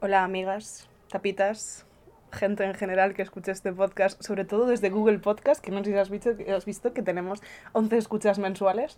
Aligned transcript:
Hola 0.00 0.22
amigas, 0.22 0.88
tapitas, 1.10 1.84
gente 2.30 2.62
en 2.62 2.74
general 2.74 3.14
que 3.14 3.22
escuche 3.22 3.50
este 3.50 3.72
podcast, 3.72 4.22
sobre 4.22 4.44
todo 4.44 4.66
desde 4.66 4.90
Google 4.90 5.18
Podcast, 5.18 5.60
que 5.60 5.72
no 5.72 5.82
sé 5.82 5.90
si 5.90 5.96
has 5.96 6.08
visto, 6.08 6.30
has 6.54 6.64
visto 6.66 6.92
que 6.92 7.02
tenemos 7.02 7.42
11 7.72 7.96
escuchas 7.96 8.38
mensuales. 8.38 8.96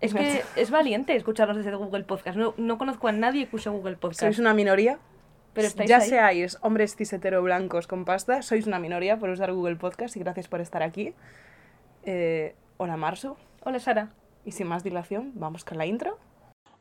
Es 0.00 0.14
que 0.14 0.44
es 0.54 0.70
valiente 0.70 1.16
escucharnos 1.16 1.56
desde 1.56 1.74
Google 1.74 2.04
Podcast. 2.04 2.38
No, 2.38 2.54
no 2.56 2.78
conozco 2.78 3.08
a 3.08 3.12
nadie 3.12 3.48
que 3.48 3.56
use 3.56 3.68
Google 3.68 3.96
Podcast. 3.96 4.20
Sois 4.20 4.38
una 4.38 4.54
minoría. 4.54 5.00
Pero 5.54 5.70
ya 5.86 5.98
ahí. 5.98 6.08
seáis 6.08 6.58
hombres 6.60 6.94
cis 6.94 7.12
hetero 7.12 7.42
blancos 7.42 7.88
con 7.88 8.04
pasta, 8.04 8.42
sois 8.42 8.68
una 8.68 8.78
minoría 8.78 9.18
por 9.18 9.30
usar 9.30 9.52
Google 9.52 9.74
Podcast 9.74 10.14
y 10.14 10.20
gracias 10.20 10.46
por 10.46 10.60
estar 10.60 10.84
aquí. 10.84 11.14
Eh, 12.04 12.54
hola 12.76 12.96
Marzo. 12.96 13.36
Hola, 13.64 13.80
Sara. 13.80 14.10
Y 14.44 14.52
sin 14.52 14.68
más 14.68 14.84
dilación, 14.84 15.32
vamos 15.34 15.64
con 15.64 15.78
la 15.78 15.86
intro. 15.86 16.16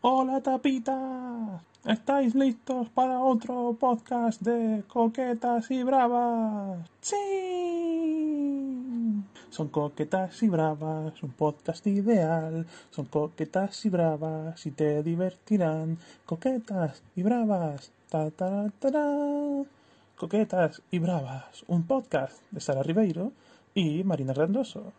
Hola 0.02 0.41
tapita, 0.41 1.63
¿estáis 1.84 2.36
listos 2.36 2.88
para 2.89 3.20
otro 3.20 3.75
podcast 3.80 4.39
de 4.41 4.84
coquetas 4.88 5.72
y 5.72 5.81
bravas? 5.81 6.88
Sí. 7.02 7.16
Son 9.49 9.70
coquetas 9.70 10.44
y 10.44 10.49
bravas, 10.49 11.23
un 11.23 11.31
podcast 11.31 11.88
ideal. 11.88 12.67
Son 12.91 13.05
coquetas 13.05 13.84
y 13.86 13.89
bravas 13.89 14.63
y 14.67 14.72
te 14.72 15.02
divertirán. 15.02 15.98
Coquetas 16.27 17.02
y 17.16 17.23
bravas, 17.23 17.91
ta 18.11 18.30
ta 18.30 18.70
ta, 18.80 18.91
ta. 18.91 19.64
Coquetas 20.16 20.84
y 20.91 21.00
bravas, 21.00 21.66
un 21.67 21.88
podcast 21.88 22.44
de 22.52 22.61
Sara 22.61 22.84
Ribeiro 22.84 23.31
y 23.73 24.03
Marina 24.03 24.34
Grandoso. 24.34 24.94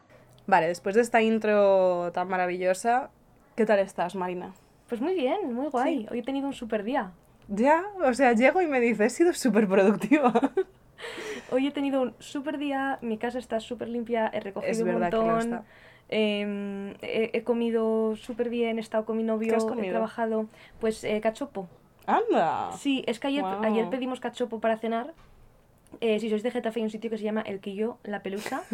Vale, 0.48 0.66
después 0.66 0.96
de 0.96 1.02
esta 1.02 1.22
intro 1.22 2.10
tan 2.10 2.28
maravillosa, 2.28 3.10
¿qué 3.54 3.64
tal 3.64 3.78
estás, 3.78 4.16
Marina? 4.16 4.54
Pues 4.88 5.00
muy 5.00 5.14
bien, 5.14 5.52
muy 5.54 5.68
guay. 5.68 6.06
Hoy 6.10 6.20
he 6.20 6.22
tenido 6.22 6.46
un 6.46 6.54
super 6.54 6.82
día. 6.84 7.12
Ya, 7.48 7.84
o 8.04 8.12
sea, 8.14 8.32
llego 8.32 8.60
y 8.62 8.66
me 8.66 8.80
dice, 8.80 9.06
he 9.06 9.10
sido 9.10 9.32
súper 9.32 9.68
productiva. 9.68 10.32
Hoy 11.50 11.66
he 11.66 11.70
tenido 11.70 12.02
un 12.02 12.14
super 12.18 12.58
día, 12.58 12.98
mi 13.00 13.16
casa 13.16 13.38
está 13.38 13.60
súper 13.60 13.88
limpia, 13.88 14.30
he 14.34 14.40
recogido 14.40 14.70
Es 14.70 14.80
un 14.80 14.86
verdad 14.86 15.10
que 15.10 15.16
montón. 15.16 15.38
está. 15.38 15.64
em, 16.10 16.90
he, 17.00 17.30
he 17.32 17.42
comido 17.44 18.16
súper 18.16 18.50
bien, 18.50 18.78
he 18.78 18.80
estado 18.80 19.04
con 19.04 19.16
mi 19.16 19.22
novio, 19.22 19.48
¿Qué 19.50 19.56
has 19.56 19.64
he 19.64 19.90
trabajado. 19.90 20.46
Pues 20.80 21.04
eh, 21.04 21.20
cachopo. 21.20 21.68
¡Anda! 22.06 22.72
Sí, 22.78 23.04
es 23.06 23.18
que 23.20 23.28
ayer, 23.28 23.44
ayer 23.44 23.88
pedimos 23.90 24.20
cachopo 24.20 24.60
para 24.60 24.76
cenar. 24.78 25.14
Eh, 26.00 26.20
si 26.20 26.28
sois 26.28 26.42
de 26.42 26.50
Getafe 26.50 26.80
hay 26.80 26.84
un 26.84 26.90
sitio 26.90 27.08
que 27.08 27.16
se 27.16 27.24
llama 27.24 27.40
El 27.42 27.60
Quillo, 27.60 27.98
La 28.04 28.22
Pelusa. 28.22 28.62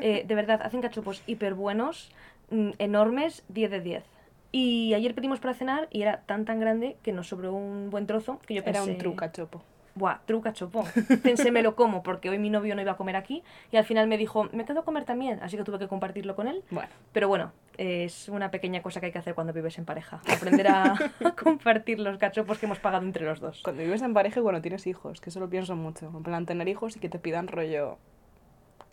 Eh, 0.00 0.22
de 0.28 0.34
verdad, 0.36 0.62
hacen 0.62 0.80
cachopos 0.80 1.24
hiper 1.26 1.54
buenos, 1.54 2.12
mm, 2.50 2.70
enormes, 2.78 3.42
10 3.48 3.68
de 3.72 3.80
10. 3.80 4.04
Y 4.50 4.94
ayer 4.94 5.14
pedimos 5.14 5.40
para 5.40 5.54
cenar 5.54 5.88
y 5.90 6.02
era 6.02 6.22
tan 6.22 6.44
tan 6.44 6.58
grande 6.60 6.96
que 7.02 7.12
nos 7.12 7.28
sobró 7.28 7.52
un 7.52 7.90
buen 7.90 8.06
trozo 8.06 8.38
que 8.46 8.54
yo 8.54 8.64
pensé... 8.64 8.82
Era 8.82 8.90
un 8.90 8.98
truca, 8.98 9.30
chopo. 9.30 9.62
Buah, 9.94 10.18
truca 10.26 10.52
chopo. 10.52 10.84
Pensé 11.24 11.50
me 11.50 11.62
lo 11.62 11.74
como 11.74 12.02
porque 12.04 12.30
hoy 12.30 12.38
mi 12.38 12.50
novio 12.50 12.74
no 12.76 12.80
iba 12.80 12.92
a 12.92 12.96
comer 12.96 13.16
aquí 13.16 13.42
y 13.72 13.76
al 13.76 13.84
final 13.84 14.06
me 14.06 14.16
dijo, 14.16 14.48
me 14.52 14.64
quedo 14.64 14.80
a 14.80 14.84
comer 14.84 15.04
también, 15.04 15.40
así 15.42 15.56
que 15.56 15.64
tuve 15.64 15.78
que 15.80 15.88
compartirlo 15.88 16.36
con 16.36 16.46
él. 16.46 16.62
Bueno, 16.70 16.88
Pero 17.12 17.26
bueno, 17.26 17.52
es 17.76 18.28
una 18.28 18.50
pequeña 18.52 18.80
cosa 18.80 19.00
que 19.00 19.06
hay 19.06 19.12
que 19.12 19.18
hacer 19.18 19.34
cuando 19.34 19.52
vives 19.52 19.76
en 19.76 19.84
pareja. 19.84 20.20
Aprender 20.32 20.68
a, 20.68 20.92
a 20.92 21.34
compartir 21.36 21.98
los 21.98 22.16
cachopos 22.16 22.58
que 22.58 22.66
hemos 22.66 22.78
pagado 22.78 23.04
entre 23.04 23.26
los 23.26 23.40
dos. 23.40 23.60
cuando 23.62 23.82
vives 23.82 24.02
en 24.02 24.14
pareja 24.14 24.38
y 24.38 24.42
cuando 24.44 24.62
tienes 24.62 24.86
hijos, 24.86 25.20
que 25.20 25.30
eso 25.30 25.40
lo 25.40 25.50
pienso 25.50 25.74
mucho. 25.74 26.06
En 26.06 26.22
plan, 26.22 26.46
tener 26.46 26.68
hijos 26.68 26.96
y 26.96 27.00
que 27.00 27.08
te 27.08 27.18
pidan 27.18 27.48
rollo 27.48 27.98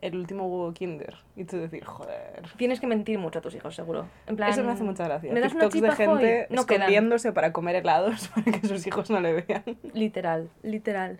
el 0.02 0.16
último 0.18 0.46
huevo 0.48 0.74
kinder. 0.74 1.16
Y 1.36 1.46
tú 1.46 1.58
decir, 1.58 1.84
joder. 1.84 2.44
Tienes 2.58 2.80
que 2.80 2.88
mentir 2.88 3.18
mucho 3.20 3.40
a 3.40 3.42
tus 3.42 3.56
hijos, 3.56 3.76
seguro. 3.76 4.06
En 4.28 4.36
plan, 4.36 4.50
Eso 4.52 4.64
me 4.64 4.72
hace 4.72 4.84
mucha 4.84 5.06
gracia. 5.06 5.32
¿Me 5.34 5.40
das 5.40 5.54
una 5.54 5.70
TikToks 5.70 5.82
de 5.82 5.90
chipa, 5.90 6.06
Joy? 6.06 6.18
gente 6.20 6.48
No 6.54 6.66
quedan. 6.66 6.82
escondiéndose 6.82 7.32
para 7.32 7.52
comer 7.54 7.76
helados 7.76 8.28
para 8.36 8.52
que 8.60 8.68
sus 8.68 8.86
hijos 8.86 9.10
no 9.10 9.20
le 9.20 9.42
vean. 9.42 9.64
Literal, 9.94 10.50
literal. 10.64 11.20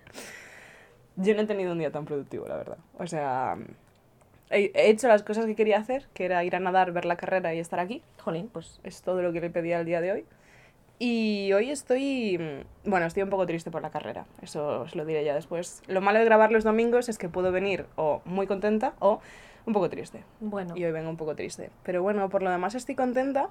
Yo 1.16 1.34
no 1.36 1.42
he 1.42 1.46
tenido 1.46 1.72
un 1.72 1.80
día 1.80 1.92
tan 1.92 2.06
productivo, 2.06 2.48
la 2.48 2.58
verdad. 2.58 2.78
O 3.00 3.08
sea, 3.08 3.58
he, 4.50 4.72
he 4.76 4.90
hecho 4.90 5.08
las 5.08 5.24
cosas 5.24 5.46
que 5.46 5.56
quería 5.56 5.78
hacer, 5.78 6.08
que 6.14 6.26
era 6.26 6.44
ir 6.44 6.56
a 6.56 6.60
nadar, 6.60 6.92
ver 6.92 7.06
la 7.06 7.16
carrera 7.16 7.54
y 7.54 7.60
estar 7.60 7.80
aquí. 7.80 8.02
Jolín, 8.20 8.50
pues 8.52 8.80
Es 8.84 9.02
todo 9.02 9.22
lo 9.22 9.32
que 9.32 9.40
le 9.42 9.50
pedía 9.50 9.80
el 9.80 9.86
día 9.86 10.02
de 10.02 10.12
hoy. 10.12 10.26
Y 10.98 11.52
hoy 11.54 11.72
estoy, 11.72 12.38
mm, 12.38 12.90
bueno, 12.90 13.06
estoy 13.06 13.24
un 13.24 13.30
poco 13.30 13.46
triste 13.46 13.70
por 13.72 13.82
la 13.82 13.90
carrera, 13.90 14.26
eso 14.42 14.82
os 14.82 14.96
lo 14.96 15.06
diré 15.06 15.26
ya 15.26 15.36
después. 15.36 15.82
Lo 15.88 16.00
malo 16.02 16.20
de 16.20 16.26
grabar 16.26 16.52
los 16.52 16.64
domingos 16.64 17.10
es 17.10 17.18
que 17.18 17.28
puedo 17.28 17.52
venir 17.52 17.86
o 17.96 18.22
muy 18.24 18.48
contenta 18.48 18.94
o 19.00 19.20
un 19.66 19.74
poco 19.74 19.90
triste. 19.90 20.24
bueno. 20.40 20.76
Y 20.78 20.86
hoy 20.86 20.92
vengo 20.92 21.10
un 21.10 21.18
poco 21.18 21.36
triste. 21.36 21.70
Pero 21.84 22.02
bueno, 22.02 22.30
por 22.30 22.44
lo 22.44 22.50
demás 22.50 22.76
estoy 22.76 22.96
contenta 22.96 23.50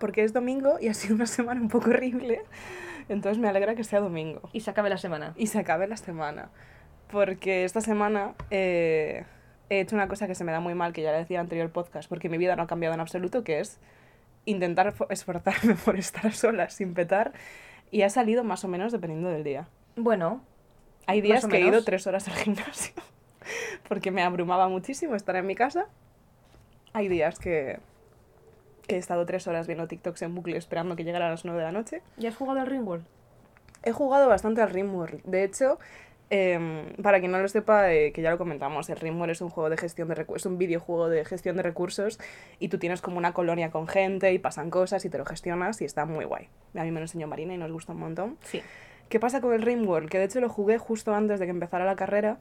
porque 0.00 0.24
es 0.24 0.32
domingo 0.32 0.78
y 0.80 0.88
ha 0.88 0.94
sido 0.94 1.14
una 1.14 1.26
semana 1.26 1.60
un 1.60 1.68
poco 1.68 1.90
horrible. 1.90 2.42
Entonces 3.08 3.38
me 3.38 3.48
alegra 3.48 3.76
que 3.76 3.84
sea 3.84 4.00
domingo 4.00 4.40
Y 4.52 4.60
se 4.60 4.70
acabe 4.70 4.88
la 4.88 4.98
semana. 4.98 5.32
y 5.36 5.46
se 5.48 5.58
acabe 5.58 5.86
la 5.86 5.96
semana. 5.96 6.48
Porque 7.10 7.64
esta 7.64 7.80
semana 7.80 8.34
eh, 8.50 9.24
he 9.68 9.80
hecho 9.80 9.94
una 9.94 10.08
cosa 10.08 10.26
que 10.26 10.34
se 10.34 10.42
me 10.42 10.52
da 10.52 10.60
muy 10.60 10.74
mal, 10.74 10.92
que 10.92 11.02
ya 11.02 11.12
le 11.12 11.18
decía 11.18 11.36
en 11.36 11.40
el 11.40 11.44
anterior 11.44 11.70
podcast, 11.70 12.08
porque 12.08 12.28
mi 12.28 12.38
vida 12.38 12.56
no 12.56 12.62
ha 12.62 12.66
cambiado 12.66 12.94
en 12.94 13.00
absoluto, 13.00 13.44
que 13.44 13.60
es 13.60 13.78
intentar 14.46 14.94
fo- 14.94 15.06
esforzarme 15.10 15.74
por 15.84 15.96
estar 15.98 16.32
sola 16.32 16.70
sin 16.70 16.94
petar. 16.94 17.32
Y 17.90 18.02
ha 18.02 18.10
salido 18.10 18.42
más 18.44 18.64
o 18.64 18.68
menos 18.68 18.90
dependiendo 18.92 19.28
del 19.28 19.44
día. 19.44 19.68
Bueno, 19.96 20.42
Hay 21.06 21.20
días 21.20 21.46
que 21.46 21.58
he 21.58 21.60
ido 21.60 21.84
tres 21.84 22.06
horas 22.06 22.26
al 22.28 22.34
gimnasio, 22.42 22.94
porque 23.88 24.10
me 24.10 24.22
abrumaba 24.22 24.68
muchísimo 24.68 25.14
estar 25.14 25.36
en 25.36 25.46
mi 25.46 25.54
casa. 25.54 25.86
Hay 26.94 27.08
días 27.08 27.38
que, 27.38 27.78
que 28.88 28.96
he 28.96 28.98
estado 28.98 29.24
tres 29.26 29.46
horas 29.46 29.66
viendo 29.66 29.86
TikToks 29.86 30.22
en 30.22 30.34
bucle 30.34 30.56
esperando 30.56 30.96
que 30.96 31.04
llegara 31.04 31.28
a 31.28 31.30
las 31.30 31.44
nueve 31.44 31.60
de 31.60 31.66
la 31.66 31.72
noche. 31.72 32.02
¿ya 32.16 32.28
has 32.30 32.36
jugado 32.36 32.60
al 32.60 32.66
Ringworld? 32.66 33.04
He 33.84 33.92
jugado 33.92 34.28
bastante 34.28 34.62
al 34.62 34.70
Rimworld. 34.70 35.22
De 35.24 35.44
hecho, 35.44 35.78
em, 36.30 36.92
para 37.02 37.20
quien 37.20 37.32
no 37.32 37.38
lo 37.38 37.48
sepa, 37.48 37.92
eh, 37.92 38.12
que 38.12 38.22
ya 38.22 38.30
lo 38.30 38.38
comentamos, 38.38 38.88
el 38.90 38.96
Rimworld 38.96 39.32
es 39.32 39.40
un 39.40 39.50
juego 39.50 39.70
de 39.70 39.76
gestión 39.76 40.08
de 40.08 40.14
recursos, 40.14 40.42
es 40.42 40.46
un 40.46 40.58
videojuego 40.58 41.08
de 41.08 41.24
gestión 41.24 41.56
de 41.56 41.62
recursos 41.62 42.18
y 42.58 42.68
tú 42.68 42.78
tienes 42.78 43.00
como 43.00 43.18
una 43.18 43.32
colonia 43.32 43.70
con 43.70 43.86
gente 43.86 44.32
y 44.32 44.38
pasan 44.38 44.70
cosas 44.70 45.04
y 45.04 45.10
te 45.10 45.18
lo 45.18 45.24
gestionas 45.24 45.80
y 45.80 45.84
está 45.84 46.04
muy 46.04 46.24
guay. 46.24 46.48
A 46.74 46.84
mí 46.84 46.90
me 46.90 47.00
lo 47.00 47.04
enseñó 47.04 47.26
Marina 47.26 47.54
y 47.54 47.58
nos 47.58 47.72
gusta 47.72 47.92
un 47.92 48.00
montón. 48.00 48.38
Sí. 48.42 48.62
¿Qué 49.08 49.20
pasa 49.20 49.40
con 49.40 49.54
el 49.54 49.62
Rimworld? 49.62 50.08
Que 50.08 50.18
de 50.18 50.24
hecho 50.24 50.40
lo 50.40 50.48
jugué 50.48 50.78
justo 50.78 51.14
antes 51.14 51.38
de 51.38 51.46
que 51.46 51.50
empezara 51.50 51.84
la 51.84 51.96
carrera 51.96 52.38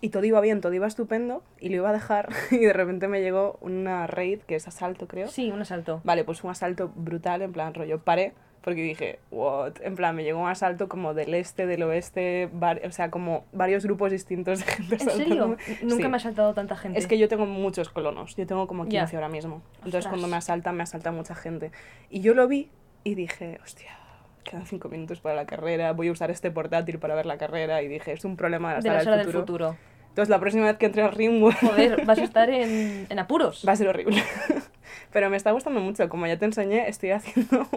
y 0.00 0.10
todo 0.10 0.24
iba 0.24 0.40
bien, 0.40 0.60
todo 0.60 0.72
iba 0.74 0.86
estupendo 0.86 1.42
y 1.58 1.70
lo 1.70 1.76
iba 1.76 1.90
a 1.90 1.92
dejar 1.92 2.28
y 2.50 2.58
de 2.58 2.72
repente 2.72 3.08
me 3.08 3.20
llegó 3.20 3.58
una 3.60 4.06
raid 4.06 4.40
que 4.40 4.54
es 4.54 4.68
asalto, 4.68 5.08
creo. 5.08 5.28
Sí, 5.28 5.50
un 5.50 5.60
asalto. 5.60 6.00
Vale, 6.04 6.24
pues 6.24 6.44
un 6.44 6.50
asalto 6.50 6.92
brutal, 6.94 7.42
en 7.42 7.52
plan 7.52 7.74
rollo, 7.74 8.00
paré, 8.00 8.34
porque 8.68 8.82
dije, 8.82 9.18
what? 9.30 9.72
En 9.82 9.94
plan, 9.96 10.14
me 10.14 10.24
llegó 10.24 10.40
un 10.40 10.48
asalto 10.48 10.88
como 10.88 11.14
del 11.14 11.34
este, 11.34 11.66
del 11.66 11.82
oeste, 11.82 12.50
o 12.84 12.90
sea, 12.90 13.10
como 13.10 13.44
varios 13.52 13.84
grupos 13.84 14.10
distintos 14.12 14.58
de 14.60 14.64
gente 14.72 14.94
¿En 14.96 15.10
serio? 15.10 15.56
Nunca 15.82 16.02
Sí. 16.04 16.08
me 16.08 16.16
ha 16.16 16.20
saltado 16.20 16.54
tanta 16.54 16.76
gente. 16.76 16.98
Es 16.98 17.06
que 17.06 17.18
yo 17.18 17.28
tengo 17.28 17.46
muchos 17.46 17.88
colonos, 17.88 18.36
yo 18.36 18.46
tengo 18.46 18.66
como 18.66 18.84
15 18.84 19.12
Ya. 19.12 19.18
ahora 19.18 19.28
mismo. 19.28 19.62
Entonces 19.76 20.00
Ostras. 20.00 20.10
cuando 20.12 20.28
me 20.28 20.36
asaltan, 20.36 20.76
me 20.76 20.82
asalta 20.82 21.10
mucha 21.12 21.34
gente. 21.34 21.72
Y 22.10 22.20
yo 22.20 22.34
lo 22.34 22.46
vi 22.48 22.70
y 23.04 23.14
dije, 23.14 23.58
hostia, 23.64 23.96
quedan 24.44 24.66
5 24.66 24.88
minutos 24.88 25.20
para 25.20 25.34
la 25.34 25.46
carrera, 25.46 25.92
voy 25.92 26.08
a 26.08 26.12
usar 26.12 26.30
este 26.30 26.50
portátil 26.50 26.98
para 26.98 27.14
ver 27.14 27.26
la 27.26 27.38
carrera. 27.38 27.82
Y 27.82 27.88
dije, 27.88 28.12
es 28.12 28.24
un 28.24 28.36
problema 28.36 28.68
de 28.70 28.74
la 28.74 28.80
de 28.80 28.82
sala, 28.82 28.98
la 28.98 29.04
sala 29.04 29.16
del, 29.18 29.26
del 29.26 29.34
futuro. 29.34 29.76
Entonces 30.18 30.30
la 30.30 30.40
próxima 30.40 30.64
vez 30.64 30.76
que 30.78 30.86
entre 30.86 31.02
al 31.02 31.12
Ringworld... 31.12 31.58
Joder, 31.60 32.04
vas 32.04 32.18
a 32.18 32.24
estar 32.24 32.50
en, 32.50 33.06
en 33.08 33.18
apuros. 33.20 33.62
Va 33.64 33.70
a 33.70 33.76
ser 33.76 33.86
horrible. 33.86 34.20
Pero 35.12 35.30
me 35.30 35.36
está 35.36 35.52
gustando 35.52 35.78
mucho. 35.78 36.08
Como 36.08 36.26
ya 36.26 36.36
te 36.36 36.44
enseñé, 36.44 36.88
estoy 36.88 37.12
haciendo 37.12 37.68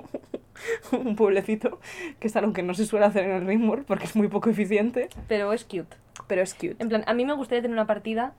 un 0.91 1.15
pueblecito, 1.15 1.79
que 2.19 2.25
es 2.25 2.35
algo 2.35 2.51
que 2.51 2.63
no 2.63 2.73
se 2.73 2.87
suele 2.87 3.05
hacer 3.05 3.25
en 3.25 3.31
el 3.33 3.45
Ringworld 3.45 3.85
porque 3.85 4.05
es 4.05 4.15
muy 4.15 4.27
poco 4.27 4.49
eficiente, 4.49 5.07
Pero 5.27 5.53
es 5.53 5.63
cute. 5.65 5.95
pero 6.25 6.41
es 6.41 6.55
cute. 6.55 6.77
En 6.79 6.89
plan, 6.89 7.03
a 7.05 7.13
mí 7.13 7.25
me 7.25 7.33
gustaría 7.33 7.61
tener 7.61 7.75
una 7.75 7.85
partida 7.85 8.33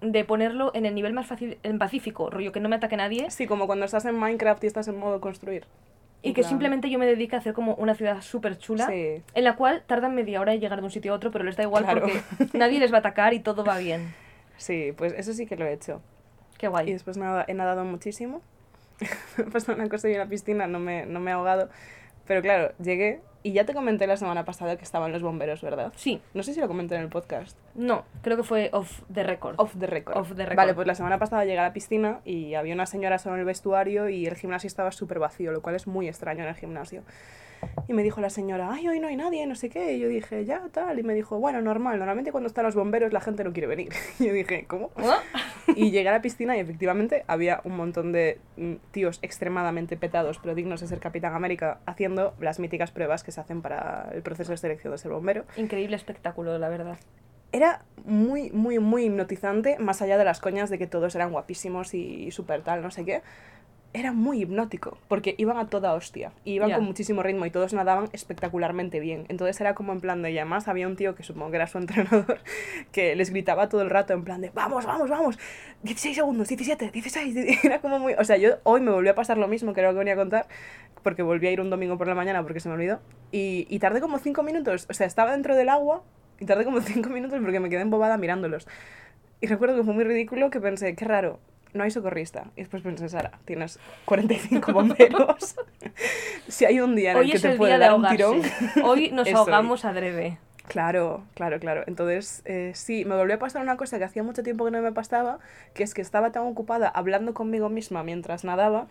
de 0.00 0.24
ponerlo 0.24 0.70
en 0.74 0.86
el 0.86 0.94
nivel 0.94 1.12
más 1.12 1.26
fácil, 1.26 1.58
en 1.62 1.78
pacífico, 1.78 2.30
rollo 2.30 2.52
que 2.52 2.60
no 2.60 2.70
me 2.70 2.76
ataque 2.76 2.96
nadie 2.96 3.30
Sí, 3.30 3.46
como 3.46 3.66
cuando 3.66 3.84
estás 3.84 4.06
en 4.06 4.18
Minecraft 4.18 4.64
y 4.64 4.66
estás 4.66 4.88
en 4.88 4.96
modo 4.98 5.20
construir. 5.20 5.66
Y 6.22 6.32
que 6.34 6.42
simplemente 6.44 6.88
yo 6.88 6.98
me 6.98 7.06
dedique 7.06 7.34
a 7.36 7.40
hacer 7.40 7.52
como 7.52 7.74
una 7.74 7.94
ciudad 7.94 8.20
súper 8.20 8.56
chula 8.58 8.86
Sí. 8.86 9.22
en 9.34 9.44
la 9.44 9.56
cual 9.56 9.82
tardan 9.86 10.14
media 10.14 10.40
hora 10.40 10.54
en 10.54 10.60
llegar 10.60 10.78
de 10.78 10.84
un 10.84 10.90
sitio 10.90 11.12
a 11.12 11.16
otro, 11.16 11.30
pero 11.30 11.44
les 11.44 11.56
da 11.56 11.64
igual 11.64 11.84
Claro. 11.84 12.02
porque 12.02 12.20
nadie 12.56 12.78
les 12.78 12.92
va 12.92 12.96
a 12.96 13.00
atacar 13.00 13.34
y 13.34 13.40
todo 13.40 13.64
va 13.64 13.78
bien. 13.78 14.14
Sí, 14.56 14.92
pues 14.96 15.12
eso 15.14 15.32
sí 15.32 15.46
que 15.46 15.56
lo 15.56 15.66
he 15.66 15.72
hecho. 15.72 16.00
Qué 16.58 16.66
Y 16.66 16.68
guay. 16.68 16.92
después 16.92 17.16
nada, 17.16 17.44
he 17.48 17.54
nadado 17.54 17.84
muchísimo. 17.84 18.40
me 19.36 19.44
ha 19.44 19.46
pasado 19.48 19.76
una 19.76 19.88
cosa 19.88 20.08
y 20.08 20.12
en 20.12 20.18
la 20.20 20.26
piscina 20.26 20.68
no 20.68 20.78
me, 20.78 21.04
no 21.06 21.18
me 21.18 21.32
he 21.32 21.34
ahogado. 21.34 21.68
Pero 22.28 22.42
claro, 22.42 22.72
llegué 22.80 23.20
y 23.42 23.52
ya 23.52 23.64
te 23.64 23.74
comenté 23.74 24.06
la 24.06 24.16
semana 24.16 24.44
pasada 24.44 24.76
que 24.76 24.84
estaban 24.84 25.12
los 25.12 25.22
bomberos, 25.22 25.62
¿verdad? 25.62 25.92
Sí, 25.96 26.20
No 26.34 26.42
sé 26.42 26.54
si 26.54 26.60
lo 26.60 26.68
comenté 26.68 26.94
en 26.94 27.02
el 27.02 27.08
podcast. 27.08 27.58
no, 27.74 28.04
creo 28.22 28.36
que 28.36 28.42
fue 28.42 28.70
off 28.72 29.02
the 29.12 29.22
record. 29.22 29.54
Off 29.58 29.74
the 29.78 29.86
record. 29.86 30.16
Off 30.16 30.28
the 30.34 30.44
record. 30.44 30.56
Vale, 30.56 30.74
pues 30.74 30.86
la 30.86 30.94
semana 30.94 31.18
pasada 31.18 31.44
llegué 31.44 31.58
a 31.58 31.62
la 31.62 31.72
piscina 31.72 32.20
y 32.24 32.54
había 32.54 32.74
una 32.74 32.86
señora 32.86 33.18
solo 33.18 33.34
en 33.34 33.40
el 33.40 33.46
vestuario 33.46 34.08
y 34.08 34.26
el 34.26 34.36
gimnasio 34.36 34.66
estaba 34.68 34.92
súper 34.92 35.18
vacío, 35.18 35.52
lo 35.52 35.62
cual 35.62 35.74
es 35.74 35.86
muy 35.86 36.08
extraño 36.08 36.42
en 36.44 36.48
el 36.50 36.54
gimnasio. 36.54 37.02
Y 37.86 37.92
me 37.92 38.02
dijo 38.02 38.20
la 38.20 38.28
señora, 38.28 38.70
ay, 38.72 38.88
hoy 38.88 38.98
no 38.98 39.06
hay 39.06 39.14
nadie, 39.14 39.46
no 39.46 39.54
sé 39.54 39.70
qué. 39.70 39.92
Y 39.92 40.00
yo 40.00 40.08
dije, 40.08 40.44
ya, 40.44 40.62
tal. 40.72 40.98
Y 40.98 41.04
me 41.04 41.14
dijo, 41.14 41.38
bueno, 41.38 41.60
normal, 41.62 41.96
normalmente 41.98 42.32
cuando 42.32 42.48
están 42.48 42.64
los 42.64 42.74
bomberos 42.74 43.12
la 43.12 43.20
gente 43.20 43.44
no 43.44 43.52
quiere 43.52 43.68
venir. 43.68 43.90
Y 44.18 44.26
yo 44.26 44.32
dije, 44.32 44.64
¿cómo? 44.66 44.90
Y 45.76 45.90
llegué 45.90 46.08
a 46.08 46.12
la 46.12 46.22
piscina 46.22 46.56
y 46.56 46.60
efectivamente 46.60 47.24
había 47.28 47.60
un 47.64 47.76
montón 47.76 48.12
de 48.12 48.40
mm, 48.56 48.74
tíos 48.90 49.20
extremadamente 49.22 49.96
petados, 49.96 50.38
pero 50.38 50.54
dignos 50.54 50.80
de 50.80 50.88
ser 50.88 50.98
Capitán 50.98 51.34
América, 51.34 51.78
haciendo 51.86 52.34
las 52.40 52.58
míticas 52.58 52.90
pruebas 52.90 53.22
que 53.22 53.31
se 53.32 53.40
hacen 53.40 53.62
para 53.62 54.08
el 54.12 54.22
proceso 54.22 54.52
de 54.52 54.58
selección 54.58 54.92
de 54.92 54.98
ser 54.98 55.10
bombero. 55.10 55.44
Increíble 55.56 55.96
espectáculo, 55.96 56.58
la 56.58 56.68
verdad. 56.68 56.98
Era 57.50 57.82
muy, 58.04 58.50
muy, 58.50 58.78
muy 58.78 59.04
hipnotizante, 59.04 59.78
más 59.78 60.00
allá 60.00 60.16
de 60.16 60.24
las 60.24 60.40
coñas 60.40 60.70
de 60.70 60.78
que 60.78 60.86
todos 60.86 61.14
eran 61.14 61.32
guapísimos 61.32 61.92
y 61.92 62.30
súper 62.30 62.62
tal, 62.62 62.82
no 62.82 62.90
sé 62.90 63.04
qué. 63.04 63.22
Era 63.94 64.12
muy 64.12 64.40
hipnótico, 64.40 64.96
porque 65.06 65.34
iban 65.36 65.58
a 65.58 65.66
toda 65.66 65.92
hostia, 65.92 66.32
y 66.44 66.54
iban 66.54 66.70
Ya. 66.70 66.76
con 66.76 66.84
muchísimo 66.86 67.22
ritmo 67.22 67.44
y 67.44 67.50
todos 67.50 67.74
nadaban 67.74 68.08
espectacularmente 68.12 69.00
bien. 69.00 69.26
Entonces 69.28 69.60
era 69.60 69.74
como 69.74 69.92
en 69.92 70.00
plan 70.00 70.22
de, 70.22 70.30
y 70.32 70.38
además 70.38 70.66
había 70.66 70.86
un 70.88 70.96
tío 70.96 71.14
que 71.14 71.22
supongo 71.22 71.50
que 71.50 71.56
era 71.56 71.66
su 71.66 71.76
entrenador, 72.26 72.38
que 72.90 73.14
les 73.16 73.28
gritaba 73.30 73.68
todo 73.68 73.82
el 73.82 73.90
rato 73.90 74.14
en 74.14 74.24
plan 74.24 74.40
de, 74.40 74.48
vamos, 74.50 74.86
vamos, 74.86 75.10
vamos, 75.10 75.38
16 75.82 76.16
segundos, 76.16 76.48
17, 76.48 76.90
16, 76.90 77.36
era 77.64 77.80
como 77.82 77.98
muy... 77.98 78.14
O 78.14 78.24
sea, 78.24 78.38
yo 78.38 78.52
hoy 78.62 78.80
me 78.80 78.90
volvió 78.90 79.12
a 79.12 79.14
pasar 79.14 79.36
lo 79.36 79.46
mismo 79.46 79.74
que 79.74 79.80
era 79.80 79.90
lo 79.90 79.94
que 79.94 79.98
venía 79.98 80.14
a 80.14 80.16
contar, 80.16 80.46
porque 81.02 81.22
volví 81.22 81.46
a 81.48 81.50
ir 81.50 81.60
un 81.60 81.68
domingo 81.68 81.98
por 81.98 82.08
la 82.08 82.14
mañana 82.14 82.42
porque 82.42 82.60
se 82.60 82.68
me 82.70 82.76
olvidó, 82.76 83.00
y, 83.30 83.66
y 83.68 83.78
tardé 83.78 84.00
como 84.00 84.18
5 84.18 84.42
minutos, 84.42 84.86
o 84.88 84.94
sea, 84.94 85.06
estaba 85.06 85.32
dentro 85.32 85.54
del 85.54 85.68
agua, 85.68 86.02
y 86.40 86.46
tardé 86.46 86.64
como 86.64 86.80
5 86.80 87.10
minutos 87.10 87.38
porque 87.42 87.60
me 87.60 87.68
quedé 87.68 87.82
embobada 87.82 88.16
mirándolos. 88.16 88.66
Y 89.42 89.48
recuerdo 89.48 89.76
que 89.76 89.82
fue 89.84 89.92
muy 89.92 90.04
ridículo 90.04 90.48
que 90.50 90.60
pensé, 90.60 90.94
qué 90.94 91.04
raro, 91.04 91.40
no 91.74 91.84
hay 91.84 91.90
socorrista. 91.90 92.46
Y 92.56 92.60
después 92.60 92.82
pensé, 92.82 93.08
Sara, 93.08 93.38
tienes 93.44 93.78
45 94.04 94.72
bomberos. 94.72 95.56
si 96.48 96.64
hay 96.64 96.80
un 96.80 96.94
día 96.96 97.12
en 97.12 97.18
el 97.18 97.22
Hoy 97.24 97.32
que 97.32 97.38
te 97.38 97.56
puede 97.56 97.78
dar 97.78 97.94
un 97.94 98.06
tirón. 98.08 98.42
Hoy 98.84 99.10
nos 99.10 99.32
ahogamos 99.32 99.84
adrede. 99.84 100.38
Claro, 100.68 101.24
claro, 101.34 101.58
claro. 101.58 101.82
Entonces, 101.86 102.42
eh, 102.44 102.72
sí, 102.74 103.04
me 103.04 103.16
volvió 103.16 103.34
a 103.34 103.38
pasar 103.38 103.62
una 103.62 103.76
cosa 103.76 103.98
que 103.98 104.04
hacía 104.04 104.22
mucho 104.22 104.42
tiempo 104.42 104.64
que 104.64 104.70
no 104.70 104.80
me 104.80 104.92
pasaba, 104.92 105.38
que 105.74 105.82
es 105.82 105.92
que 105.92 106.00
estaba 106.00 106.30
tan 106.30 106.44
ocupada 106.44 106.88
hablando 106.88 107.34
conmigo 107.34 107.68
misma 107.68 108.02
mientras 108.04 108.44
nadaba, 108.44 108.86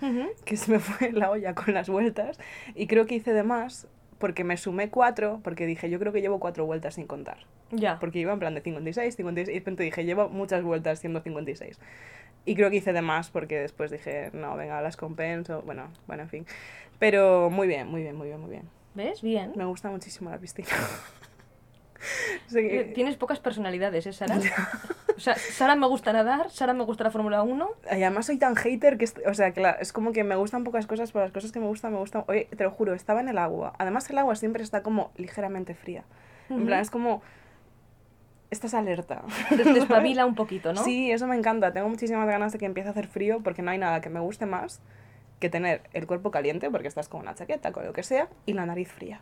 que 0.45 0.57
se 0.57 0.71
me 0.71 0.79
fue 0.79 1.11
la 1.11 1.31
olla 1.31 1.55
con 1.55 1.73
las 1.73 1.89
vueltas. 1.89 2.37
Y 2.75 2.87
creo 2.87 3.05
que 3.05 3.15
hice 3.15 3.33
de 3.33 3.43
más, 3.43 3.87
porque 4.19 4.43
me 4.43 4.57
sumé 4.57 4.89
cuatro, 4.89 5.39
porque 5.43 5.65
dije, 5.65 5.89
yo 5.89 5.97
creo 5.97 6.13
que 6.13 6.21
llevo 6.21 6.39
cuatro 6.39 6.65
vueltas 6.65 6.95
sin 6.95 7.07
contar. 7.07 7.37
Ya. 7.71 7.99
Porque 7.99 8.19
iba 8.19 8.33
en 8.33 8.39
plan 8.39 8.53
de 8.53 8.61
56, 8.61 9.15
56, 9.15 9.49
y 9.49 9.53
de 9.53 9.59
repente 9.59 9.83
dije, 9.83 10.03
llevo 10.03 10.29
muchas 10.29 10.63
vueltas 10.63 10.99
siendo 10.99 11.21
56. 11.21 11.79
Y 12.45 12.55
creo 12.55 12.69
que 12.69 12.77
hice 12.77 12.91
de 12.93 13.01
más 13.01 13.29
porque 13.29 13.59
después 13.59 13.91
dije, 13.91 14.29
no, 14.33 14.55
venga, 14.55 14.81
las 14.81 14.97
compenso. 14.97 15.61
Bueno, 15.63 15.89
bueno, 16.07 16.23
en 16.23 16.29
fin. 16.29 16.45
Pero 16.99 17.49
muy 17.49 17.67
bien, 17.67 17.87
muy 17.87 18.01
bien, 18.01 18.15
muy 18.15 18.27
bien, 18.27 18.39
muy 18.41 18.49
bien. 18.49 18.63
¿Ves? 18.95 19.21
Bien. 19.21 19.53
Me 19.55 19.65
gusta 19.65 19.89
muchísimo 19.89 20.29
la 20.29 20.37
piscina. 20.37 20.67
Que- 22.51 22.79
Eh, 22.79 22.83
Tienes 22.95 23.15
pocas 23.15 23.39
personalidades, 23.39 24.07
¿eh, 24.07 24.13
Sara? 24.13 24.37
o 25.15 25.19
sea, 25.19 25.35
Sara 25.35 25.75
me 25.75 25.85
gusta 25.87 26.11
nadar, 26.11 26.49
Sara 26.49 26.73
me 26.73 26.83
gusta 26.83 27.03
la 27.03 27.11
Fórmula 27.11 27.43
1. 27.43 27.69
Y 27.91 28.01
además 28.01 28.25
soy 28.25 28.37
tan 28.37 28.55
hater 28.55 28.97
que, 28.97 29.05
o 29.27 29.33
sea, 29.35 29.51
claro, 29.53 29.77
es 29.79 29.93
como 29.93 30.11
que 30.11 30.23
me 30.23 30.35
gustan 30.35 30.63
pocas 30.63 30.87
cosas, 30.87 31.11
pero 31.11 31.23
las 31.25 31.31
cosas 31.31 31.51
que 31.51 31.59
me 31.59 31.67
gustan, 31.67 31.93
me 31.93 31.99
gustan. 31.99 32.23
Oye, 32.27 32.47
te 32.57 32.63
lo 32.63 32.71
juro, 32.71 32.93
estaba 32.95 33.21
en 33.21 33.29
el 33.29 33.37
agua. 33.37 33.73
Además, 33.77 34.09
el 34.09 34.17
agua 34.17 34.35
siempre 34.35 34.63
está 34.63 34.81
como 34.81 35.11
ligeramente 35.15 35.75
fría. 35.75 36.03
En 36.49 36.65
plan, 36.65 36.81
es 36.81 36.89
como. 36.89 37.21
Estás 38.51 38.73
alerta. 38.73 39.23
Te 39.49 39.57
te 39.63 39.79
espabila 39.79 40.25
un 40.25 40.35
poquito, 40.35 40.73
¿no? 40.73 40.83
Sí, 40.83 41.09
eso 41.11 41.25
me 41.25 41.35
encanta. 41.37 41.71
Tengo 41.71 41.87
muchísimas 41.87 42.27
ganas 42.27 42.51
de 42.51 42.59
que 42.59 42.65
empiece 42.65 42.89
a 42.89 42.91
hacer 42.91 43.07
frío 43.07 43.39
porque 43.41 43.61
no 43.61 43.71
hay 43.71 43.77
nada 43.77 44.01
que 44.01 44.09
me 44.09 44.19
guste 44.19 44.45
más 44.45 44.81
que 45.39 45.49
tener 45.49 45.81
el 45.93 46.05
cuerpo 46.05 46.29
caliente, 46.31 46.69
porque 46.69 46.87
estás 46.87 47.09
con 47.09 47.21
una 47.21 47.33
chaqueta, 47.33 47.71
con 47.71 47.85
lo 47.85 47.93
que 47.93 48.03
sea, 48.03 48.27
y 48.45 48.53
la 48.53 48.65
nariz 48.65 48.91
fría. 48.91 49.21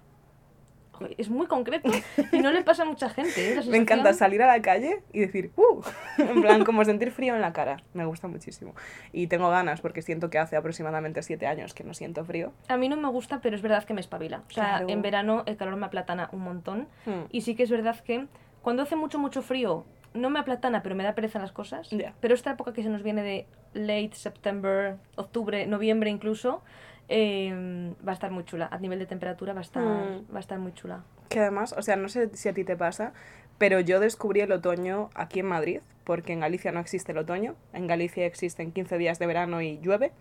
Es 1.18 1.30
muy 1.30 1.48
concreto 1.48 1.90
y 2.34 2.40
no 2.40 2.52
le 2.52 2.62
pasa 2.62 2.84
a 2.84 2.86
mucha 2.86 3.10
gente, 3.10 3.54
¿eh? 3.54 3.62
Me 3.70 3.78
encanta 3.78 4.12
salir 4.14 4.42
a 4.42 4.48
la 4.48 4.62
calle 4.62 5.02
y 5.14 5.20
decir, 5.22 5.52
¡uh! 5.56 5.82
En 6.18 6.42
plan, 6.42 6.66
como 6.66 6.84
sentir 6.84 7.12
frío 7.12 7.36
en 7.36 7.42
la 7.42 7.54
cara. 7.54 7.78
Me 7.94 8.04
gusta 8.04 8.28
muchísimo. 8.28 8.76
Y 9.14 9.28
tengo 9.28 9.50
ganas 9.50 9.80
porque 9.80 10.02
siento 10.02 10.30
que 10.30 10.40
hace 10.40 10.58
aproximadamente 10.58 11.22
siete 11.24 11.48
años 11.48 11.74
que 11.74 11.86
no 11.86 11.94
siento 11.94 12.26
frío. 12.26 12.52
A 12.68 12.76
mí 12.76 12.90
no 12.90 12.98
me 12.98 13.08
gusta, 13.08 13.40
pero 13.42 13.56
es 13.56 13.62
verdad 13.62 13.86
que 13.86 13.94
me 13.94 14.02
espabila. 14.02 14.44
O 14.50 14.52
sea, 14.52 14.64
Claro. 14.80 14.90
en 14.90 15.02
verano 15.02 15.44
el 15.46 15.56
calor 15.56 15.78
me 15.78 15.86
aplatana 15.86 16.28
un 16.34 16.42
montón. 16.42 16.88
Hmm. 17.06 17.28
Y 17.32 17.42
sí 17.42 17.56
que 17.56 17.64
es 17.64 17.70
verdad 17.70 17.98
que 18.02 18.26
cuando 18.62 18.84
hace 18.84 18.96
mucho, 18.96 19.20
mucho 19.20 19.42
frío, 19.42 19.86
no 20.14 20.30
me 20.30 20.40
aplatana, 20.40 20.82
pero 20.84 20.96
me 20.96 21.04
da 21.04 21.14
pereza 21.16 21.40
las 21.40 21.52
cosas. 21.52 21.90
Ya. 21.92 22.14
Pero 22.20 22.34
esta 22.34 22.52
época 22.52 22.74
que 22.74 22.84
se 22.84 22.90
nos 22.90 23.04
viene 23.04 23.22
de 23.24 23.48
late 23.74 24.12
September, 24.14 24.98
octubre, 25.16 25.66
noviembre 25.68 26.10
incluso, 26.10 26.62
eh, 27.08 27.94
va 28.08 28.12
a 28.12 28.14
estar 28.14 28.32
muy 28.32 28.44
chula. 28.46 28.68
A 28.72 28.78
nivel 28.78 29.00
de 29.00 29.06
temperatura 29.06 29.54
va 29.54 29.60
a 29.60 29.64
estar, 29.64 29.84
Mm. 29.84 30.34
va 30.34 30.38
a 30.38 30.40
estar 30.40 30.60
muy 30.60 30.74
chula. 30.74 31.04
Que 31.30 31.40
además, 31.40 31.74
o 31.78 31.82
sea, 31.82 31.96
no 31.96 32.10
sé 32.10 32.30
si 32.36 32.50
a 32.50 32.54
ti 32.54 32.64
te 32.64 32.76
pasa, 32.76 33.14
pero 33.58 33.80
yo 33.80 34.00
descubrí 34.00 34.42
el 34.42 34.52
otoño 34.52 35.10
aquí 35.16 35.40
en 35.42 35.46
Madrid, 35.48 35.82
porque 36.04 36.34
en 36.34 36.40
Galicia 36.40 36.72
no 36.72 36.80
existe 36.80 37.12
el 37.12 37.20
otoño. 37.20 37.56
En 37.74 37.86
Galicia 37.88 38.26
existen 38.26 38.72
15 38.72 38.98
días 38.98 39.20
de 39.20 39.28
verano 39.28 39.62
y 39.62 39.80
llueve. 39.80 40.12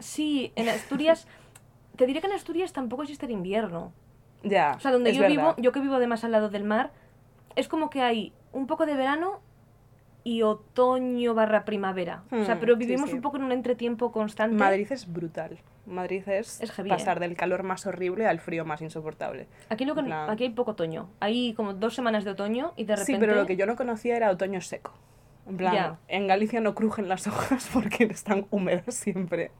Sí, 0.00 0.52
en 0.56 0.68
Asturias, 0.68 1.26
te 1.96 2.06
diré 2.06 2.20
que 2.20 2.26
en 2.26 2.32
Asturias 2.34 2.72
tampoco 2.72 3.02
existe 3.02 3.26
el 3.26 3.32
invierno. 3.32 3.92
Ya. 4.42 4.74
O 4.76 4.80
sea, 4.80 4.90
donde 4.92 5.12
yo 5.12 5.22
verdad. 5.22 5.36
vivo, 5.36 5.54
yo 5.58 5.72
que 5.72 5.80
vivo 5.80 5.94
además 5.94 6.24
al 6.24 6.32
lado 6.32 6.48
del 6.48 6.64
mar, 6.64 6.90
es 7.56 7.68
como 7.68 7.90
que 7.90 8.02
hay 8.02 8.32
un 8.52 8.66
poco 8.66 8.86
de 8.86 8.94
verano 8.94 9.40
y 10.22 10.42
otoño 10.42 11.34
barra 11.34 11.64
primavera. 11.64 12.24
o 12.30 12.44
sea, 12.44 12.56
Hmm, 12.56 12.60
pero 12.60 12.76
vivimos 12.76 13.10
sí. 13.10 13.16
un 13.16 13.22
poco 13.22 13.36
en 13.38 13.44
un 13.44 13.52
entretiempo 13.52 14.12
constante. 14.12 14.56
Madrid 14.56 14.86
es 14.90 15.10
brutal. 15.10 15.58
Madrid 15.86 16.22
es, 16.28 16.60
Es 16.60 16.70
heavy, 16.72 16.90
pasar 16.90 17.16
¿eh? 17.16 17.20
del 17.20 17.36
calor 17.36 17.62
más 17.62 17.86
horrible 17.86 18.26
al 18.26 18.38
frío 18.38 18.64
más 18.64 18.82
insoportable. 18.82 19.48
Aquí, 19.70 19.84
lo 19.84 19.94
que, 19.94 20.12
aquí 20.12 20.44
hay 20.44 20.50
poco 20.50 20.72
otoño. 20.72 21.08
Hay 21.20 21.54
como 21.54 21.72
dos 21.74 21.94
semanas 21.94 22.24
de 22.24 22.32
otoño 22.32 22.74
y 22.76 22.84
de 22.84 22.96
repente... 22.96 23.12
Sí, 23.14 23.18
pero 23.18 23.34
lo 23.34 23.46
que 23.46 23.56
yo 23.56 23.66
no 23.66 23.76
conocía 23.76 24.16
era 24.16 24.30
otoño 24.30 24.60
seco. 24.60 24.92
En 25.48 25.56
plan, 25.56 25.96
en 26.06 26.26
Galicia 26.28 26.60
no 26.60 26.74
crujen 26.74 27.08
las 27.08 27.26
hojas 27.28 27.68
porque 27.72 28.04
están 28.04 28.46
húmedas 28.50 28.94
siempre. 28.94 29.50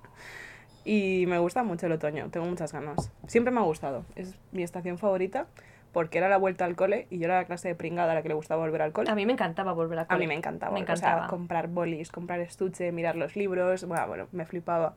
Y 0.84 1.24
me 1.26 1.38
gusta 1.38 1.62
mucho 1.64 1.86
el 1.86 1.92
otoño, 1.92 2.28
tengo 2.30 2.46
muchas 2.46 2.72
ganas. 2.72 3.10
Siempre 3.26 3.50
me 3.52 3.60
ha 3.60 3.64
gustado, 3.64 4.04
es 4.14 4.36
mi 4.52 4.62
estación 4.62 4.98
favorita 4.98 5.46
porque 5.92 6.18
era 6.18 6.28
la 6.28 6.36
vuelta 6.36 6.64
al 6.64 6.76
cole 6.76 7.06
y 7.10 7.18
yo 7.18 7.24
era 7.24 7.36
la 7.38 7.44
clase 7.46 7.68
de 7.68 7.74
pringada 7.74 8.12
a 8.12 8.14
la 8.14 8.22
que 8.22 8.28
le 8.28 8.34
gustaba 8.34 8.62
volver 8.62 8.82
al 8.82 8.92
cole. 8.92 9.10
A 9.10 9.14
mí 9.14 9.26
me 9.26 9.32
encantaba 9.32 9.72
volver 9.72 9.98
a 9.98 10.02
A 10.02 10.06
cole. 10.06 10.20
mí 10.20 10.26
me 10.28 10.34
encantaba. 10.34 10.72
Me 10.72 10.82
o 10.82 10.86
sea, 10.86 10.94
encantaba. 10.94 11.26
comprar 11.26 11.68
bolis, 11.68 12.10
comprar 12.12 12.40
estuche, 12.40 12.92
mirar 12.92 13.16
los 13.16 13.34
libros. 13.36 13.84
Bueno, 13.84 14.06
bueno, 14.06 14.28
me 14.32 14.44
flipaba. 14.46 14.94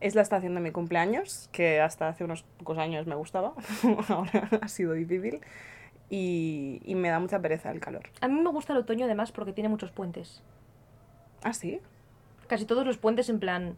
Es 0.00 0.14
la 0.14 0.22
estación 0.22 0.54
de 0.54 0.60
mi 0.60 0.70
cumpleaños, 0.70 1.48
que 1.52 1.80
hasta 1.80 2.08
hace 2.08 2.24
unos 2.24 2.42
pocos 2.58 2.78
años 2.78 3.06
me 3.06 3.14
gustaba. 3.14 3.52
Ahora 4.08 4.48
ha 4.60 4.68
sido 4.68 4.92
difícil. 4.94 5.40
Y, 6.08 6.80
y 6.84 6.94
me 6.96 7.08
da 7.08 7.18
mucha 7.20 7.38
pereza 7.40 7.70
el 7.70 7.80
calor. 7.80 8.02
A 8.20 8.28
mí 8.28 8.40
me 8.40 8.50
gusta 8.50 8.72
el 8.72 8.78
otoño 8.80 9.04
además 9.04 9.30
porque 9.32 9.52
tiene 9.52 9.68
muchos 9.68 9.90
puentes. 9.92 10.42
¿Ah, 11.42 11.52
sí? 11.52 11.80
Casi 12.48 12.64
todos 12.64 12.84
los 12.86 12.98
puentes 12.98 13.28
en 13.28 13.38
plan... 13.38 13.76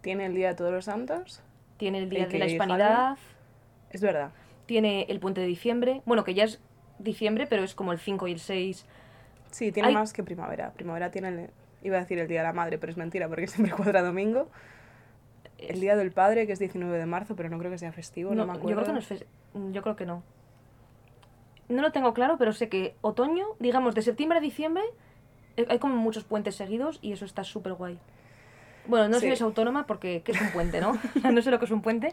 Tiene 0.00 0.26
el 0.26 0.34
Día 0.34 0.48
de 0.48 0.54
Todos 0.54 0.72
los 0.72 0.84
Santos. 0.86 1.42
Tiene 1.76 1.98
el 1.98 2.08
Día 2.08 2.24
El 2.24 2.30
de 2.32 2.38
la 2.38 2.46
Hispanidad, 2.46 3.18
Es 3.90 4.00
verdad. 4.00 4.30
Tiene 4.66 5.02
el 5.08 5.20
puente 5.20 5.40
de 5.40 5.46
diciembre. 5.46 6.02
Bueno, 6.04 6.24
que 6.24 6.34
ya 6.34 6.44
es 6.44 6.60
diciembre, 6.98 7.46
pero 7.46 7.62
es 7.62 7.74
como 7.74 7.92
el 7.92 7.98
5 7.98 8.26
y 8.28 8.32
el 8.32 8.40
6. 8.40 8.84
Sí, 9.50 9.72
tiene 9.72 9.88
Hay- 9.90 9.94
más 9.94 10.12
que 10.12 10.22
primavera. 10.22 10.72
Primavera 10.72 11.10
tiene, 11.10 11.28
el- 11.28 11.50
iba 11.82 11.96
a 11.96 12.00
decir 12.00 12.18
el 12.18 12.28
Día 12.28 12.40
de 12.40 12.46
la 12.46 12.52
Madre, 12.52 12.78
pero 12.78 12.90
es 12.90 12.96
mentira 12.96 13.28
porque 13.28 13.46
siempre 13.70 13.72
cuadra 13.72 14.02
domingo. 14.02 14.48
El 15.58 15.80
Día 15.80 15.96
del 15.96 16.12
Padre, 16.12 16.46
que 16.46 16.52
es 16.52 16.58
19 16.58 16.98
de 16.98 17.06
marzo, 17.06 17.34
pero 17.36 17.48
no 17.48 17.58
creo 17.58 17.70
que 17.70 17.78
sea 17.78 17.92
festivo, 17.92 18.34
no, 18.34 18.44
No, 18.44 18.52
me 18.52 18.58
yo 18.58 18.64
creo 18.64 18.80
acuerdo. 18.80 18.86
que 18.86 18.92
no 18.92 18.98
es 18.98 19.10
fes- 19.10 19.72
Yo 19.72 19.82
creo 19.82 19.96
que 19.96 20.04
no. 20.06 20.22
No 21.68 21.82
lo 21.82 21.90
tengo 21.92 22.12
claro, 22.14 22.36
pero 22.38 22.52
sé 22.52 22.68
que 22.68 22.94
otoño, 23.00 23.46
digamos, 23.58 23.94
de 23.94 24.02
septiembre 24.02 24.38
a 24.38 24.40
diciembre, 24.42 24.84
eh, 25.56 25.66
hay 25.68 25.78
como 25.78 25.96
muchos 25.96 26.24
puentes 26.24 26.54
seguidos 26.54 26.98
y 27.02 27.12
eso 27.12 27.24
está 27.24 27.42
súper 27.42 27.72
guay. 27.74 27.98
Bueno, 28.88 29.08
no 29.08 29.14
Sí. 29.14 29.20
soy 29.22 29.30
esa 29.30 29.44
autónoma 29.44 29.86
porque 29.86 30.22
¿qué 30.24 30.32
es 30.32 30.40
un 30.40 30.50
puente, 30.50 30.80
no? 30.80 30.98
no 31.32 31.42
sé 31.42 31.50
lo 31.50 31.58
que 31.58 31.64
es 31.64 31.70
un 31.70 31.82
puente, 31.82 32.12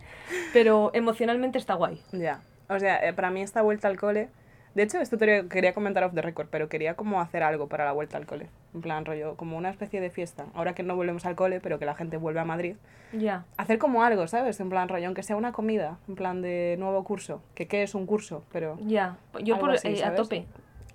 pero 0.53 0.92
emocionalmente 0.94 1.58
está 1.58 1.74
guay. 1.75 2.01
Ya. 2.12 2.42
O 2.70 2.80
sea, 2.80 2.98
eh, 3.08 3.13
para 3.13 3.30
mí 3.30 3.42
esta 3.42 3.62
vuelta 3.62 3.88
al 3.88 3.98
cole. 4.00 4.30
De 4.75 4.82
hecho, 4.82 5.00
esto 5.00 5.20
te 5.20 5.48
quería 5.50 5.74
comentar 5.75 6.03
off 6.03 6.15
the 6.15 6.22
record, 6.24 6.48
pero 6.50 6.68
quería 6.68 6.96
como 6.96 7.22
hacer 7.22 7.44
algo 7.44 7.68
para 7.68 7.86
la 7.86 7.92
vuelta 7.92 8.18
al 8.18 8.25
cole. 8.25 8.50
En 8.74 8.82
plan, 8.82 9.06
rollo, 9.06 9.36
como 9.36 9.56
una 9.56 9.70
especie 9.70 10.01
de 10.01 10.10
fiesta. 10.10 10.46
Ahora 10.56 10.74
que 10.74 10.82
no 10.82 10.96
volvemos 10.96 11.27
al 11.27 11.36
cole, 11.36 11.60
pero 11.62 11.77
que 11.77 11.86
la 11.86 11.94
gente 11.94 12.18
vuelve 12.18 12.39
a 12.39 12.46
Madrid. 12.46 12.75
Ya. 13.12 13.46
Hacer 13.58 13.77
como 13.77 14.03
algo, 14.03 14.25
¿sabes? 14.27 14.60
En 14.60 14.70
plan, 14.72 14.89
rollo, 14.89 15.06
aunque 15.06 15.22
sea 15.22 15.36
una 15.36 15.51
comida, 15.51 16.00
en 16.08 16.15
plan 16.15 16.42
de 16.42 16.75
nuevo 16.80 17.03
curso. 17.03 17.44
Que 17.53 17.68
qué 17.68 17.84
es 17.84 17.94
un 17.94 18.08
curso, 18.08 18.44
pero. 18.51 18.80
Ya. 18.82 19.18
Yo 19.44 19.53
Algo 19.56 19.68
por, 19.68 19.75
así, 19.75 19.89
eh, 19.89 20.03
a 20.06 20.15
tope. 20.15 20.48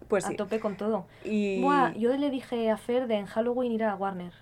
Pues 0.08 0.24
A 0.24 0.28
sí. 0.30 0.34
tope 0.36 0.58
con 0.58 0.74
todo. 0.76 1.06
Y. 1.24 1.62
Buah, 1.62 1.92
yo 1.92 2.16
le 2.16 2.30
dije 2.30 2.70
a 2.72 2.78
Fer 2.78 3.06
de 3.06 3.14
en 3.14 3.26
Halloween 3.26 3.70
ir 3.70 3.84
a 3.84 3.94
Warner. 3.94 4.32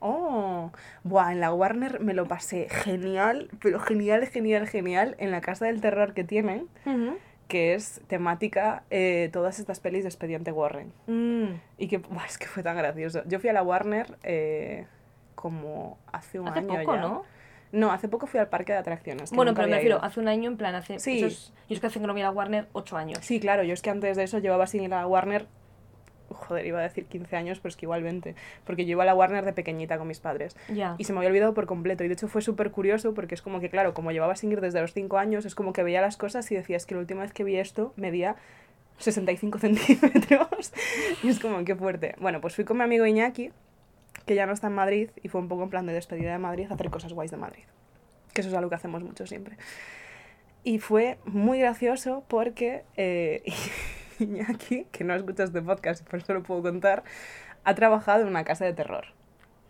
Oh, 0.00 0.70
buah, 1.04 1.32
en 1.32 1.40
la 1.40 1.52
Warner 1.52 2.00
me 2.00 2.14
lo 2.14 2.26
pasé 2.26 2.68
genial, 2.68 3.48
pero 3.62 3.80
genial, 3.80 4.26
genial, 4.26 4.66
genial, 4.68 5.14
en 5.18 5.30
la 5.30 5.40
casa 5.40 5.66
del 5.66 5.80
terror 5.80 6.14
que 6.14 6.24
tienen, 6.24 6.68
que 7.48 7.74
es 7.74 8.00
temática 8.08 8.82
eh, 8.90 9.30
todas 9.32 9.58
estas 9.58 9.80
pelis 9.80 10.02
de 10.04 10.08
Expediente 10.08 10.52
Warren. 10.52 10.92
Mm. 11.06 11.54
Y 11.78 11.88
que, 11.88 11.98
buah, 11.98 12.26
es 12.26 12.38
que 12.38 12.46
fue 12.46 12.62
tan 12.62 12.76
gracioso. 12.76 13.22
Yo 13.26 13.40
fui 13.40 13.48
a 13.48 13.52
la 13.52 13.62
Warner 13.62 14.16
eh, 14.22 14.86
como 15.34 15.98
hace 16.12 16.38
un 16.40 16.48
Hace 16.48 16.58
año 16.60 16.68
poco, 16.68 16.94
ya. 16.94 17.00
¿no? 17.00 17.24
No, 17.70 17.92
hace 17.92 18.08
poco 18.08 18.26
fui 18.26 18.40
al 18.40 18.48
parque 18.48 18.72
de 18.72 18.78
atracciones. 18.78 19.30
Bueno, 19.30 19.52
pero 19.54 19.68
me 19.68 19.74
refiero, 19.74 19.96
ido. 19.96 20.04
hace 20.04 20.20
un 20.20 20.28
año, 20.28 20.48
en 20.50 20.56
plan, 20.56 20.74
hace... 20.74 20.98
Sí. 20.98 21.18
eso 21.18 21.26
es- 21.26 21.52
yo 21.68 21.74
es 21.74 21.80
que 21.80 21.86
hace 21.86 22.00
que 22.00 22.06
no 22.06 22.12
voy 22.14 22.22
a 22.22 22.26
la 22.26 22.30
Warner 22.30 22.66
ocho 22.72 22.96
años. 22.96 23.18
Sí, 23.22 23.40
claro, 23.40 23.62
yo 23.62 23.74
es 23.74 23.82
que 23.82 23.90
antes 23.90 24.16
de 24.16 24.22
eso 24.24 24.38
llevaba 24.38 24.66
sin 24.66 24.82
ir 24.84 24.94
a 24.94 25.00
la 25.02 25.06
Warner 25.06 25.46
joder, 26.28 26.66
iba 26.66 26.78
a 26.78 26.82
decir 26.82 27.06
15 27.06 27.36
años, 27.36 27.58
pero 27.60 27.70
es 27.70 27.76
que 27.76 27.86
igual 27.86 28.02
20, 28.02 28.34
porque 28.64 28.84
yo 28.84 28.92
iba 28.92 29.02
a 29.02 29.06
la 29.06 29.14
Warner 29.14 29.44
de 29.44 29.52
pequeñita 29.52 29.98
con 29.98 30.08
mis 30.08 30.20
padres. 30.20 30.56
Ya. 30.68 30.94
Y 30.98 31.04
se 31.04 31.12
me 31.12 31.18
había 31.18 31.30
olvidado 31.30 31.54
por 31.54 31.66
completo. 31.66 32.04
Y 32.04 32.08
de 32.08 32.14
hecho 32.14 32.28
fue 32.28 32.42
súper 32.42 32.70
curioso 32.70 33.14
porque 33.14 33.34
es 33.34 33.42
como 33.42 33.60
que, 33.60 33.70
claro, 33.70 33.94
como 33.94 34.12
llevaba 34.12 34.36
sin 34.36 34.52
ir 34.52 34.60
desde 34.60 34.80
los 34.80 34.92
5 34.92 35.18
años, 35.18 35.44
es 35.44 35.54
como 35.54 35.72
que 35.72 35.82
veía 35.82 36.00
las 36.00 36.16
cosas 36.16 36.50
y 36.52 36.54
decía, 36.54 36.76
es 36.76 36.86
que 36.86 36.94
la 36.94 37.00
última 37.00 37.22
vez 37.22 37.32
que 37.32 37.44
vi 37.44 37.56
esto 37.56 37.92
medía 37.96 38.36
65 38.98 39.58
centímetros. 39.60 40.72
y 41.22 41.28
es 41.28 41.38
como, 41.38 41.64
qué 41.64 41.74
fuerte. 41.74 42.14
Bueno, 42.20 42.40
pues 42.40 42.54
fui 42.54 42.64
con 42.64 42.78
mi 42.78 42.84
amigo 42.84 43.06
Iñaki, 43.06 43.50
que 44.26 44.34
ya 44.34 44.46
no 44.46 44.52
está 44.52 44.66
en 44.66 44.74
Madrid, 44.74 45.10
y 45.22 45.28
fue 45.28 45.40
un 45.40 45.48
poco 45.48 45.62
en 45.62 45.70
plan 45.70 45.86
de 45.86 45.92
despedida 45.92 46.32
de 46.32 46.38
Madrid, 46.38 46.66
hacer 46.70 46.90
cosas 46.90 47.12
guays 47.12 47.30
de 47.30 47.36
Madrid. 47.36 47.64
Que 48.34 48.42
eso 48.42 48.50
es 48.50 48.56
algo 48.56 48.68
que 48.68 48.76
hacemos 48.76 49.02
mucho 49.02 49.26
siempre. 49.26 49.56
Y 50.64 50.80
fue 50.80 51.18
muy 51.24 51.60
gracioso 51.60 52.24
porque 52.28 52.84
eh, 52.96 53.42
Iñaki, 54.18 54.86
que 54.92 55.04
no 55.04 55.14
escucha 55.14 55.44
este 55.44 55.62
podcast 55.62 56.02
y 56.02 56.04
por 56.04 56.20
eso 56.20 56.34
lo 56.34 56.42
puedo 56.42 56.62
contar, 56.62 57.04
ha 57.64 57.74
trabajado 57.74 58.22
en 58.22 58.28
una 58.28 58.44
casa 58.44 58.64
de 58.64 58.72
terror. 58.72 59.06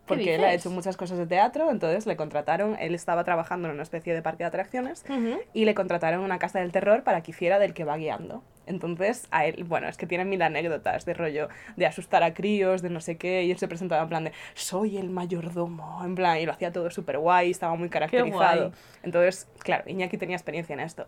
Porque 0.08 0.34
él 0.34 0.44
ha 0.44 0.52
hecho 0.54 0.70
muchas 0.70 0.96
cosas 0.96 1.18
de 1.18 1.26
teatro, 1.26 1.70
entonces 1.70 2.06
le 2.06 2.16
contrataron, 2.16 2.76
él 2.80 2.94
estaba 2.94 3.24
trabajando 3.24 3.68
en 3.68 3.74
una 3.74 3.82
especie 3.82 4.14
de 4.14 4.22
parque 4.22 4.42
de 4.42 4.48
atracciones 4.48 5.04
Ujú. 5.08 5.38
y 5.52 5.66
le 5.66 5.74
contrataron 5.74 6.20
una 6.22 6.38
casa 6.38 6.60
del 6.60 6.72
terror 6.72 7.04
para 7.04 7.22
que 7.22 7.32
hiciera 7.32 7.58
del 7.58 7.74
que 7.74 7.84
va 7.84 7.96
guiando. 7.98 8.42
Entonces, 8.66 9.28
a 9.30 9.46
él, 9.46 9.64
bueno, 9.64 9.88
es 9.88 9.96
que 9.96 10.06
tiene 10.06 10.24
mil 10.24 10.42
anécdotas 10.42 11.04
de 11.04 11.14
rollo 11.14 11.48
de 11.76 11.86
asustar 11.86 12.22
a 12.22 12.34
críos, 12.34 12.82
de 12.82 12.90
no 12.90 13.00
sé 13.00 13.16
qué, 13.16 13.44
y 13.44 13.50
él 13.50 13.58
se 13.58 13.68
presentaba 13.68 14.02
en 14.02 14.08
plan 14.08 14.24
de 14.24 14.32
soy 14.54 14.98
el 14.98 15.10
mayordomo, 15.10 16.02
en 16.04 16.14
plan, 16.14 16.38
y 16.38 16.46
lo 16.46 16.52
hacía 16.52 16.72
todo 16.72 16.90
súper 16.90 17.18
guay, 17.18 17.50
estaba 17.50 17.74
muy 17.76 17.88
caracterizado. 17.88 18.72
Entonces, 19.02 19.48
claro, 19.58 19.84
Iñaki 19.86 20.18
tenía 20.18 20.36
experiencia 20.36 20.74
en 20.74 20.80
esto. 20.80 21.06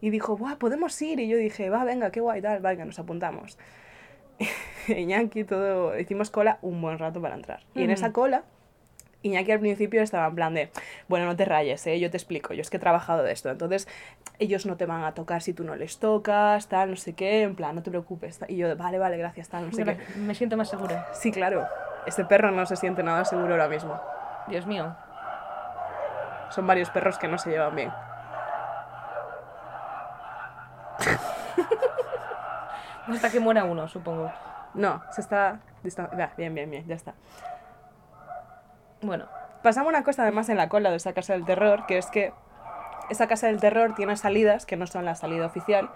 Y 0.00 0.10
dijo, 0.10 0.36
Buah, 0.36 0.56
podemos 0.56 1.00
ir. 1.02 1.20
Y 1.20 1.28
yo 1.28 1.36
dije, 1.36 1.70
va, 1.70 1.84
venga, 1.84 2.10
qué 2.10 2.20
guay, 2.20 2.42
tal, 2.42 2.60
venga, 2.60 2.84
nos 2.84 2.98
apuntamos. 2.98 3.58
Iñaki, 4.88 5.44
todo, 5.44 5.98
hicimos 5.98 6.30
cola 6.30 6.58
un 6.62 6.80
buen 6.80 6.98
rato 6.98 7.20
para 7.20 7.34
entrar. 7.34 7.60
Y 7.74 7.82
en 7.82 7.90
esa 7.90 8.12
cola, 8.12 8.44
Iñaki 9.22 9.52
al 9.52 9.60
principio 9.60 10.02
estaba 10.02 10.26
en 10.26 10.34
plan 10.34 10.54
de, 10.54 10.70
bueno, 11.08 11.26
no 11.26 11.36
te 11.36 11.44
rayes, 11.44 11.86
¿eh? 11.86 11.98
yo 11.98 12.10
te 12.10 12.16
explico, 12.16 12.54
yo 12.54 12.60
es 12.60 12.70
que 12.70 12.76
he 12.76 12.80
trabajado 12.80 13.22
de 13.22 13.32
esto, 13.32 13.50
entonces 13.50 13.88
ellos 14.38 14.66
no 14.66 14.76
te 14.76 14.86
van 14.86 15.04
a 15.04 15.14
tocar 15.14 15.42
si 15.42 15.52
tú 15.52 15.64
no 15.64 15.74
les 15.74 15.98
tocas, 15.98 16.68
tal, 16.68 16.90
no 16.90 16.96
sé 16.96 17.14
qué, 17.14 17.42
en 17.42 17.56
plan, 17.56 17.74
no 17.74 17.82
te 17.82 17.90
preocupes. 17.90 18.38
tal. 18.38 18.50
Y 18.50 18.56
yo, 18.56 18.76
vale, 18.76 18.98
vale, 18.98 19.16
gracias, 19.16 19.48
tal, 19.48 19.66
no 19.66 19.72
sé 19.72 19.84
qué. 19.84 19.98
Me 20.18 20.34
siento 20.34 20.56
más 20.56 20.68
segura. 20.68 21.08
Sí, 21.12 21.32
claro, 21.32 21.66
este 22.06 22.24
perro 22.24 22.50
no 22.50 22.66
se 22.66 22.76
siente 22.76 23.02
nada 23.02 23.24
seguro 23.24 23.52
ahora 23.52 23.68
mismo. 23.68 24.00
Dios 24.48 24.66
mío. 24.66 24.94
Son 26.50 26.66
varios 26.66 26.90
perros 26.90 27.18
que 27.18 27.26
no 27.26 27.38
se 27.38 27.50
llevan 27.50 27.74
bien. 27.74 27.90
Hasta 33.08 33.30
que 33.30 33.40
muera 33.40 33.64
uno, 33.64 33.88
supongo. 33.88 34.32
No, 34.74 35.02
se 35.10 35.20
está... 35.20 35.60
Bien, 36.36 36.54
bien, 36.54 36.70
bien, 36.70 36.86
ya 36.86 36.94
está. 36.96 37.14
Bueno. 39.02 39.26
Pasamos 39.62 39.88
una 39.88 40.04
cosa 40.04 40.22
además 40.22 40.48
en 40.48 40.56
la 40.56 40.68
cola 40.68 40.90
de 40.90 40.96
esa 40.96 41.12
casa 41.12 41.32
del 41.32 41.44
terror, 41.44 41.86
que 41.86 41.98
es 41.98 42.06
que 42.06 42.32
esa 43.10 43.26
casa 43.26 43.46
del 43.48 43.60
terror 43.60 43.94
tiene 43.94 44.16
salidas 44.16 44.66
que 44.66 44.76
no 44.76 44.86
son 44.86 45.04
la 45.04 45.14
salida 45.14 45.46
oficial, 45.46 45.90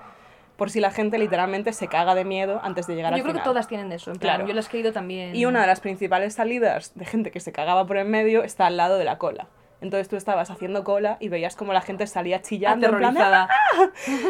por 0.57 0.71
si 0.71 0.81
la 0.81 0.91
gente 0.91 1.19
literalmente 1.19 1.73
se 1.73 1.89
caga 1.89 2.15
de 2.15 2.25
miedo 2.25 2.61
antes 2.65 2.87
de 2.87 2.95
llegar 2.97 3.13
Yo 3.13 3.17
al 3.17 3.23
creo 3.23 3.35
que 3.35 3.41
final. 3.41 3.45
todas 3.53 3.69
tienen 3.69 3.93
eso. 3.93 4.11
En 4.11 4.19
plan, 4.19 4.37
Claro. 4.37 4.49
yo 4.49 4.55
las 4.55 4.73
he 4.73 4.79
ido 4.79 4.93
también. 4.93 5.35
Y 5.37 5.47
una 5.47 5.61
de 5.61 5.67
las 5.67 5.81
principales 5.81 6.35
salidas 6.35 6.93
de 6.97 7.05
gente 7.05 7.31
que 7.31 7.41
se 7.41 7.53
cagaba 7.53 7.87
por 7.87 7.97
en 7.97 8.11
medio 8.11 8.43
está 8.43 8.67
al 8.67 8.77
lado 8.77 8.99
de 8.99 9.05
la 9.05 9.19
cola. 9.19 9.47
Entonces 9.81 10.09
tú 10.09 10.17
estabas 10.17 10.51
haciendo 10.51 10.85
cola 10.85 11.17
y 11.21 11.29
veías 11.29 11.57
como 11.57 11.73
la 11.73 11.81
gente 11.81 12.07
salía 12.07 12.43
chillando 12.43 12.87
en 12.87 12.97
plan 12.97 13.15
de, 13.15 13.21
aterrorizada. 13.21 13.49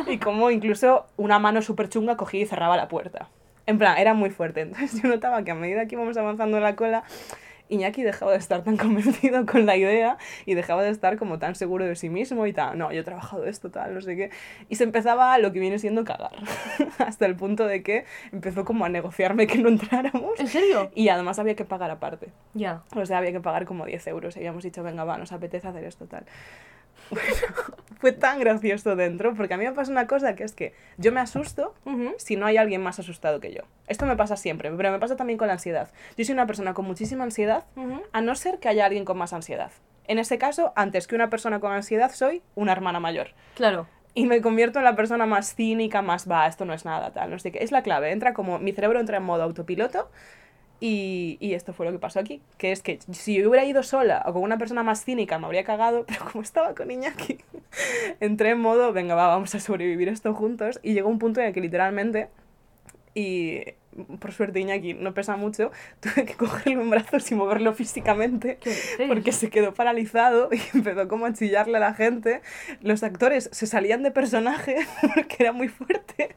y 0.07 0.19
como 0.19 0.51
incluso 0.51 1.07
una 1.17 1.39
mano 1.39 1.63
súper 1.63 1.89
chunga 1.89 2.17
cogía 2.17 2.43
y 2.43 2.47
cerraba 2.47 2.77
la 2.77 2.89
puerta. 2.89 3.29
En 3.67 3.79
plan, 3.79 3.99
era 3.99 4.15
muy 4.15 4.31
fuerte. 4.31 4.61
Entonces 4.63 5.03
yo 5.03 5.09
notaba 5.09 5.43
que 5.43 5.51
a 5.51 5.55
medida 5.55 5.87
que 5.87 5.95
íbamos 5.95 6.17
avanzando 6.17 6.57
en 6.57 6.63
la 6.63 6.77
cola, 6.77 7.05
Iñaki 7.71 8.03
dejaba 8.03 8.33
de 8.33 8.39
estar 8.39 8.63
tan 8.63 8.77
convencido 8.77 9.47
con 9.47 9.65
la 9.67 9.77
idea 9.77 10.19
y 10.45 10.55
dejaba 10.55 10.83
de 10.83 10.91
estar 10.91 11.17
como 11.17 11.39
tan 11.39 11.55
seguro 11.55 11.87
de 11.87 11.97
sí 11.97 12.11
mismo 12.11 12.47
y 12.47 12.53
tal, 12.53 12.77
no, 12.77 12.93
yo 12.93 13.01
he 13.01 13.05
trabajado 13.05 13.47
esto, 13.47 13.71
tal, 13.71 13.95
no 13.95 14.01
sé 14.01 14.17
qué. 14.17 14.31
Y 14.69 14.77
se 14.77 14.85
empezaba 14.85 15.37
lo 15.39 15.53
que 15.53 15.61
viene 15.61 15.79
siendo 15.79 16.05
cagar. 16.05 16.33
Hasta 16.99 17.27
el 17.27 17.37
punto 17.37 17.67
de 17.67 17.83
que 17.83 18.05
empezó 18.33 18.65
como 18.65 18.85
a 18.85 18.89
negociarme 18.89 19.47
que 19.47 19.59
no 19.59 19.69
entráramos. 19.69 20.39
¿En 20.39 20.49
serio? 20.49 20.91
Y 20.95 21.09
además 21.09 21.39
había 21.39 21.55
que 21.55 21.65
pagar 21.65 21.91
aparte. 21.91 22.29
Ya. 22.55 22.83
O 22.95 23.07
sea, 23.07 23.19
había 23.19 23.33
que 23.33 23.41
pagar 23.41 23.65
como 23.65 23.87
10 23.87 24.07
euros. 24.09 24.37
Y 24.37 24.41
habíamos 24.41 24.65
dicho, 24.65 24.83
venga, 24.83 25.05
va, 25.05 25.17
nos 25.17 25.33
apetece 25.33 25.69
hacer 25.69 25.85
esto, 25.85 26.07
tal. 26.07 26.25
Bueno, 27.11 27.29
fue 28.01 28.13
tan 28.13 28.41
gracioso 28.41 28.97
dentro, 28.97 29.35
porque 29.35 29.55
a 29.55 29.57
mí 29.57 29.65
me 29.65 29.73
pasa 29.73 29.93
una 29.93 30.07
cosa 30.07 30.35
que 30.35 30.45
es 30.45 30.53
que 30.53 30.75
yo 30.97 31.13
me 31.13 31.21
asusto 31.21 31.75
si 32.17 32.37
no 32.37 32.47
hay 32.47 32.57
alguien 32.57 32.83
más 32.83 32.99
asustado 32.99 33.41
que 33.41 33.53
yo. 33.53 33.63
Esto 33.89 34.07
me 34.07 34.17
pasa 34.17 34.37
siempre, 34.37 34.71
pero 34.71 34.91
me 34.91 34.99
pasa 34.99 35.17
también 35.17 35.39
con 35.39 35.49
la 35.49 35.55
ansiedad. 35.55 35.91
Yo 36.17 36.25
soy 36.25 36.33
una 36.33 36.47
persona 36.47 36.75
con 36.75 36.87
muchísima 36.87 37.25
ansiedad, 37.25 37.65
a 38.13 38.21
no 38.21 38.35
ser 38.35 38.59
que 38.59 38.69
haya 38.69 38.87
alguien 38.87 39.05
con 39.05 39.19
más 39.19 39.33
ansiedad. 39.33 39.71
En 40.07 40.19
ese 40.19 40.39
caso, 40.39 40.73
antes 40.77 41.07
que 41.07 41.15
una 41.15 41.31
persona 41.31 41.61
con 41.61 41.73
ansiedad, 41.73 42.11
soy 42.13 42.43
una 42.55 42.73
hermana 42.73 43.01
mayor. 43.01 43.29
Claro. 43.55 43.87
Y 44.15 44.27
me 44.27 44.41
convierto 44.41 44.81
en 44.81 44.85
la 44.85 44.97
persona 44.97 45.25
más 45.27 45.55
cínica, 45.55 46.03
más 46.03 46.29
va, 46.29 46.49
esto 46.49 46.65
no 46.65 46.75
es 46.75 46.85
nada, 46.85 47.13
tal, 47.13 47.31
no 47.31 47.39
sé 47.39 47.53
qué. 47.53 47.63
Es 47.63 47.71
la 47.71 47.83
clave, 47.83 48.11
entra 48.11 48.35
como, 48.35 48.59
mi 48.59 48.73
cerebro 48.73 48.99
entra 48.99 49.19
en 49.19 49.23
modo 49.23 49.43
autopiloto 49.45 50.11
y, 50.81 51.37
y 51.41 51.55
esto 51.55 51.73
fue 51.73 51.87
lo 51.87 51.93
que 51.93 51.99
pasó 51.99 52.19
aquí, 52.19 52.41
que 52.57 52.73
es 52.73 52.83
que 52.83 52.99
si 53.13 53.35
yo 53.35 53.49
hubiera 53.49 53.67
ido 53.67 53.83
sola 53.83 54.23
o 54.27 54.33
con 54.33 54.43
una 54.43 54.59
persona 54.59 54.83
más 54.83 55.05
cínica 55.05 55.39
me 55.39 55.47
habría 55.47 55.65
cagado, 55.65 56.05
pero 56.09 56.25
como 56.25 56.43
estaba 56.43 56.75
con 56.75 56.91
Iñaki, 56.91 57.39
entré 58.21 58.51
en 58.51 58.61
modo, 58.61 58.93
venga, 58.93 59.15
va, 59.15 59.29
vamos 59.29 59.55
a 59.55 59.61
sobrevivir 59.61 60.09
esto 60.09 60.35
juntos 60.35 60.81
y 60.83 60.95
llegó 60.95 61.09
un 61.09 61.19
punto 61.19 61.41
en 61.41 61.49
el 61.49 61.53
que 61.53 61.61
literalmente, 61.61 62.29
y 63.15 63.65
por 64.21 64.33
suerte 64.33 64.61
Iñaki 64.61 64.95
no 64.95 65.15
pesa 65.15 65.37
mucho, 65.37 65.71
tuve 66.01 66.25
que 66.25 66.35
cogerlo 66.35 66.83
en 66.83 66.91
brazos 66.91 67.31
y 67.31 67.35
moverlo 67.35 67.75
físicamente 67.75 68.59
porque 69.09 69.33
se 69.33 69.51
quedó 69.51 69.75
paralizado 69.75 70.49
y 70.53 70.61
empezó 70.77 71.09
como 71.09 71.27
a 71.27 71.33
chillarle 71.33 71.77
a 71.79 71.81
la 71.81 71.95
gente. 71.95 72.43
Los 72.81 73.03
actores 73.03 73.49
se 73.53 73.67
salían 73.67 74.03
de 74.03 74.11
personaje 74.11 74.77
porque 75.15 75.37
era 75.41 75.53
muy 75.53 75.69
fuerte 75.69 76.37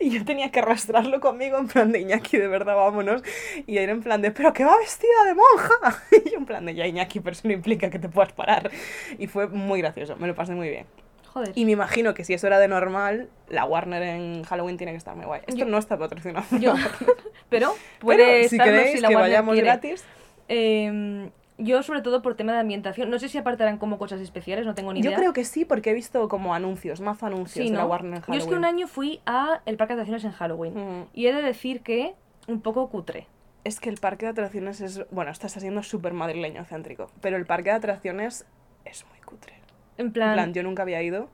y 0.00 0.10
yo 0.10 0.24
tenía 0.24 0.50
que 0.50 0.60
arrastrarlo 0.60 1.20
conmigo 1.20 1.58
en 1.58 1.68
plan 1.68 1.92
de 1.92 2.00
Iñaki, 2.00 2.38
de 2.38 2.48
verdad, 2.48 2.74
vámonos. 2.74 3.22
Y 3.66 3.78
era 3.78 3.92
en 3.92 4.02
plan 4.02 4.22
de, 4.22 4.30
pero 4.30 4.52
que 4.52 4.64
va 4.64 4.76
vestida 4.78 5.24
de 5.26 5.34
monja. 5.34 6.02
Y 6.24 6.30
yo 6.30 6.38
en 6.38 6.46
plan 6.46 6.64
de, 6.64 6.74
ya 6.74 6.86
Iñaki, 6.86 7.20
pero 7.20 7.32
eso 7.32 7.46
no 7.46 7.54
implica 7.54 7.90
que 7.90 7.98
te 7.98 8.08
puedas 8.08 8.32
parar. 8.32 8.70
Y 9.18 9.26
fue 9.26 9.46
muy 9.46 9.80
gracioso, 9.80 10.16
me 10.16 10.26
lo 10.26 10.34
pasé 10.34 10.54
muy 10.54 10.70
bien. 10.70 10.86
Joder. 11.32 11.52
Y 11.54 11.64
me 11.64 11.72
imagino 11.72 12.14
que 12.14 12.24
si 12.24 12.34
eso 12.34 12.46
era 12.46 12.58
de 12.58 12.68
normal, 12.68 13.28
la 13.48 13.64
Warner 13.64 14.02
en 14.02 14.42
Halloween 14.44 14.76
tiene 14.76 14.92
que 14.92 14.98
estar 14.98 15.14
muy 15.16 15.26
guay. 15.26 15.40
Esto 15.46 15.60
Yo- 15.60 15.64
no 15.66 15.78
está 15.78 15.96
patrocinado. 15.98 16.46
Yo. 16.58 16.74
Pero 17.50 17.72
puede 18.00 18.18
Pero 18.24 18.48
si 18.48 18.58
queréis 18.58 18.92
si 18.92 19.00
la 19.00 19.08
que 19.08 19.14
Warner 19.14 19.30
vayamos 19.30 19.52
quiere. 19.54 19.66
gratis, 19.68 20.04
Em, 20.48 21.30
yo, 21.58 21.82
sobre 21.82 22.00
todo 22.00 22.22
por 22.22 22.34
tema 22.34 22.52
de 22.52 22.60
ambientación, 22.60 23.10
no 23.10 23.18
sé 23.18 23.28
si 23.28 23.36
apartarán 23.36 23.78
como 23.78 23.98
cosas 23.98 24.20
especiales, 24.20 24.64
no 24.64 24.74
tengo 24.74 24.92
ni 24.94 25.02
yo 25.02 25.10
idea. 25.10 25.18
creo 25.18 25.32
que 25.32 25.44
sí, 25.44 25.64
porque 25.64 25.90
he 25.90 25.94
visto 25.94 26.28
como 26.28 26.54
anuncios, 26.54 27.00
mazo 27.00 27.26
anuncios 27.26 27.66
Sí, 27.66 27.70
de 27.70 27.76
la. 27.76 27.84
Warner 27.84 28.14
en 28.14 28.20
Yo 28.20 28.22
Halloween. 28.26 28.40
es 28.40 28.46
que 28.48 28.54
un 28.54 28.64
año 28.64 28.86
fui 28.88 29.20
a 29.26 29.60
el 29.66 29.76
parque 29.76 29.94
de 29.94 30.02
atracciones 30.02 30.24
en 30.24 30.32
Halloween. 30.32 31.06
Y 31.12 31.26
he 31.26 31.34
de 31.34 31.42
decir 31.42 31.82
que 31.82 32.14
un 32.46 32.60
poco 32.62 32.88
cutre. 32.88 33.26
Es 33.64 33.80
que 33.80 33.90
el 33.90 33.98
parque 33.98 34.24
de 34.24 34.30
atracciones 34.32 34.80
es. 34.80 35.04
Bueno, 35.10 35.30
está 35.30 35.48
siendo 35.48 35.82
súper 35.82 36.14
madrileño 36.14 36.64
céntrico. 36.64 37.10
Pero 37.20 37.36
el 37.36 37.44
parque 37.44 37.70
de 37.70 37.76
atracciones 37.76 38.46
es 38.86 39.04
muy 39.10 39.18
cutre. 39.20 39.54
En 39.98 40.12
plan, 40.12 40.30
En 40.30 40.34
plan, 40.34 40.54
yo 40.54 40.62
nunca 40.62 40.82
había 40.82 41.02
ido. 41.02 41.28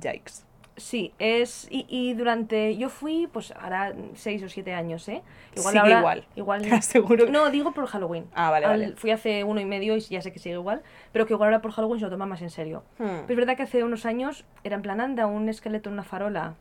Yikes. 0.00 0.44
sí, 0.76 1.12
es... 1.18 1.66
Y, 1.70 1.84
y 1.88 2.14
durante... 2.14 2.76
Yo 2.78 2.88
fui, 2.88 3.28
pues, 3.30 3.52
ahora 3.52 3.92
seis 4.14 4.42
o 4.42 4.48
siete 4.48 4.72
años, 4.72 5.06
¿eh? 5.08 5.22
Sigue 5.54 5.78
ahora- 5.78 5.98
igual. 5.98 6.24
Igual... 6.34 6.82
Seguro 6.82 7.26
que- 7.26 7.30
No, 7.32 7.50
digo 7.50 7.72
por 7.72 7.86
Halloween. 7.86 8.24
Ah, 8.34 8.50
vale, 8.50 8.64
Al- 8.66 8.80
vale. 8.80 8.96
Fui 8.96 9.10
hace 9.10 9.44
uno 9.44 9.60
y 9.60 9.66
medio 9.66 9.94
y 9.96 10.00
ya 10.00 10.22
sé 10.22 10.32
que 10.32 10.38
sigue 10.38 10.54
igual, 10.54 10.82
pero 11.12 11.26
que 11.26 11.34
igual 11.34 11.48
ahora 11.48 11.60
por 11.60 11.72
Halloween 11.72 12.00
se 12.00 12.06
lo 12.06 12.10
toma 12.10 12.24
más 12.24 12.40
en 12.40 12.48
serio. 12.50 12.84
Hmm. 12.98 13.04
Pero 13.26 13.32
es 13.32 13.36
verdad 13.36 13.56
que 13.56 13.64
hace 13.64 13.84
unos 13.84 14.06
años 14.06 14.46
era 14.64 14.76
en 14.76 14.82
plan 14.82 15.00
anda, 15.02 15.26
un 15.26 15.48
esqueleto 15.50 15.90
en 15.90 15.94
una 15.94 16.04
farola. 16.04 16.54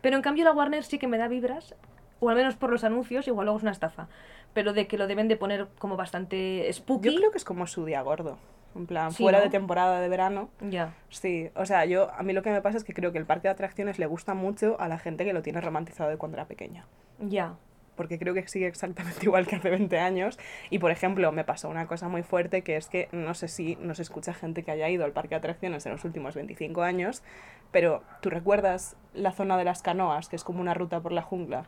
Pero 0.00 0.16
en 0.16 0.22
cambio 0.22 0.44
la 0.44 0.52
Warner 0.52 0.82
sí 0.82 0.98
que 0.98 1.06
me 1.06 1.16
da 1.18 1.28
vibras, 1.28 1.76
o 2.18 2.28
al 2.30 2.34
menos 2.36 2.56
por 2.56 2.70
los 2.70 2.82
anuncios, 2.82 3.28
igual 3.28 3.44
luego 3.46 3.58
es 3.58 3.62
una 3.62 3.70
estafa. 3.72 4.08
Pero 4.54 4.72
de 4.72 4.88
que 4.88 4.98
lo 4.98 5.06
deben 5.06 5.28
de 5.28 5.36
poner 5.36 5.68
como 5.78 5.96
bastante 5.96 6.68
spooky. 6.72 7.10
Yo 7.12 7.16
creo 7.18 7.30
que 7.30 7.38
es 7.38 7.44
como 7.44 7.68
su 7.68 7.84
día 7.84 8.02
gordo. 8.02 8.38
En 8.74 8.86
plan, 8.86 9.12
Sí, 9.12 9.22
fuera 9.22 9.38
¿no? 9.38 9.44
de 9.44 9.50
temporada 9.50 10.00
de 10.00 10.08
verano. 10.08 10.48
Ya. 10.60 10.94
Sí, 11.10 11.50
o 11.54 11.66
sea, 11.66 11.84
yo 11.84 12.10
a 12.14 12.22
mí 12.22 12.32
lo 12.32 12.42
que 12.42 12.50
me 12.50 12.62
pasa 12.62 12.78
es 12.78 12.84
que 12.84 12.94
creo 12.94 13.12
que 13.12 13.18
el 13.18 13.26
parque 13.26 13.48
de 13.48 13.52
atracciones 13.52 13.98
le 13.98 14.06
gusta 14.06 14.34
mucho 14.34 14.80
a 14.80 14.88
la 14.88 14.98
gente 14.98 15.24
que 15.24 15.32
lo 15.32 15.42
tiene 15.42 15.60
romantizado 15.60 16.08
de 16.10 16.16
cuando 16.16 16.36
era 16.36 16.46
pequeña. 16.46 16.86
Ya. 17.18 17.54
porque 17.94 18.18
creo 18.18 18.32
que 18.32 18.48
sigue 18.48 18.66
exactamente 18.66 19.18
igual 19.22 19.46
que 19.46 19.56
hace 19.56 19.68
20 19.68 19.98
años. 19.98 20.38
Y 20.70 20.78
por 20.78 20.90
ejemplo, 20.90 21.30
me 21.30 21.44
pasó 21.44 21.68
una 21.68 21.86
cosa 21.86 22.08
muy 22.08 22.22
fuerte 22.22 22.62
que 22.62 22.76
es 22.76 22.88
que 22.88 23.08
no 23.12 23.34
sé 23.34 23.48
si 23.48 23.76
nos 23.76 24.00
escucha 24.00 24.32
gente 24.32 24.62
que 24.62 24.70
haya 24.70 24.88
ido 24.88 25.04
al 25.04 25.12
parque 25.12 25.30
de 25.30 25.36
atracciones 25.36 25.84
en 25.84 25.92
los 25.92 26.04
últimos 26.04 26.34
25 26.34 26.82
años, 26.82 27.22
pero 27.70 28.02
¿tú 28.22 28.30
recuerdas 28.30 28.96
la 29.12 29.32
zona 29.32 29.58
de 29.58 29.64
las 29.64 29.82
canoas, 29.82 30.28
que 30.30 30.36
es 30.36 30.42
como 30.44 30.60
una 30.62 30.72
ruta 30.72 31.00
por 31.00 31.12
la 31.12 31.20
jungla? 31.22 31.66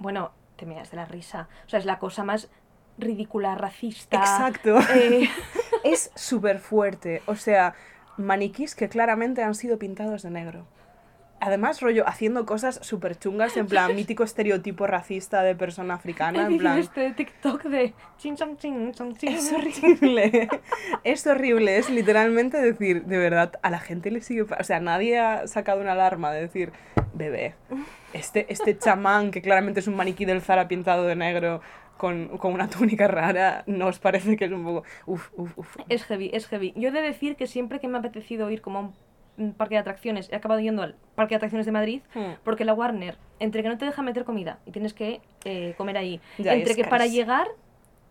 Bueno, 0.00 0.32
te 0.56 0.66
miras 0.66 0.90
de 0.90 0.96
la 0.96 1.04
risa. 1.06 1.48
O 1.66 1.68
sea, 1.70 1.78
es 1.78 1.84
la 1.86 1.98
cosa 2.00 2.24
más 2.24 2.50
ridícula, 3.00 3.54
racista. 3.54 4.18
Exacto. 4.18 4.78
eh, 4.94 5.28
es 5.84 6.10
súper 6.14 6.58
fuerte. 6.58 7.22
O 7.26 7.36
sea, 7.36 7.74
maniquís 8.16 8.74
que 8.74 8.88
claramente 8.88 9.42
han 9.42 9.54
sido 9.54 9.78
pintados 9.78 10.22
de 10.22 10.30
negro. 10.30 10.66
Además, 11.42 11.80
rollo, 11.80 12.06
haciendo 12.06 12.44
cosas 12.44 12.80
súper 12.82 13.18
chungas, 13.18 13.56
en 13.56 13.66
plan, 13.66 13.96
mítico 13.96 14.24
estereotipo 14.24 14.86
racista 14.86 15.42
de 15.42 15.54
persona 15.54 15.94
africana, 15.94 16.46
en 16.46 16.58
plan... 16.58 16.78
este 16.78 17.12
TikTok 17.12 17.62
de 17.64 17.94
chin 18.18 18.36
chong 18.36 18.58
chin 18.58 18.92
chong 18.92 19.16
chin. 19.16 19.30
Es 19.30 19.50
horrible, 19.50 20.50
es 21.04 21.26
horrible, 21.26 21.78
es 21.78 21.88
literalmente 21.88 22.58
decir, 22.60 23.06
de 23.06 23.16
verdad, 23.16 23.58
a 23.62 23.70
la 23.70 23.78
gente 23.78 24.10
le 24.10 24.20
sigue, 24.20 24.42
o 24.42 24.64
sea, 24.64 24.80
nadie 24.80 25.18
ha 25.18 25.46
sacado 25.46 25.80
una 25.80 25.92
alarma 25.92 26.30
de 26.30 26.42
decir, 26.42 26.72
bebé, 27.14 27.54
este, 28.12 28.44
este 28.52 28.76
chamán 28.76 29.30
que 29.30 29.40
claramente 29.40 29.80
es 29.80 29.86
un 29.86 29.96
maniquí 29.96 30.26
del 30.26 30.42
Zara 30.42 30.68
pintado 30.68 31.06
de 31.06 31.16
negro 31.16 31.62
con, 32.00 32.38
con 32.38 32.54
una 32.54 32.68
túnica 32.70 33.06
rara, 33.08 33.62
¿no 33.66 33.88
os 33.88 33.98
parece 33.98 34.34
que 34.38 34.46
es 34.46 34.52
un 34.52 34.64
poco, 34.64 34.84
uf, 35.04 35.28
uf, 35.36 35.58
uf? 35.58 35.76
Es 35.90 36.04
heavy, 36.04 36.30
es 36.32 36.46
heavy. 36.48 36.72
Yo 36.74 36.88
he 36.88 36.92
de 36.92 37.02
decir 37.02 37.36
que 37.36 37.46
siempre 37.46 37.78
que 37.78 37.88
me 37.88 37.96
ha 37.96 38.00
apetecido 38.00 38.50
ir 38.50 38.62
como 38.62 38.78
a 38.78 38.90
un 39.36 39.52
parque 39.52 39.74
de 39.74 39.80
atracciones, 39.80 40.30
he 40.32 40.36
acabado 40.36 40.60
yendo 40.60 40.82
al 40.82 40.94
parque 41.14 41.32
de 41.34 41.36
atracciones 41.36 41.66
de 41.66 41.72
Madrid, 41.72 42.00
Hmm. 42.14 42.36
porque 42.42 42.64
la 42.64 42.72
Warner, 42.72 43.18
entre 43.38 43.62
que 43.62 43.68
no 43.68 43.76
te 43.76 43.84
deja 43.84 44.00
meter 44.00 44.24
comida 44.24 44.58
y 44.64 44.70
tienes 44.70 44.94
que 44.94 45.20
eh, 45.44 45.74
comer 45.76 45.98
ahí, 45.98 46.20
Ya, 46.38 46.54
entre 46.54 46.74
que 46.74 46.84
para 46.84 47.06
llegar 47.06 47.46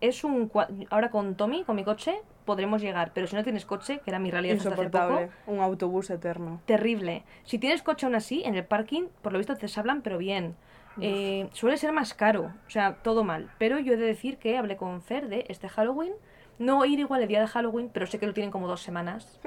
es 0.00 0.22
un... 0.24 0.50
Ahora 0.90 1.10
con 1.10 1.34
Tommy, 1.34 1.64
con 1.64 1.74
mi 1.76 1.82
coche, 1.84 2.14
podremos 2.44 2.80
llegar, 2.80 3.10
pero 3.12 3.26
si 3.26 3.34
no 3.36 3.42
tienes 3.42 3.66
coche, 3.66 4.00
que 4.04 4.10
era 4.10 4.18
mi 4.20 4.30
realidad 4.30 4.56
hasta 4.56 4.68
hace 4.70 4.76
poco, 4.76 4.86
Insoportable, 4.98 5.30
un 5.46 5.58
autobús 5.60 6.10
eterno. 6.10 6.60
terrible. 6.64 7.22
Si 7.44 7.58
tienes 7.58 7.82
coche 7.82 8.06
aún 8.06 8.14
así, 8.14 8.42
en 8.44 8.54
el 8.54 8.64
parking, 8.64 9.08
por 9.20 9.32
lo 9.32 9.38
visto 9.38 9.56
te 9.56 9.66
hablan, 9.76 10.00
pero 10.02 10.16
bien. 10.18 10.54
Eh, 11.00 11.48
suele 11.52 11.76
ser 11.76 11.92
más 11.92 12.14
caro, 12.14 12.52
o 12.66 12.70
sea, 12.70 12.96
todo 13.02 13.24
mal. 13.24 13.50
Pero 13.58 13.78
yo 13.78 13.92
he 13.94 13.96
de 13.96 14.06
decir 14.06 14.38
que 14.38 14.56
hablé 14.58 14.76
con 14.76 15.02
Fer 15.02 15.28
de 15.28 15.44
este 15.48 15.68
Halloween. 15.68 16.12
No 16.58 16.84
ir 16.84 16.98
igual 16.98 17.22
el 17.22 17.28
día 17.28 17.40
de 17.40 17.46
Halloween, 17.46 17.88
pero 17.90 18.06
sé 18.06 18.18
que 18.18 18.26
lo 18.26 18.34
tienen 18.34 18.50
como 18.50 18.68
dos 18.68 18.82
semanas. 18.82 19.40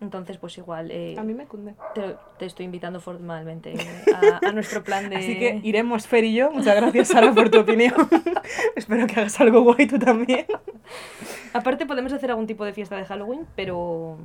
Entonces, 0.00 0.36
pues 0.38 0.58
igual 0.58 0.90
eh, 0.90 1.14
A 1.16 1.22
mí 1.22 1.32
me 1.32 1.46
cunde. 1.46 1.74
te, 1.94 2.16
te 2.40 2.46
estoy 2.46 2.64
invitando 2.64 2.98
formalmente 2.98 3.72
eh, 3.74 4.04
a, 4.42 4.48
a 4.48 4.50
nuestro 4.50 4.82
plan 4.82 5.08
de... 5.10 5.14
Así 5.14 5.38
que 5.38 5.60
iremos 5.62 6.08
Fer 6.08 6.24
y 6.24 6.34
yo. 6.34 6.50
Muchas 6.50 6.74
gracias, 6.74 7.06
Sara, 7.06 7.32
por 7.32 7.50
tu 7.50 7.60
opinión. 7.60 7.94
Espero 8.74 9.06
que 9.06 9.20
hagas 9.20 9.40
algo 9.40 9.60
guay 9.62 9.86
tú 9.86 9.96
también. 10.00 10.46
Aparte 11.52 11.86
podemos 11.86 12.12
hacer 12.12 12.30
algún 12.30 12.48
tipo 12.48 12.64
de 12.64 12.72
fiesta 12.72 12.96
de 12.96 13.04
Halloween, 13.04 13.46
pero... 13.54 14.18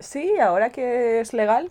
Sí, 0.00 0.38
ahora 0.38 0.68
que 0.68 1.20
es 1.20 1.32
legal, 1.32 1.70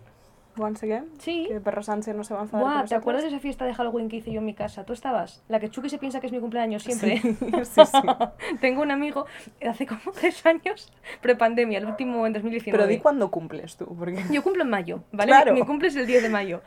once 0.57 0.85
again, 0.85 1.09
Sí. 1.19 1.45
que 1.47 1.59
Perro 1.59 1.81
Sánchez 1.83 2.15
no 2.15 2.23
se 2.23 2.33
va 2.33 2.41
a 2.41 2.43
enfadar 2.43 2.63
Buah, 2.63 2.73
¿te 2.73 2.81
nosotros. 2.81 3.01
acuerdas 3.01 3.23
de 3.23 3.29
esa 3.29 3.39
fiesta 3.39 3.65
de 3.65 3.73
Halloween 3.73 4.09
que 4.09 4.17
hice 4.17 4.31
yo 4.31 4.39
en 4.39 4.45
mi 4.45 4.53
casa? 4.53 4.83
¿Tú 4.85 4.93
estabas? 4.93 5.43
La 5.47 5.59
que 5.59 5.69
Chucky 5.69 5.89
se 5.89 5.97
piensa 5.97 6.19
que 6.19 6.27
es 6.27 6.33
mi 6.33 6.39
cumpleaños 6.39 6.83
siempre. 6.83 7.21
Sí, 7.21 7.35
sí, 7.65 7.81
sí. 7.85 8.07
Tengo 8.61 8.81
un 8.81 8.91
amigo 8.91 9.25
hace 9.67 9.85
como 9.85 10.01
tres 10.19 10.45
años, 10.45 10.91
prepandemia, 11.21 11.79
el 11.79 11.85
último 11.85 12.25
en 12.27 12.33
2019. 12.33 12.77
Pero 12.77 12.87
di 12.87 12.99
cuándo 12.99 13.31
cumples 13.31 13.77
tú, 13.77 13.95
porque... 13.97 14.23
Yo 14.31 14.43
cumplo 14.43 14.63
en 14.63 14.69
mayo, 14.69 15.03
¿vale? 15.11 15.29
Claro. 15.31 15.53
Mi, 15.53 15.61
mi 15.61 15.65
cumple 15.65 15.87
es 15.89 15.95
el 15.95 16.05
10 16.07 16.23
de 16.23 16.29
mayo. 16.29 16.61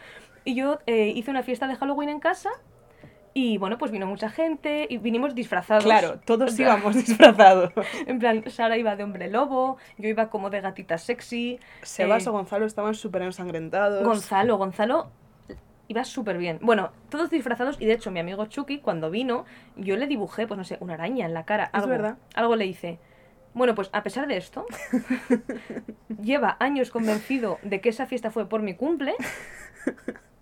Y 0.45 0.55
yo 0.55 0.78
eh, 0.87 1.09
hice 1.09 1.31
una 1.31 1.43
fiesta 1.43 1.66
de 1.66 1.75
Halloween 1.76 2.09
en 2.09 2.21
casa 2.21 2.50
y 3.38 3.59
bueno, 3.59 3.76
pues 3.76 3.93
vino 3.93 4.07
mucha 4.07 4.31
gente 4.31 4.87
y 4.88 4.97
vinimos 4.97 5.35
disfrazados. 5.35 5.85
Claro, 5.85 6.19
todos 6.25 6.52
En 6.52 6.57
plan- 6.57 6.78
íbamos 6.78 6.95
disfrazados. 6.97 7.71
En 8.07 8.19
plan, 8.19 8.43
Sara 8.49 8.78
iba 8.78 8.97
de 8.97 9.05
hombre 9.05 9.28
lobo, 9.28 9.76
yo 9.99 10.09
iba 10.09 10.31
como 10.31 10.49
de 10.49 10.62
gatita 10.62 10.97
sexy. 10.97 11.61
Sebas 11.83 12.26
eh, 12.26 12.31
o 12.31 12.33
Gonzalo 12.33 12.64
estaban 12.64 12.95
súper 12.95 13.21
ensangrentados. 13.21 14.02
Gonzalo, 14.05 14.57
Gonzalo 14.57 15.11
iba 15.87 16.02
súper 16.05 16.38
bien. 16.38 16.61
Bueno, 16.62 16.93
todos 17.11 17.28
disfrazados 17.28 17.78
y 17.78 17.85
de 17.85 17.93
hecho 17.93 18.11
mi 18.11 18.21
amigo 18.21 18.47
Chucky 18.47 18.78
cuando 18.78 19.11
vino, 19.11 19.45
yo 19.76 19.99
le 19.99 20.07
dibujé, 20.07 20.47
pues 20.47 20.57
no 20.57 20.64
sé, 20.64 20.78
una 20.81 20.95
araña 20.95 21.26
en 21.26 21.35
la 21.35 21.45
cara. 21.45 21.64
Algo, 21.75 21.88
verdad. 21.88 22.16
Algo 22.35 22.57
le 22.57 22.64
hice. 22.64 22.99
Bueno, 23.52 23.75
pues 23.75 23.90
a 23.93 24.02
pesar 24.02 24.28
de 24.28 24.38
esto, 24.38 24.64
lleva 26.23 26.57
años 26.59 26.90
convencido 26.90 27.59
de 27.62 27.83
que 27.83 27.90
esa 27.90 28.07
fiesta 28.07 28.31
fue 28.31 28.49
por 28.49 28.62
mi 28.62 28.75
cumple. 28.75 29.14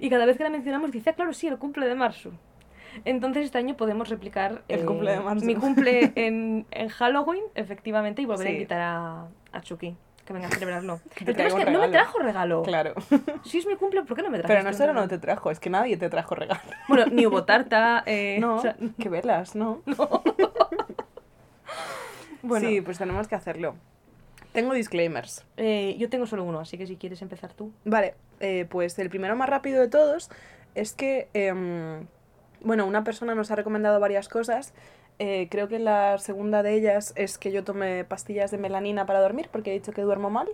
Y 0.00 0.10
cada 0.10 0.26
vez 0.26 0.36
que 0.36 0.42
la 0.44 0.50
mencionamos 0.50 0.90
dice, 0.92 1.10
"Ah, 1.10 1.12
claro, 1.14 1.32
sí, 1.32 1.46
el 1.48 1.58
cumple 1.58 1.86
de 1.86 1.94
marzo. 1.94 2.30
Entonces 3.04 3.46
este 3.46 3.58
año 3.58 3.76
podemos 3.76 4.08
replicar 4.08 4.62
eh, 4.68 4.74
El 4.74 4.84
cumple 4.86 5.12
de 5.12 5.20
marzo. 5.20 5.44
mi 5.44 5.54
cumple 5.56 6.12
en, 6.16 6.66
en 6.70 6.88
Halloween, 6.88 7.42
efectivamente, 7.56 8.22
y 8.22 8.26
volver 8.26 8.46
a 8.46 8.50
invitar 8.50 8.80
a, 8.80 9.26
a 9.52 9.60
Chucky 9.60 9.96
que 10.24 10.32
venga 10.32 10.46
a 10.48 10.50
celebrarlo. 10.50 11.00
Que 11.14 11.24
el 11.24 11.36
tema 11.36 11.48
es 11.48 11.54
que 11.66 11.70
no 11.70 11.80
me 11.80 11.88
trajo 11.88 12.18
regalo. 12.20 12.62
Claro. 12.62 12.94
Si 13.44 13.58
es 13.58 13.66
mi 13.66 13.76
cumple, 13.76 14.04
¿por 14.04 14.16
qué 14.16 14.22
no 14.22 14.30
me 14.30 14.38
trajo 14.38 14.48
Pero 14.48 14.62
no 14.62 14.72
solo 14.72 14.92
no 14.94 15.06
te 15.08 15.18
trajo, 15.18 15.50
es 15.50 15.60
que 15.60 15.68
nadie 15.70 15.96
te 15.98 16.08
trajo 16.08 16.34
regalo. 16.34 16.60
Bueno, 16.88 17.06
ni 17.06 17.26
hubo 17.26 17.44
tarta. 17.44 18.02
Eh, 18.06 18.38
No, 18.40 18.56
o 18.56 18.60
sea, 18.60 18.76
que 18.98 19.08
velas, 19.10 19.54
¿no? 19.54 19.82
bueno, 22.42 22.68
Sí, 22.68 22.80
pues 22.80 22.98
tenemos 22.98 23.28
que 23.28 23.34
hacerlo. 23.34 23.74
Tengo 24.54 24.72
disclaimers. 24.72 25.44
eh, 25.56 25.96
yo 25.98 26.08
tengo 26.08 26.26
solo 26.26 26.44
uno, 26.44 26.60
así 26.60 26.78
que 26.78 26.86
si 26.86 26.96
quieres 26.96 27.20
empezar 27.22 27.52
tú. 27.52 27.72
Vale, 27.84 28.14
eh, 28.38 28.66
pues 28.70 28.96
el 29.00 29.10
primero 29.10 29.34
más 29.34 29.48
rápido 29.48 29.80
de 29.80 29.88
todos 29.88 30.30
es 30.76 30.92
que, 30.92 31.28
em, 31.34 32.06
bueno, 32.60 32.86
una 32.86 33.02
persona 33.02 33.34
nos 33.34 33.50
ha 33.50 33.56
recomendado 33.56 33.98
varias 33.98 34.28
cosas. 34.28 34.72
Eh, 35.18 35.48
creo 35.50 35.66
que 35.66 35.80
la 35.80 36.18
segunda 36.18 36.62
de 36.62 36.74
ellas 36.74 37.12
es 37.16 37.36
que 37.36 37.50
yo 37.50 37.64
tome 37.64 38.04
pastillas 38.04 38.52
de 38.52 38.58
melanina 38.58 39.06
para 39.06 39.20
dormir, 39.20 39.48
porque 39.50 39.70
he 39.70 39.74
dicho 39.74 39.92
que 39.92 40.02
duermo 40.02 40.30
mal. 40.30 40.48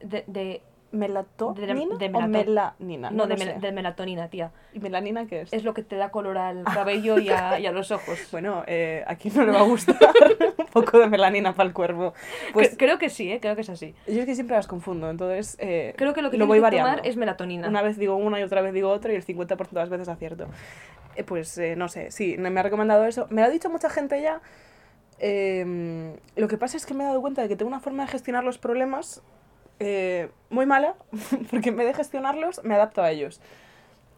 De, 0.00 0.24
de, 0.26 0.62
¿Melatonina 0.90 1.96
de 1.98 2.06
o 2.06 2.10
melato- 2.20 2.28
melanina? 2.78 3.10
no, 3.10 3.26
de, 3.26 3.36
de 3.36 3.72
melatonina, 3.72 4.28
tía. 4.28 4.52
¿Y 4.72 4.80
melanina 4.80 5.26
qué 5.26 5.42
es? 5.42 5.52
Es 5.52 5.62
lo 5.64 5.74
que 5.74 5.82
te 5.82 5.96
da 5.96 6.10
color 6.10 6.38
al 6.38 6.64
cabello 6.74 7.18
y 7.18 7.28
a, 7.28 7.60
y 7.60 7.66
a 7.66 7.72
los 7.72 7.90
ojos. 7.90 8.18
Bueno, 8.32 8.64
eh, 8.66 9.04
aquí 9.06 9.30
no 9.30 9.44
le 9.44 9.52
va 9.52 9.60
a 9.60 9.64
gustar 9.64 9.96
un 10.58 10.66
poco 10.66 10.98
de 10.98 11.06
melanina 11.08 11.52
para 11.54 11.68
el 11.68 11.74
cuerpo. 11.74 12.14
Pues 12.54 12.72
Cre- 12.72 12.76
creo 12.78 12.98
que 12.98 13.10
sí, 13.10 13.30
¿eh? 13.30 13.38
creo 13.40 13.54
que 13.54 13.60
es 13.60 13.68
así. 13.70 13.94
yo 14.06 14.20
es 14.20 14.24
que 14.26 14.34
siempre 14.34 14.56
las 14.56 14.66
confundo, 14.66 15.10
entonces 15.10 15.56
eh, 15.60 15.92
Creo 15.98 16.14
que 16.14 16.22
lo 16.22 16.30
que 16.30 16.38
lo 16.38 16.46
voy 16.46 16.56
que 16.58 16.62
variando. 16.62 16.90
tomar 16.92 17.06
es 17.06 17.16
melatonina. 17.16 17.68
Una 17.68 17.82
vez 17.82 17.98
digo 17.98 18.16
una 18.16 18.40
y 18.40 18.42
otra 18.42 18.62
vez 18.62 18.72
digo 18.72 18.88
otra 18.88 19.12
y 19.12 19.16
el 19.16 19.24
50% 19.26 19.68
de 19.68 19.80
las 19.80 19.90
veces 19.90 20.08
acierto. 20.08 20.46
Eh, 21.16 21.24
pues 21.24 21.60
no 21.76 21.88
sé, 21.88 22.10
sí, 22.12 22.36
me 22.38 22.58
ha 22.58 22.62
recomendado 22.62 23.04
eso. 23.04 23.26
Me 23.28 23.42
lo 23.42 23.48
ha 23.48 23.50
dicho 23.50 23.68
mucha 23.68 23.90
gente 23.90 24.22
ya. 24.22 24.40
Em, 25.20 26.14
lo 26.36 26.46
que 26.48 26.56
pasa 26.56 26.76
es 26.76 26.86
que 26.86 26.94
me 26.94 27.02
he 27.04 27.06
dado 27.06 27.20
cuenta 27.20 27.42
de 27.42 27.48
que 27.48 27.56
tengo 27.56 27.68
una 27.68 27.80
forma 27.80 28.04
de 28.04 28.10
gestionar 28.10 28.44
los 28.44 28.56
problemas 28.58 29.20
eh, 29.80 30.30
muy 30.50 30.66
mala, 30.66 30.94
porque 31.50 31.68
en 31.70 31.76
vez 31.76 31.86
de 31.86 31.94
gestionarlos, 31.94 32.62
me 32.64 32.74
adapto 32.74 33.02
a 33.02 33.10
ellos. 33.10 33.40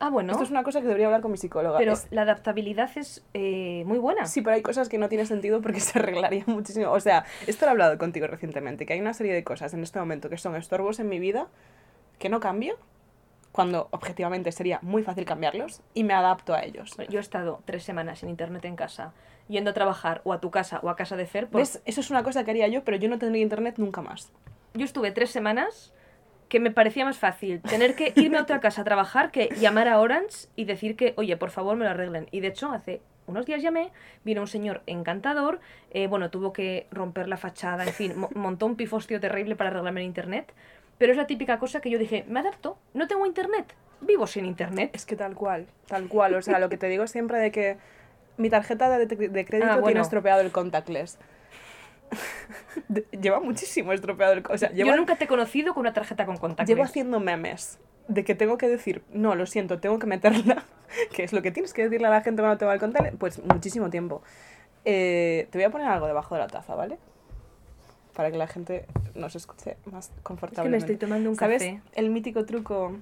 Ah, 0.03 0.09
bueno. 0.09 0.33
Esto 0.33 0.44
es 0.44 0.51
una 0.51 0.62
cosa 0.62 0.81
que 0.81 0.87
debería 0.87 1.07
hablar 1.09 1.20
con 1.20 1.31
mi 1.31 1.37
psicóloga. 1.37 1.77
Pero 1.77 1.92
Es- 1.92 2.07
la 2.11 2.23
adaptabilidad 2.23 2.90
es 2.96 3.23
eh, 3.35 3.83
muy 3.87 3.99
buena. 3.99 4.25
Sí, 4.27 4.40
pero 4.40 4.57
hay 4.57 4.62
cosas 4.62 4.88
que 4.88 4.96
no 4.96 5.11
tiene 5.11 5.27
sentido 5.27 5.61
porque 5.61 5.81
se 5.81 5.99
arreglaría 5.99 6.44
muchísimo. 6.46 6.90
O 6.90 7.01
sea, 7.01 7.27
esto 7.46 7.66
lo 7.66 7.70
he 7.70 7.73
hablado 7.73 7.99
contigo 7.99 8.27
recientemente, 8.27 8.87
que 8.87 8.94
hay 8.94 9.01
una 9.01 9.12
serie 9.12 9.35
de 9.35 9.44
cosas 9.44 9.75
en 9.75 9.83
este 9.83 9.99
momento 9.99 10.31
que 10.31 10.38
son 10.38 10.57
estorbos 10.57 11.01
en 11.01 11.09
mi 11.11 11.18
vida 11.18 11.49
que 12.18 12.31
no 12.31 12.40
cambio, 12.40 12.77
cuando 13.53 13.88
objetivamente 13.90 14.53
sería 14.53 14.79
muy 14.83 15.03
fácil 15.03 15.25
cambiarlos, 15.25 15.81
y 15.92 16.05
me 16.05 16.14
adapto 16.14 16.55
a 16.55 16.62
ellos. 16.62 16.96
Yo 17.09 17.18
he 17.18 17.23
estado 17.23 17.61
tres 17.64 17.83
semanas 17.83 18.20
sin 18.20 18.29
internet 18.29 18.64
en 18.66 18.77
casa, 18.77 19.12
yendo 19.49 19.70
a 19.70 19.75
trabajar 19.75 20.20
o 20.25 20.33
a 20.33 20.40
tu 20.40 20.51
casa 20.51 20.81
o 20.83 20.88
a 20.90 20.96
casa 20.96 21.16
de 21.16 21.27
Fer. 21.27 21.49
por- 21.49 21.61
¿Ves? 21.61 21.83
Eso 21.85 22.01
es 22.01 22.11
una 22.11 22.23
cosa 22.23 22.44
que 22.44 22.51
haría 22.53 22.68
yo, 22.68 22.85
pero 22.85 22.96
yo 22.96 23.09
no 23.09 23.18
tendría 23.18 23.42
internet 23.42 23.75
nunca 23.79 24.03
más. 24.03 24.31
Yo 24.75 24.85
estuve 24.85 25.11
tres 25.11 25.31
semanas 25.31 25.93
que 26.49 26.61
me 26.61 26.71
parecía 26.71 27.05
más 27.05 27.19
fácil 27.19 27.61
tener 27.61 27.95
que 27.95 28.13
irme 28.17 28.39
a 28.39 28.43
otra 28.43 28.61
casa 28.61 28.83
a 28.83 28.85
trabajar 28.85 29.31
que 29.31 29.49
llamar 29.61 29.89
a 29.89 29.99
Orange 30.01 30.49
y 30.57 30.65
decir 30.65 30.97
que, 30.97 31.15
oye, 31.17 31.37
por 31.37 31.51
favor 31.51 31.77
me 31.77 31.85
lo 31.85 31.91
arreglen. 31.91 32.27
Y 32.31 32.41
de 32.41 32.49
hecho, 32.49 32.73
hace 32.73 33.01
unos 33.27 33.47
días 33.47 33.63
llamé, 33.63 33.93
vino 34.25 34.41
un 34.41 34.49
señor 34.49 34.83
encantador, 34.87 35.61
eh, 35.93 36.09
bueno, 36.09 36.31
tuvo 36.31 36.53
que 36.53 36.89
romper 36.91 37.29
la 37.29 37.37
fachada, 37.37 37.85
en 37.85 37.93
fin, 37.93 38.19
mo- 38.19 38.31
montó 38.35 38.67
un 38.67 38.75
pifostio 38.75 39.21
terrible 39.21 39.55
para 39.55 39.71
arreglarme 39.71 40.01
el 40.01 40.07
internet. 40.07 40.53
Pero 40.99 41.13
es 41.13 41.17
la 41.17 41.27
típica 41.29 41.59
cosa 41.59 41.81
que 41.81 41.91
yo 41.91 41.99
dije, 41.99 42.25
me 42.29 42.41
adapto, 42.41 42.77
no 42.93 43.07
tengo 43.07 43.25
internet, 43.27 43.73
vivo 44.01 44.27
sin 44.27 44.45
internet. 44.45 44.91
Es 44.93 45.07
que 45.07 45.15
tal 45.17 45.35
cual, 45.35 45.67
tal 45.87 46.09
cual. 46.09 46.35
O 46.35 46.43
sea, 46.43 46.59
lo 46.59 46.69
que 46.69 46.77
te 46.77 46.89
digo 46.89 47.07
siempre 47.07 47.39
de 47.39 47.53
que 47.53 47.79
mi 48.37 48.51
tarjeta 48.51 48.99
de, 48.99 49.07
de 49.07 49.45
crédito 49.45 49.67
Ah, 49.71 49.75
bueno. 49.75 49.87
tiene 49.87 50.01
estropeado 50.01 50.41
el 50.41 50.51
contactless. 50.51 51.19
Lleva 53.20 53.40
muchísimo 53.40 53.92
estropeado 53.92 54.33
el... 54.33 54.42
O 54.49 54.59
sea, 54.59 54.70
lleva 54.70 54.90
Yo 54.90 54.96
nunca 54.96 55.16
te 55.16 55.25
he 55.25 55.29
conocido 55.29 55.75
con 55.75 55.83
una 55.83 55.92
tarjeta 55.92 56.27
con 56.27 56.37
contactos. 56.37 56.68
Llevo 56.68 56.85
haciendo 56.85 57.20
memes 57.20 57.79
de 58.11 58.25
que 58.25 58.35
tengo 58.35 58.59
que 58.59 58.68
decir, 58.68 59.03
no, 59.12 59.37
lo 59.37 59.46
siento, 59.46 59.79
tengo 59.79 59.99
que 59.99 60.07
meterla, 60.07 60.64
que 61.14 61.23
es 61.23 61.33
lo 61.33 61.42
que 61.42 61.51
tienes 61.51 61.73
que 61.73 61.85
decirle 61.85 62.09
a 62.09 62.11
la 62.11 62.23
gente 62.23 62.42
cuando 62.42 62.59
te 62.59 62.64
va 62.64 62.73
a 62.73 62.79
contar, 62.79 63.12
pues 63.18 63.42
muchísimo 63.44 63.88
tiempo. 63.88 64.23
Eh, 64.85 65.46
te 65.51 65.59
voy 65.59 65.64
a 65.64 65.70
poner 65.70 65.87
algo 65.87 66.07
debajo 66.07 66.35
de 66.35 66.40
la 66.40 66.49
taza, 66.49 66.75
¿vale? 66.75 66.99
Para 68.14 68.31
que 68.31 68.37
la 68.37 68.49
gente 68.49 68.87
nos 69.14 69.37
escuche 69.37 69.77
más 69.85 70.11
confortablemente. 70.23 70.92
estoy 70.92 70.96
tomando 70.96 71.31
un 71.31 71.37
¿Sabes 71.37 71.62
café. 71.62 71.81
el 71.94 72.11
mítico 72.11 72.44
truco? 72.44 72.96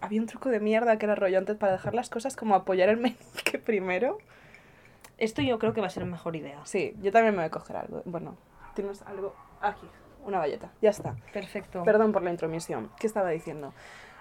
Había 0.00 0.20
un 0.20 0.26
truco 0.26 0.50
de 0.50 0.60
mierda 0.60 0.98
que 0.98 1.06
era 1.06 1.14
rollo 1.14 1.38
antes 1.38 1.56
para 1.56 1.72
dejar 1.72 1.94
las 1.94 2.08
cosas 2.08 2.36
como 2.36 2.54
apoyar 2.54 2.88
el 2.88 2.96
meñique 2.98 3.58
primero. 3.58 4.18
Esto 5.18 5.42
yo 5.42 5.58
creo 5.58 5.72
que 5.72 5.80
va 5.80 5.86
a 5.86 5.90
ser 5.90 6.04
mejor 6.04 6.36
idea. 6.36 6.60
Sí, 6.64 6.94
yo 7.00 7.12
también 7.12 7.34
me 7.34 7.42
voy 7.42 7.46
a 7.46 7.50
coger 7.50 7.76
algo. 7.76 8.02
Bueno, 8.04 8.36
tienes 8.74 9.02
algo 9.02 9.34
aquí, 9.60 9.86
una 10.24 10.38
galleta, 10.38 10.72
ya 10.82 10.90
está. 10.90 11.16
Perfecto. 11.32 11.82
Perdón 11.84 12.12
por 12.12 12.22
la 12.22 12.30
intromisión. 12.30 12.90
¿Qué 12.98 13.06
estaba 13.06 13.30
diciendo? 13.30 13.72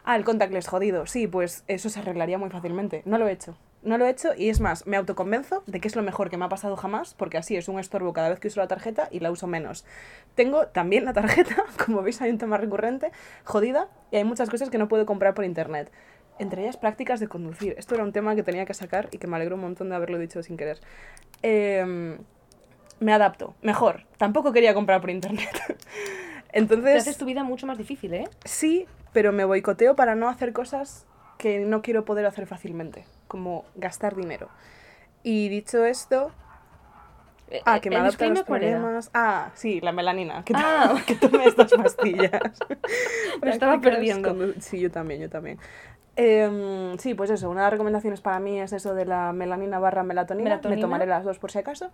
Ah, 0.04 0.16
el 0.16 0.26
contactless 0.26 0.68
jodido. 0.68 1.06
Sí, 1.06 1.28
pues 1.28 1.64
eso 1.68 1.90
se 1.90 2.00
arreglaría 2.00 2.38
muy 2.38 2.50
fácilmente. 2.50 3.02
No 3.06 3.18
lo 3.18 3.28
he 3.28 3.32
hecho. 3.32 3.56
No 3.84 3.98
lo 3.98 4.06
he 4.06 4.10
hecho 4.10 4.30
y 4.34 4.48
es 4.48 4.62
más, 4.62 4.88
me 4.88 4.96
autoconvenzo 4.96 5.62
de 5.66 5.82
que 5.82 5.90
es 5.90 5.98
lo 5.98 6.04
mejor 6.04 6.30
que 6.30 6.38
me 6.38 6.46
ha 6.46 6.50
pasado 6.50 6.78
jamás, 6.78 7.14
porque 7.16 7.38
así 7.38 7.58
es 7.58 7.68
un 7.68 7.80
estorbo 7.80 8.14
cada 8.14 8.30
vez 8.30 8.40
que 8.40 8.48
uso 8.48 8.62
la 8.62 8.68
tarjeta 8.70 9.10
y 9.12 9.20
la 9.20 9.30
uso 9.30 9.46
menos. 9.46 9.84
Tengo 10.36 10.68
también 10.68 11.04
la 11.04 11.12
tarjeta, 11.12 11.66
como 11.86 12.02
veis 12.02 12.22
hay 12.22 12.32
un 12.32 12.38
tema 12.38 12.58
recurrente, 12.58 13.12
jodida, 13.44 13.90
y 14.10 14.16
hay 14.16 14.24
muchas 14.24 14.50
cosas 14.50 14.70
que 14.70 14.78
no 14.78 14.88
puedo 14.88 15.06
comprar 15.06 15.34
por 15.34 15.44
internet. 15.44 15.92
Entre 16.40 16.64
ellas 16.64 16.78
prácticas 16.78 17.20
de 17.20 17.28
conducir. 17.28 17.76
Esto 17.78 17.96
era 17.96 18.04
un 18.04 18.12
tema 18.12 18.36
que 18.36 18.44
tenía 18.44 18.66
que 18.66 18.74
sacar 18.74 19.08
y 19.12 19.18
que 19.18 19.28
me 19.28 19.36
alegro 19.36 19.56
un 19.56 19.62
montón 19.62 19.90
de 19.90 19.96
haberlo 19.96 20.18
dicho 20.18 20.42
sin 20.44 20.58
querer. 20.58 20.80
Em, 21.42 22.18
me 23.00 23.14
adapto. 23.14 23.56
Mejor. 23.62 24.06
Tampoco 24.18 24.52
quería 24.52 24.74
comprar 24.74 25.02
por 25.02 25.10
internet. 25.10 25.50
Te 25.68 26.60
Entonces... 26.60 27.02
haces 27.02 27.18
tu 27.18 27.26
vida 27.26 27.44
mucho 27.44 27.66
más 27.68 27.78
difícil, 27.78 28.14
¿eh? 28.14 28.30
Sí, 28.46 28.88
pero 29.12 29.32
me 29.32 29.44
boicoteo 29.46 29.96
para 29.96 30.16
no 30.16 30.30
hacer 30.30 30.54
cosas 30.54 31.06
que 31.38 31.60
no 31.60 31.82
quiero 31.82 32.06
poder 32.06 32.26
hacer 32.26 32.48
fácilmente, 32.48 33.06
como 33.28 33.66
gastar 33.76 34.16
dinero. 34.16 34.50
Y 35.24 35.50
dicho 35.50 35.84
esto, 35.86 36.32
Eh, 37.50 37.62
ah, 37.66 37.78
eh, 37.78 37.82
que 37.82 37.90
me 37.90 37.96
¿el 37.98 38.02
adapta 38.04 38.26
a 38.26 38.30
los 38.30 38.44
problemas. 38.44 39.10
Ah, 39.14 39.52
sí, 39.56 39.82
la 39.82 39.92
melanina, 39.92 40.44
que, 40.44 40.54
Ah. 40.56 40.96
que 41.08 41.18
estas 41.46 41.74
pastillas. 41.74 42.32
Me 43.42 43.50
estaba 43.52 43.80
perdiendo. 43.82 44.54
Sí, 44.60 44.80
yo 44.80 44.92
también, 44.92 45.22
yo 45.22 45.30
también. 45.30 45.60
Em, 46.16 46.98
sí, 47.00 47.16
pues 47.16 47.30
eso, 47.32 47.50
una 47.50 47.62
de 47.62 47.66
las 47.66 47.72
recomendaciones 47.72 48.22
para 48.22 48.40
mí 48.40 48.60
es 48.60 48.72
eso 48.74 48.94
de 48.94 49.06
la 49.06 49.34
melanina 49.34 49.80
barra 49.80 50.04
melatonina. 50.04 50.50
Melatonina. 50.50 50.76
Me 50.76 50.82
tomaré 50.82 51.06
las 51.08 51.24
dos 51.24 51.40
por 51.40 51.52
si 51.52 51.60
acaso. 51.60 51.90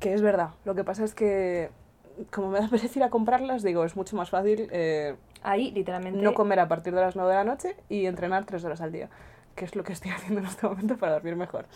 Que 0.00 0.12
es 0.14 0.22
verdad. 0.22 0.50
Lo 0.64 0.74
que 0.74 0.84
pasa 0.84 1.04
es 1.04 1.14
que, 1.14 1.70
como 2.30 2.50
me 2.50 2.60
da 2.60 2.68
pereza 2.70 2.98
ir 2.98 3.02
a 3.04 3.10
comprarlas, 3.10 3.62
digo, 3.62 3.84
es 3.84 3.96
mucho 3.96 4.16
más 4.16 4.30
fácil 4.30 4.68
eh, 4.70 5.16
Ahí, 5.42 5.70
literalmente. 5.72 6.20
no 6.20 6.34
comer 6.34 6.60
a 6.60 6.68
partir 6.68 6.94
de 6.94 7.00
las 7.00 7.16
9 7.16 7.30
de 7.30 7.36
la 7.36 7.44
noche 7.44 7.76
y 7.88 8.06
entrenar 8.06 8.44
3 8.44 8.64
horas 8.64 8.80
al 8.80 8.92
día, 8.92 9.08
que 9.54 9.64
es 9.64 9.74
lo 9.74 9.82
que 9.84 9.92
estoy 9.92 10.10
haciendo 10.14 10.40
en 10.40 10.46
este 10.46 10.66
momento 10.66 10.96
para 10.96 11.12
dormir 11.12 11.36
mejor. 11.36 11.66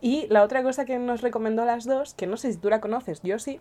Y 0.00 0.26
la 0.28 0.42
otra 0.42 0.62
cosa 0.62 0.84
que 0.86 0.98
nos 0.98 1.20
recomendó 1.20 1.62
a 1.62 1.66
las 1.66 1.84
dos, 1.84 2.14
que 2.14 2.26
no 2.26 2.36
sé 2.36 2.52
si 2.52 2.58
tú 2.58 2.70
la 2.70 2.80
conoces, 2.80 3.20
yo 3.22 3.38
sí, 3.38 3.60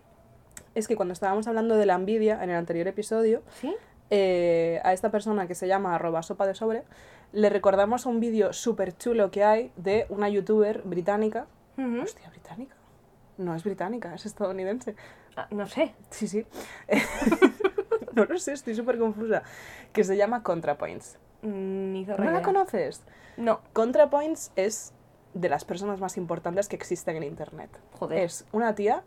es 0.75 0.87
que 0.87 0.95
cuando 0.95 1.13
estábamos 1.13 1.47
hablando 1.47 1.75
de 1.75 1.85
la 1.85 1.95
envidia 1.95 2.41
en 2.41 2.49
el 2.49 2.55
anterior 2.55 2.87
episodio, 2.87 3.41
¿Sí? 3.59 3.75
Eh, 4.09 4.81
a 4.83 4.93
esta 4.93 5.11
persona 5.11 5.47
que 5.47 5.55
se 5.55 5.67
llama 5.67 5.95
arroba 5.95 6.21
sopa 6.23 6.47
de 6.47 6.55
sobre, 6.55 6.83
le 7.31 7.49
recordamos 7.49 8.05
un 8.05 8.19
vídeo 8.19 8.53
súper 8.53 8.97
chulo 8.97 9.31
que 9.31 9.43
hay 9.43 9.71
de 9.75 10.05
una 10.09 10.29
youtuber 10.29 10.81
británica. 10.83 11.47
Hostia, 11.77 12.29
británica. 12.29 12.75
No 13.37 13.55
es 13.55 13.63
británica, 13.63 14.13
es 14.13 14.25
estadounidense. 14.25 14.95
Ah, 15.37 15.47
no 15.51 15.65
sé. 15.65 15.95
Sí, 16.09 16.27
sí. 16.27 16.45
no 18.13 18.25
lo 18.25 18.37
sé, 18.37 18.53
estoy 18.53 18.75
súper 18.75 18.97
confusa. 18.97 19.43
Que 19.93 20.03
se 20.03 20.17
llama 20.17 20.43
ContraPoints. 20.43 21.17
Mm, 21.41 21.91
Ni 21.93 22.05
¿No 22.05 22.17
la 22.17 22.41
conoces? 22.41 23.03
No. 23.37 23.61
ContraPoints 23.71 24.51
es 24.57 24.93
de 25.33 25.47
las 25.47 25.63
personas 25.63 26.01
más 26.01 26.17
importantes 26.17 26.67
que 26.67 26.75
existen 26.75 27.15
en 27.15 27.23
Internet. 27.23 27.69
Joder. 27.97 28.19
Es 28.19 28.45
una 28.51 28.75
tía, 28.75 29.03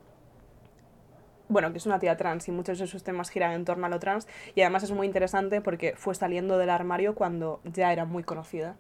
bueno, 1.52 1.70
que 1.72 1.78
es 1.78 1.86
una 1.86 1.98
tía 1.98 2.16
trans 2.16 2.48
y 2.48 2.52
muchos 2.52 2.78
de 2.78 2.86
sus 2.86 3.02
temas 3.02 3.30
giran 3.30 3.52
en 3.52 3.64
torno 3.64 3.86
a 3.86 3.88
lo 3.88 4.00
trans 4.00 4.26
y 4.54 4.62
además 4.62 4.82
es 4.82 4.90
muy 4.90 5.06
interesante 5.06 5.60
porque 5.60 5.94
fue 5.96 6.14
saliendo 6.14 6.58
del 6.58 6.70
armario 6.70 7.14
cuando 7.14 7.60
ya 7.64 7.92
era 7.92 8.04
muy 8.04 8.24
conocida. 8.24 8.76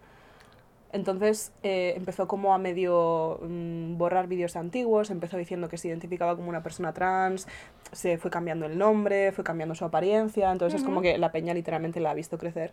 Entonces 0.90 1.52
eh, 1.62 1.94
empezó 1.96 2.28
como 2.28 2.52
a 2.52 2.58
medio 2.58 3.40
mm, 3.42 3.96
borrar 3.96 4.26
vídeos 4.26 4.56
antiguos, 4.56 5.10
empezó 5.10 5.36
diciendo 5.38 5.68
que 5.68 5.78
se 5.78 5.88
identificaba 5.88 6.36
como 6.36 6.48
una 6.48 6.62
persona 6.62 6.92
trans, 6.92 7.46
se 7.92 8.18
fue 8.18 8.30
cambiando 8.30 8.66
el 8.66 8.76
nombre, 8.76 9.32
fue 9.32 9.44
cambiando 9.44 9.74
su 9.74 9.84
apariencia, 9.84 10.50
entonces 10.50 10.80
es 10.80 10.86
como 10.86 11.00
que 11.00 11.16
la 11.16 11.32
peña 11.32 11.54
literalmente 11.54 12.00
la 12.00 12.10
ha 12.10 12.14
visto 12.14 12.36
crecer. 12.36 12.72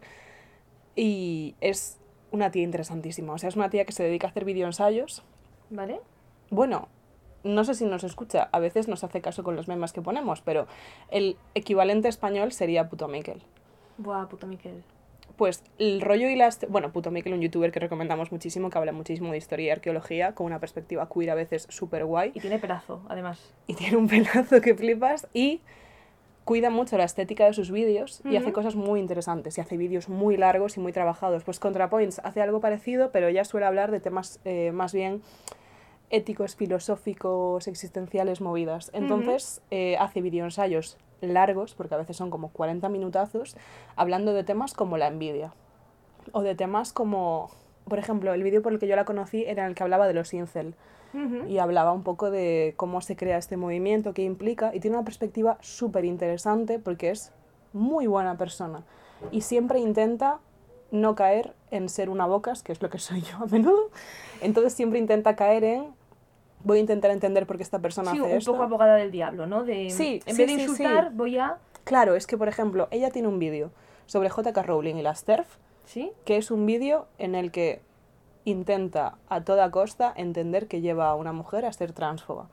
Y 0.96 1.56
es 1.62 1.98
una 2.32 2.52
tía 2.52 2.64
interesantísima, 2.64 3.34
o 3.34 3.38
sea, 3.38 3.50
es 3.50 3.56
una 3.56 3.70
tía 3.70 3.86
que 3.86 3.94
se 3.94 4.04
dedica 4.04 4.28
a 4.28 4.32
hacer 4.32 4.44
videoensayos. 4.44 5.24
¿Vale? 5.70 6.02
Bueno, 6.50 6.90
no 7.43 7.63
sé 7.63 7.73
si 7.73 7.86
nos 7.86 8.04
escucha, 8.04 8.49
a 8.52 8.60
veces 8.60 8.88
nos 8.88 9.04
hace 9.04 9.21
caso 9.21 9.43
con 9.43 9.56
los 9.56 9.67
memes 9.67 9.93
que 9.93 10.02
ponemos, 10.02 10.41
pero 10.41 10.67
el 11.10 11.38
equivalente 11.56 12.08
español 12.08 12.52
sería 12.52 12.89
puto 12.89 13.08
Miquel. 13.08 13.41
Buah, 13.97 14.28
puto 14.28 14.47
Miquel. 14.47 14.84
Pues 15.38 15.63
el 15.78 16.02
rollo 16.02 16.30
y 16.30 16.36
las... 16.36 16.60
Bueno, 16.67 16.91
Puto 16.91 17.12
Miquel, 17.12 17.34
un 17.34 17.39
youtuber 17.39 17.71
que 17.71 17.80
recomendamos 17.80 18.30
muchísimo, 18.34 18.69
que 18.69 18.78
habla 18.78 18.91
muchísimo 18.91 19.32
de 19.32 19.38
historia 19.38 19.67
y 19.67 19.69
arqueología, 19.69 20.36
con 20.36 20.45
una 20.45 20.60
perspectiva 20.60 21.08
queer 21.08 21.30
a 21.30 21.36
veces 21.36 21.65
súper 21.69 22.04
guay. 22.04 22.34
Y 22.34 22.41
tiene 22.41 22.60
pelazo, 22.60 23.02
además. 23.08 23.54
Y 23.65 23.75
tiene 23.75 23.95
un 23.95 24.10
pelazo 24.10 24.60
que 24.60 24.75
flipas 24.75 25.28
y 25.34 25.62
cuida 26.43 26.69
mucho 26.69 26.97
la 26.97 27.04
estética 27.04 27.45
de 27.45 27.54
sus 27.54 27.71
vídeos 27.71 28.21
y 28.25 28.36
hace 28.36 28.52
cosas 28.52 28.75
muy 28.75 28.99
interesantes 28.99 29.58
y 29.58 29.62
hace 29.62 29.78
vídeos 29.78 30.10
muy 30.10 30.36
largos 30.36 30.78
y 30.78 30.80
muy 30.80 30.91
trabajados. 30.91 31.43
Pues 31.43 31.60
ContraPoints 31.60 32.19
hace 32.23 32.41
algo 32.41 32.60
parecido, 32.60 33.12
pero 33.12 33.28
ella 33.28 33.45
suele 33.45 33.67
hablar 33.67 33.91
de 33.91 33.99
temas 33.99 34.39
eh, 34.45 34.71
más 34.73 34.91
bien 34.91 35.21
éticos, 36.10 36.56
filosóficos, 36.56 37.67
existenciales, 37.67 38.41
movidas. 38.41 38.89
Entonces 38.93 39.62
eh, 39.72 39.98
hace 39.98 40.22
videoensayos 40.22 40.98
largos, 41.22 41.76
porque 41.76 41.95
a 41.95 41.98
veces 41.98 42.17
son 42.17 42.30
como 42.30 42.50
40 42.50 42.89
minutazos, 42.89 43.56
hablando 43.95 44.34
de 44.34 44.43
temas 44.43 44.74
como 44.74 44.98
la 44.98 45.08
envidia. 45.08 45.54
O 46.32 46.41
de 46.41 46.56
temas 46.56 46.93
como, 46.93 47.50
por 47.86 48.00
ejemplo, 48.00 48.34
el 48.34 48.43
vídeo 48.43 48.62
por 48.62 48.74
el 48.74 48.80
que 48.80 48.88
yo 48.88 48.95
la 48.95 49.06
conocí 49.06 49.43
era 49.45 49.65
el 49.67 49.76
que 49.76 49.84
hablaba 49.84 50.08
de 50.08 50.13
los 50.13 50.34
incel. 50.34 50.76
Y 51.48 51.58
hablaba 51.58 51.91
un 51.91 52.04
poco 52.04 52.30
de 52.30 52.76
cómo 52.78 53.02
se 53.02 53.15
crea 53.15 53.39
este 53.39 53.58
movimiento, 53.58 54.13
qué 54.13 54.22
implica, 54.22 54.76
y 54.76 54.80
tiene 54.80 54.95
una 54.95 55.04
perspectiva 55.04 55.58
súper 55.60 56.06
interesante 56.06 56.78
porque 56.78 57.10
es 57.10 57.32
muy 57.74 58.06
buena 58.06 58.38
persona. 58.38 58.84
Y 59.32 59.41
siempre 59.41 59.80
intenta 59.80 60.38
no 60.91 61.15
caer 61.15 61.56
en 61.72 61.89
ser 61.89 62.12
una 62.12 62.28
bocas, 62.28 62.62
que 62.62 62.72
es 62.72 62.82
lo 62.84 62.91
que 62.91 63.00
soy 63.00 63.22
yo 63.22 63.38
a 63.38 63.48
menudo, 63.48 63.89
entonces 64.41 64.74
siempre 64.74 65.00
intenta 65.00 65.36
caer 65.36 65.63
en 65.63 65.99
voy 66.63 66.78
a 66.78 66.82
intentar 66.82 67.12
entender 67.12 67.45
por 67.48 67.58
qué 67.58 67.63
esta 67.63 67.80
persona 67.80 68.12
Sí, 68.12 68.17
hace 68.17 68.28
un 68.32 68.38
esto. 68.38 68.52
poco 68.52 68.63
abogada 68.63 68.95
del 68.95 69.12
diablo, 69.12 69.48
¿no? 69.48 69.63
De, 69.63 69.89
Sí, 69.89 70.22
en 70.26 70.36
sí, 70.36 70.45
vez 70.45 70.56
de 70.56 70.63
insultar, 70.63 71.12
voy 71.13 71.38
a... 71.38 71.58
Claro, 71.84 72.15
es 72.15 72.28
que 72.28 72.38
por 72.38 72.48
ejemplo, 72.48 72.88
ella 72.91 73.10
tiene 73.12 73.28
un 73.28 73.39
vídeo 73.39 73.72
sobre 74.06 74.30
JK 74.30 74.58
Rowling 74.65 74.95
y 74.95 75.02
las 75.02 75.24
TERF, 75.24 75.48
¿Sí? 75.86 76.12
que 76.26 76.38
es 76.38 76.52
un 76.52 76.65
vídeo 76.65 77.08
en 77.17 77.36
el 77.36 77.52
que 77.52 77.82
intenta 78.45 79.15
a 79.28 79.41
toda 79.41 79.69
costa 79.72 80.13
entender 80.15 80.67
que 80.67 80.82
lleva 80.82 81.10
a 81.10 81.15
una 81.15 81.34
mujer 81.34 81.65
a 81.65 81.74
ser 81.74 81.93
transfoba. 81.93 82.50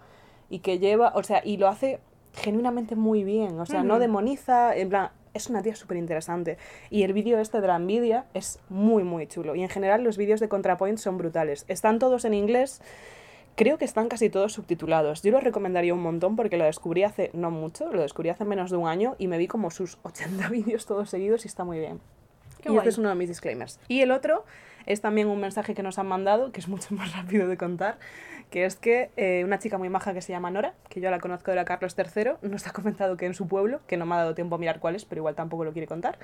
Y 0.48 0.60
que 0.60 0.78
lleva, 0.78 1.12
o 1.14 1.22
sea, 1.22 1.42
y 1.44 1.56
lo 1.56 1.68
hace 1.68 2.00
genuinamente 2.34 2.94
muy 2.96 3.24
bien. 3.24 3.58
O 3.58 3.66
sea, 3.66 3.82
no 3.82 3.98
demoniza, 3.98 4.76
en 4.76 4.88
plan, 4.90 5.10
es 5.34 5.48
una 5.50 5.62
tía 5.62 5.74
súper 5.74 5.96
interesante. 5.96 6.56
Y 6.90 7.02
el 7.02 7.12
vídeo 7.12 7.38
este 7.38 7.60
de 7.60 7.66
la 7.66 7.76
envidia 7.76 8.26
es 8.34 8.60
muy, 8.68 9.02
muy 9.04 9.26
chulo. 9.26 9.54
Y 9.54 9.62
en 9.62 9.68
general 9.68 10.04
los 10.04 10.16
vídeos 10.16 10.40
de 10.40 10.48
ContraPoint 10.48 10.98
son 10.98 11.18
brutales. 11.18 11.64
Están 11.68 11.98
todos 11.98 12.24
en 12.24 12.34
inglés. 12.34 12.80
Creo 13.56 13.78
que 13.78 13.86
están 13.86 14.08
casi 14.08 14.28
todos 14.28 14.52
subtitulados. 14.52 15.22
Yo 15.22 15.32
lo 15.32 15.40
recomendaría 15.40 15.94
un 15.94 16.02
montón 16.02 16.36
porque 16.36 16.58
lo 16.58 16.64
descubrí 16.64 17.04
hace 17.04 17.30
no 17.32 17.50
mucho, 17.50 17.90
lo 17.90 18.02
descubrí 18.02 18.28
hace 18.28 18.44
menos 18.44 18.70
de 18.70 18.76
un 18.76 18.86
año 18.86 19.16
y 19.18 19.28
me 19.28 19.38
vi 19.38 19.48
como 19.48 19.70
sus 19.70 19.98
80 20.02 20.48
vídeos 20.50 20.84
todos 20.84 21.08
seguidos 21.08 21.46
y 21.46 21.48
está 21.48 21.64
muy 21.64 21.78
bien. 21.78 21.98
Qué 22.60 22.68
y 22.68 22.72
guay. 22.72 22.78
este 22.78 22.90
es 22.90 22.98
uno 22.98 23.08
de 23.08 23.14
mis 23.14 23.28
disclaimers. 23.28 23.80
Y 23.88 24.02
el 24.02 24.10
otro 24.10 24.44
es 24.84 25.00
también 25.00 25.28
un 25.28 25.40
mensaje 25.40 25.74
que 25.74 25.82
nos 25.82 25.98
han 25.98 26.06
mandado, 26.06 26.52
que 26.52 26.60
es 26.60 26.68
mucho 26.68 26.94
más 26.94 27.16
rápido 27.16 27.48
de 27.48 27.56
contar, 27.56 27.98
que 28.50 28.66
es 28.66 28.76
que 28.76 29.10
eh, 29.16 29.42
una 29.44 29.58
chica 29.58 29.78
muy 29.78 29.88
maja 29.88 30.12
que 30.12 30.20
se 30.20 30.32
llama 30.32 30.50
Nora, 30.50 30.74
que 30.90 31.00
yo 31.00 31.10
la 31.10 31.18
conozco 31.18 31.50
de 31.50 31.56
la 31.56 31.64
Carlos 31.64 31.96
III, 31.98 32.48
nos 32.48 32.66
ha 32.66 32.72
comentado 32.72 33.16
que 33.16 33.24
en 33.24 33.32
su 33.32 33.48
pueblo, 33.48 33.80
que 33.86 33.96
no 33.96 34.04
me 34.04 34.16
ha 34.16 34.18
dado 34.18 34.34
tiempo 34.34 34.56
a 34.56 34.58
mirar 34.58 34.80
cuál 34.80 34.96
es, 34.96 35.06
pero 35.06 35.20
igual 35.20 35.34
tampoco 35.34 35.64
lo 35.64 35.72
quiere 35.72 35.88
contar, 35.88 36.18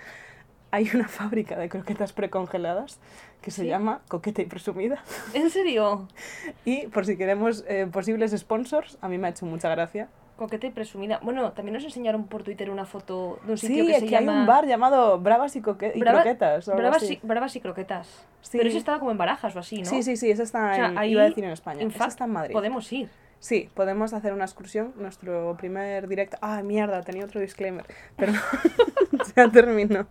hay 0.72 0.90
una 0.94 1.06
fábrica 1.18 1.56
de 1.56 1.68
croquetas 1.68 2.12
precongeladas 2.12 2.98
que 3.40 3.50
se 3.52 3.62
¿Sí? 3.62 3.68
llama 3.68 4.00
Coqueta 4.08 4.42
y 4.42 4.46
Presumida. 4.46 5.02
¿En 5.34 5.48
serio? 5.50 6.08
Y 6.64 6.88
por 6.88 7.06
si 7.06 7.16
queremos 7.16 7.64
eh, 7.68 7.86
posibles 7.90 8.32
sponsors, 8.36 8.98
a 9.00 9.08
mí 9.08 9.18
me 9.18 9.28
ha 9.28 9.30
hecho 9.30 9.46
mucha 9.46 9.68
gracia. 9.68 10.08
Coqueta 10.36 10.66
y 10.66 10.70
presumida. 10.70 11.20
Bueno, 11.22 11.52
también 11.52 11.74
nos 11.74 11.84
enseñaron 11.84 12.26
por 12.26 12.42
Twitter 12.42 12.70
una 12.70 12.84
foto 12.86 13.38
de 13.44 13.52
un 13.52 13.58
sitio 13.58 13.84
Sí, 13.84 13.92
que 13.92 13.98
se 13.98 14.04
hay 14.06 14.10
llama... 14.10 14.40
un 14.40 14.46
bar 14.46 14.66
llamado 14.66 15.18
Bravas 15.20 15.54
y, 15.56 15.60
Coque- 15.60 15.92
y 15.94 16.00
Brava- 16.00 16.22
Croquetas. 16.22 16.66
o 16.68 16.74
Bravas, 16.74 17.02
y, 17.10 17.20
Bravas 17.22 17.54
y 17.56 17.60
croquetas. 17.60 18.08
Sí. 18.40 18.56
Pero 18.58 18.68
ese 18.70 18.78
estaba 18.78 18.98
como 18.98 19.10
en 19.12 19.18
barajas 19.18 19.54
o 19.54 19.58
así, 19.60 19.82
¿no? 19.82 19.84
Sí, 19.90 20.02
sí, 20.02 20.16
sí, 20.16 20.30
esa 20.30 20.42
está 20.42 20.70
O 20.70 20.74
sea, 20.74 20.86
en, 20.88 20.98
ahí, 20.98 21.12
iba 21.12 21.22
a 21.22 21.26
decir 21.26 21.44
en 21.44 21.50
España. 21.50 21.82
esa 21.82 21.90
fact, 21.98 22.10
está 22.12 22.24
en 22.24 22.32
Madrid. 22.32 22.52
Podemos 22.54 22.90
ir. 22.92 23.08
Sí, 23.42 23.68
podemos 23.74 24.12
hacer 24.12 24.32
una 24.32 24.44
excursión. 24.44 24.92
Nuestro 24.94 25.56
primer 25.58 26.06
directo. 26.06 26.36
Ah, 26.42 26.62
mierda, 26.62 27.02
tenía 27.02 27.24
otro 27.24 27.40
disclaimer. 27.40 27.84
Pero 28.16 28.34
ya 29.36 29.50
terminó. 29.50 30.06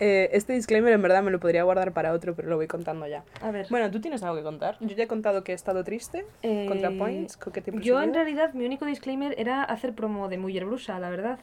Eh, 0.00 0.28
este 0.32 0.52
disclaimer 0.52 0.92
en 0.92 1.00
verdad 1.00 1.22
me 1.22 1.30
lo 1.30 1.40
podría 1.40 1.62
guardar 1.62 1.92
para 1.92 2.12
otro, 2.12 2.34
pero 2.34 2.50
lo 2.50 2.56
voy 2.56 2.66
contando 2.66 3.06
ya. 3.06 3.24
A 3.40 3.52
ver. 3.52 3.68
Bueno, 3.70 3.90
¿tú 3.90 4.02
tienes 4.02 4.22
algo 4.22 4.36
que 4.36 4.42
contar? 4.42 4.76
Yo 4.80 4.94
ya 4.94 5.04
he 5.04 5.06
contado 5.06 5.42
que 5.44 5.52
he 5.52 5.54
estado 5.54 5.82
triste. 5.82 6.26
eh, 6.42 6.66
ContraPoints, 6.68 7.38
Coqueta 7.38 7.70
y 7.70 7.80
Yo 7.80 8.02
en 8.02 8.12
realidad 8.12 8.52
mi 8.52 8.66
único 8.66 8.84
disclaimer 8.84 9.34
era 9.38 9.64
hacer 9.64 9.94
promo 9.94 10.28
de 10.28 10.36
Mujer 10.36 10.66
Brusa, 10.66 10.98
la 10.98 11.08
verdad. 11.08 11.38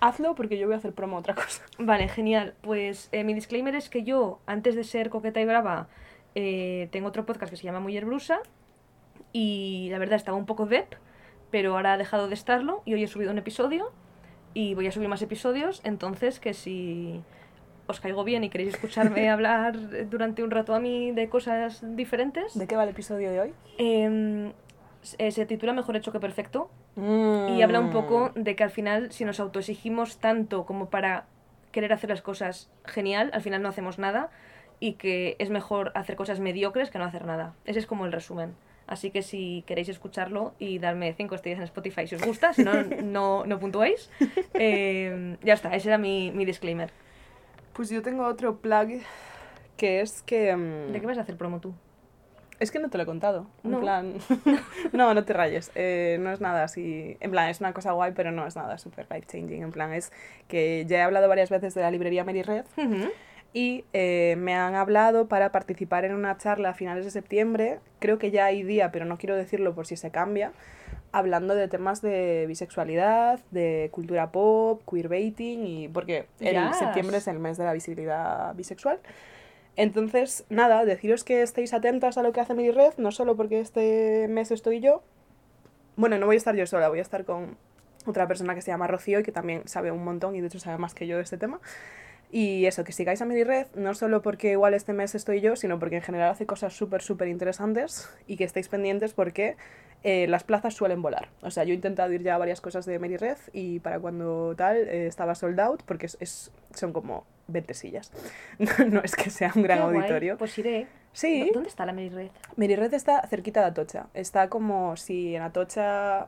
Hazlo 0.00 0.34
porque 0.34 0.56
yo 0.56 0.66
voy 0.66 0.76
a 0.76 0.78
hacer 0.78 0.94
promo 0.94 1.16
a 1.18 1.20
otra 1.20 1.34
cosa. 1.34 1.62
Vale, 1.76 2.08
genial. 2.08 2.54
Pues 2.62 3.10
eh, 3.12 3.22
mi 3.22 3.34
disclaimer 3.34 3.74
es 3.74 3.90
que 3.90 4.02
yo, 4.02 4.40
antes 4.46 4.76
de 4.76 4.84
ser 4.84 5.10
coqueta 5.10 5.42
y 5.42 5.44
brava, 5.44 5.88
eh, 6.34 6.88
tengo 6.90 7.08
otro 7.08 7.26
podcast 7.26 7.50
que 7.50 7.58
se 7.58 7.64
llama 7.64 7.80
Mujer 7.80 8.06
Brusa. 8.06 8.40
Y 9.34 9.88
la 9.90 9.98
verdad 9.98 10.14
estaba 10.14 10.36
un 10.38 10.46
poco 10.46 10.64
dep, 10.64 10.94
pero 11.50 11.74
ahora 11.74 11.94
ha 11.94 11.98
dejado 11.98 12.28
de 12.28 12.34
estarlo 12.34 12.82
y 12.84 12.94
hoy 12.94 13.02
he 13.02 13.08
subido 13.08 13.32
un 13.32 13.38
episodio 13.38 13.90
y 14.54 14.74
voy 14.74 14.86
a 14.86 14.92
subir 14.92 15.08
más 15.08 15.20
episodios. 15.22 15.80
Entonces, 15.84 16.38
que 16.38 16.54
si 16.54 17.20
os 17.88 17.98
caigo 17.98 18.22
bien 18.22 18.44
y 18.44 18.48
queréis 18.48 18.74
escucharme 18.74 19.28
hablar 19.30 19.76
durante 20.08 20.44
un 20.44 20.52
rato 20.52 20.72
a 20.72 20.78
mí 20.78 21.10
de 21.10 21.28
cosas 21.28 21.82
diferentes, 21.96 22.56
¿De 22.56 22.68
qué 22.68 22.76
va 22.76 22.84
el 22.84 22.90
episodio 22.90 23.32
de 23.32 23.40
hoy? 23.40 23.54
em, 23.78 24.52
eh, 25.18 25.32
se 25.32 25.44
titula 25.46 25.72
Mejor 25.72 25.96
hecho 25.96 26.12
que 26.12 26.20
perfecto 26.20 26.70
y 26.96 27.60
habla 27.60 27.80
un 27.80 27.90
poco 27.90 28.30
de 28.36 28.54
que 28.54 28.62
al 28.62 28.70
final 28.70 29.10
si 29.10 29.24
nos 29.24 29.40
autoexigimos 29.40 30.18
tanto 30.18 30.64
como 30.64 30.90
para 30.90 31.26
querer 31.72 31.92
hacer 31.92 32.08
las 32.08 32.22
cosas 32.22 32.70
genial, 32.84 33.30
al 33.34 33.42
final 33.42 33.60
no 33.62 33.68
hacemos 33.68 33.98
nada 33.98 34.30
y 34.78 34.92
que 34.92 35.34
es 35.40 35.50
mejor 35.50 35.90
hacer 35.96 36.14
cosas 36.14 36.38
mediocres 36.38 36.90
que 36.90 36.98
no 36.98 37.04
hacer 37.04 37.26
nada. 37.26 37.54
Ese 37.64 37.80
es 37.80 37.86
como 37.86 38.06
el 38.06 38.12
resumen. 38.12 38.54
Así 38.86 39.10
que 39.10 39.22
si 39.22 39.64
queréis 39.66 39.88
escucharlo 39.88 40.54
y 40.58 40.78
darme 40.78 41.14
5 41.14 41.34
estrellas 41.34 41.58
en 41.60 41.64
Spotify 41.64 42.06
si 42.06 42.16
os 42.16 42.22
gusta, 42.24 42.52
si 42.52 42.62
no, 42.64 42.72
no, 43.02 43.46
no 43.46 43.58
puntuáis, 43.58 44.10
eh, 44.54 45.36
ya 45.42 45.54
está, 45.54 45.74
ese 45.74 45.88
era 45.88 45.98
mi, 45.98 46.30
mi 46.32 46.44
disclaimer. 46.44 46.90
Pues 47.72 47.88
yo 47.90 48.02
tengo 48.02 48.26
otro 48.26 48.56
plug 48.58 49.00
que 49.76 50.00
es 50.00 50.22
que... 50.22 50.54
mm, 50.54 50.92
¿De 50.92 51.00
qué 51.00 51.06
vas 51.06 51.18
a 51.18 51.22
hacer 51.22 51.36
promo 51.36 51.60
tú? 51.60 51.74
Es 52.60 52.70
que 52.70 52.78
no 52.78 52.88
te 52.88 52.96
lo 52.98 53.02
he 53.02 53.06
contado. 53.06 53.48
En 53.64 53.72
No. 53.72 53.80
plan. 53.80 54.14
no, 54.92 55.12
no 55.12 55.24
te 55.24 55.32
rayes. 55.32 55.72
Eh, 55.74 56.18
no 56.20 56.30
es 56.30 56.40
nada 56.40 56.62
así. 56.62 57.16
En 57.20 57.32
plan, 57.32 57.48
es 57.50 57.58
una 57.60 57.72
cosa 57.72 57.90
guay, 57.92 58.12
pero 58.14 58.30
no 58.30 58.46
es 58.46 58.54
nada 58.54 58.78
super 58.78 59.08
life 59.10 59.26
changing. 59.26 59.62
En 59.64 59.72
plan, 59.72 59.92
es 59.92 60.12
que 60.46 60.84
ya 60.86 60.98
he 60.98 61.02
hablado 61.02 61.26
varias 61.28 61.50
veces 61.50 61.74
de 61.74 61.80
la 61.82 61.90
librería 61.90 62.22
Mary 62.22 62.42
Red 62.42 62.64
Ujú. 62.76 63.08
Y 63.54 63.84
eh, 63.92 64.34
me 64.36 64.54
han 64.54 64.74
hablado 64.74 65.28
para 65.28 65.52
participar 65.52 66.04
en 66.04 66.12
una 66.12 66.36
charla 66.36 66.70
a 66.70 66.74
finales 66.74 67.04
de 67.04 67.10
septiembre. 67.12 67.78
Creo 68.00 68.18
que 68.18 68.30
ya 68.32 68.46
hay 68.46 68.64
día, 68.64 68.90
pero 68.90 69.04
no 69.06 69.16
quiero 69.16 69.36
decirlo 69.36 69.74
por 69.74 69.86
si 69.86 69.96
se 69.96 70.10
cambia. 70.10 70.52
Hablando 71.12 71.54
de 71.54 71.68
temas 71.68 72.02
de 72.02 72.44
bisexualidad, 72.48 73.38
de 73.52 73.88
cultura 73.92 74.32
pop, 74.32 74.82
queerbaiting 74.90 75.64
y. 75.64 75.88
porque 75.88 76.26
el 76.40 76.66
Yes. 76.68 76.78
septiembre 76.78 77.18
es 77.18 77.28
el 77.28 77.38
mes 77.38 77.56
de 77.56 77.64
la 77.64 77.72
visibilidad 77.72 78.52
bisexual. 78.56 78.98
Entonces, 79.76 80.44
nada, 80.50 80.84
deciros 80.84 81.22
que 81.22 81.42
estéis 81.42 81.72
atentas 81.74 82.18
a 82.18 82.22
lo 82.22 82.32
que 82.32 82.40
hace 82.40 82.54
Miri 82.54 82.72
Red, 82.72 82.94
no 82.96 83.12
solo 83.12 83.36
porque 83.36 83.60
este 83.60 84.26
mes 84.28 84.50
estoy 84.50 84.80
yo. 84.80 85.02
Bueno, 85.96 86.18
no 86.18 86.26
voy 86.26 86.34
a 86.34 86.38
estar 86.38 86.56
yo 86.56 86.66
sola, 86.66 86.88
voy 86.88 86.98
a 86.98 87.02
estar 87.02 87.24
con 87.24 87.56
otra 88.06 88.26
persona 88.26 88.54
que 88.56 88.62
se 88.62 88.72
llama 88.72 88.88
Rocío 88.88 89.20
y 89.20 89.22
que 89.22 89.32
también 89.32 89.62
sabe 89.66 89.92
un 89.92 90.04
montón 90.04 90.34
y 90.34 90.40
de 90.40 90.48
hecho 90.48 90.58
sabe 90.58 90.78
más 90.78 90.94
que 90.94 91.06
yo 91.06 91.16
de 91.16 91.22
este 91.22 91.38
tema. 91.38 91.60
Y 92.36 92.66
eso, 92.66 92.82
que 92.82 92.90
sigáis 92.90 93.22
a 93.22 93.26
Miri 93.26 93.44
Red, 93.44 93.68
no 93.76 93.94
solo 93.94 94.20
porque 94.20 94.50
igual 94.50 94.74
este 94.74 94.92
mes 94.92 95.14
estoy 95.14 95.40
yo, 95.40 95.54
sino 95.54 95.78
porque 95.78 95.94
en 95.96 96.02
general 96.02 96.30
hace 96.32 96.46
cosas 96.46 96.72
súper, 96.72 97.00
súper 97.00 97.28
interesantes 97.28 98.10
y 98.26 98.36
que 98.36 98.42
estéis 98.42 98.66
pendientes 98.66 99.14
porque 99.14 99.56
eh, 100.02 100.26
las 100.26 100.42
plazas 100.42 100.74
suelen 100.74 101.00
volar. 101.00 101.28
O 101.42 101.52
sea, 101.52 101.62
yo 101.62 101.70
he 101.70 101.76
intentado 101.76 102.12
ir 102.12 102.24
ya 102.24 102.34
a 102.34 102.38
varias 102.38 102.60
cosas 102.60 102.86
de 102.86 102.98
Mary 102.98 103.18
Red 103.18 103.36
y 103.52 103.78
para 103.78 104.00
cuando 104.00 104.52
tal 104.56 104.76
eh, 104.78 105.06
estaba 105.06 105.36
sold 105.36 105.60
out 105.60 105.84
porque 105.84 106.06
es, 106.06 106.16
es- 106.18 106.50
son 106.74 106.92
como 106.92 107.24
20 107.46 107.72
sillas. 107.72 108.10
no 108.90 109.00
es 109.04 109.14
que 109.14 109.30
sea 109.30 109.52
un 109.54 109.62
gran 109.62 109.78
Qué 109.78 109.84
guay, 109.84 109.96
auditorio. 109.98 110.36
Pues 110.36 110.58
iré. 110.58 110.88
Sí, 111.12 111.46
¿Dó- 111.46 111.52
¿Dónde 111.54 111.68
está 111.68 111.86
la 111.86 111.92
Mary 111.92 112.08
Red? 112.08 112.30
Mary 112.56 112.74
Red 112.74 112.94
está 112.94 113.24
cerquita 113.28 113.60
de 113.60 113.66
Atocha. 113.66 114.08
Está 114.12 114.48
como 114.48 114.96
si 114.96 115.36
en 115.36 115.42
Atocha 115.42 116.26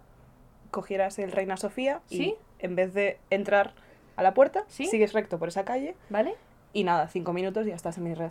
cogieras 0.70 1.18
el 1.18 1.32
Reina 1.32 1.56
Sofía 1.56 2.00
y 2.10 2.16
¿Sí? 2.16 2.34
en 2.60 2.76
vez 2.76 2.94
de 2.94 3.18
entrar 3.30 3.72
a 4.16 4.22
la 4.22 4.34
puerta, 4.34 4.64
¿Sí? 4.68 4.86
sigues 4.86 5.12
recto 5.12 5.38
por 5.38 5.48
esa 5.48 5.64
calle 5.64 5.94
¿Vale? 6.10 6.34
y 6.72 6.84
nada, 6.84 7.08
cinco 7.08 7.32
minutos 7.32 7.66
y 7.66 7.70
ya 7.70 7.76
estás 7.76 7.98
en 7.98 8.04
mi 8.04 8.14
red. 8.14 8.30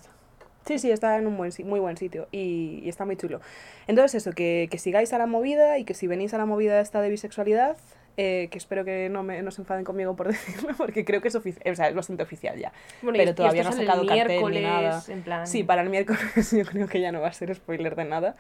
Sí, 0.66 0.80
sí, 0.80 0.90
está 0.90 1.18
en 1.18 1.28
un 1.28 1.38
buen, 1.38 1.52
muy 1.66 1.80
buen 1.80 1.96
sitio 1.96 2.28
y, 2.32 2.80
y 2.84 2.90
está 2.90 3.06
muy 3.06 3.16
chulo. 3.18 3.40
Entonces 3.88 4.16
eso, 4.24 4.32
que, 4.34 4.68
que 4.72 4.80
sigáis 4.80 5.14
a 5.14 5.20
la 5.20 5.28
movida 5.28 5.78
y 5.78 5.84
que 5.86 5.94
si 5.94 6.08
venís 6.08 6.34
a 6.34 6.40
la 6.40 6.46
movida 6.48 6.80
esta 6.82 7.02
de 7.02 7.10
bisexualidad, 7.12 7.78
eh, 8.18 8.48
que 8.50 8.58
espero 8.58 8.84
que 8.84 9.10
no, 9.10 9.22
me, 9.22 9.44
no 9.44 9.52
se 9.52 9.62
enfaden 9.62 9.84
conmigo 9.84 10.16
por 10.16 10.28
decirlo, 10.30 10.74
porque 10.76 11.06
creo 11.06 11.22
que 11.22 11.28
es, 11.28 11.36
ofici- 11.36 11.72
o 11.72 11.76
sea, 11.76 11.88
es 11.90 11.94
bastante 11.96 12.24
oficial 12.24 12.58
ya. 12.58 12.74
Bueno, 13.04 13.18
Pero 13.20 13.32
y 13.32 13.34
todavía 13.36 13.62
no 13.64 13.70
ha 13.70 13.74
sacado 13.74 14.08
cartel 14.08 14.44
ni 14.50 14.62
nada. 14.62 15.04
En 15.08 15.22
plan... 15.22 15.46
Sí, 15.46 15.64
para 15.64 15.84
el 15.84 15.90
miércoles 15.92 16.52
yo 16.58 16.66
creo 16.66 16.88
que 16.88 17.00
ya 17.00 17.12
no 17.12 17.22
va 17.22 17.28
a 17.28 17.34
ser 17.34 17.54
spoiler 17.54 17.96
de 17.96 18.06
nada. 18.06 18.36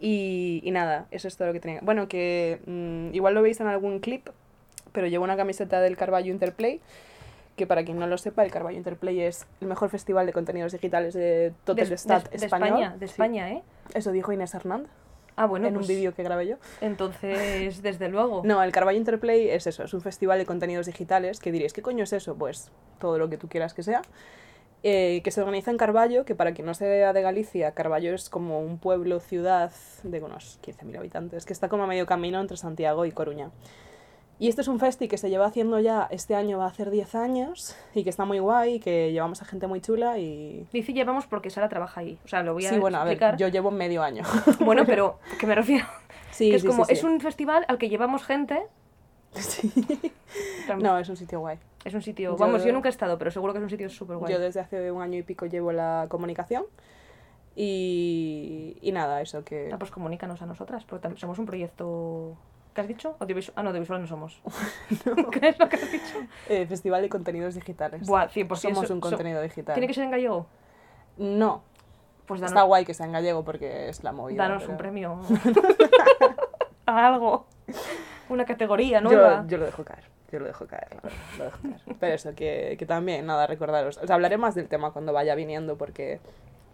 Y, 0.00 0.62
y 0.64 0.70
nada, 0.70 1.06
eso 1.10 1.28
es 1.28 1.36
todo 1.36 1.48
lo 1.48 1.52
que 1.52 1.60
tenía. 1.60 1.80
Bueno, 1.82 2.08
que 2.08 2.60
mm, 2.66 3.14
igual 3.14 3.34
lo 3.34 3.42
veis 3.42 3.60
en 3.60 3.66
algún 3.66 4.00
clip, 4.00 4.28
pero 4.92 5.06
llevo 5.06 5.24
una 5.24 5.36
camiseta 5.36 5.80
del 5.80 5.96
Carballo 5.96 6.32
Interplay, 6.32 6.80
que 7.56 7.66
para 7.66 7.84
quien 7.84 7.98
no 7.98 8.06
lo 8.06 8.16
sepa, 8.18 8.44
el 8.44 8.50
Carballo 8.50 8.78
Interplay 8.78 9.20
es 9.20 9.46
el 9.60 9.68
mejor 9.68 9.90
festival 9.90 10.26
de 10.26 10.32
contenidos 10.32 10.72
digitales 10.72 11.14
de 11.14 11.52
todo 11.64 11.80
el 11.82 11.92
Estado 11.92 12.24
español. 12.32 12.68
España, 12.68 12.96
de 12.98 13.06
Sí. 13.06 13.12
España, 13.12 13.50
¿eh? 13.52 13.62
Eso 13.94 14.12
dijo 14.12 14.32
Inés 14.32 14.54
Hernández 14.54 14.90
Ah, 15.36 15.46
bueno, 15.46 15.68
en 15.68 15.74
pues, 15.74 15.88
un 15.88 15.94
vídeo 15.94 16.12
que 16.14 16.22
grabé 16.22 16.46
yo. 16.48 16.56
Entonces, 16.82 17.80
desde 17.82 18.08
luego. 18.08 18.42
No, 18.44 18.62
el 18.62 18.72
Carballo 18.72 18.98
Interplay 18.98 19.48
es 19.48 19.66
eso, 19.66 19.84
es 19.84 19.94
un 19.94 20.00
festival 20.02 20.38
de 20.38 20.44
contenidos 20.46 20.86
digitales 20.86 21.40
que 21.40 21.50
diréis, 21.52 21.72
¿qué 21.72 21.80
coño 21.82 22.04
es 22.04 22.12
eso? 22.12 22.34
Pues 22.36 22.70
todo 22.98 23.18
lo 23.18 23.30
que 23.30 23.36
tú 23.38 23.48
quieras 23.48 23.72
que 23.74 23.82
sea. 23.82 24.02
eh, 24.82 25.20
que 25.22 25.30
se 25.30 25.40
organiza 25.42 25.70
en 25.70 25.76
Carballo, 25.76 26.24
que 26.24 26.34
para 26.34 26.52
quien 26.54 26.64
no 26.66 26.72
sea 26.72 27.12
de 27.12 27.20
Galicia, 27.22 27.72
Carballo 27.72 28.14
es 28.14 28.30
como 28.30 28.60
un 28.60 28.78
pueblo, 28.78 29.20
ciudad 29.20 29.70
de 30.04 30.22
unos 30.22 30.58
15.000 30.62 30.96
habitantes, 30.98 31.44
que 31.44 31.52
está 31.52 31.68
como 31.68 31.84
a 31.84 31.86
medio 31.86 32.06
camino 32.06 32.40
entre 32.40 32.56
Santiago 32.56 33.04
y 33.04 33.12
Coruña. 33.12 33.50
Y 34.40 34.48
este 34.48 34.62
es 34.62 34.68
un 34.68 34.80
festi 34.80 35.06
que 35.06 35.18
se 35.18 35.28
lleva 35.30 35.44
haciendo 35.46 35.78
ya, 35.78 36.08
este 36.10 36.34
año 36.34 36.56
va 36.58 36.64
a 36.64 36.68
hacer 36.68 36.90
10 36.90 37.14
años, 37.14 37.76
y 37.94 38.02
que 38.04 38.10
está 38.10 38.24
muy 38.24 38.38
guay, 38.38 38.80
que 38.80 39.12
llevamos 39.12 39.42
a 39.42 39.44
gente 39.44 39.66
muy 39.66 39.80
chula 39.82 40.16
y... 40.18 40.66
Dice 40.72 40.92
llevamos 40.94 41.26
porque 41.26 41.50
Sara 41.50 41.68
trabaja 41.68 42.00
ahí. 42.00 42.18
O 42.24 42.28
sea, 42.28 42.42
lo 42.42 42.54
voy 42.54 42.64
a 42.64 42.70
Sí, 42.70 42.78
bueno, 42.78 42.96
a 42.98 43.04
ver, 43.04 43.12
explicar. 43.12 43.36
yo 43.36 43.48
llevo 43.48 43.70
medio 43.70 44.02
año. 44.02 44.24
Bueno, 44.64 44.84
pero 44.86 45.18
que 45.38 45.46
me 45.46 45.54
refiero. 45.54 45.84
Sí, 46.32 46.48
que 46.50 46.56
es 46.56 46.62
sí, 46.62 46.68
como, 46.68 46.86
sí, 46.86 46.94
es 46.94 47.04
un 47.04 47.20
festival 47.20 47.66
al 47.68 47.76
que 47.76 47.88
llevamos 47.90 48.24
gente. 48.24 48.62
Sí. 49.34 49.70
No, 50.78 50.98
es 50.98 51.08
un 51.10 51.16
sitio 51.16 51.40
guay. 51.40 51.58
Es 51.84 51.92
un 51.94 52.00
sitio. 52.02 52.30
Yo- 52.30 52.36
Vamos, 52.38 52.64
yo 52.64 52.72
nunca 52.72 52.88
he 52.88 52.90
estado, 52.90 53.18
pero 53.18 53.30
seguro 53.30 53.52
que 53.52 53.58
es 53.58 53.62
un 53.62 53.70
sitio 53.70 53.88
súper 53.90 54.16
guay. 54.16 54.32
Yo 54.32 54.38
desde 54.40 54.60
hace 54.60 54.90
un 54.90 55.02
año 55.02 55.18
y 55.18 55.22
pico 55.22 55.44
llevo 55.46 55.70
la 55.70 56.06
comunicación. 56.08 56.64
Y, 57.56 58.76
y 58.80 58.92
nada, 58.92 59.20
eso 59.20 59.44
que... 59.44 59.70
Ah, 59.72 59.78
pues 59.78 59.90
comunícanos 59.90 60.40
a 60.40 60.46
nosotras, 60.46 60.84
porque 60.84 61.08
tam- 61.08 61.16
somos 61.18 61.38
un 61.38 61.46
proyecto. 61.46 62.36
¿Qué 62.80 62.82
has 62.82 62.88
dicho? 62.88 63.16
Audiovisual. 63.18 63.52
Ah, 63.56 63.62
no, 63.62 63.68
audiovisual 63.70 64.00
no 64.00 64.06
somos. 64.06 64.40
¿Qué 65.32 65.48
es 65.48 65.58
lo 65.58 65.68
que 65.68 65.76
has 65.76 65.92
dicho? 65.92 66.16
eh, 66.48 66.66
Festival 66.66 67.02
de 67.02 67.08
Contenidos 67.10 67.54
Digitales. 67.54 68.06
Buah, 68.06 68.28
100%. 68.28 68.56
Somos 68.56 68.88
so- 68.88 68.94
un 68.94 69.00
so- 69.02 69.08
contenido 69.10 69.42
digital. 69.42 69.74
¿Tiene 69.74 69.86
que 69.86 69.94
ser 69.94 70.04
en 70.04 70.10
gallego? 70.12 70.46
No, 71.18 71.62
Pues 72.26 72.40
está 72.40 72.54
danos, 72.54 72.68
guay 72.68 72.84
que 72.86 72.94
sea 72.94 73.04
en 73.06 73.12
gallego 73.12 73.44
porque 73.44 73.88
es 73.90 74.02
la 74.02 74.12
movida. 74.12 74.44
danos 74.44 74.62
pero- 74.62 74.72
un 74.72 74.78
premio. 74.78 75.20
a 76.86 77.06
algo. 77.08 77.46
Una 78.30 78.44
categoría 78.44 79.00
Yo, 79.02 79.08
nueva. 79.10 79.44
yo 79.48 79.58
lo 79.58 79.66
dejo 79.66 79.84
caer, 79.84 80.04
yo 80.32 80.38
lo 80.38 80.46
dejo 80.46 80.66
caer, 80.66 80.88
la 80.94 81.00
verdad, 81.02 81.18
lo 81.38 81.44
dejo 81.44 81.58
caer. 81.62 81.96
Pero 81.98 82.14
eso, 82.14 82.34
que, 82.34 82.76
que 82.78 82.86
también, 82.86 83.26
nada, 83.26 83.46
recordaros. 83.46 83.98
Os 83.98 84.08
hablaré 84.10 84.38
más 84.38 84.54
del 84.54 84.68
tema 84.68 84.92
cuando 84.92 85.12
vaya 85.12 85.34
viniendo 85.34 85.76
porque... 85.76 86.14
es 86.14 86.20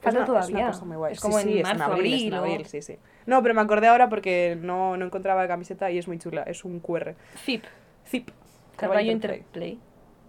Falta 0.03 0.11
una- 0.11 0.25
es 0.25 0.29
una 0.29 0.41
todavía. 0.47 0.67
cosa 0.69 0.85
muy 0.85 0.97
guay. 0.99 1.13
Es 1.15 1.21
como 1.21 1.39
Sí, 1.39 1.43
en 1.43 1.49
sí, 1.55 1.59
es 1.61 1.65
marzo, 1.65 1.85
abril, 1.85 2.07
es 2.07 2.13
abril, 2.21 2.27
en 2.27 2.35
o- 2.35 2.37
abril, 2.43 2.67
sí, 2.67 2.83
sí. 2.83 2.99
No, 3.27 3.43
pero 3.43 3.55
me 3.55 3.61
acordé 3.61 3.89
ahora 3.89 4.09
porque 4.09 4.57
no, 4.61 4.97
no 4.97 5.05
encontraba 5.07 5.43
la 5.43 5.49
camiseta 5.49 5.91
y 5.91 5.99
es 5.99 6.07
muy 6.09 6.19
chula. 6.19 6.43
Es 6.45 6.65
un 6.65 6.81
QR. 6.81 7.15
FIP. 7.35 7.65
Zip. 8.07 8.31
Carballo 8.77 9.11
Interplay. 9.11 9.79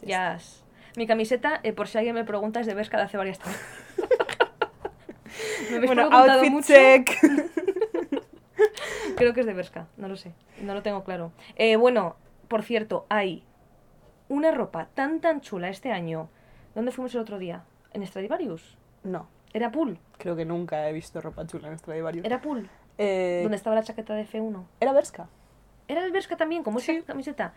Ya 0.02 0.34
Yes. 0.36 0.64
Mi 0.96 1.06
camiseta, 1.06 1.60
eh, 1.64 1.74
por 1.74 1.88
si 1.88 1.98
alguien 2.00 2.16
me 2.16 2.24
pregunta, 2.24 2.60
es 2.60 2.66
de 2.66 2.74
Vesca 2.74 2.98
de 2.98 3.04
hace 3.04 3.18
varias 3.18 3.38
tardes. 3.38 3.60
me 5.70 5.76
habéis 5.76 5.88
Bueno, 5.92 6.10
preguntado 6.10 6.32
outfit 6.32 6.52
mucho. 6.52 6.68
check. 6.74 7.10
Creo 9.16 9.34
que 9.34 9.42
es 9.42 9.46
de 9.46 9.54
Berska, 9.54 9.88
no 9.98 10.08
lo 10.08 10.16
sé, 10.16 10.32
no 10.62 10.74
lo 10.74 10.82
tengo 10.84 11.04
claro. 11.04 11.32
Eh, 11.56 11.76
bueno, 11.76 12.16
por 12.48 12.64
cierto, 12.64 13.06
hay 13.10 13.44
una 14.30 14.52
ropa 14.52 14.90
tan 14.94 15.20
tan 15.22 15.42
chula 15.42 15.70
este 15.70 15.92
año. 15.92 16.30
¿Dónde 16.76 16.92
fuimos 16.92 17.14
el 17.16 17.22
otro 17.22 17.40
día? 17.40 17.64
¿En 17.94 18.06
Stradivarius? 18.06 18.78
No, 19.04 19.28
¿Era 19.54 19.72
pool? 19.72 19.98
creo 20.18 20.36
que 20.36 20.46
nunca 20.46 20.88
he 20.90 20.94
visto 20.94 21.22
ropa 21.22 21.46
chula 21.48 21.68
en 21.70 21.78
Stradivarius. 21.80 22.26
¿Era 22.26 22.42
pool? 22.42 22.70
Eh, 22.98 23.40
¿Dónde 23.44 23.58
estaba 23.58 23.76
la 23.76 23.84
chaqueta 23.84 24.14
de 24.16 24.26
F1? 24.26 24.64
Era 24.80 24.94
Berska. 24.94 25.28
¿Era 25.88 26.04
el 26.04 26.12
Berska 26.12 26.36
también, 26.38 26.64
como 26.64 26.80
esa 26.80 26.94
Sí. 26.94 27.02
camiseta? 27.04 27.54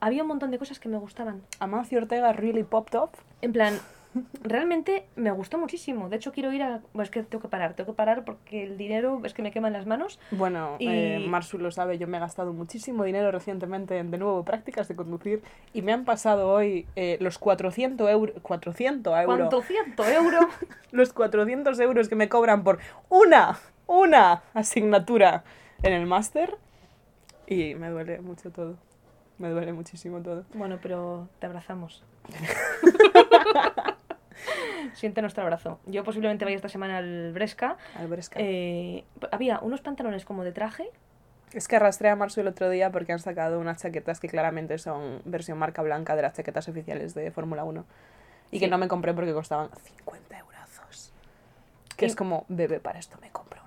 Había 0.00 0.22
un 0.22 0.28
montón 0.28 0.50
de 0.50 0.58
cosas 0.58 0.78
que 0.78 0.88
me 0.88 0.98
gustaban. 0.98 1.42
Amancio 1.60 1.98
Ortega 1.98 2.32
really 2.32 2.62
popped 2.62 2.98
off. 2.98 3.10
En 3.42 3.52
plan, 3.52 3.78
realmente 4.42 5.06
me 5.16 5.30
gustó 5.32 5.58
muchísimo. 5.58 6.08
De 6.08 6.16
hecho, 6.16 6.30
quiero 6.32 6.52
ir 6.52 6.62
a... 6.62 6.80
Bueno, 6.92 7.02
es 7.02 7.10
que 7.10 7.22
tengo 7.22 7.42
que 7.42 7.48
parar, 7.48 7.74
tengo 7.74 7.92
que 7.92 7.96
parar 7.96 8.24
porque 8.24 8.62
el 8.64 8.76
dinero 8.78 9.20
es 9.24 9.34
que 9.34 9.42
me 9.42 9.50
quema 9.50 9.68
en 9.68 9.72
las 9.74 9.86
manos. 9.86 10.18
Bueno, 10.30 10.76
Y- 10.78 10.88
eh, 10.88 11.26
Marsu 11.28 11.58
lo 11.58 11.70
sabe, 11.70 11.98
yo 11.98 12.06
me 12.06 12.16
he 12.18 12.20
gastado 12.20 12.52
muchísimo 12.52 13.04
dinero 13.04 13.30
recientemente 13.32 13.98
en 13.98 14.10
de 14.10 14.18
nuevo 14.18 14.44
prácticas 14.44 14.88
de 14.88 14.96
conducir 14.96 15.42
y 15.72 15.82
me 15.82 15.92
han 15.92 16.04
pasado 16.04 16.48
hoy 16.50 16.86
eh, 16.96 17.18
los 17.20 17.38
400 17.38 18.08
euros, 18.10 18.36
400 18.42 19.12
euros, 19.18 19.26
¿Cuánto 19.36 19.62
ciento 19.62 20.04
euros? 20.04 20.44
los 20.92 21.12
400 21.12 21.78
euros 21.80 22.08
que 22.08 22.14
me 22.14 22.28
cobran 22.28 22.62
por 22.62 22.78
una, 23.08 23.58
una 23.86 24.42
asignatura 24.54 25.44
en 25.82 25.92
el 25.92 26.06
máster 26.06 26.56
y 27.46 27.74
me 27.74 27.90
duele 27.90 28.20
mucho 28.20 28.50
todo, 28.50 28.76
me 29.38 29.48
duele 29.50 29.72
muchísimo 29.72 30.20
todo. 30.22 30.44
Bueno, 30.54 30.78
pero 30.82 31.28
te 31.38 31.46
abrazamos. 31.46 32.02
Siente 34.94 35.20
nuestro 35.20 35.42
abrazo. 35.42 35.80
Yo 35.86 36.04
posiblemente 36.04 36.44
vaya 36.44 36.56
esta 36.56 36.68
semana 36.68 36.98
al 36.98 37.32
Bresca. 37.32 37.76
Al 37.96 38.06
Bresca. 38.08 38.38
Eh, 38.40 39.04
había 39.30 39.58
unos 39.60 39.80
pantalones 39.80 40.24
como 40.24 40.44
de 40.44 40.52
traje. 40.52 40.88
Es 41.52 41.68
que 41.68 41.76
arrastré 41.76 42.08
a 42.10 42.16
Marsu 42.16 42.40
el 42.40 42.48
otro 42.48 42.68
día 42.68 42.90
porque 42.90 43.12
han 43.12 43.18
sacado 43.20 43.60
unas 43.60 43.80
chaquetas 43.80 44.18
que 44.20 44.28
claramente 44.28 44.76
son 44.78 45.20
versión 45.24 45.56
marca 45.58 45.82
blanca 45.82 46.16
de 46.16 46.22
las 46.22 46.34
chaquetas 46.34 46.68
oficiales 46.68 47.14
de 47.14 47.30
Fórmula 47.30 47.64
1. 47.64 47.84
y 48.50 48.60
que 48.60 48.68
no 48.68 48.78
me 48.78 48.86
compré 48.88 49.14
porque 49.14 49.32
costaban 49.32 49.68
50 49.82 50.38
eurazos. 50.38 51.12
Que 51.96 52.04
Y- 52.04 52.08
es 52.08 52.14
como, 52.16 52.44
bebé, 52.48 52.78
para 52.78 52.98
esto 53.00 53.16
me 53.20 53.30
compro 53.30 53.62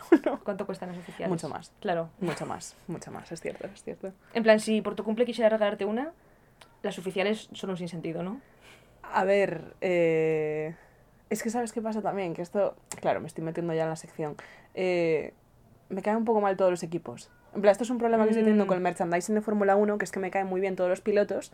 oficial 0.00 0.20
de 0.20 0.28
Fórmula 0.28 0.32
1. 0.32 0.44
¿Cuánto 0.44 0.66
cuestan 0.66 0.88
las 0.90 0.98
oficiales? 0.98 1.28
Mucho 1.28 1.48
más. 1.48 1.72
Claro. 1.80 2.10
Mucho 2.20 2.46
más, 2.46 2.76
mucho 2.86 3.10
más, 3.10 3.30
es 3.32 3.40
cierto, 3.40 3.66
es 3.72 3.82
cierto. 3.82 4.12
En 4.34 4.42
plan, 4.42 4.60
si 4.60 4.80
por 4.82 4.94
tu 4.94 5.04
cumple 5.04 5.24
quisiera 5.24 5.48
regalarte 5.48 5.84
una, 5.84 6.12
las 6.82 6.98
oficiales 6.98 7.48
son 7.52 7.70
un 7.70 7.76
sinsentido, 7.76 8.22
¿no? 8.22 8.40
A 9.02 9.24
ver, 9.24 9.74
eh, 9.80 10.74
es 11.30 11.42
que 11.42 11.50
sabes 11.50 11.72
qué 11.72 11.82
pasa 11.82 12.02
también, 12.02 12.34
que 12.34 12.42
esto, 12.42 12.76
claro, 13.00 13.20
me 13.20 13.26
estoy 13.26 13.44
metiendo 13.44 13.72
ya 13.74 13.82
en 13.84 13.88
la 13.90 13.96
sección. 13.96 14.36
Eh, 14.74 15.34
me 15.88 16.02
caen 16.02 16.16
un 16.18 16.24
poco 16.24 16.40
mal 16.40 16.56
todos 16.56 16.70
los 16.70 16.82
equipos. 16.82 17.30
En 17.54 17.60
plan, 17.60 17.72
esto 17.72 17.84
es 17.84 17.90
un 17.90 17.98
problema 17.98 18.24
que 18.24 18.30
estoy 18.30 18.44
teniendo 18.44 18.64
Mm. 18.64 18.68
con 18.68 18.76
el 18.78 18.82
merchandising 18.82 19.34
de 19.34 19.40
Fórmula 19.42 19.76
1, 19.76 19.98
que 19.98 20.04
es 20.06 20.10
que 20.12 20.20
me 20.20 20.30
caen 20.30 20.46
muy 20.46 20.60
bien 20.60 20.74
todos 20.76 20.88
los 20.88 21.02
pilotos, 21.02 21.52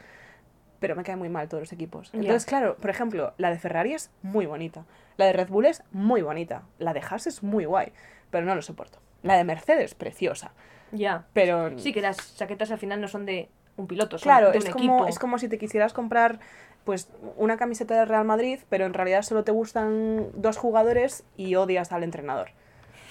pero 0.78 0.94
me 0.94 1.02
caen 1.02 1.18
muy 1.18 1.28
mal 1.28 1.48
todos 1.48 1.62
los 1.62 1.72
equipos. 1.72 2.10
Entonces, 2.12 2.46
claro, 2.46 2.76
por 2.76 2.88
ejemplo, 2.90 3.34
la 3.36 3.50
de 3.50 3.58
Ferrari 3.58 3.94
es 3.94 4.12
muy 4.22 4.46
bonita, 4.46 4.84
la 5.16 5.26
de 5.26 5.32
Red 5.32 5.48
Bull 5.48 5.66
es 5.66 5.82
muy 5.90 6.22
bonita, 6.22 6.62
la 6.78 6.92
de 6.94 7.00
Haas 7.00 7.26
es 7.26 7.42
muy 7.42 7.64
guay, 7.64 7.92
pero 8.30 8.44
no 8.46 8.54
lo 8.54 8.62
soporto. 8.62 8.98
La 9.22 9.36
de 9.36 9.44
Mercedes, 9.44 9.94
preciosa, 9.94 10.52
Ya. 10.92 11.26
pero... 11.32 11.78
Sí, 11.78 11.92
que 11.92 12.00
las 12.00 12.36
chaquetas 12.36 12.70
al 12.70 12.78
final 12.78 13.00
no 13.00 13.08
son 13.08 13.26
de 13.26 13.48
un 13.76 13.86
piloto, 13.86 14.18
son 14.18 14.24
Claro, 14.24 14.50
de 14.52 14.58
es 14.58 14.68
como, 14.70 15.06
es 15.06 15.18
como 15.18 15.38
si 15.38 15.48
te 15.48 15.58
quisieras 15.58 15.92
comprar 15.92 16.38
pues 16.84 17.10
una 17.36 17.56
camiseta 17.58 17.98
del 17.98 18.08
Real 18.08 18.24
Madrid, 18.24 18.60
pero 18.70 18.86
en 18.86 18.94
realidad 18.94 19.22
solo 19.22 19.44
te 19.44 19.52
gustan 19.52 20.28
dos 20.34 20.56
jugadores 20.56 21.24
y 21.36 21.54
odias 21.56 21.92
al 21.92 22.02
entrenador. 22.02 22.50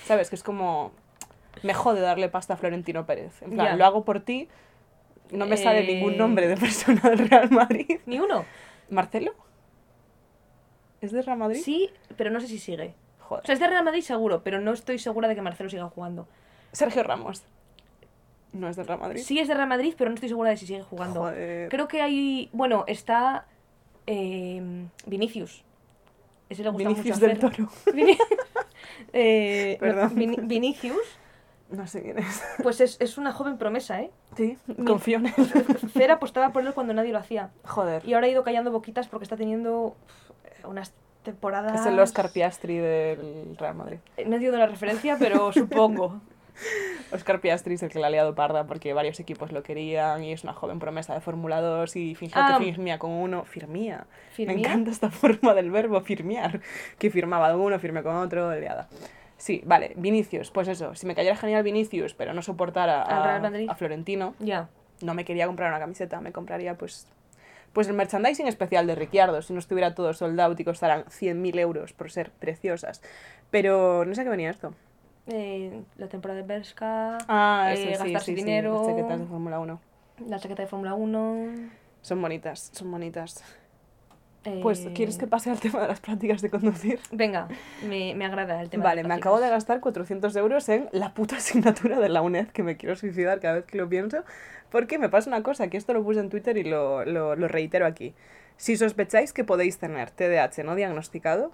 ¿Sabes? 0.05 0.29
Que 0.29 0.35
es 0.35 0.43
como... 0.43 0.91
Me 1.63 1.73
jode 1.73 2.01
darle 2.01 2.29
pasta 2.29 2.53
a 2.53 2.57
Florentino 2.57 3.05
Pérez. 3.05 3.41
En 3.41 3.51
plan, 3.51 3.77
lo 3.77 3.85
hago 3.85 4.03
por 4.05 4.19
ti, 4.21 4.47
no 5.31 5.45
me 5.45 5.57
sale 5.57 5.81
Eh. 5.81 5.93
ningún 5.95 6.17
nombre 6.17 6.47
de 6.47 6.55
persona 6.57 7.01
del 7.09 7.27
Real 7.29 7.49
Madrid. 7.51 7.99
Ni 8.05 8.19
uno. 8.19 8.45
¿Marcelo? 8.89 9.33
¿Es 11.01 11.11
de 11.11 11.21
Real 11.21 11.37
Madrid? 11.37 11.61
Sí, 11.63 11.91
pero 12.15 12.29
no 12.31 12.39
sé 12.39 12.47
si 12.47 12.57
sigue. 12.59 12.95
Joder. 13.27 13.43
O 13.43 13.45
sea, 13.45 13.53
es 13.53 13.59
de 13.59 13.67
Real 13.67 13.83
Madrid 13.83 14.01
seguro, 14.01 14.41
pero 14.43 14.59
no 14.61 14.71
estoy 14.73 14.99
segura 14.99 15.27
de 15.27 15.35
que 15.35 15.41
Marcelo 15.41 15.69
siga 15.69 15.89
jugando. 15.89 16.27
Sergio 16.71 17.03
Ramos. 17.03 17.43
¿No 18.53 18.69
es 18.69 18.75
del 18.77 18.87
Real 18.87 18.99
Madrid? 18.99 19.21
Sí 19.23 19.39
es 19.39 19.47
de 19.47 19.53
Real 19.53 19.67
Madrid, 19.67 19.93
pero 19.97 20.09
no 20.09 20.13
estoy 20.15 20.29
segura 20.29 20.49
de 20.49 20.57
si 20.57 20.65
sigue 20.65 20.81
jugando. 20.83 21.19
Joder. 21.21 21.69
Creo 21.69 21.87
que 21.87 22.01
hay... 22.01 22.49
Bueno, 22.53 22.85
está 22.87 23.45
eh, 24.05 24.61
Vinicius. 25.05 25.63
Ese 26.49 26.63
le 26.63 26.69
gusta 26.69 26.87
Vinicius 26.87 27.17
mucho 27.17 27.27
del. 27.27 27.39
Toro. 27.39 27.69
Vini- 27.93 28.17
Eh, 29.13 29.77
no, 29.81 29.87
Perdón. 29.87 30.15
Vini- 30.15 30.39
Vinicius, 30.47 31.17
No 31.69 31.85
sé 31.87 32.01
quién 32.01 32.17
es. 32.19 32.41
pues 32.63 32.79
es, 32.79 32.95
es 33.01 33.17
una 33.17 33.33
joven 33.33 33.57
promesa, 33.57 34.01
¿eh? 34.01 34.11
Sí, 34.37 34.57
confío 34.85 35.17
en 35.17 35.27
él. 35.27 35.33
Fer 35.93 36.11
apostaba 36.11 36.51
por 36.53 36.65
él 36.65 36.73
cuando 36.73 36.93
nadie 36.93 37.11
lo 37.11 37.19
hacía. 37.19 37.51
Joder. 37.65 38.03
Y 38.07 38.13
ahora 38.13 38.27
ha 38.27 38.29
ido 38.29 38.43
callando 38.43 38.71
boquitas 38.71 39.07
porque 39.09 39.23
está 39.25 39.35
teniendo 39.35 39.95
unas 40.63 40.93
Es 41.75 41.85
el 41.85 41.99
Oscar 41.99 42.31
Piastri 42.31 42.77
del 42.77 43.55
Real 43.57 43.75
Madrid. 43.75 43.97
No 44.25 44.35
entiendo 44.35 44.57
la 44.57 44.67
referencia, 44.67 45.15
pero 45.19 45.51
supongo. 45.53 46.21
Oscar 47.11 47.39
Piastri 47.39 47.75
es 47.75 47.83
el 47.83 47.89
que 47.89 47.99
la 47.99 48.07
ha 48.07 48.09
liado 48.09 48.33
parda 48.35 48.65
porque 48.65 48.91
varios 48.93 49.19
equipos 49.19 49.51
lo 49.51 49.61
querían 49.63 50.23
y 50.23 50.33
es 50.33 50.43
una 50.43 50.53
joven 50.53 50.79
promesa 50.79 51.13
de 51.13 51.21
Fórmula 51.21 51.61
2 51.61 51.95
y 51.95 52.15
fingió 52.15 52.41
Ah. 52.41 52.55
que 52.57 52.65
firmía 52.65 52.97
con 52.99 53.11
uno. 53.11 53.43
Firmía. 53.45 54.07
Me 54.39 54.53
encanta 54.53 54.89
esta 54.91 55.09
forma 55.11 55.53
del 55.53 55.69
verbo 55.71 56.01
firmear. 56.01 56.61
Que 56.97 57.09
firmaba 57.11 57.49
de 57.49 57.55
uno, 57.55 57.79
firmé 57.79 58.01
con 58.03 58.15
otro, 58.15 58.53
liada. 58.59 58.87
Sí, 59.37 59.61
vale, 59.65 59.93
Vinicius, 59.97 60.49
pues 60.49 60.67
eso, 60.67 60.95
si 60.95 61.05
me 61.05 61.13
cayera 61.13 61.35
genial 61.35 61.61
Vinicius, 61.61 62.15
pero 62.15 62.33
no 62.33 62.41
soportara 62.41 63.03
a, 63.03 63.75
Florentino, 63.75 64.33
Ya. 64.39 64.67
no 65.01 65.13
me 65.13 65.25
quería 65.25 65.45
comprar 65.45 65.69
una 65.69 65.79
camiseta, 65.79 66.19
me 66.21 66.31
compraría 66.31 66.75
pues 66.75 67.07
pues 67.73 67.87
el 67.87 67.93
merchandising 67.93 68.47
especial 68.47 68.87
de 68.87 68.95
Ricciardo, 68.95 69.41
si 69.41 69.53
no 69.53 69.59
estuviera 69.59 69.93
todo 69.95 70.13
sold 70.13 70.39
out 70.39 70.59
y 70.59 70.63
costaran 70.63 71.03
100.000 71.05 71.59
euros 71.59 71.93
por 71.93 72.09
ser 72.11 72.31
preciosas. 72.31 73.01
Pero 73.51 74.03
no 74.05 74.13
sé 74.15 74.21
a 74.21 74.23
qué 74.23 74.29
venía 74.29 74.49
esto. 74.49 74.73
Eh, 75.27 75.81
la 75.97 76.07
temporada 76.07 76.41
de 76.41 76.47
Berska, 76.47 77.17
Ah, 77.27 77.67
eh, 77.69 77.73
eso 77.73 77.83
sí, 77.83 77.89
gastarse 78.11 78.19
sí, 78.25 78.31
sí, 78.31 78.35
dinero, 78.35 78.73
las 78.77 78.87
chaquetas 78.87 79.19
de 79.19 79.25
Fórmula 79.25 79.59
1. 79.59 79.79
la 80.27 80.39
chaqueta 80.39 80.61
de 80.63 80.67
Fórmula 80.67 80.93
1... 80.93 81.69
Son 82.01 82.21
bonitas, 82.21 82.69
son 82.73 82.89
bonitas. 82.91 83.43
Eh, 84.47 84.59
Pues, 84.61 84.87
¿quieres 84.95 85.17
que 85.17 85.27
pase 85.27 85.49
al 85.51 85.59
tema 85.61 85.81
de 85.81 85.87
las 85.87 85.99
prácticas 85.99 86.41
de 86.41 86.49
conducir? 86.49 86.99
Venga, 87.11 87.47
me, 87.87 88.15
me 88.15 88.25
agrada 88.25 88.61
el 88.61 88.69
tema. 88.69 88.83
Vale, 88.83 89.03
de 89.03 89.07
me 89.07 89.13
acabo 89.15 89.39
de 89.39 89.49
gastar 89.49 89.79
400 89.79 90.35
euros 90.35 90.67
en 90.69 90.89
la 90.91 91.13
puta 91.13 91.35
asignatura 91.37 91.99
de 91.99 92.09
la 92.09 92.21
UNED, 92.21 92.47
que 92.47 92.63
me 92.63 92.77
quiero 92.77 92.95
suicidar 92.95 93.39
cada 93.39 93.55
vez 93.55 93.65
que 93.65 93.77
lo 93.77 93.87
pienso, 93.89 94.23
porque 94.71 94.97
me 94.97 95.09
pasa 95.09 95.29
una 95.29 95.43
cosa, 95.43 95.67
que 95.69 95.77
esto 95.77 95.93
lo 95.93 96.03
puse 96.03 96.19
en 96.19 96.29
Twitter 96.29 96.57
y 96.57 96.63
lo, 96.63 97.05
lo, 97.05 97.35
lo 97.35 97.47
reitero 97.47 97.85
aquí. 97.85 98.13
Si 98.57 98.75
sospecháis 98.75 99.33
que 99.33 99.43
podéis 99.43 99.77
tener 99.77 100.09
TDAH 100.11 100.63
no 100.63 100.75
diagnosticado, 100.75 101.51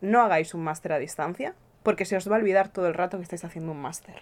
no 0.00 0.20
hagáis 0.20 0.52
un 0.54 0.62
máster 0.62 0.92
a 0.92 0.98
distancia, 0.98 1.54
porque 1.82 2.04
se 2.04 2.16
os 2.16 2.30
va 2.30 2.36
a 2.36 2.38
olvidar 2.38 2.68
todo 2.68 2.86
el 2.88 2.94
rato 2.94 3.16
que 3.16 3.22
estáis 3.22 3.44
haciendo 3.44 3.72
un 3.72 3.80
máster. 3.80 4.16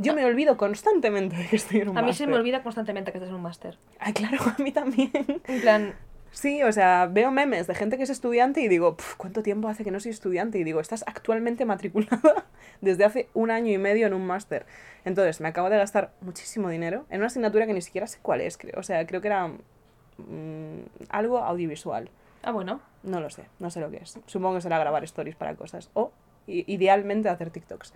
Yo 0.00 0.14
me 0.14 0.24
olvido 0.24 0.56
constantemente 0.56 1.34
de 1.36 1.46
que 1.48 1.56
estoy 1.56 1.80
en 1.80 1.88
un 1.88 1.98
A 1.98 2.02
máster. 2.02 2.06
mí 2.12 2.16
se 2.16 2.26
me 2.28 2.36
olvida 2.36 2.62
constantemente 2.62 3.10
que 3.10 3.18
estás 3.18 3.30
en 3.30 3.34
un 3.34 3.42
máster. 3.42 3.78
Ay, 3.98 4.12
claro, 4.12 4.38
a 4.58 4.62
mí 4.62 4.70
también. 4.70 5.10
En 5.46 5.60
plan, 5.60 5.94
Sí, 6.30 6.62
o 6.62 6.70
sea, 6.72 7.06
veo 7.10 7.30
memes 7.30 7.66
de 7.66 7.74
gente 7.74 7.96
que 7.96 8.02
es 8.02 8.10
estudiante 8.10 8.60
y 8.60 8.68
digo, 8.68 8.96
"Puf, 8.96 9.16
¿cuánto 9.16 9.42
tiempo 9.42 9.68
hace 9.68 9.82
que 9.82 9.90
no 9.90 9.98
soy 9.98 10.10
estudiante? 10.12 10.58
Y 10.58 10.64
digo, 10.64 10.78
estás 10.80 11.02
actualmente 11.06 11.64
matriculada 11.64 12.46
desde 12.80 13.04
hace 13.04 13.28
un 13.34 13.50
año 13.50 13.72
y 13.72 13.78
medio 13.78 14.06
en 14.06 14.14
un 14.14 14.26
máster. 14.26 14.66
Entonces, 15.04 15.40
me 15.40 15.48
acabo 15.48 15.70
de 15.70 15.78
gastar 15.78 16.12
muchísimo 16.20 16.68
dinero 16.68 17.06
en 17.10 17.18
una 17.18 17.26
asignatura 17.28 17.66
que 17.66 17.72
ni 17.74 17.80
siquiera 17.82 18.06
sé 18.06 18.18
cuál 18.22 18.40
es, 18.42 18.56
creo. 18.58 18.78
O 18.78 18.82
sea, 18.82 19.06
creo 19.06 19.20
que 19.20 19.28
era 19.28 19.48
mm, 19.48 20.80
algo 21.08 21.38
audiovisual. 21.38 22.10
ah, 22.42 22.52
bueno. 22.52 22.80
No 23.04 23.20
lo 23.20 23.30
sé, 23.30 23.44
no 23.60 23.70
sé 23.70 23.80
lo 23.80 23.90
que 23.90 23.98
es. 23.98 24.18
Supongo 24.26 24.56
que 24.56 24.60
será 24.60 24.78
grabar 24.78 25.04
stories 25.04 25.36
para 25.36 25.54
cosas. 25.54 25.88
O, 25.94 26.12
idealmente, 26.46 27.28
hacer 27.28 27.50
TikToks. 27.50 27.94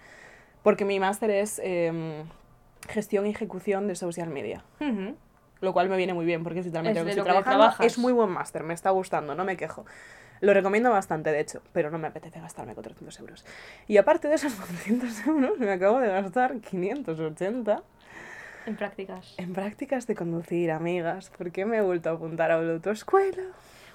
Porque 0.62 0.84
mi 0.84 1.00
máster 1.00 1.30
es 1.30 1.60
em, 1.62 2.24
gestión 2.88 3.26
y 3.26 3.30
ejecución 3.30 3.88
de 3.88 3.96
social 3.96 4.28
media. 4.30 4.64
Lo 5.62 5.72
cual 5.72 5.88
me 5.88 5.96
viene 5.96 6.12
muy 6.12 6.26
bien 6.26 6.42
porque 6.42 6.60
literalmente 6.60 6.98
Es 6.98 7.02
lo 7.02 7.06
que 7.06 7.10
estoy 7.20 7.24
que 7.24 7.42
trabajando. 7.44 7.86
Es 7.86 7.96
muy 7.96 8.12
buen 8.12 8.28
máster, 8.30 8.64
me 8.64 8.74
está 8.74 8.90
gustando, 8.90 9.34
no 9.34 9.44
me 9.44 9.56
quejo. 9.56 9.86
Lo 10.40 10.52
recomiendo 10.52 10.90
bastante, 10.90 11.30
de 11.30 11.38
hecho, 11.38 11.62
pero 11.72 11.88
no 11.90 11.98
me 11.98 12.08
apetece 12.08 12.40
gastarme 12.40 12.74
400 12.74 13.20
euros. 13.20 13.44
Y 13.86 13.96
aparte 13.96 14.26
de 14.26 14.34
esos 14.34 14.52
400 14.56 15.26
euros, 15.28 15.58
me 15.60 15.70
acabo 15.70 16.00
de 16.00 16.08
gastar 16.08 16.58
580 16.58 17.80
En 18.66 18.76
prácticas. 18.76 19.34
en 19.38 19.52
prácticas 19.52 20.08
de 20.08 20.16
conducir, 20.16 20.72
amigas. 20.72 21.30
¿Por 21.30 21.52
qué 21.52 21.64
me 21.64 21.76
he 21.78 21.80
vuelto 21.80 22.10
a 22.10 22.14
apuntar 22.14 22.50
a 22.50 22.60
la 22.60 22.72
autoescuela? 22.72 23.44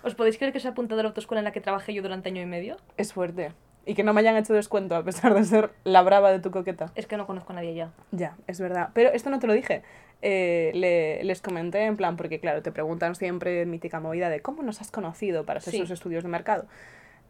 ¿Os 0.03 0.15
podéis 0.15 0.37
creer 0.37 0.53
que 0.53 0.61
se 0.61 0.69
ha 0.69 0.71
apuntado 0.71 1.01
a 1.01 1.03
la 1.03 1.09
autoescuela 1.09 1.39
en 1.41 1.45
la 1.45 1.51
que 1.51 1.59
trabajé 1.59 1.93
yo 1.93 2.01
durante 2.01 2.29
año 2.29 2.41
y 2.41 2.45
medio? 2.45 2.77
Es 2.95 3.11
fuerte. 3.11 3.51
Y 3.85 3.93
que 3.93 4.03
no 4.03 4.13
me 4.13 4.19
hayan 4.21 4.35
hecho 4.37 4.53
descuento 4.53 4.95
a 4.95 5.03
pesar 5.03 5.33
de 5.33 5.43
ser 5.43 5.71
la 5.83 6.01
brava 6.01 6.31
de 6.31 6.39
tu 6.39 6.51
coqueta. 6.51 6.91
Es 6.95 7.07
que 7.07 7.17
no 7.17 7.25
conozco 7.25 7.51
a 7.53 7.55
nadie 7.55 7.73
ya. 7.73 7.91
Ya, 8.11 8.35
es 8.47 8.59
verdad. 8.61 8.89
Pero 8.93 9.09
esto 9.09 9.29
no 9.29 9.39
te 9.39 9.47
lo 9.47 9.53
dije. 9.53 9.81
Eh, 10.21 10.71
le- 10.73 11.23
les 11.23 11.41
comenté 11.41 11.83
en 11.83 11.95
plan, 11.95 12.17
porque 12.17 12.39
claro, 12.39 12.61
te 12.63 12.71
preguntan 12.71 13.13
siempre 13.15 13.65
mítica 13.65 13.99
movida 13.99 14.29
de 14.29 14.41
cómo 14.41 14.63
nos 14.63 14.81
has 14.81 14.89
conocido 14.91 15.45
para 15.45 15.59
hacer 15.59 15.73
Sí. 15.73 15.79
sus 15.79 15.91
estudios 15.91 16.23
de 16.23 16.29
mercado. 16.29 16.65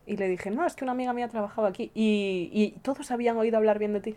Y 0.05 0.15
le 0.15 0.29
dije, 0.29 0.51
no, 0.51 0.65
es 0.65 0.73
que 0.75 0.85
una 0.85 0.93
amiga 0.93 1.11
mía 1.11 1.27
trabajaba 1.27 1.67
aquí 1.67 1.91
y, 1.93 2.49
y 2.53 2.79
todos 2.81 3.11
habían 3.11 3.35
oído 3.37 3.57
hablar 3.57 3.77
bien 3.77 3.91
de 3.91 3.99
ti. 3.99 4.15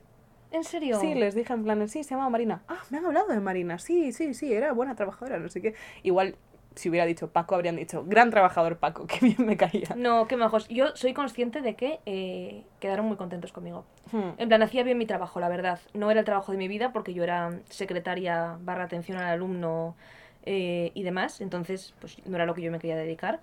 ¿En 0.52 0.62
serio? 0.64 1.00
Sí, 1.00 1.14
les 1.14 1.34
dije 1.34 1.52
en 1.52 1.64
plan, 1.64 1.88
sí, 1.88 2.04
se 2.04 2.10
llama 2.10 2.28
Marina. 2.30 2.62
Ah, 2.68 2.82
me 2.90 2.98
han 2.98 3.06
hablado 3.06 3.28
de 3.28 3.40
Marina. 3.40 3.78
Sí, 3.78 4.12
sí, 4.12 4.34
sí, 4.34 4.52
era 4.52 4.72
buena 4.72 4.94
trabajadora, 4.94 5.38
no 5.38 5.48
sé 5.48 5.60
qué. 5.60 5.74
Igual, 6.04 6.36
si 6.74 6.88
hubiera 6.88 7.06
dicho 7.06 7.28
Paco, 7.28 7.54
habrían 7.54 7.76
dicho, 7.76 8.04
gran 8.06 8.30
trabajador 8.30 8.78
Paco, 8.78 9.06
que 9.08 9.18
bien 9.20 9.46
me 9.46 9.56
caía. 9.56 9.94
No, 9.96 10.26
qué 10.26 10.36
majos. 10.36 10.68
Yo 10.68 10.94
soy 10.96 11.12
consciente 11.12 11.60
de 11.60 11.74
que 11.74 12.00
eh, 12.06 12.64
quedaron 12.78 13.06
muy 13.06 13.16
contentos 13.16 13.52
conmigo. 13.52 13.84
Hmm. 14.12 14.30
En 14.38 14.48
plan, 14.48 14.62
hacía 14.62 14.82
bien 14.82 14.98
mi 14.98 15.06
trabajo, 15.06 15.40
la 15.40 15.48
verdad. 15.48 15.80
No 15.94 16.10
era 16.10 16.20
el 16.20 16.26
trabajo 16.26 16.52
de 16.52 16.58
mi 16.58 16.68
vida 16.68 16.92
porque 16.92 17.14
yo 17.14 17.22
era 17.22 17.58
secretaria 17.68 18.58
barra 18.60 18.84
atención 18.84 19.18
al 19.18 19.26
alumno 19.26 19.96
eh, 20.44 20.92
y 20.94 21.02
demás. 21.02 21.40
Entonces, 21.40 21.94
pues 22.00 22.16
no 22.26 22.36
era 22.36 22.46
lo 22.46 22.54
que 22.54 22.62
yo 22.62 22.70
me 22.70 22.78
quería 22.78 22.96
dedicar. 22.96 23.40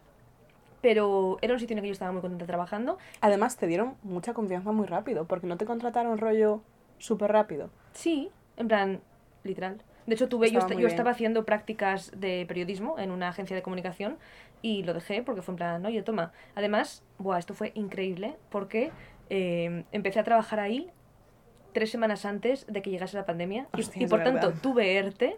Pero 0.81 1.39
era 1.41 1.53
un 1.53 1.59
sitio 1.59 1.73
en 1.73 1.79
el 1.79 1.81
que 1.83 1.87
yo 1.89 1.93
estaba 1.93 2.11
muy 2.11 2.21
contenta 2.21 2.45
trabajando. 2.45 2.97
Además, 3.21 3.57
te 3.57 3.67
dieron 3.67 3.95
mucha 4.03 4.33
confianza 4.33 4.71
muy 4.71 4.85
rápido, 4.85 5.25
porque 5.25 5.47
no 5.47 5.57
te 5.57 5.65
contrataron 5.65 6.17
rollo 6.19 6.61
súper 6.99 7.31
rápido. 7.31 7.69
Sí, 7.93 8.29
en 8.57 8.67
plan, 8.67 9.01
literal. 9.43 9.81
De 10.07 10.15
hecho, 10.15 10.29
tuve, 10.29 10.49
yo, 10.49 10.59
Estaba 10.59 10.79
yo 10.79 11.09
haciendo 11.09 11.45
prácticas 11.45 12.11
de 12.17 12.45
periodismo 12.47 12.97
en 12.97 13.11
una 13.11 13.27
agencia 13.27 13.55
de 13.55 13.61
comunicación 13.61 14.17
y 14.61 14.83
lo 14.83 14.93
dejé 14.93 15.21
porque 15.21 15.41
fue 15.41 15.51
en 15.51 15.57
plan, 15.57 15.85
oye, 15.85 16.01
toma. 16.01 16.31
Además, 16.55 17.03
buah, 17.19 17.37
esto 17.37 17.53
fue 17.53 17.73
increíble 17.75 18.35
porque 18.49 18.91
eh, 19.29 19.83
empecé 19.91 20.19
a 20.19 20.23
trabajar 20.23 20.61
ahí 20.61 20.89
tres 21.73 21.91
semanas 21.91 22.25
antes 22.25 22.65
de 22.67 22.81
que 22.81 22.89
llegase 22.89 23.17
la 23.17 23.25
pandemia 23.25 23.67
y- 23.75 23.81
Hostia, 23.81 24.01
y, 24.01 24.05
es 24.05 24.09
por 24.09 24.23
tanto 24.23 24.47
verdad. 24.47 24.61
tuve 24.61 24.95
ERTE. 24.97 25.37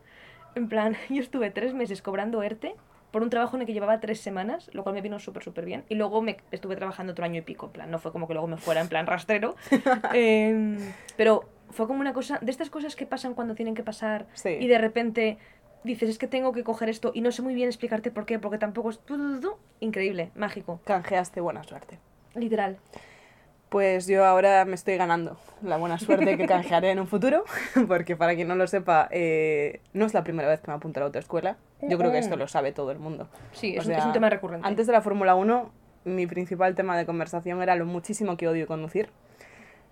En 0.55 0.69
plan, 0.69 0.95
yo 1.09 1.21
estuve 1.21 1.49
tres 1.49 1.73
meses 1.73 2.01
cobrando 2.01 2.41
ERTE 2.43 2.75
por 3.11 3.23
un 3.23 3.31
trabajo 3.31 3.55
en 3.55 3.61
el 3.61 3.65
que 3.67 3.73
llevaba 3.73 3.99
tres 3.99 4.21
semanas, 4.21 4.69
lo 4.73 4.83
cual 4.83 4.93
me 4.93 5.01
vino 5.01 5.17
súper, 5.17 5.43
súper 5.43 5.65
bien. 5.65 5.83
Y 5.89 5.95
luego 5.95 6.21
me 6.21 6.37
estuve 6.51 6.75
trabajando 6.75 7.13
otro 7.13 7.25
año 7.25 7.39
y 7.39 7.41
pico, 7.41 7.65
en 7.65 7.71
plan, 7.71 7.91
no 7.91 7.97
fue 7.97 8.11
como 8.11 8.27
que 8.27 8.33
luego 8.35 8.47
me 8.47 8.57
fuera 8.57 8.81
en 8.81 8.87
plan 8.87 9.07
rastrero. 9.07 9.55
Em, 10.13 10.77
pero 11.17 11.49
fue 11.69 11.87
como 11.87 11.99
una 12.01 12.13
cosa, 12.13 12.39
de 12.41 12.51
estas 12.51 12.69
cosas 12.69 12.95
que 12.95 13.05
pasan 13.05 13.33
cuando 13.33 13.55
tienen 13.55 13.75
que 13.75 13.83
pasar 13.83 14.25
Sí. 14.33 14.57
y 14.59 14.67
de 14.67 14.77
repente 14.77 15.37
dices, 15.83 16.09
es 16.09 16.17
que 16.17 16.27
tengo 16.27 16.51
que 16.51 16.63
coger 16.63 16.89
esto 16.89 17.11
y 17.13 17.21
no 17.21 17.31
sé 17.31 17.41
muy 17.41 17.53
bien 17.53 17.67
explicarte 17.67 18.11
por 18.11 18.25
qué, 18.25 18.37
porque 18.39 18.57
tampoco 18.57 18.89
es... 18.89 18.99
Increíble, 19.79 20.31
mágico, 20.35 20.81
Canjeaste 20.85 21.41
buena 21.41 21.63
suerte. 21.63 21.99
literal. 22.35 22.77
Pues 23.69 24.07
yo 24.07 24.25
ahora 24.25 24.65
me 24.65 24.73
estoy 24.73 24.97
ganando 24.97 25.37
la 25.61 25.77
buena 25.77 25.99
suerte 25.99 26.37
que 26.37 26.47
canjearé 26.47 26.89
en 26.89 26.99
un 26.99 27.05
futuro, 27.07 27.43
porque 27.87 28.15
para 28.15 28.33
quien 28.33 28.47
no 28.47 28.55
lo 28.55 28.65
sepa, 28.65 29.07
eh, 29.11 29.81
no 29.93 30.07
es 30.07 30.13
la 30.15 30.23
primera 30.23 30.49
vez 30.49 30.59
que 30.59 30.71
me 30.71 30.73
apunto 30.73 30.99
a 30.99 31.01
la 31.01 31.05
autoescuela. 31.05 31.55
Yo 31.83 31.97
creo 31.99 32.11
que 32.11 32.17
esto 32.17 32.35
lo 32.35 32.47
sabe 32.47 32.71
todo 32.71 32.91
el 32.91 32.97
mundo. 32.97 33.29
Sí, 33.51 33.75
es, 33.77 33.85
un- 33.85 33.91
es 33.91 33.97
sea, 33.99 34.07
un 34.07 34.13
tema 34.13 34.29
recurrente. 34.31 34.67
Antes 34.67 34.87
de 34.87 34.93
la 34.93 35.01
Fórmula 35.01 35.35
1, 35.35 35.71
mi 36.05 36.25
principal 36.25 36.73
tema 36.73 36.97
de 36.97 37.05
conversación 37.05 37.61
era 37.61 37.75
lo 37.75 37.85
muchísimo 37.85 38.37
que 38.37 38.47
odio 38.47 38.65
conducir. 38.65 39.09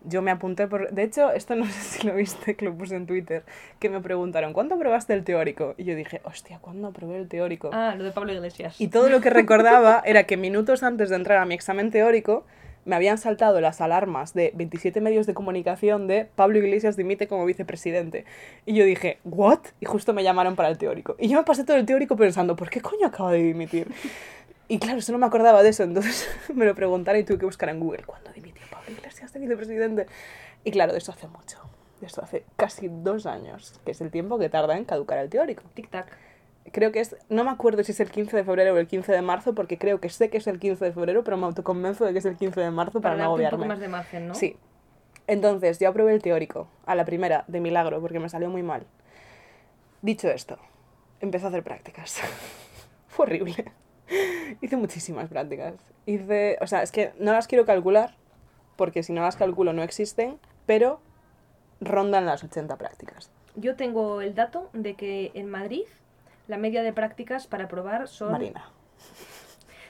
Yo 0.08 0.22
me 0.22 0.32
apunté 0.32 0.68
por... 0.68 0.92
De 0.92 1.04
hecho, 1.04 1.32
esto 1.32 1.56
no 1.56 1.66
sé 1.72 1.72
si 1.72 2.08
lo 2.08 2.16
viste, 2.16 2.56
que 2.56 2.66
lo 2.66 2.74
puse 2.74 2.96
en 2.96 3.06
Twitter, 3.06 3.44
que 3.80 3.90
me 3.90 4.00
preguntaron, 4.00 4.54
¿cuándo 4.54 4.78
probaste 4.78 5.14
el 5.14 5.24
teórico? 5.24 5.76
Y 5.78 5.84
yo 5.84 5.96
dije, 5.96 6.22
hostia, 6.24 6.60
¿cuándo 6.60 6.92
probé 6.92 7.18
el 7.18 7.28
teórico? 7.28 7.70
Ah, 7.74 7.96
lo 7.98 8.04
de 8.04 8.12
Pablo 8.12 8.34
Iglesias. 8.34 8.80
Y 8.80 8.88
todo 8.88 9.10
lo 9.10 9.22
que 9.22 9.30
recordaba 9.30 10.02
era 10.06 10.24
que 10.24 10.38
minutos 10.38 10.84
antes 10.84 11.10
de 11.10 11.16
entrar 11.16 11.40
a 11.40 11.46
mi 11.46 11.56
examen 11.56 11.92
teórico 11.92 12.46
me 12.86 12.96
habían 12.96 13.18
saltado 13.18 13.60
las 13.60 13.82
alarmas 13.82 14.34
de 14.34 14.54
27 14.56 15.02
medios 15.02 15.28
de 15.28 15.34
comunicación 15.34 16.08
de 16.08 16.26
Pablo 16.36 16.58
Iglesias 16.58 16.96
dimite 16.96 17.28
como 17.28 17.46
vicepresidente. 17.46 18.24
Y 18.66 18.76
yo 18.76 18.86
dije, 18.86 19.18
¿what? 19.26 19.60
Y 19.82 19.86
justo 19.86 20.14
me 20.14 20.24
llamaron 20.24 20.56
para 20.56 20.70
el 20.70 20.78
teórico. 20.78 21.18
Y 21.20 21.28
yo 21.28 21.38
me 21.38 21.44
pasé 21.44 21.66
todo 21.66 21.76
el 21.76 21.86
teórico 21.86 22.16
pensando, 22.16 22.56
¿por 22.56 22.70
qué 22.70 22.80
coño 22.80 23.08
acaba 23.08 23.34
de 23.34 23.44
dimitir? 23.44 23.88
Y 24.70 24.80
claro, 24.80 25.02
solo 25.02 25.18
me 25.18 25.26
acordaba 25.26 25.64
de 25.64 25.70
eso, 25.70 25.84
entonces 25.84 26.28
me 26.54 26.66
lo 26.66 26.76
preguntaron 26.76 27.22
y 27.22 27.24
tuve 27.24 27.38
que 27.38 27.46
buscar 27.46 27.70
en 27.70 27.80
Google, 27.80 28.04
¿cuándo 28.04 28.30
dimitió 28.34 28.64
Pablo 28.70 28.77
Iglesias 29.28 29.34
de 29.34 29.40
vicepresidente? 29.40 30.06
Y 30.64 30.72
claro, 30.72 30.92
de 30.94 31.00
eso 31.00 31.12
hace 31.12 31.28
mucho. 31.28 31.60
De 32.00 32.08
eso 32.08 32.22
hace 32.22 32.46
casi 32.56 32.88
dos 32.90 33.26
años, 33.26 33.80
que 33.86 33.92
es 33.92 34.02
el 34.02 34.12
tiempo 34.12 34.38
que 34.38 34.50
tarda 34.50 34.78
en 34.78 34.86
caducar 34.86 35.18
el 35.18 35.30
teórico 35.30 35.64
Tic-tac. 35.76 36.06
creo 36.72 36.92
que 36.92 37.00
es, 37.00 37.16
no 37.30 37.44
me 37.44 37.50
acuerdo 37.52 37.84
si 37.84 37.92
es 37.92 38.00
el 38.00 38.12
15 38.12 38.38
de 38.38 38.44
febrero 38.44 38.74
o 38.74 38.78
el 38.78 38.88
15 38.88 39.12
de 39.12 39.22
marzo, 39.22 39.56
porque 39.56 39.78
creo 39.78 40.00
que 40.00 40.10
sé 40.10 40.30
que 40.30 40.38
es 40.38 40.48
el 40.48 40.60
15 40.60 40.86
de 40.86 40.92
febrero, 40.92 41.24
pero 41.24 41.38
me 41.38 41.46
autoconvenzo 41.46 42.06
de 42.06 42.14
que 42.14 42.20
es 42.20 42.26
el 42.26 42.38
15 42.38 42.60
de 42.62 42.72
marzo 42.72 43.02
para, 43.02 43.16
Para 43.16 43.24
no 43.26 43.38
darte 43.38 43.46
un 43.46 43.50
poco 43.50 43.56
agobiarme. 43.64 43.68
más 43.68 43.80
de 43.80 43.88
margen, 43.88 44.28
¿no? 44.28 44.36
Sí. 44.36 44.58
Entonces, 45.28 45.80
yo 45.80 45.90
aprobé 45.90 46.14
el 46.14 46.22
teórico, 46.22 46.70
a 46.86 46.96
la 46.96 47.04
primera, 47.04 47.44
de 47.48 47.60
milagro, 47.60 48.00
porque 48.00 48.20
me 48.20 48.30
salió 48.30 48.50
muy 48.50 48.64
mal. 48.64 48.86
Dicho 50.02 50.30
esto, 50.30 50.58
empecé 51.20 51.46
a 51.46 51.50
hacer 51.50 51.64
prácticas. 51.64 52.22
Fue 53.08 53.26
horrible. 53.26 53.72
Hice 54.62 54.78
muchísimas 54.78 55.28
prácticas. 55.30 55.74
Hice, 56.06 56.58
o 56.62 56.68
sea, 56.68 56.82
es 56.84 56.92
que 56.92 57.14
no 57.20 57.34
las 57.34 57.48
quiero 57.48 57.66
calcular, 57.66 58.16
porque 58.78 59.04
si 59.04 59.12
no 59.12 59.22
las 59.24 59.36
calculo 59.36 59.74
no 59.74 59.84
existen, 59.84 60.40
pero 60.66 61.02
rondan 61.82 62.26
las 62.26 62.44
80 62.44 62.78
prácticas. 62.78 63.30
Yo 63.56 63.76
tengo 63.76 64.22
el 64.22 64.34
dato 64.36 64.70
de 64.72 64.94
que 64.96 65.32
en 65.34 65.50
Madrid 65.50 65.84
la 66.48 66.58
media 66.58 66.82
de 66.84 66.94
prácticas 66.94 67.48
para 67.48 67.68
probar 67.68 68.08
son, 68.08 68.32
Marina. 68.32 68.70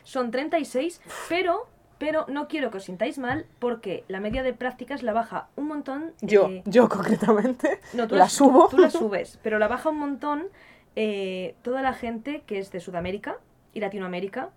son 0.04 0.32
36, 0.32 1.02
pero, 1.30 1.68
pero 1.98 2.26
no 2.30 2.48
quiero 2.48 2.72
que 2.72 2.78
os 2.78 2.86
sintáis 2.86 3.18
mal 3.18 3.46
porque 3.60 4.04
la 4.08 4.20
media 4.20 4.42
de 4.42 4.54
prácticas 4.54 5.04
la 5.04 5.14
baja 5.14 5.50
un 5.56 5.68
montón. 5.68 6.14
Yo, 6.22 6.48
eh, 6.48 6.64
yo 6.66 6.88
concretamente, 6.90 7.80
no, 7.94 8.08
tú 8.08 8.16
la 8.16 8.22
las- 8.22 8.34
subo. 8.34 8.70
Tú 8.70 8.78
la 8.78 8.90
subes, 8.90 9.38
pero 9.44 9.60
la 9.60 9.68
baja 9.68 9.90
un 9.90 10.00
montón 10.00 10.48
eh, 10.96 11.56
toda 11.62 11.82
la 11.84 11.94
gente 11.94 12.42
que 12.48 12.58
es 12.58 12.72
de 12.72 12.80
Sudamérica 12.80 13.38
y 13.74 13.82
Latinoamérica 13.82 14.50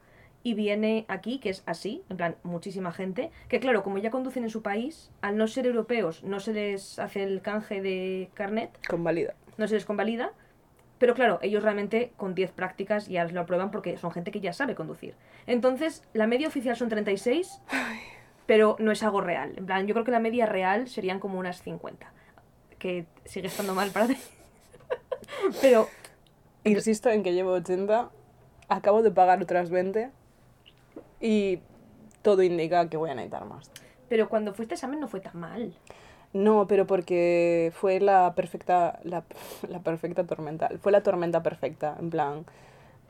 y 0.43 0.55
viene 0.55 1.05
aquí, 1.09 1.39
que 1.39 1.51
es 1.51 1.63
así, 1.67 2.03
en 2.09 2.17
plan, 2.17 2.37
muchísima 2.43 2.93
gente, 2.93 3.31
que 3.49 3.61
claro, 3.61 3.83
como 3.83 3.99
ya 3.99 4.11
conducen 4.11 4.45
en 4.45 4.51
su 4.51 4.63
país, 4.63 5.11
al 5.21 5.37
no 5.37 5.47
ser 5.47 5.67
europeos, 5.67 6.25
no 6.25 6.41
se 6.41 6.53
les 6.53 6.99
hace 6.99 7.23
el 7.23 7.43
canje 7.43 7.83
de 7.83 8.31
carnet, 8.35 8.71
Convalida. 8.87 9.35
no 9.59 9.69
se 9.69 9.75
les 9.75 9.85
convalida, 9.85 10.33
pero 10.99 11.15
claro, 11.15 11.39
ellos 11.43 11.63
realmente 11.63 12.13
con 12.17 12.35
10 12.35 12.53
prácticas 12.53 13.09
ya 13.09 13.25
lo 13.25 13.41
aprueban 13.41 13.71
porque 13.71 13.97
son 13.97 14.13
gente 14.13 14.31
que 14.31 14.41
ya 14.41 14.53
sabe 14.53 14.75
conducir. 14.75 15.15
Entonces, 15.47 16.03
la 16.13 16.27
media 16.27 16.49
oficial 16.49 16.77
son 16.77 16.89
36, 16.89 17.61
pero 18.47 18.77
no 18.79 18.93
es 18.93 19.03
algo 19.03 19.21
real. 19.21 19.55
En 19.57 19.67
plan, 19.67 19.87
yo 19.87 19.95
creo 19.95 20.05
que 20.05 20.11
la 20.11 20.21
media 20.21 20.47
real 20.47 20.89
serían 20.89 21.21
como 21.21 21.39
unas 21.39 21.63
50, 21.63 22.13
que 22.79 23.07
sigue 23.25 23.47
estando 23.47 23.75
mal 23.75 23.91
para 23.91 24.09
ti. 24.09 24.17
pero 25.61 25.89
Insisto 26.65 27.09
en 27.09 27.23
que 27.23 27.33
llevo 27.33 27.53
80, 27.53 28.11
acabo 28.69 29.03
de 29.03 29.11
pagar 29.11 29.43
otras 29.43 29.71
20 29.71 30.11
y 31.21 31.61
todo 32.23 32.43
indica 32.43 32.89
que 32.89 32.97
voy 32.97 33.11
a 33.11 33.15
necesitar 33.15 33.45
más. 33.45 33.71
Pero 34.09 34.29
cuando 34.29 34.55
fuiste 34.55 34.75
a 34.75 34.77
examen 34.77 35.01
no 35.01 35.09
fue 35.09 35.21
tan 35.21 35.39
mal. 35.39 35.75
No, 36.33 36.67
pero 36.69 36.87
porque 36.87 37.73
fue 37.75 38.01
la 38.01 38.35
perfecta, 38.35 39.01
la, 39.03 39.25
la 39.69 39.81
perfecta 39.81 40.25
tormenta, 40.25 40.71
fue 40.81 40.93
la 40.93 41.03
tormenta 41.03 41.43
perfecta, 41.43 41.97
en 41.99 42.11
plan, 42.11 42.45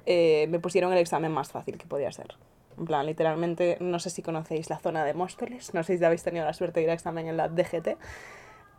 eh, 0.06 0.46
me 0.48 0.58
pusieron 0.58 0.92
el 0.92 0.98
examen 0.98 1.32
más 1.32 1.50
fácil 1.50 1.76
que 1.76 1.86
podía 1.86 2.10
ser. 2.12 2.34
En 2.78 2.86
plan, 2.86 3.04
literalmente, 3.04 3.76
no 3.80 3.98
sé 3.98 4.08
si 4.08 4.22
conocéis 4.22 4.70
la 4.70 4.78
zona 4.78 5.04
de 5.04 5.12
Móstoles, 5.12 5.74
no 5.74 5.82
sé 5.82 5.98
si 5.98 6.04
habéis 6.04 6.22
tenido 6.22 6.46
la 6.46 6.54
suerte 6.54 6.80
de 6.80 6.84
ir 6.84 6.90
a 6.90 6.94
examen 6.94 7.28
en 7.28 7.36
la 7.36 7.48
DGT, 7.48 7.98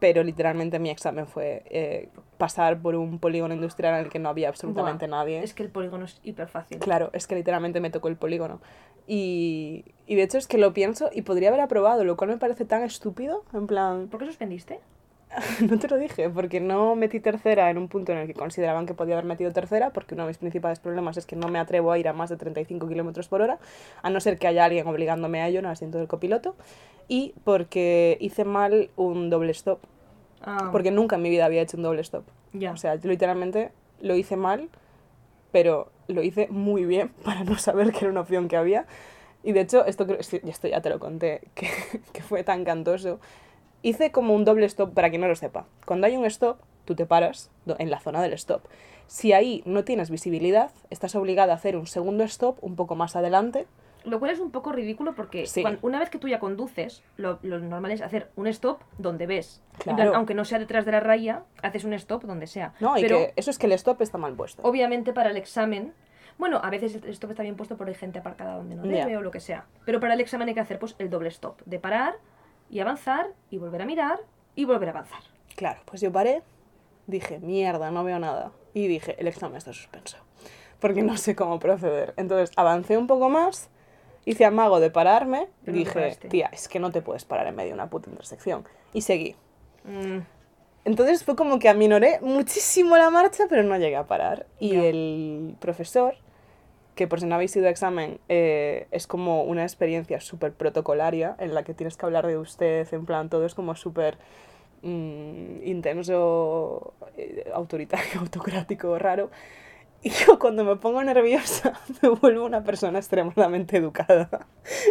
pero 0.02 0.24
literalmente 0.24 0.80
mi 0.80 0.90
examen 0.90 1.28
fue 1.28 1.62
eh, 1.70 2.10
pasar 2.40 2.82
por 2.82 2.96
un 2.96 3.20
polígono 3.20 3.54
industrial 3.54 3.94
en 3.94 4.06
el 4.06 4.10
que 4.10 4.18
no 4.18 4.30
había 4.30 4.50
absolutamente 4.50 5.06
Buah, 5.06 5.20
nadie. 5.20 5.44
Es 5.44 5.54
que 5.54 5.62
el 5.62 5.70
polígono 5.70 6.06
es 6.06 6.20
hiper 6.24 6.48
fácil. 6.48 6.80
Claro, 6.80 7.12
es 7.14 7.28
que 7.28 7.36
literalmente 7.36 7.80
me 7.80 7.92
tocó 7.92 8.08
el 8.08 8.16
polígono. 8.16 8.62
Y, 9.06 9.86
y 10.08 10.16
de 10.16 10.24
hecho 10.24 10.40
es 10.40 10.48
que 10.48 10.58
lo 10.58 10.74
pienso 10.74 11.12
y 11.14 11.22
podría 11.22 11.50
haber 11.50 11.62
aprobado, 11.62 12.04
lo 12.04 12.18
cual 12.18 12.32
me 12.32 12.38
parece 12.38 12.66
tan 12.66 12.82
estúpido. 12.82 13.44
En 13.54 13.68
plan, 13.68 14.08
¿Por 14.08 14.20
qué 14.20 14.26
suspendiste? 14.26 14.80
no 15.70 15.80
te 15.80 15.88
lo 15.88 15.98
dije, 15.98 16.30
porque 16.30 16.60
no 16.60 16.96
metí 16.96 17.20
tercera 17.20 17.70
en 17.70 17.78
un 17.78 17.88
punto 17.88 18.12
en 18.12 18.20
el 18.20 18.28
que 18.28 18.34
consideraban 18.34 18.86
que 18.86 18.94
podía 18.94 19.16
haber 19.16 19.26
metido 19.26 19.52
tercera, 19.52 19.92
porque 19.92 20.14
uno 20.16 20.24
de 20.24 20.28
mis 20.30 20.38
principales 20.38 20.80
problemas 20.80 21.18
es 21.18 21.26
que 21.26 21.36
no 21.36 21.48
me 21.48 21.60
atrevo 21.60 21.92
a 21.92 21.98
ir 22.00 22.08
a 22.08 22.14
más 22.14 22.30
de 22.30 22.38
35 22.38 22.88
kilómetros 22.88 23.28
por 23.28 23.42
hora, 23.42 23.60
a 24.02 24.10
no 24.10 24.20
ser 24.20 24.38
que 24.38 24.48
haya 24.48 24.66
alguien 24.66 24.88
obligándome 24.88 25.42
a 25.42 25.48
ello 25.48 25.60
en 25.60 25.66
el 25.66 25.72
asiento 25.72 25.98
del 25.98 26.08
copiloto, 26.08 26.56
y 27.08 27.34
porque 27.44 28.18
hice 28.20 28.46
mal 28.46 28.90
un 28.96 29.30
doble 29.30 29.52
stop, 29.52 29.80
Ah, 30.44 30.70
porque 30.72 30.90
nunca 30.92 31.18
en 31.18 31.22
mi 31.22 31.30
vida 31.30 31.46
había 31.46 31.62
hecho 31.62 31.78
un 31.78 31.84
doble 31.84 32.02
stop. 32.02 32.24
ya. 32.54 32.72
O 32.72 32.78
sea, 32.78 32.96
yo 32.96 33.08
literalmente 33.10 33.72
lo 34.02 34.16
hice 34.16 34.36
mal, 34.36 34.70
pero 35.52 35.92
lo 36.08 36.24
hice 36.24 36.48
muy 36.50 36.86
bien 36.86 37.10
para 37.24 37.44
no 37.44 37.58
saber 37.58 37.92
que 37.92 38.00
era 38.00 38.10
una 38.10 38.22
opción 38.22 38.48
que 38.48 38.58
había. 38.58 38.86
Y 39.44 39.54
de 39.54 39.62
hecho, 39.62 39.86
esto, 39.86 40.06
creo- 40.06 40.20
esto 40.20 40.68
ya 40.68 40.82
te 40.82 40.90
lo 40.90 41.00
conté, 41.00 41.42
que, 41.56 41.68
que 42.14 42.22
fue 42.22 42.44
tan 42.44 42.64
cantoso. 42.66 43.20
Hice 43.84 44.12
como 44.12 44.36
un 44.36 44.46
doble 44.46 44.66
stop, 44.68 44.94
para 44.94 45.10
quien 45.10 45.22
no 45.22 45.28
lo 45.28 45.36
sepa. 45.36 45.66
Cuando 45.86 46.08
hay 46.08 46.16
un 46.18 46.26
stop, 46.26 46.60
tú 46.86 46.96
te 46.96 47.06
paras 47.06 47.50
en 47.80 47.90
la 47.90 48.00
zona 48.00 48.22
del 48.22 48.34
stop. 48.34 48.62
Si 49.08 49.34
ahí 49.34 49.64
no 49.66 49.84
tienes 49.84 50.10
visibilidad, 50.10 50.72
estás 50.90 51.16
obligada 51.16 51.54
a 51.54 51.56
hacer 51.56 51.76
un 51.76 51.88
segundo 51.88 52.24
stop 52.26 52.58
un 52.62 52.76
poco 52.76 52.96
más 52.96 53.16
adelante. 53.16 53.68
Lo 54.04 54.20
cual 54.20 54.32
es 54.32 54.40
un 54.40 54.50
poco 54.52 54.72
ridículo 54.72 55.14
porque 55.14 55.46
Sí. 55.46 55.64
una 55.82 56.00
vez 56.00 56.10
que 56.10 56.18
tú 56.18 56.28
ya 56.28 56.40
conduces, 56.40 57.04
lo, 57.18 57.38
lo 57.44 57.60
normal 57.60 57.92
es 57.92 58.02
hacer 58.02 58.30
un 58.36 58.48
stop 58.48 58.82
donde 58.98 59.28
ves. 59.28 59.62
Plan, 59.84 59.96
Claro. 59.96 60.16
aunque 60.16 60.34
no 60.34 60.44
sea 60.46 60.58
detrás 60.60 60.86
de 60.86 60.92
la 60.92 61.00
raya, 61.02 61.44
haces 61.62 61.84
un 61.84 61.94
stop 61.94 62.24
donde 62.24 62.48
sea. 62.48 62.74
No, 62.80 62.98
y 62.98 63.02
Pero 63.02 63.18
que 63.18 63.34
eso 63.36 63.52
es 63.52 63.60
que 63.60 63.68
el 63.68 63.74
stop 63.74 64.02
está 64.02 64.18
mal 64.18 64.34
puesto. 64.36 64.62
obviamente 64.64 65.14
para 65.14 65.30
el 65.30 65.38
examen, 65.38 65.94
bueno, 66.40 66.60
a 66.64 66.70
veces 66.72 66.96
el 66.96 67.10
stop 67.10 67.32
está 67.32 67.44
bien 67.44 67.56
puesto 67.56 67.78
porque 67.78 67.92
hay 67.92 67.98
gente 67.98 68.20
aparcada 68.20 68.56
donde 68.56 68.76
no 68.76 68.84
debe 68.84 69.18
o 69.18 69.22
lo 69.22 69.30
que 69.30 69.40
sea. 69.40 69.66
Pero 69.86 70.00
para 70.00 70.14
el 70.16 70.20
examen 70.22 70.48
hay 70.48 70.54
que 70.56 70.62
hacer 70.62 70.80
pues 70.80 70.96
el 70.98 71.10
doble 71.12 71.30
stop, 71.30 71.62
de 71.66 71.78
parar 71.78 72.16
y 72.72 72.80
avanzar 72.80 73.28
y 73.50 73.58
volver 73.58 73.82
a 73.84 73.86
mirar 73.86 74.20
y 74.56 74.66
volver 74.66 74.90
a 74.90 74.92
avanzar. 74.94 75.20
Claro, 75.56 75.82
pues 75.86 76.02
yo 76.02 76.12
paré, 76.12 76.42
dije, 77.06 77.40
mierda, 77.40 77.92
no 77.92 78.04
veo 78.04 78.18
nada. 78.18 78.52
Y 78.74 78.88
dije, 78.88 79.16
el 79.20 79.28
examen 79.28 79.58
está 79.58 79.74
suspenso. 79.74 80.18
Porque 80.80 81.04
no 81.04 81.18
sé 81.18 81.36
cómo 81.36 81.60
proceder. 81.60 82.14
Entonces 82.18 82.52
avancé 82.56 82.98
un 82.98 83.06
poco 83.06 83.30
más, 83.30 83.70
hice 84.26 84.46
amago 84.46 84.80
de 84.80 84.90
pararme, 84.90 85.50
Pero 85.66 85.78
dije, 85.78 86.18
tía, 86.30 86.50
es 86.52 86.68
que 86.68 86.80
no 86.80 86.92
te 86.92 87.02
puedes 87.02 87.26
parar 87.26 87.46
en 87.48 87.56
medio 87.56 87.70
de 87.70 87.74
una 87.76 87.90
puta 87.90 88.10
intersección. 88.10 88.64
Y 88.94 89.02
seguí. 89.02 89.36
Mm, 89.84 90.20
Entonces 90.86 91.24
fue 91.24 91.36
como 91.36 91.60
que 91.60 91.68
aminoré 91.68 92.20
muchísimo 92.22 92.98
la 92.98 93.10
marcha, 93.10 93.44
pero 93.50 93.64
no 93.64 93.78
llegué 93.78 93.98
a 93.98 94.08
parar. 94.08 94.48
Y 94.60 94.76
el 94.76 95.56
profesor, 95.60 96.16
que 96.96 97.08
por 97.08 97.20
si 97.20 97.26
no 97.26 97.36
habéis 97.36 97.56
ido 97.56 97.68
a 97.68 97.70
examen, 97.70 98.20
eh, 98.30 98.88
es 98.92 99.08
como 99.08 99.44
una 99.44 99.64
experiencia 99.64 100.20
súper 100.20 100.54
protocolaria 100.54 101.36
en 101.40 101.54
la 101.54 101.64
que 101.64 101.74
tienes 101.74 101.98
que 101.98 102.06
hablar 102.06 102.28
de 102.28 102.38
usted, 102.38 102.88
en 102.94 103.06
plan, 103.06 103.30
todo 103.30 103.46
es 103.46 103.56
como 103.56 103.76
súper 103.76 104.18
mm, 104.82 105.64
intenso, 105.64 106.94
eh, 107.18 107.50
autoritario, 107.54 108.20
autocrático, 108.20 108.98
raro. 109.00 109.32
Y 110.04 110.10
yo 110.10 110.40
cuando 110.40 110.64
me 110.64 110.76
pongo 110.78 111.04
nerviosa 111.04 111.80
me 112.02 112.10
vuelvo 112.10 112.46
una 112.46 112.64
persona 112.64 113.00
extremadamente 113.00 113.78
educada 113.78 114.48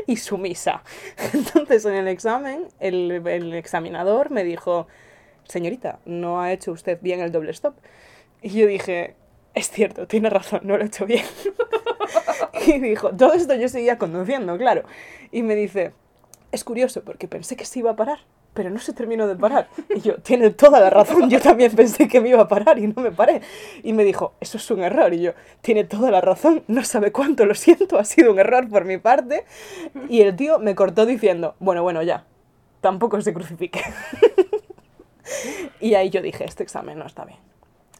y 0.06 0.16
sumisa. 0.16 0.82
Entonces 1.34 1.84
en 1.84 1.94
el 1.94 2.08
examen 2.08 2.68
el, 2.78 3.10
el 3.26 3.54
examinador 3.54 4.30
me 4.30 4.44
dijo, 4.44 4.86
señorita, 5.44 5.98
no 6.06 6.40
ha 6.40 6.52
hecho 6.52 6.72
usted 6.72 6.98
bien 7.02 7.20
el 7.20 7.32
doble 7.32 7.50
stop. 7.50 7.74
Y 8.40 8.50
yo 8.50 8.66
dije, 8.66 9.16
es 9.54 9.70
cierto, 9.70 10.06
tiene 10.06 10.30
razón, 10.30 10.60
no 10.64 10.76
lo 10.76 10.84
he 10.84 10.86
hecho 10.86 11.06
bien. 11.06 11.24
y 12.66 12.78
dijo, 12.78 13.10
todo 13.10 13.32
esto 13.32 13.54
yo 13.54 13.68
seguía 13.68 13.98
conduciendo, 13.98 14.56
claro. 14.58 14.82
Y 15.30 15.42
me 15.42 15.54
dice, 15.54 15.92
es 16.52 16.64
curioso 16.64 17.02
porque 17.02 17.28
pensé 17.28 17.56
que 17.56 17.64
se 17.64 17.78
iba 17.78 17.90
a 17.90 17.96
parar 17.96 18.20
pero 18.54 18.70
no 18.70 18.78
se 18.78 18.92
terminó 18.92 19.26
de 19.26 19.36
parar. 19.36 19.68
Y 19.94 20.00
yo, 20.00 20.16
tiene 20.18 20.50
toda 20.50 20.80
la 20.80 20.90
razón, 20.90 21.30
yo 21.30 21.40
también 21.40 21.74
pensé 21.74 22.08
que 22.08 22.20
me 22.20 22.30
iba 22.30 22.42
a 22.42 22.48
parar 22.48 22.78
y 22.78 22.86
no 22.86 23.00
me 23.02 23.12
paré. 23.12 23.42
Y 23.82 23.92
me 23.92 24.04
dijo, 24.04 24.34
eso 24.40 24.58
es 24.58 24.70
un 24.70 24.82
error. 24.82 25.12
Y 25.14 25.22
yo, 25.22 25.32
tiene 25.60 25.84
toda 25.84 26.10
la 26.10 26.20
razón, 26.20 26.64
no 26.66 26.84
sabe 26.84 27.12
cuánto, 27.12 27.46
lo 27.46 27.54
siento, 27.54 27.98
ha 27.98 28.04
sido 28.04 28.32
un 28.32 28.38
error 28.38 28.68
por 28.68 28.84
mi 28.84 28.98
parte. 28.98 29.44
Y 30.08 30.22
el 30.22 30.34
tío 30.36 30.58
me 30.58 30.74
cortó 30.74 31.06
diciendo, 31.06 31.54
bueno, 31.60 31.82
bueno, 31.82 32.02
ya, 32.02 32.24
tampoco 32.80 33.20
se 33.20 33.32
crucifique. 33.32 33.82
y 35.80 35.94
ahí 35.94 36.10
yo 36.10 36.20
dije, 36.22 36.44
este 36.44 36.62
examen 36.62 36.98
no 36.98 37.06
está 37.06 37.24
bien. 37.24 37.38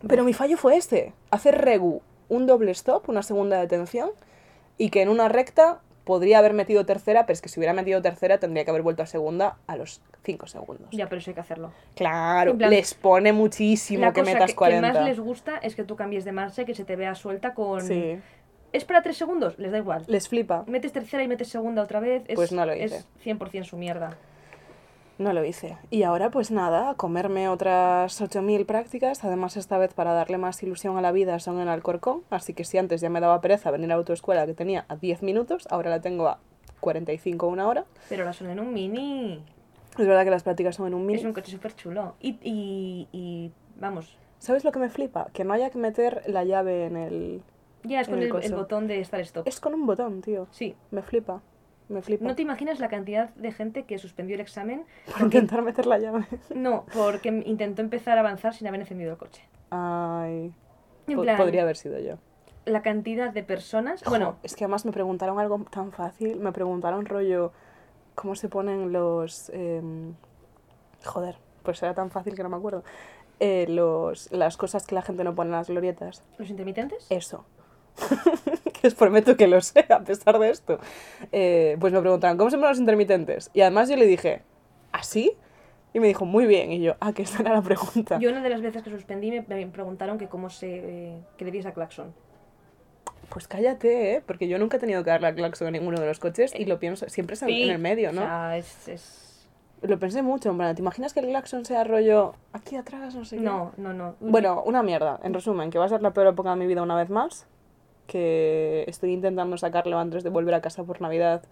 Pero 0.07 0.24
mi 0.24 0.32
fallo 0.32 0.57
fue 0.57 0.76
este, 0.76 1.12
hacer 1.30 1.61
regu, 1.61 2.03
un 2.31 2.47
doble 2.47 2.70
stop, 2.70 3.11
una 3.11 3.22
segunda 3.22 3.61
detención, 3.61 4.11
y 4.78 4.89
que 4.89 5.03
en 5.03 5.11
una 5.11 5.28
recta 5.28 5.81
podría 6.05 6.39
haber 6.39 6.55
metido 6.55 6.87
tercera, 6.87 7.26
pero 7.26 7.35
es 7.35 7.43
que 7.43 7.51
si 7.51 7.61
hubiera 7.61 7.74
metido 7.74 8.01
tercera 8.01 8.39
tendría 8.39 8.64
que 8.64 8.70
haber 8.70 8.83
vuelto 8.83 9.03
a 9.03 9.07
segunda 9.07 9.59
a 9.66 9.76
los 9.76 10.01
5 10.24 10.47
segundos. 10.47 10.89
Ya, 10.91 11.09
pero 11.09 11.20
eso 11.20 11.31
hay 11.31 11.35
que 11.35 11.41
hacerlo. 11.41 11.72
Claro, 11.95 12.57
plan, 12.57 12.70
les 12.70 12.95
pone 12.95 13.33
muchísimo 13.33 14.01
La 14.01 14.12
que 14.12 14.22
cosa 14.22 14.33
metas 14.33 14.47
que, 14.47 14.53
que 14.55 14.59
40. 14.59 14.93
más 14.93 15.05
les 15.05 15.20
gusta 15.20 15.59
es 15.59 15.74
que 15.74 15.85
tú 15.85 15.97
cambies 15.97 16.24
de 16.24 16.33
marcha 16.33 16.62
y 16.62 16.64
que 16.64 16.74
se 16.74 16.85
te 16.85 16.97
vea 16.97 17.14
suelta 17.14 17.53
con... 17.53 17.83
Sí, 17.83 18.18
¿Es 18.72 18.85
para 18.85 19.03
tres 19.03 19.16
segundos? 19.16 19.59
Les 19.59 19.72
da 19.72 19.78
igual. 19.78 20.05
les 20.07 20.28
flipa. 20.28 20.64
Metes 20.66 20.93
tercera 20.93 21.22
y 21.24 21.28
metes 21.28 21.49
segunda 21.49 21.83
otra 21.83 21.99
vez. 21.99 22.22
Es, 22.28 22.37
Pues 22.37 22.53
no 22.53 22.64
lo 22.64 22.74
hice. 22.74 22.99
Es 22.99 23.07
100% 23.24 23.64
su 23.64 23.76
mierda. 23.76 24.16
No 25.20 25.34
lo 25.34 25.44
hice. 25.44 25.76
Y 25.90 26.02
ahora 26.02 26.30
pues 26.30 26.50
nada, 26.50 26.88
a 26.88 26.94
comerme 26.94 27.50
otras 27.50 28.22
8.000 28.22 28.64
prácticas, 28.64 29.22
además 29.22 29.58
esta 29.58 29.76
vez 29.76 29.92
para 29.92 30.14
darle 30.14 30.38
más 30.38 30.62
ilusión 30.62 30.96
a 30.96 31.02
la 31.02 31.12
vida 31.12 31.38
son 31.40 31.60
en 31.60 31.68
Alcorcón, 31.68 32.22
así 32.30 32.54
que 32.54 32.64
si 32.64 32.78
antes 32.78 33.02
ya 33.02 33.10
me 33.10 33.20
daba 33.20 33.42
pereza 33.42 33.70
venir 33.70 33.84
a 33.84 33.88
la 33.88 33.94
autoescuela 33.96 34.46
que 34.46 34.54
tenía 34.54 34.86
a 34.88 34.96
10 34.96 35.22
minutos, 35.22 35.68
ahora 35.70 35.90
la 35.90 36.00
tengo 36.00 36.26
a 36.26 36.38
45 36.80 37.48
una 37.48 37.68
hora. 37.68 37.84
Pero 38.08 38.24
la 38.24 38.32
son 38.32 38.48
en 38.48 38.60
un 38.60 38.72
mini. 38.72 39.44
Es 39.98 40.06
verdad 40.06 40.24
que 40.24 40.30
las 40.30 40.42
prácticas 40.42 40.76
son 40.76 40.86
en 40.86 40.94
un 40.94 41.04
mini. 41.04 41.18
Es 41.18 41.26
un 41.26 41.34
coche 41.34 41.52
súper 41.52 41.76
chulo. 41.76 42.14
Y, 42.18 42.38
y, 42.42 43.08
y, 43.12 43.52
vamos, 43.78 44.16
¿Sabes 44.38 44.64
lo 44.64 44.72
que 44.72 44.78
me 44.78 44.88
flipa? 44.88 45.26
Que 45.34 45.44
no 45.44 45.52
haya 45.52 45.68
que 45.68 45.76
meter 45.76 46.22
la 46.28 46.44
llave 46.44 46.86
en 46.86 46.96
el... 46.96 47.42
ya 47.84 48.00
es 48.00 48.08
con 48.08 48.16
el 48.16 48.22
el, 48.22 48.28
el 48.28 48.32
coso. 48.32 48.56
botón 48.56 48.86
de 48.86 49.04
Start 49.04 49.24
Stop. 49.24 49.46
Es 49.46 49.60
con 49.60 49.74
un 49.74 49.84
botón, 49.84 50.22
tío. 50.22 50.46
Sí. 50.50 50.74
Me 50.90 51.02
flipa. 51.02 51.42
Me 51.91 52.03
flipa. 52.03 52.24
No 52.24 52.34
te 52.36 52.43
imaginas 52.43 52.78
la 52.78 52.88
cantidad 52.88 53.30
de 53.34 53.51
gente 53.53 53.84
que 53.84 53.99
suspendió 53.99 54.36
el 54.36 54.41
examen 54.41 54.84
Por 55.12 55.22
intentar 55.22 55.61
meter 55.62 55.86
la 55.86 55.99
llave. 55.99 56.24
No, 56.55 56.86
porque 56.95 57.28
intentó 57.45 57.82
empezar 57.82 58.16
a 58.16 58.20
avanzar 58.20 58.55
sin 58.55 58.66
haber 58.68 58.80
encendido 58.80 59.11
el 59.11 59.18
coche. 59.18 59.43
Ay. 59.70 60.55
En 61.09 61.16
po- 61.16 61.22
plan, 61.22 61.36
Podría 61.36 61.62
haber 61.62 61.76
sido 61.76 61.99
yo. 61.99 62.14
la 62.64 62.82
cantidad 62.82 63.32
de 63.32 63.43
personas... 63.43 64.05
Bueno, 64.05 64.36
es 64.45 64.55
que 64.55 64.64
además 64.64 64.84
me 64.86 64.93
preguntaron 64.93 65.41
algo 65.41 65.64
tan 65.70 65.91
fácil. 65.91 66.38
Me 66.38 66.53
preguntaron 66.53 67.05
rollo 67.07 67.53
cómo 68.14 68.36
se 68.36 68.49
ponen 68.49 68.93
los... 68.93 69.51
em, 69.51 70.14
joder, 71.05 71.36
pues 71.64 71.82
era 71.82 71.93
tan 71.95 72.11
fácil 72.12 72.36
que 72.36 72.43
no 72.45 72.49
me 72.51 72.57
acuerdo. 72.57 72.84
Eh, 73.41 73.66
los, 73.68 74.30
las 74.30 74.57
cosas 74.57 74.86
que 74.86 74.95
la 74.95 75.03
gente 75.03 75.24
no 75.24 75.34
pone 75.34 75.49
en 75.49 75.57
las 75.57 75.68
glorietas. 75.68 76.22
los 76.38 76.51
intermitentes... 76.51 77.07
Eso. 77.11 77.45
que 78.81 78.89
os 78.89 78.95
prometo 78.95 79.37
que 79.37 79.47
lo 79.47 79.61
sé, 79.61 79.85
a 79.89 80.01
pesar 80.01 80.39
de 80.39 80.51
esto. 80.51 80.78
Eh, 81.33 81.76
pues 81.81 81.93
me 81.93 82.01
preguntaron, 82.01 82.37
¿cómo 82.39 82.51
se 82.51 82.57
ponen 82.57 82.70
los 82.70 82.78
intermitentes? 82.78 83.51
Y 83.53 83.61
además 83.61 83.89
yo 83.89 83.97
le 83.97 84.07
dije, 84.07 84.43
¿así? 84.93 85.37
Y 85.93 86.01
me 86.01 86.07
dijo, 86.07 86.24
muy 86.24 86.47
bien. 86.47 86.70
Y 86.72 86.81
yo, 86.81 86.95
ah, 87.01 87.12
que 87.12 87.22
esta 87.22 87.43
era 87.43 87.53
la 87.55 87.62
pregunta. 87.62 88.18
Yo 88.20 88.31
una 88.31 88.43
de 88.43 88.49
las 88.51 88.61
veces 88.61 88.83
que 88.83 88.91
suspendí 88.91 89.31
me, 89.31 89.43
preguntaron 89.66 90.18
que 90.18 90.28
cómo 90.28 90.51
se... 90.51 90.68
Eh, 90.68 91.20
que 91.37 91.45
le 91.45 91.68
a 91.68 91.72
claxon. 91.72 92.14
Pues 93.28 93.47
cállate, 93.47 94.14
¿eh? 94.16 94.22
Porque 94.26 94.49
yo 94.49 94.59
nunca 94.59 94.76
he 94.76 94.81
tenido 94.81 95.05
que 95.05 95.11
darle 95.11 95.28
al 95.28 95.35
claxon 95.35 95.68
a 95.68 95.70
ninguno 95.70 96.01
de 96.01 96.07
los 96.07 96.18
coches 96.18 96.53
y 96.55 96.64
lo 96.64 96.78
pienso, 96.81 97.09
siempre 97.09 97.35
es 97.35 97.43
en- 97.43 97.51
en 97.51 97.70
el 97.70 97.78
medio, 97.78 98.12
¿no? 98.12 98.22
O 98.22 98.24
sea, 98.24 98.57
es... 98.57 98.89
es- 98.89 99.49
Lo 99.83 99.99
pensé 99.99 100.22
mucho, 100.22 100.51
en 100.51 100.57
plan, 100.59 100.74
¿te 100.74 100.83
imaginas 100.83 101.14
que 101.14 101.20
el 101.20 101.26
claxon 101.26 101.64
sea 101.64 101.85
rollo 101.85 102.35
aquí 102.53 102.76
atrás, 102.76 103.14
no 103.14 103.24
sé 103.24 103.37
qué? 103.37 103.43
No, 103.43 103.72
no, 103.76 103.93
no. 103.93 104.16
Bueno, 104.20 104.62
una 104.66 104.83
mierda, 104.83 105.20
en 105.22 105.33
resumen, 105.33 105.70
que 105.70 105.78
va 105.78 105.85
a 105.87 105.89
ser 105.89 106.03
la 106.03 106.12
peor 106.12 106.26
época 106.28 106.51
de 106.51 106.57
mi 106.57 106.66
vida 106.66 106.83
una 106.83 106.97
vez 106.97 107.09
más, 107.09 107.47
que 108.11 108.84
estoy 108.88 109.12
intentando 109.12 109.56
sacarlo 109.56 109.98
antes 109.98 110.24
de 110.24 110.30
volver 110.30 110.54
a 110.54 110.61
casa 110.61 110.82
por 110.84 111.00
Navidad. 111.00 111.42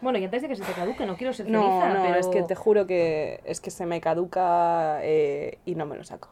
Bueno, 0.00 0.18
y 0.18 0.24
antes 0.24 0.42
de 0.42 0.48
que 0.48 0.56
se 0.56 0.62
te 0.62 0.72
caduque, 0.72 1.06
no 1.06 1.16
quiero 1.16 1.32
ser 1.32 1.48
No, 1.48 1.62
ceniza, 1.62 1.88
no, 1.94 2.02
pero... 2.02 2.20
es 2.20 2.26
que 2.28 2.42
te 2.42 2.54
juro 2.54 2.86
que 2.86 3.40
es 3.44 3.60
que 3.60 3.70
se 3.70 3.86
me 3.86 4.00
caduca 4.00 4.98
eh, 5.02 5.58
y 5.64 5.74
no 5.74 5.86
me 5.86 5.96
lo 5.96 6.04
saco. 6.04 6.28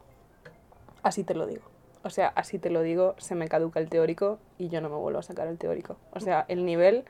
Así 1.02 1.24
te 1.24 1.34
lo 1.34 1.46
digo. 1.46 1.62
O 2.04 2.10
sea, 2.10 2.28
así 2.34 2.58
te 2.58 2.68
lo 2.68 2.82
digo, 2.82 3.14
se 3.18 3.34
me 3.34 3.48
caduca 3.48 3.80
el 3.80 3.88
teórico 3.88 4.38
y 4.58 4.68
yo 4.68 4.80
no 4.80 4.90
me 4.90 4.96
vuelvo 4.96 5.20
a 5.20 5.22
sacar 5.22 5.48
el 5.48 5.56
teórico. 5.56 5.96
O 6.12 6.20
sea, 6.20 6.44
el 6.48 6.66
nivel 6.66 7.04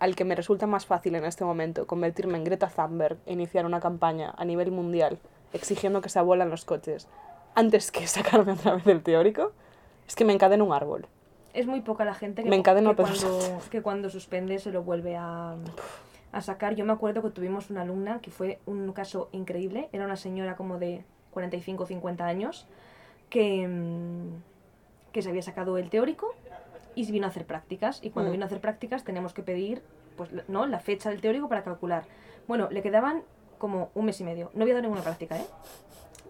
al 0.00 0.16
que 0.16 0.24
me 0.24 0.34
resulta 0.34 0.66
más 0.66 0.86
fácil 0.86 1.14
en 1.14 1.24
este 1.24 1.44
momento 1.44 1.86
convertirme 1.86 2.36
en 2.36 2.44
Greta 2.44 2.68
Thunberg 2.68 3.18
e 3.26 3.34
iniciar 3.34 3.66
una 3.66 3.78
campaña 3.78 4.34
a 4.36 4.44
nivel 4.44 4.72
mundial 4.72 5.18
exigiendo 5.52 6.00
que 6.00 6.08
se 6.08 6.18
abolan 6.18 6.50
los 6.50 6.64
coches 6.64 7.08
antes 7.54 7.92
que 7.92 8.06
sacarme 8.08 8.52
otra 8.52 8.74
vez 8.74 8.86
el 8.86 9.02
teórico, 9.02 9.52
es 10.06 10.16
que 10.16 10.24
me 10.24 10.32
encadena 10.32 10.64
un 10.64 10.72
árbol. 10.72 11.06
Es 11.54 11.66
muy 11.66 11.80
poca 11.82 12.04
la 12.04 12.14
gente 12.14 12.42
que, 12.42 12.48
Me 12.50 12.56
que, 12.62 12.62
cuando, 12.94 13.60
que 13.70 13.82
cuando 13.82 14.10
suspende 14.10 14.58
se 14.58 14.70
lo 14.70 14.82
vuelve 14.82 15.16
a, 15.16 15.56
a 16.32 16.40
sacar. 16.40 16.74
Yo 16.74 16.84
me 16.84 16.92
acuerdo 16.92 17.22
que 17.22 17.30
tuvimos 17.30 17.70
una 17.70 17.82
alumna 17.82 18.20
que 18.20 18.30
fue 18.30 18.58
un 18.66 18.92
caso 18.92 19.28
increíble. 19.32 19.88
Era 19.92 20.04
una 20.06 20.16
señora 20.16 20.56
como 20.56 20.78
de 20.78 21.04
45 21.32 21.82
o 21.82 21.86
50 21.86 22.24
años 22.26 22.66
que, 23.28 23.66
mm, 23.68 25.12
que 25.12 25.22
se 25.22 25.28
había 25.28 25.42
sacado 25.42 25.76
el 25.78 25.90
teórico 25.90 26.34
y 26.94 27.10
vino 27.10 27.26
a 27.26 27.30
hacer 27.30 27.46
prácticas. 27.46 28.00
Y 28.02 28.10
cuando 28.10 28.30
Mm. 28.30 28.32
vino 28.32 28.44
a 28.44 28.46
hacer 28.46 28.60
prácticas 28.60 29.04
teníamos 29.04 29.34
que 29.34 29.42
pedir 29.42 29.82
pues, 30.16 30.30
¿no? 30.48 30.66
la 30.66 30.78
fecha 30.80 31.10
del 31.10 31.20
teórico 31.20 31.48
para 31.48 31.62
calcular. 31.64 32.04
Bueno, 32.48 32.68
le 32.70 32.82
quedaban 32.82 33.22
como 33.58 33.90
un 33.94 34.06
mes 34.06 34.20
y 34.20 34.24
medio. 34.24 34.50
No 34.54 34.62
había 34.62 34.74
dado 34.74 34.82
ninguna 34.82 35.02
práctica, 35.02 35.38
¿eh? 35.38 35.46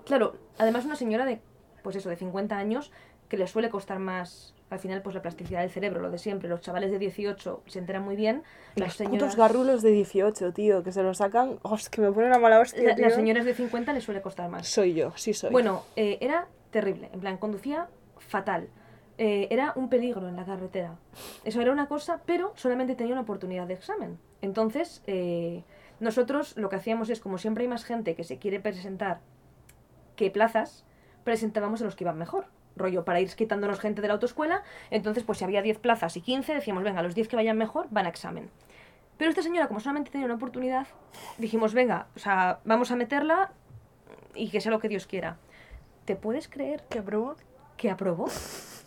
Claro, 0.05 0.35
además 0.59 0.85
una 0.85 0.97
señora 0.97 1.25
de, 1.25 1.41
pues 1.83 1.97
eso, 1.97 2.09
de 2.11 2.17
50 2.17 2.57
años, 2.57 2.93
que 3.29 3.37
le 3.37 3.47
suele 3.47 3.71
costar 3.71 3.99
más, 3.99 4.55
al 4.73 4.79
final, 4.81 5.03
pues 5.03 5.15
la 5.15 5.23
plasticidad 5.23 5.61
del 5.61 5.71
cerebro, 5.71 6.01
lo 6.01 6.11
de 6.11 6.19
siempre. 6.19 6.49
Los 6.49 6.61
chavales 6.63 6.91
de 6.91 6.99
18 6.99 7.63
se 7.67 7.79
enteran 7.79 8.03
muy 8.03 8.17
bien. 8.17 8.43
Las 8.75 8.89
Los 8.89 8.97
señoras, 8.97 9.21
putos 9.21 9.37
garrulos 9.37 9.83
de 9.83 9.91
18, 9.91 10.53
tío, 10.53 10.83
que 10.83 10.93
se 10.93 11.03
lo 11.03 11.13
sacan. 11.15 11.59
Oh, 11.63 11.75
es 11.75 11.89
que 11.91 12.01
me 12.01 12.11
pone 12.11 12.27
una 12.27 12.39
mala 12.39 12.59
hostia. 12.61 12.83
la- 12.83 12.95
tío. 12.95 13.05
las 13.05 13.15
señoras 13.15 13.45
de 13.45 13.55
50 13.55 13.93
les 13.93 14.03
suele 14.05 14.23
costar 14.23 14.49
más. 14.49 14.67
Soy 14.67 14.95
yo, 14.95 15.13
sí 15.17 15.35
soy. 15.35 15.51
Bueno, 15.51 15.85
eh, 15.97 16.19
era 16.21 16.47
terrible. 16.71 17.11
En 17.13 17.21
plan, 17.21 17.37
conducía 17.37 17.89
fatal. 18.19 18.69
Eh, 19.19 19.49
era 19.51 19.73
un 19.77 19.89
peligro 19.91 20.27
en 20.27 20.37
la 20.37 20.45
carretera. 20.47 20.97
Eso 21.45 21.61
era 21.61 21.71
una 21.71 21.87
cosa, 21.87 22.23
pero 22.25 22.53
solamente 22.57 22.95
tenía 22.95 23.13
una 23.13 23.23
oportunidad 23.23 23.67
de 23.67 23.75
examen. 23.75 24.19
Entonces, 24.41 25.03
eh, 25.07 25.65
nosotros 26.01 26.57
lo 26.57 26.71
que 26.71 26.77
hacíamos 26.77 27.11
es, 27.11 27.21
como 27.21 27.37
siempre 27.37 27.63
hay 27.65 27.69
más 27.69 27.85
gente 27.85 28.15
que 28.15 28.25
se 28.25 28.39
quiere 28.39 28.59
presentar 28.59 29.21
que 30.17 30.31
plazas, 30.31 30.85
presentábamos 31.25 31.83
a 31.83 31.85
los 31.85 31.95
que 31.95 32.05
iban 32.05 32.19
mejor. 32.19 32.47
Rollo, 32.83 33.05
para 33.05 33.21
ir 33.21 33.31
quitándonos 33.35 33.81
gente 33.81 34.03
de 34.03 34.09
la 34.09 34.15
autoescuela. 34.15 34.63
Entonces, 34.91 35.23
pues 35.25 35.39
si 35.39 35.45
había 35.45 35.63
10 35.63 35.79
plazas 35.79 36.17
y 36.17 36.21
15, 36.21 36.55
decíamos, 36.55 36.83
venga, 36.85 37.03
los 37.03 37.15
10 37.15 37.29
que 37.29 37.37
vayan 37.37 37.57
mejor 37.57 37.87
van 37.91 38.07
a 38.07 38.09
examen. 38.11 38.51
Pero 39.17 39.31
esta 39.31 39.43
señora, 39.43 39.69
como 39.69 39.81
solamente 39.81 40.11
tenía 40.11 40.25
una 40.27 40.35
oportunidad, 40.35 40.87
dijimos, 41.39 41.75
venga, 41.75 42.07
o 42.17 42.19
sea, 42.19 42.59
vamos 42.65 42.91
a 42.91 42.97
meterla 42.97 43.53
y 44.35 44.51
que 44.51 44.61
sea 44.61 44.71
lo 44.73 44.79
que 44.81 44.89
Dios 44.89 45.07
quiera. 45.07 45.37
¿Te 46.05 46.17
puedes 46.17 46.49
creer 46.49 46.83
¿Qué 46.91 46.99
aprobó? 46.99 47.37
que 47.77 47.91
aprobó? 47.91 48.27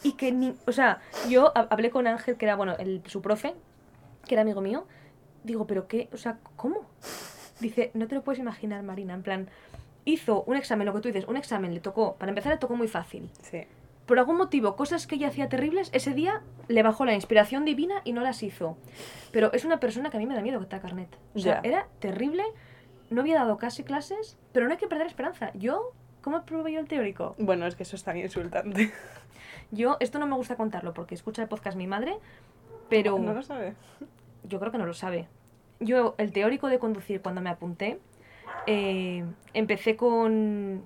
Y 0.04 0.14
que 0.14 0.32
ni... 0.32 0.56
O 0.68 0.72
sea, 0.72 1.00
yo 1.30 1.52
ha- 1.58 1.68
hablé 1.70 1.90
con 1.90 2.06
Ángel, 2.08 2.38
que 2.38 2.46
era, 2.46 2.56
bueno, 2.56 2.76
el, 2.78 3.02
su 3.08 3.22
profe, 3.22 3.56
que 4.28 4.36
era 4.36 4.42
amigo 4.42 4.62
mío. 4.62 4.86
Digo, 5.44 5.66
¿pero 5.68 5.88
qué? 5.88 6.10
O 6.14 6.18
sea, 6.18 6.38
¿cómo? 6.56 6.86
Dice, 7.60 7.92
no 7.94 8.08
te 8.08 8.16
lo 8.16 8.22
puedes 8.24 8.40
imaginar, 8.40 8.84
Marina. 8.84 9.14
En 9.14 9.24
plan, 9.24 9.50
hizo 10.06 10.44
un 10.44 10.56
examen, 10.58 10.86
lo 10.86 10.94
que 10.94 11.00
tú 11.02 11.08
dices, 11.10 11.26
un 11.28 11.38
examen 11.38 11.74
le 11.74 11.80
tocó, 11.80 12.16
para 12.16 12.30
empezar 12.32 12.52
le 12.52 12.58
tocó 12.60 12.76
muy 12.76 12.88
fácil. 12.88 13.30
Sí. 13.42 13.64
Por 14.06 14.20
algún 14.20 14.38
motivo, 14.38 14.76
cosas 14.76 15.08
que 15.08 15.16
ella 15.16 15.30
hacía 15.30 15.50
terribles, 15.50 15.90
ese 15.94 16.14
día 16.14 16.42
le 16.68 16.84
bajó 16.84 17.06
la 17.06 17.16
inspiración 17.16 17.66
divina 17.66 18.02
y 18.04 18.14
no 18.14 18.22
las 18.22 18.44
hizo. 18.44 18.78
Pero 19.32 19.52
es 19.54 19.66
una 19.66 19.80
persona 19.80 20.10
que 20.12 20.18
a 20.18 20.20
mí 20.20 20.28
me 20.28 20.36
da 20.36 20.42
miedo 20.42 20.60
que 20.60 20.64
está 20.64 20.80
carnet. 20.80 21.10
O 21.34 21.40
sea, 21.40 21.60
era 21.64 21.88
terrible, 22.00 22.44
no 23.10 23.22
había 23.22 23.36
dado 23.36 23.58
casi 23.58 23.84
clases, 23.84 24.38
pero 24.52 24.68
no 24.68 24.74
hay 24.74 24.78
que 24.78 24.88
perder 24.88 25.08
esperanza. 25.08 25.52
Yo, 25.56 25.92
¿cómo 26.22 26.44
probé 26.46 26.74
yo 26.74 26.80
el 26.80 26.88
teórico? 26.88 27.36
Bueno, 27.40 27.66
es 27.66 27.76
que 27.76 27.84
eso 27.84 27.96
es 27.96 28.04
tan 28.04 28.18
insultante. 28.18 28.92
Yo, 29.72 29.98
esto 30.00 30.20
no 30.20 30.28
me 30.28 30.36
gusta 30.36 30.56
contarlo 30.56 30.94
porque 30.94 31.16
escucha 31.16 31.42
el 31.42 31.48
podcast 31.48 31.76
mi 31.76 31.88
madre, 31.88 32.18
pero 32.90 33.18
No 33.18 33.34
lo 33.34 33.42
sabe. 33.42 33.74
yo 34.44 34.60
creo 34.60 34.72
que 34.72 34.78
no 34.78 34.86
lo 34.86 34.94
sabe. 34.94 35.28
Yo, 35.80 36.14
el 36.20 36.32
teórico 36.32 36.68
de 36.68 36.78
conducir, 36.78 37.22
cuando 37.22 37.42
me 37.42 37.50
apunté, 37.50 38.00
eh, 38.68 39.26
empecé 39.54 39.96
con, 39.96 40.84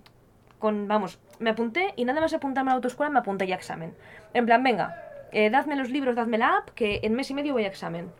con, 0.57 0.87
vamos, 0.87 1.19
me 1.39 1.49
apunté 1.49 1.93
y 1.95 2.05
nada 2.05 2.21
más 2.21 2.33
apuntarme 2.33 2.71
a 2.71 2.73
la 2.73 2.75
autoescuela 2.77 3.09
me 3.09 3.19
apunté 3.19 3.47
ya 3.47 3.55
a 3.55 3.57
examen. 3.57 3.93
En 4.33 4.45
plan, 4.45 4.61
venga, 4.63 5.03
eh, 5.31 5.49
dadme 5.49 5.75
los 5.75 5.89
libros, 5.89 6.15
dadme 6.15 6.37
la 6.37 6.57
app, 6.57 6.69
que 6.71 6.99
en 7.03 7.13
mes 7.13 7.29
y 7.31 7.33
medio 7.33 7.53
voy 7.53 7.65
a 7.65 7.67
examen. 7.67 8.11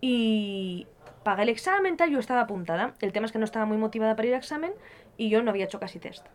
Y 0.00 0.86
pagué 1.22 1.42
el 1.44 1.48
examen, 1.48 1.96
tal, 1.96 2.10
yo 2.10 2.18
estaba 2.18 2.40
apuntada. 2.42 2.94
El 3.00 3.12
tema 3.12 3.26
es 3.26 3.32
que 3.32 3.38
no 3.38 3.44
estaba 3.44 3.66
muy 3.66 3.76
motivada 3.76 4.16
para 4.16 4.28
ir 4.28 4.34
a 4.34 4.38
examen 4.38 4.72
y 5.16 5.28
yo 5.28 5.42
no 5.42 5.50
había 5.50 5.64
hecho 5.64 5.78
casi 5.80 5.98
test. 5.98 6.26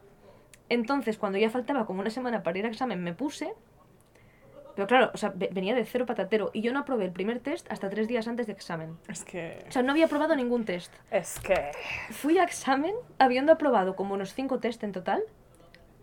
Entonces, 0.69 1.17
cuando 1.17 1.37
ya 1.37 1.49
faltaba 1.49 1.85
como 1.85 2.01
una 2.01 2.09
semana 2.09 2.43
para 2.43 2.57
ir 2.57 2.65
a 2.65 2.69
examen, 2.69 3.03
me 3.03 3.13
puse 3.13 3.53
Pero 4.75 4.85
claro, 4.87 5.09
o 5.13 5.17
sea, 5.17 5.31
ve- 5.33 5.49
venía 5.51 5.73
de 5.73 5.85
cero 5.85 6.05
patatero 6.05 6.51
y 6.53 6.61
yo 6.61 6.71
no 6.71 6.79
aprobé 6.79 7.05
el 7.05 7.11
primer 7.11 7.39
test 7.39 7.65
hasta 7.71 7.89
tres 7.89 8.07
días 8.07 8.27
antes 8.27 8.45
de 8.45 8.53
examen. 8.53 8.95
Es 9.07 9.23
que... 9.25 9.65
O 9.67 9.71
sea, 9.71 9.81
no 9.81 9.91
había 9.91 10.05
aprobado 10.05 10.35
ningún 10.35 10.65
test. 10.65 10.93
Es 11.09 11.39
que... 11.39 11.71
Fui 12.11 12.37
a 12.37 12.43
examen 12.43 12.93
habiendo 13.17 13.53
aprobado 13.53 13.95
como 13.95 14.13
unos 14.13 14.33
5 14.35 14.59
test 14.59 14.83
en 14.83 14.91
total, 14.91 15.23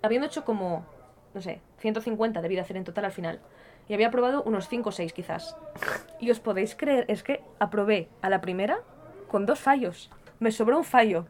habiendo 0.05 0.27
hecho 0.27 0.45
como, 0.45 0.85
no 1.33 1.41
sé, 1.41 1.61
150 1.79 2.43
debí 2.43 2.55
de 2.55 2.61
hacer 2.61 2.77
en 2.77 2.85
total 2.85 3.07
al 3.07 3.13
final. 3.13 3.41
Y 3.89 3.95
había 3.95 4.09
aprobado 4.09 4.43
unos 4.45 4.69
5 4.69 4.89
o 4.89 4.93
6 4.93 5.13
quizás. 5.13 5.57
Y 6.21 6.31
os 6.31 6.41
podéis 6.41 6.75
creer, 6.75 7.05
es 7.09 7.23
que 7.23 7.43
aprobé 7.59 8.09
a 8.23 8.31
la 8.31 8.41
primera 8.41 8.81
con 9.29 9.47
dos 9.47 9.61
fallos. 9.61 10.11
Me 10.41 10.53
sobró 10.53 10.79
un 10.79 10.85
fallo. 10.85 11.27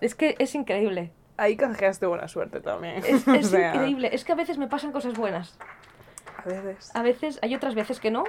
Es 0.00 0.14
que 0.14 0.36
es 0.38 0.54
increíble. 0.54 1.12
Ahí 1.36 1.56
canjeaste 1.56 2.06
buena 2.06 2.28
suerte 2.28 2.60
también. 2.60 3.02
Es, 3.04 3.26
O 3.28 3.34
es 3.34 3.48
sea, 3.48 3.74
increíble. 3.74 4.10
Es 4.12 4.24
que 4.24 4.32
a 4.32 4.36
veces 4.36 4.58
me 4.58 4.68
pasan 4.68 4.92
cosas 4.92 5.14
buenas. 5.14 5.58
A 6.36 6.48
veces... 6.48 6.94
A 6.94 7.02
veces, 7.02 7.38
hay 7.42 7.54
otras 7.54 7.74
veces 7.74 8.00
que 8.00 8.10
no. 8.10 8.24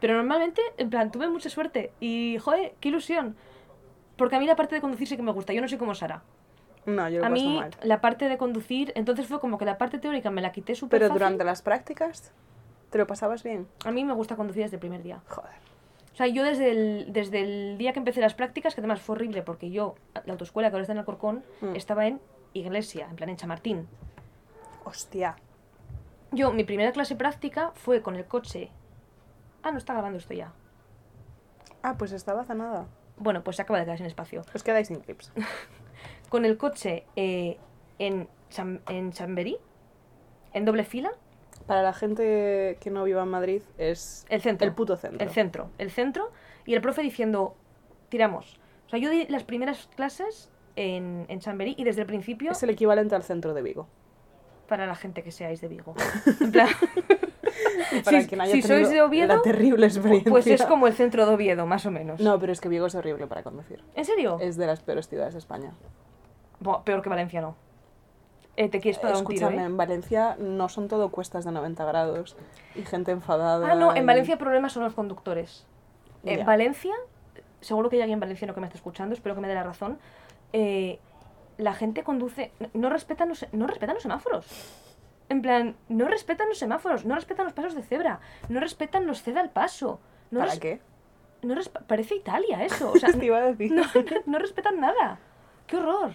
Pero 0.00 0.14
normalmente, 0.14 0.62
en 0.78 0.88
plan, 0.88 1.10
tuve 1.10 1.28
mucha 1.28 1.50
suerte. 1.50 1.92
Y, 2.00 2.38
joder, 2.38 2.74
qué 2.80 2.88
ilusión. 2.88 3.36
Porque 4.16 4.36
a 4.36 4.38
mí 4.38 4.46
la 4.46 4.56
parte 4.56 4.74
de 4.74 4.80
conducir 4.80 5.08
sí 5.08 5.16
que 5.16 5.22
me 5.22 5.32
gusta. 5.32 5.52
Yo 5.52 5.60
no 5.60 5.68
soy 5.68 5.78
como 5.78 5.94
Sara. 5.94 6.22
No, 6.86 7.08
yo 7.08 7.20
lo 7.20 7.26
A 7.26 7.28
mí 7.28 7.56
mal. 7.58 7.70
la 7.82 8.00
parte 8.00 8.28
de 8.28 8.38
conducir, 8.38 8.92
entonces 8.96 9.26
fue 9.26 9.38
como 9.40 9.58
que 9.58 9.64
la 9.64 9.78
parte 9.78 9.98
teórica 9.98 10.30
me 10.30 10.40
la 10.40 10.52
quité 10.52 10.74
súper 10.74 10.98
Pero 11.00 11.08
fácil. 11.08 11.18
durante 11.20 11.44
las 11.44 11.62
prácticas, 11.62 12.32
¿te 12.90 12.98
lo 12.98 13.06
pasabas 13.06 13.42
bien? 13.42 13.68
A 13.84 13.90
mí 13.90 14.04
me 14.04 14.14
gusta 14.14 14.36
conducir 14.36 14.62
desde 14.62 14.76
el 14.76 14.80
primer 14.80 15.02
día. 15.02 15.20
Joder. 15.28 15.52
O 16.12 16.16
sea, 16.16 16.26
yo 16.26 16.42
desde 16.44 16.70
el, 16.70 17.12
desde 17.12 17.40
el 17.42 17.78
día 17.78 17.92
que 17.92 17.98
empecé 17.98 18.20
las 18.20 18.34
prácticas, 18.34 18.74
que 18.74 18.80
además 18.80 19.00
fue 19.00 19.14
horrible 19.14 19.42
porque 19.42 19.70
yo, 19.70 19.94
la 20.24 20.32
autoescuela 20.32 20.68
que 20.70 20.74
ahora 20.76 20.82
está 20.82 20.92
en 20.92 20.98
Alcorcón, 20.98 21.44
Mm. 21.60 21.76
estaba 21.76 22.06
en 22.06 22.20
Iglesia, 22.52 23.06
en 23.08 23.16
plan 23.16 23.30
en 23.30 23.36
Chamartín. 23.36 23.86
Hostia. 24.84 25.36
Yo, 26.32 26.52
mi 26.52 26.64
primera 26.64 26.92
clase 26.92 27.14
práctica 27.16 27.72
fue 27.74 28.02
con 28.02 28.16
el 28.16 28.24
coche... 28.24 28.70
Ah, 29.62 29.70
no 29.72 29.78
está 29.78 29.92
grabando 29.92 30.18
esto 30.18 30.32
ya. 30.34 30.52
Ah, 31.82 31.96
pues 31.98 32.12
estaba 32.12 32.44
nada. 32.54 32.86
Bueno, 33.16 33.42
pues 33.42 33.56
se 33.56 33.62
acaba 33.62 33.78
de 33.78 33.84
quedar 33.84 33.98
sin 33.98 34.06
espacio. 34.06 34.42
Os 34.54 34.62
quedáis 34.62 34.88
sin 34.88 35.00
clips. 35.00 35.32
Con 36.30 36.44
el 36.46 36.56
coche 36.56 37.04
eh, 37.16 37.58
en, 37.98 38.26
Cham- 38.50 38.80
en 38.88 39.12
Chamberí, 39.12 39.58
en 40.54 40.64
doble 40.64 40.84
fila, 40.84 41.10
Para 41.66 41.82
la 41.82 41.92
gente 41.92 42.78
que 42.80 42.90
no 42.90 43.04
viva 43.04 43.22
en 43.22 43.28
Madrid, 43.28 43.62
es 43.76 44.24
el 44.30 44.40
centro. 44.40 44.66
el 44.66 44.72
puto 44.74 44.96
centro. 44.96 45.22
El 45.26 45.30
centro, 45.32 45.70
el 45.78 45.90
centro, 45.90 46.30
y 46.64 46.74
el 46.74 46.80
profe 46.80 47.02
diciendo, 47.02 47.54
tiramos. 48.08 48.58
O 48.86 48.90
sea, 48.90 48.98
yo 48.98 49.10
di 49.10 49.26
las 49.28 49.44
primeras 49.44 49.88
clases 49.94 50.50
en, 50.76 51.26
en 51.28 51.38
Chamberí 51.40 51.74
y 51.76 51.84
desde 51.84 52.00
el 52.02 52.06
principio, 52.06 52.52
Es 52.52 52.62
el 52.62 52.70
equivalente 52.70 53.14
al 53.14 53.22
centro 53.22 53.52
de 53.54 53.62
Vigo. 53.62 53.86
para 54.68 54.86
la 54.86 54.94
gente 54.94 55.22
que 55.22 55.30
seáis 55.32 55.60
de 55.60 55.68
Vigo. 55.68 55.94
En 56.40 56.50
plan, 56.52 56.68
Para 58.04 58.20
si, 58.22 58.26
quien 58.28 58.40
haya 58.40 58.52
si 58.52 58.62
sois 58.62 58.88
de 58.88 59.02
Oviedo, 59.02 59.34
la 59.36 59.42
terrible 59.42 59.86
experiencia. 59.86 60.30
pues 60.30 60.46
es 60.46 60.64
como 60.64 60.86
el 60.86 60.94
centro 60.94 61.26
de 61.26 61.34
Oviedo, 61.34 61.66
más 61.66 61.86
o 61.86 61.90
menos. 61.90 62.20
No, 62.20 62.38
pero 62.40 62.52
es 62.52 62.60
que 62.60 62.68
Vigo 62.68 62.86
es 62.86 62.94
horrible 62.94 63.26
para 63.26 63.42
conducir. 63.42 63.82
¿En 63.94 64.04
serio? 64.04 64.38
Es 64.40 64.56
de 64.56 64.66
las 64.66 64.80
peores 64.80 65.08
ciudades 65.08 65.34
de 65.34 65.38
España. 65.40 65.72
Buah, 66.60 66.82
peor 66.84 67.02
que 67.02 67.08
Valencia, 67.08 67.40
no. 67.40 67.56
Eh, 68.56 68.68
te 68.68 68.80
quieres 68.80 68.98
pegar 68.98 69.16
un 69.16 69.24
tiro, 69.24 69.34
Escúchame, 69.46 69.62
¿eh? 69.62 69.66
en 69.66 69.76
Valencia 69.76 70.36
no 70.38 70.68
son 70.68 70.88
todo 70.88 71.10
cuestas 71.10 71.44
de 71.44 71.52
90 71.52 71.84
grados 71.86 72.36
y 72.74 72.82
gente 72.82 73.10
enfadada. 73.12 73.70
Ah, 73.70 73.74
no, 73.74 73.94
en 73.94 74.02
y- 74.02 74.06
Valencia 74.06 74.32
el 74.32 74.38
problema 74.38 74.68
son 74.68 74.82
los 74.84 74.92
conductores. 74.94 75.66
En 76.24 76.40
Ya. 76.40 76.44
Valencia, 76.44 76.94
seguro 77.60 77.88
que 77.88 77.96
hay 77.96 78.02
alguien 78.02 78.20
valenciano 78.20 78.52
que 78.52 78.60
me 78.60 78.66
está 78.66 78.76
escuchando, 78.76 79.14
espero 79.14 79.34
que 79.34 79.40
me 79.40 79.48
dé 79.48 79.54
la 79.54 79.62
razón. 79.62 79.98
eh, 80.52 80.98
la 81.58 81.74
gente 81.74 82.02
conduce, 82.02 82.52
no 82.72 82.88
respetan 82.90 83.28
los, 83.28 83.46
no 83.52 83.66
respetan 83.66 83.94
los 83.94 84.02
semáforos. 84.02 84.46
En 85.28 85.42
plan, 85.42 85.76
no 85.88 86.08
respetan 86.08 86.48
los 86.48 86.58
semáforos, 86.58 87.04
no 87.04 87.14
respetan 87.14 87.44
los 87.44 87.52
pasos 87.52 87.74
de 87.74 87.82
cebra, 87.82 88.18
no 88.48 88.60
respetan 88.60 89.06
los 89.06 89.22
ceda 89.22 89.40
al 89.40 89.50
paso. 89.50 90.00
No 90.30 90.40
¿Para 90.40 90.56
qué? 90.56 90.80
no 91.42 91.54
parece 91.86 92.14
Italia 92.16 92.64
eso, 92.64 92.90
o 92.92 92.96
sea, 92.96 93.12
Te 93.12 93.26
iba 93.26 93.36
a 93.38 93.42
decir. 93.42 93.70
no, 93.72 93.82
no 94.26 94.38
respetan 94.38 94.80
nada. 94.80 95.18
¡Qué 95.66 95.76
horror! 95.76 96.12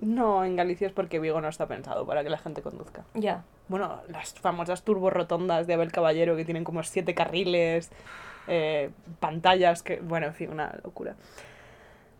No, 0.00 0.44
en 0.44 0.56
Galicia 0.56 0.86
es 0.86 0.92
porque 0.92 1.18
Vigo 1.18 1.40
no 1.40 1.48
está 1.48 1.66
pensado 1.66 2.06
para 2.06 2.22
que 2.22 2.30
la 2.30 2.38
gente 2.38 2.62
conduzca. 2.62 3.04
Ya. 3.14 3.44
Bueno, 3.68 4.02
las 4.08 4.34
famosas 4.34 4.82
turborotondas 4.82 5.66
de 5.66 5.74
Abel 5.74 5.92
Caballero 5.92 6.36
que 6.36 6.44
tienen 6.44 6.64
como 6.64 6.82
siete 6.82 7.14
carriles, 7.14 7.90
eh, 8.46 8.90
pantallas, 9.20 9.82
que... 9.82 10.00
Bueno, 10.00 10.26
en 10.26 10.34
fin, 10.34 10.50
una 10.50 10.78
locura. 10.82 11.14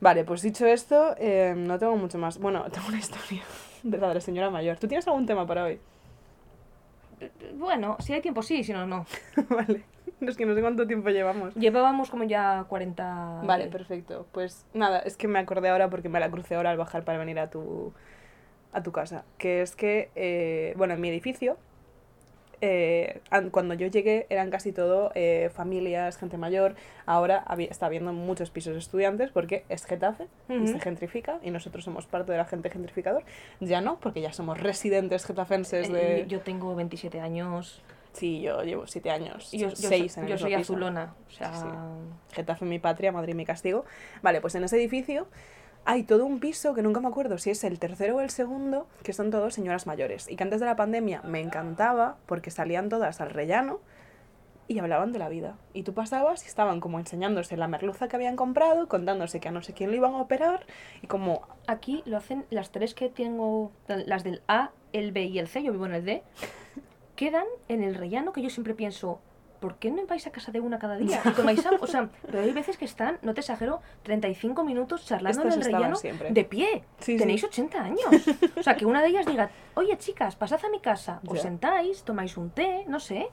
Vale, 0.00 0.24
pues 0.24 0.42
dicho 0.42 0.66
esto, 0.66 1.14
eh, 1.18 1.54
no 1.56 1.78
tengo 1.78 1.96
mucho 1.96 2.18
más. 2.18 2.38
Bueno, 2.38 2.64
tengo 2.70 2.88
una 2.88 2.98
historia 2.98 3.42
de 3.82 3.98
la 3.98 4.08
de 4.08 4.14
la 4.14 4.20
señora 4.20 4.50
mayor. 4.50 4.78
¿Tú 4.78 4.86
tienes 4.88 5.06
algún 5.06 5.26
tema 5.26 5.46
para 5.46 5.64
hoy? 5.64 5.80
Bueno, 7.54 7.96
si 8.00 8.12
hay 8.12 8.20
tiempo 8.20 8.42
sí, 8.42 8.64
si 8.64 8.72
no, 8.72 8.86
no. 8.86 9.06
vale. 9.48 9.84
Es 10.26 10.36
que 10.36 10.46
no 10.46 10.54
sé 10.54 10.60
cuánto 10.60 10.86
tiempo 10.86 11.10
llevamos. 11.10 11.54
Llevábamos 11.54 12.10
como 12.10 12.24
ya 12.24 12.64
40... 12.68 13.42
Vale, 13.44 13.66
perfecto. 13.68 14.26
Pues 14.32 14.64
nada, 14.74 15.00
es 15.00 15.16
que 15.16 15.28
me 15.28 15.38
acordé 15.38 15.68
ahora 15.68 15.90
porque 15.90 16.08
me 16.08 16.20
la 16.20 16.30
crucé 16.30 16.54
ahora 16.54 16.70
al 16.70 16.76
bajar 16.78 17.04
para 17.04 17.18
venir 17.18 17.38
a 17.38 17.50
tu, 17.50 17.92
a 18.72 18.82
tu 18.82 18.92
casa. 18.92 19.24
Que 19.38 19.60
es 19.62 19.76
que, 19.76 20.10
eh, 20.14 20.74
bueno, 20.76 20.94
en 20.94 21.00
mi 21.00 21.08
edificio, 21.08 21.56
eh, 22.60 23.20
an- 23.30 23.50
cuando 23.50 23.74
yo 23.74 23.88
llegué 23.88 24.26
eran 24.30 24.48
casi 24.50 24.72
todo 24.72 25.10
eh, 25.14 25.50
familias, 25.52 26.16
gente 26.16 26.38
mayor. 26.38 26.74
Ahora 27.04 27.42
había- 27.46 27.68
está 27.68 27.86
habiendo 27.86 28.12
muchos 28.14 28.50
pisos 28.50 28.72
de 28.72 28.78
estudiantes 28.78 29.30
porque 29.32 29.64
es 29.68 29.84
Getafe 29.84 30.28
y 30.48 30.68
se 30.68 30.80
gentrifica 30.80 31.38
y 31.42 31.50
nosotros 31.50 31.84
somos 31.84 32.06
parte 32.06 32.32
de 32.32 32.38
la 32.38 32.44
gente 32.46 32.70
gentrificador. 32.70 33.22
Ya 33.60 33.80
no, 33.82 33.98
porque 34.00 34.20
ya 34.22 34.32
somos 34.32 34.58
residentes 34.60 35.26
getafenses 35.26 35.88
de... 35.92 36.26
Yo 36.28 36.40
tengo 36.40 36.74
27 36.74 37.20
años. 37.20 37.82
Sí, 38.14 38.40
yo 38.40 38.62
llevo 38.62 38.86
siete 38.86 39.10
años, 39.10 39.50
yo, 39.52 39.68
yo 39.68 39.76
seis 39.76 40.16
en 40.16 40.24
el 40.24 40.30
yo 40.30 40.38
soy 40.38 40.50
piso. 40.50 40.72
azulona. 40.72 41.14
O 41.28 41.30
sea, 41.30 41.52
sí. 41.52 41.66
Getafe 42.32 42.64
mi 42.64 42.78
patria, 42.78 43.12
Madrid 43.12 43.34
mi 43.34 43.44
castigo. 43.44 43.84
Vale, 44.22 44.40
pues 44.40 44.54
en 44.54 44.64
ese 44.64 44.76
edificio 44.76 45.26
hay 45.84 46.04
todo 46.04 46.24
un 46.24 46.40
piso 46.40 46.74
que 46.74 46.82
nunca 46.82 47.00
me 47.00 47.08
acuerdo 47.08 47.36
si 47.38 47.50
es 47.50 47.62
el 47.64 47.78
tercero 47.78 48.16
o 48.16 48.20
el 48.20 48.30
segundo, 48.30 48.86
que 49.02 49.12
son 49.12 49.30
todos 49.30 49.52
señoras 49.52 49.86
mayores. 49.86 50.30
Y 50.30 50.36
que 50.36 50.42
antes 50.44 50.60
de 50.60 50.66
la 50.66 50.76
pandemia 50.76 51.20
me 51.22 51.40
encantaba 51.40 52.16
porque 52.26 52.50
salían 52.50 52.88
todas 52.88 53.20
al 53.20 53.30
rellano 53.30 53.80
y 54.66 54.78
hablaban 54.78 55.12
de 55.12 55.18
la 55.18 55.28
vida. 55.28 55.58
Y 55.74 55.82
tú 55.82 55.92
pasabas 55.92 56.44
y 56.44 56.46
estaban 56.46 56.80
como 56.80 56.98
enseñándose 56.98 57.56
la 57.56 57.68
merluza 57.68 58.08
que 58.08 58.16
habían 58.16 58.36
comprado, 58.36 58.88
contándose 58.88 59.40
que 59.40 59.48
a 59.48 59.52
no 59.52 59.62
sé 59.62 59.74
quién 59.74 59.90
lo 59.90 59.96
iban 59.96 60.14
a 60.14 60.22
operar 60.22 60.64
y 61.02 61.06
como... 61.06 61.42
aquí 61.66 62.02
lo 62.06 62.16
hacen 62.16 62.46
las 62.48 62.70
tres 62.70 62.94
que 62.94 63.08
tengo, 63.10 63.72
las 63.88 64.24
del 64.24 64.40
A, 64.48 64.70
el 64.92 65.12
B 65.12 65.24
y 65.24 65.38
el 65.38 65.48
C, 65.48 65.62
yo 65.62 65.72
vivo 65.72 65.84
en 65.86 65.94
el 65.94 66.04
D, 66.04 66.22
quedan 67.16 67.46
en 67.68 67.82
el 67.82 67.94
rellano 67.94 68.32
que 68.32 68.42
yo 68.42 68.50
siempre 68.50 68.74
pienso, 68.74 69.20
¿por 69.60 69.76
qué 69.76 69.90
no 69.90 70.04
vais 70.06 70.26
a 70.26 70.30
casa 70.32 70.52
de 70.52 70.60
una 70.60 70.78
cada 70.78 70.96
día? 70.96 71.20
Y 71.24 71.30
tomáis 71.30 71.64
algo? 71.66 71.84
O 71.84 71.86
sea, 71.86 72.08
pero 72.26 72.40
hay 72.40 72.52
veces 72.52 72.76
que 72.76 72.84
están, 72.84 73.18
no 73.22 73.32
te 73.34 73.40
exagero, 73.40 73.80
35 74.02 74.62
minutos 74.64 75.06
charlando 75.06 75.40
Estas 75.42 75.54
en 75.54 75.60
el 75.60 75.72
rellano 75.72 75.96
siempre. 75.96 76.30
de 76.32 76.44
pie. 76.44 76.84
Sí, 76.98 77.16
Tenéis 77.16 77.40
sí. 77.40 77.46
80 77.46 77.80
años. 77.82 78.06
O 78.56 78.62
sea, 78.62 78.76
que 78.76 78.84
una 78.86 79.00
de 79.02 79.08
ellas 79.08 79.26
diga, 79.26 79.50
oye 79.74 79.96
chicas, 79.96 80.36
pasad 80.36 80.60
a 80.64 80.68
mi 80.70 80.80
casa, 80.80 81.20
os 81.26 81.34
Ya. 81.36 81.42
sentáis, 81.42 82.02
tomáis 82.02 82.36
un 82.36 82.50
té, 82.50 82.84
no 82.88 83.00
sé, 83.00 83.28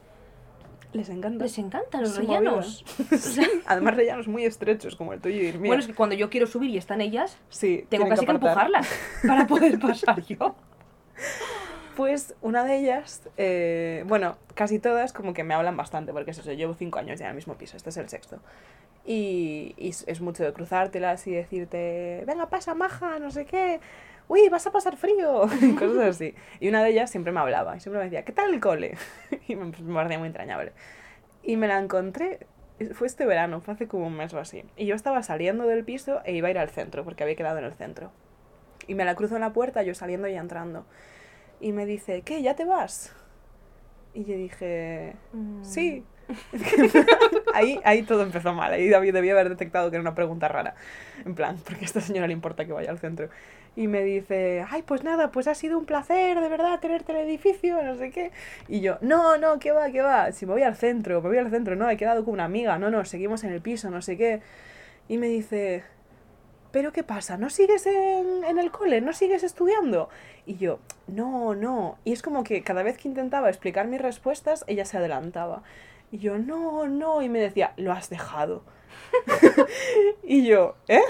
Les 0.94 1.10
encanta. 1.10 1.44
les 1.44 1.58
encantan 1.58 2.02
los 2.02 2.12
Su 2.12 2.22
rellanos. 2.22 2.86
Además 3.66 3.96
rellanos 3.96 4.28
muy 4.28 4.46
estrechos 4.46 4.96
como 4.96 5.14
el 5.14 5.20
tuyo 5.22 5.42
y 5.42 5.48
el 5.48 5.60
mío. 5.60 5.70
Bueno, 5.70 5.82
es 5.82 5.88
que 5.88 5.96
cuando 5.96 6.16
yo 6.16 6.30
quiero 6.30 6.48
subir 6.48 6.70
y 6.70 6.78
están 6.78 7.02
ellas, 7.02 7.38
sí, 7.50 7.86
tengo 7.90 8.08
casi 8.08 8.26
que, 8.26 8.32
apartar. 8.32 8.50
empujarlas 8.68 8.90
para 9.28 9.48
poder 9.48 9.80
pasar 9.80 10.22
yo. 10.26 10.56
Pues 12.02 12.34
una 12.42 12.64
de 12.64 12.78
ellas, 12.78 13.30
eh, 13.38 14.04
bueno, 14.08 14.36
casi 14.56 14.80
todas 14.80 15.14
como 15.14 15.36
que 15.36 15.44
me 15.44 15.54
hablan 15.54 15.78
bastante, 15.78 16.12
porque 16.12 16.32
es 16.32 16.40
eso, 16.40 16.52
llevo 16.52 16.74
cinco 16.74 16.98
años 16.98 17.20
ya 17.20 17.26
en 17.26 17.30
el 17.30 17.36
mismo 17.36 17.54
piso, 17.60 17.78
este 17.78 17.92
es 17.92 17.98
el 17.98 18.10
sexto. 18.10 18.40
Y, 19.06 19.76
y 19.78 19.90
es- 19.90 20.20
mucho 20.20 20.44
de 20.44 20.52
cruzártelas 20.52 21.28
y 21.28 21.32
decirte, 21.32 22.24
venga, 22.26 22.50
pasa, 22.50 22.74
maja, 22.74 23.20
no 23.20 23.30
sé 23.30 23.46
qué, 23.46 23.80
uy, 24.28 24.50
vas 24.50 24.66
a 24.66 24.72
pasar 24.72 24.98
frío, 24.98 25.42
cosas 25.78 26.16
así. 26.16 26.34
Y 26.60 26.70
una 26.70 26.84
de 26.84 26.90
ellas 26.90 27.12
siempre 27.12 27.32
me 27.32 27.40
hablaba, 27.40 27.78
y 27.78 27.80
siempre 27.82 28.00
me 28.00 28.06
decía, 28.06 28.26
¿qué 28.26 28.32
tal 28.32 28.52
el 28.52 28.60
cole? 28.60 28.98
y 29.48 29.56
me, 29.56 29.68
pues, 29.68 29.84
me 29.84 29.94
parecía 29.94 30.18
muy 30.18 30.28
entrañable. 30.30 30.72
Y 31.44 31.56
me 31.56 31.68
la 31.68 31.78
encontré, 31.78 32.48
fue 32.96 33.06
este 33.06 33.28
verano, 33.28 33.62
fue 33.62 33.76
hace 33.76 33.88
como 33.88 34.08
un 34.08 34.18
mes 34.18 34.34
o 34.34 34.40
así. 34.40 34.64
Y 34.76 34.88
yo 34.88 34.96
estaba 34.96 35.22
saliendo 35.22 35.68
del 35.68 35.84
piso 35.84 36.22
e 36.26 36.34
iba 36.34 36.48
a 36.48 36.52
ir 36.52 36.58
al 36.58 36.70
centro, 36.70 37.04
porque 37.04 37.22
había 37.22 37.36
quedado 37.36 37.60
en 37.60 37.66
el 37.66 37.74
centro. 37.74 38.10
Y 38.88 38.96
me 38.96 39.06
la 39.06 39.14
cruzo 39.14 39.36
en 39.36 39.42
la 39.42 39.54
puerta, 39.54 39.84
yo 39.84 39.94
saliendo 39.94 40.28
y 40.28 40.34
entrando. 40.34 40.84
Y 41.62 41.72
me 41.72 41.86
dice, 41.86 42.24
¿qué? 42.24 42.42
¿Ya 42.42 42.56
te 42.56 42.66
vas? 42.66 43.16
Y 44.14 44.26
yo 44.26 44.36
dije, 44.36 45.14
Mm. 45.32 45.64
sí. 45.64 46.04
ahí, 47.54 47.80
ahí 47.84 48.04
todo 48.04 48.24
empezó 48.24 48.54
mal. 48.54 48.72
Ahí 48.74 48.88
debí, 48.88 49.12
debí 49.12 49.30
haber 49.30 49.50
detectado 49.50 49.90
que 49.90 49.98
era 49.98 50.02
una 50.02 50.16
pregunta 50.16 50.48
rara. 50.48 50.76
En 51.26 51.36
plan, 51.36 51.58
porque 51.66 51.82
a 51.82 51.86
esta 51.86 52.02
señora 52.02 52.28
le 52.28 52.34
importa 52.34 52.66
que 52.66 52.74
vaya 52.74 52.90
al 52.90 53.00
centro. 53.00 53.30
Y 53.76 53.88
me 53.88 54.04
dice, 54.04 54.66
ay, 54.70 54.82
pues 54.82 55.04
nada, 55.04 55.32
pues 55.32 55.48
ha 55.48 55.56
sido 55.56 55.78
un 55.78 55.86
placer, 55.86 56.40
de 56.42 56.50
verdad, 56.50 56.80
tenerte 56.80 57.14
en 57.14 57.20
el 57.20 57.28
edificio, 57.28 57.82
no 57.84 57.96
sé 57.96 58.12
qué. 58.12 58.32
Y 58.68 58.82
yo, 58.82 58.98
no, 59.02 59.38
no, 59.38 59.60
¿qué 59.60 59.72
va, 59.72 59.92
qué 59.92 60.02
va? 60.02 60.32
Si 60.34 60.46
me 60.46 60.54
voy 60.54 60.64
al 60.64 60.76
centro, 60.76 61.22
me 61.22 61.30
voy 61.30 61.38
al 61.38 61.50
centro, 61.50 61.76
no, 61.78 61.90
he 61.90 61.96
quedado 61.96 62.26
con 62.26 62.34
una 62.34 62.46
amiga, 62.46 62.78
no, 62.80 62.90
no, 62.92 63.06
seguimos 63.06 63.44
en 63.46 63.52
el 63.54 63.62
piso, 63.62 63.90
no 63.90 64.02
sé 64.02 64.18
qué. 64.18 64.42
Y 65.08 65.18
me 65.18 65.28
dice, 65.28 65.84
¿pero 66.72 66.92
qué 66.92 67.04
pasa? 67.04 67.38
¿No 67.38 67.50
sigues 67.50 67.86
en, 67.86 68.44
en 68.44 68.60
el 68.60 68.72
cole? 68.72 69.02
¿No 69.02 69.14
sigues 69.14 69.44
estudiando? 69.44 70.10
Y 70.46 70.58
yo, 70.58 70.80
no, 71.08 71.56
no. 71.56 71.98
Y 72.04 72.14
es 72.14 72.22
como 72.22 72.44
que 72.44 72.64
cada 72.64 72.84
vez 72.84 72.98
que 72.98 73.08
intentaba 73.08 73.50
explicar 73.50 73.88
mis 73.88 74.02
respuestas, 74.02 74.64
ella 74.68 74.86
se 74.86 74.98
adelantaba. 74.98 75.64
Y 76.12 76.18
yo, 76.18 76.38
no, 76.38 76.88
no. 76.88 77.22
Y 77.22 77.30
me 77.30 77.40
decía, 77.40 77.74
lo 77.78 77.92
has 77.92 78.10
dejado. 78.10 78.64
y 80.24 80.46
yo, 80.46 80.76
¿eh? 80.88 81.02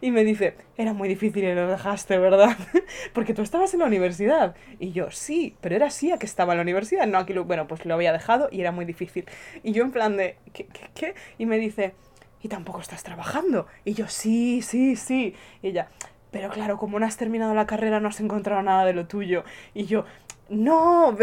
Y 0.00 0.10
me 0.10 0.24
dice, 0.24 0.56
era 0.76 0.92
muy 0.92 1.08
difícil 1.08 1.44
y 1.44 1.54
lo 1.54 1.68
dejaste, 1.68 2.18
¿verdad? 2.18 2.56
Porque 3.12 3.34
tú 3.34 3.42
estabas 3.42 3.72
en 3.74 3.80
la 3.80 3.86
universidad. 3.86 4.54
Y 4.78 4.92
yo, 4.92 5.10
sí, 5.10 5.56
pero 5.60 5.76
era 5.76 5.86
así 5.86 6.10
a 6.12 6.18
que 6.18 6.26
estaba 6.26 6.52
en 6.52 6.58
la 6.58 6.62
universidad. 6.62 7.06
No, 7.06 7.18
aquí 7.18 7.32
bueno, 7.34 7.66
pues 7.66 7.84
lo 7.84 7.94
había 7.94 8.12
dejado 8.12 8.48
y 8.50 8.60
era 8.60 8.72
muy 8.72 8.84
difícil. 8.84 9.26
Y 9.62 9.72
yo 9.72 9.84
en 9.84 9.92
plan 9.92 10.16
de, 10.16 10.36
¿qué, 10.52 10.66
qué, 10.66 10.90
qué? 10.94 11.14
Y 11.38 11.46
me 11.46 11.58
dice, 11.58 11.94
¿y 12.42 12.48
tampoco 12.48 12.80
estás 12.80 13.02
trabajando? 13.02 13.66
Y 13.84 13.94
yo, 13.94 14.08
sí, 14.08 14.62
sí, 14.62 14.96
sí. 14.96 15.34
Y 15.62 15.68
ella, 15.68 15.88
pero 16.30 16.50
claro, 16.50 16.76
como 16.78 16.98
no 16.98 17.06
has 17.06 17.16
terminado 17.16 17.54
la 17.54 17.66
carrera 17.66 18.00
no 18.00 18.08
has 18.08 18.20
encontrado 18.20 18.62
nada 18.62 18.84
de 18.84 18.92
lo 18.92 19.06
tuyo. 19.06 19.44
Y 19.74 19.86
yo, 19.86 20.04
no, 20.48 21.16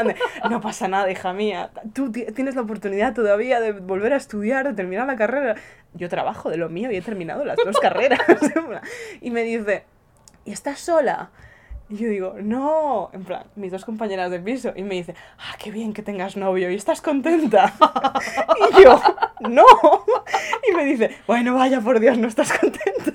no 0.50 0.60
pasa 0.60 0.86
nada, 0.88 1.10
hija 1.10 1.32
mía. 1.32 1.70
Tú 1.92 2.12
ti- 2.12 2.26
tienes 2.34 2.54
la 2.54 2.62
oportunidad 2.62 3.14
todavía 3.14 3.60
de 3.60 3.72
volver 3.72 4.12
a 4.12 4.16
estudiar, 4.16 4.66
de 4.66 4.74
terminar 4.74 5.06
la 5.06 5.16
carrera. 5.16 5.56
Yo 5.94 6.08
trabajo 6.08 6.50
de 6.50 6.56
lo 6.56 6.68
mío 6.68 6.90
y 6.90 6.96
he 6.96 7.02
terminado 7.02 7.44
las 7.44 7.56
dos 7.64 7.78
carreras. 7.80 8.20
y 9.20 9.30
me 9.30 9.42
dice, 9.42 9.84
¿y 10.44 10.52
estás 10.52 10.78
sola? 10.78 11.30
Y 11.88 11.96
yo 11.96 12.08
digo, 12.08 12.34
no, 12.42 13.10
en 13.12 13.24
plan, 13.24 13.44
mis 13.56 13.70
dos 13.70 13.84
compañeras 13.84 14.30
de 14.30 14.40
piso. 14.40 14.72
Y 14.74 14.82
me 14.82 14.94
dice, 14.94 15.14
ah, 15.38 15.56
qué 15.62 15.70
bien 15.70 15.92
que 15.92 16.02
tengas 16.02 16.36
novio 16.36 16.70
y 16.70 16.74
estás 16.74 17.00
contenta. 17.00 17.74
y 18.70 18.82
yo, 18.82 19.00
no. 19.40 19.64
Y 20.68 20.74
me 20.74 20.84
dice, 20.84 21.16
bueno, 21.26 21.54
vaya 21.54 21.80
por 21.80 22.00
Dios, 22.00 22.16
no 22.16 22.28
estás 22.28 22.52
contenta. 22.58 23.12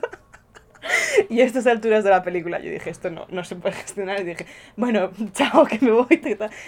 Y 1.29 1.41
a 1.41 1.45
estas 1.45 1.67
alturas 1.67 2.03
de 2.03 2.09
la 2.09 2.23
película 2.23 2.59
yo 2.59 2.71
dije, 2.71 2.89
esto 2.89 3.09
no, 3.09 3.25
no 3.29 3.43
se 3.43 3.55
puede 3.55 3.75
gestionar. 3.75 4.21
Y 4.21 4.23
dije, 4.23 4.45
bueno, 4.75 5.11
chao, 5.33 5.65
que 5.65 5.79
me 5.81 5.91
voy. 5.91 6.21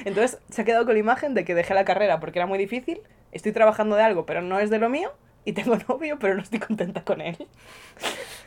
Entonces 0.06 0.40
se 0.50 0.62
ha 0.62 0.66
quedado 0.66 0.86
con 0.86 0.94
la 0.94 1.00
imagen 1.00 1.34
de 1.34 1.46
que 1.46 1.56
dejé 1.56 1.74
la 1.74 1.86
carrera 1.86 2.20
porque 2.20 2.40
era 2.40 2.46
muy 2.46 2.58
difícil, 2.58 3.02
estoy 3.32 3.52
trabajando 3.52 3.96
de 3.96 4.04
algo, 4.04 4.26
pero 4.26 4.42
no 4.42 4.60
es 4.60 4.70
de 4.70 4.80
lo 4.80 4.90
mío, 4.90 5.12
y 5.46 5.54
tengo 5.54 5.78
novio, 5.88 6.18
pero 6.20 6.36
no 6.36 6.42
estoy 6.42 6.60
contenta 6.60 7.04
con 7.04 7.22
él. 7.22 7.38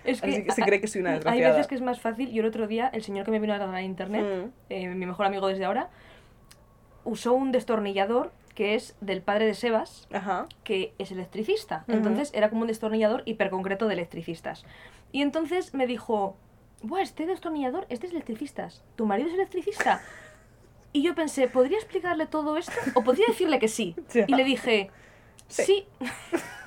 Es 0.05 0.20
que, 0.20 0.30
Así 0.30 0.44
que 0.44 0.52
se 0.52 0.62
cree 0.62 0.80
que 0.80 0.86
soy 0.86 1.00
una 1.00 1.11
Hay 1.11 1.16
desgraciada. 1.16 1.52
veces 1.52 1.66
que 1.66 1.74
es 1.74 1.80
más 1.80 2.00
fácil. 2.00 2.30
Yo 2.32 2.42
el 2.42 2.48
otro 2.48 2.66
día, 2.66 2.88
el 2.92 3.02
señor 3.02 3.24
que 3.24 3.30
me 3.30 3.38
vino 3.40 3.55
a 3.55 3.59
dar 3.59 3.74
a 3.74 3.82
internet, 3.82 4.24
Mm. 4.24 4.48
eh, 4.70 4.88
mi 4.94 5.07
mejor 5.07 5.26
amigo 5.26 5.46
desde 5.48 5.64
ahora, 5.64 5.88
usó 7.05 7.32
un 7.34 7.52
destornillador 7.52 8.32
que 8.55 8.74
es 8.76 8.96
del 9.00 9.20
padre 9.20 9.46
de 9.46 9.55
Sebas, 9.55 10.07
Ajá. 10.12 10.46
que 10.62 10.94
es 10.98 11.11
electricista. 11.11 11.84
Entonces 11.88 12.30
era 12.34 12.50
como 12.50 12.62
un 12.62 12.68
destornillador 12.68 13.22
hiperconcreto 13.24 13.88
de 13.88 13.94
electricistas. 13.94 14.64
Y 15.11 15.22
entonces 15.22 15.74
me 15.74 15.86
dijo, 15.86 16.36
Buah, 16.82 17.00
este 17.02 17.26
destornillador 17.26 17.86
es 17.88 18.00
de 18.00 18.09
electricistas. 18.09 18.84
¿Tu 18.94 19.07
marido 19.07 19.28
es 19.28 19.34
electricista? 19.34 20.02
Y 20.92 21.02
yo 21.02 21.14
pensé, 21.16 21.48
¿podría 21.48 21.78
explicarle 21.78 22.26
todo 22.26 22.57
esto? 22.57 22.72
¿O 22.94 23.02
podría 23.02 23.26
decirle 23.26 23.59
que 23.59 23.68
sí? 23.68 23.96
Y 24.28 24.34
le 24.34 24.44
dije, 24.44 24.90
Sí. 25.48 25.62
sí. 25.64 25.86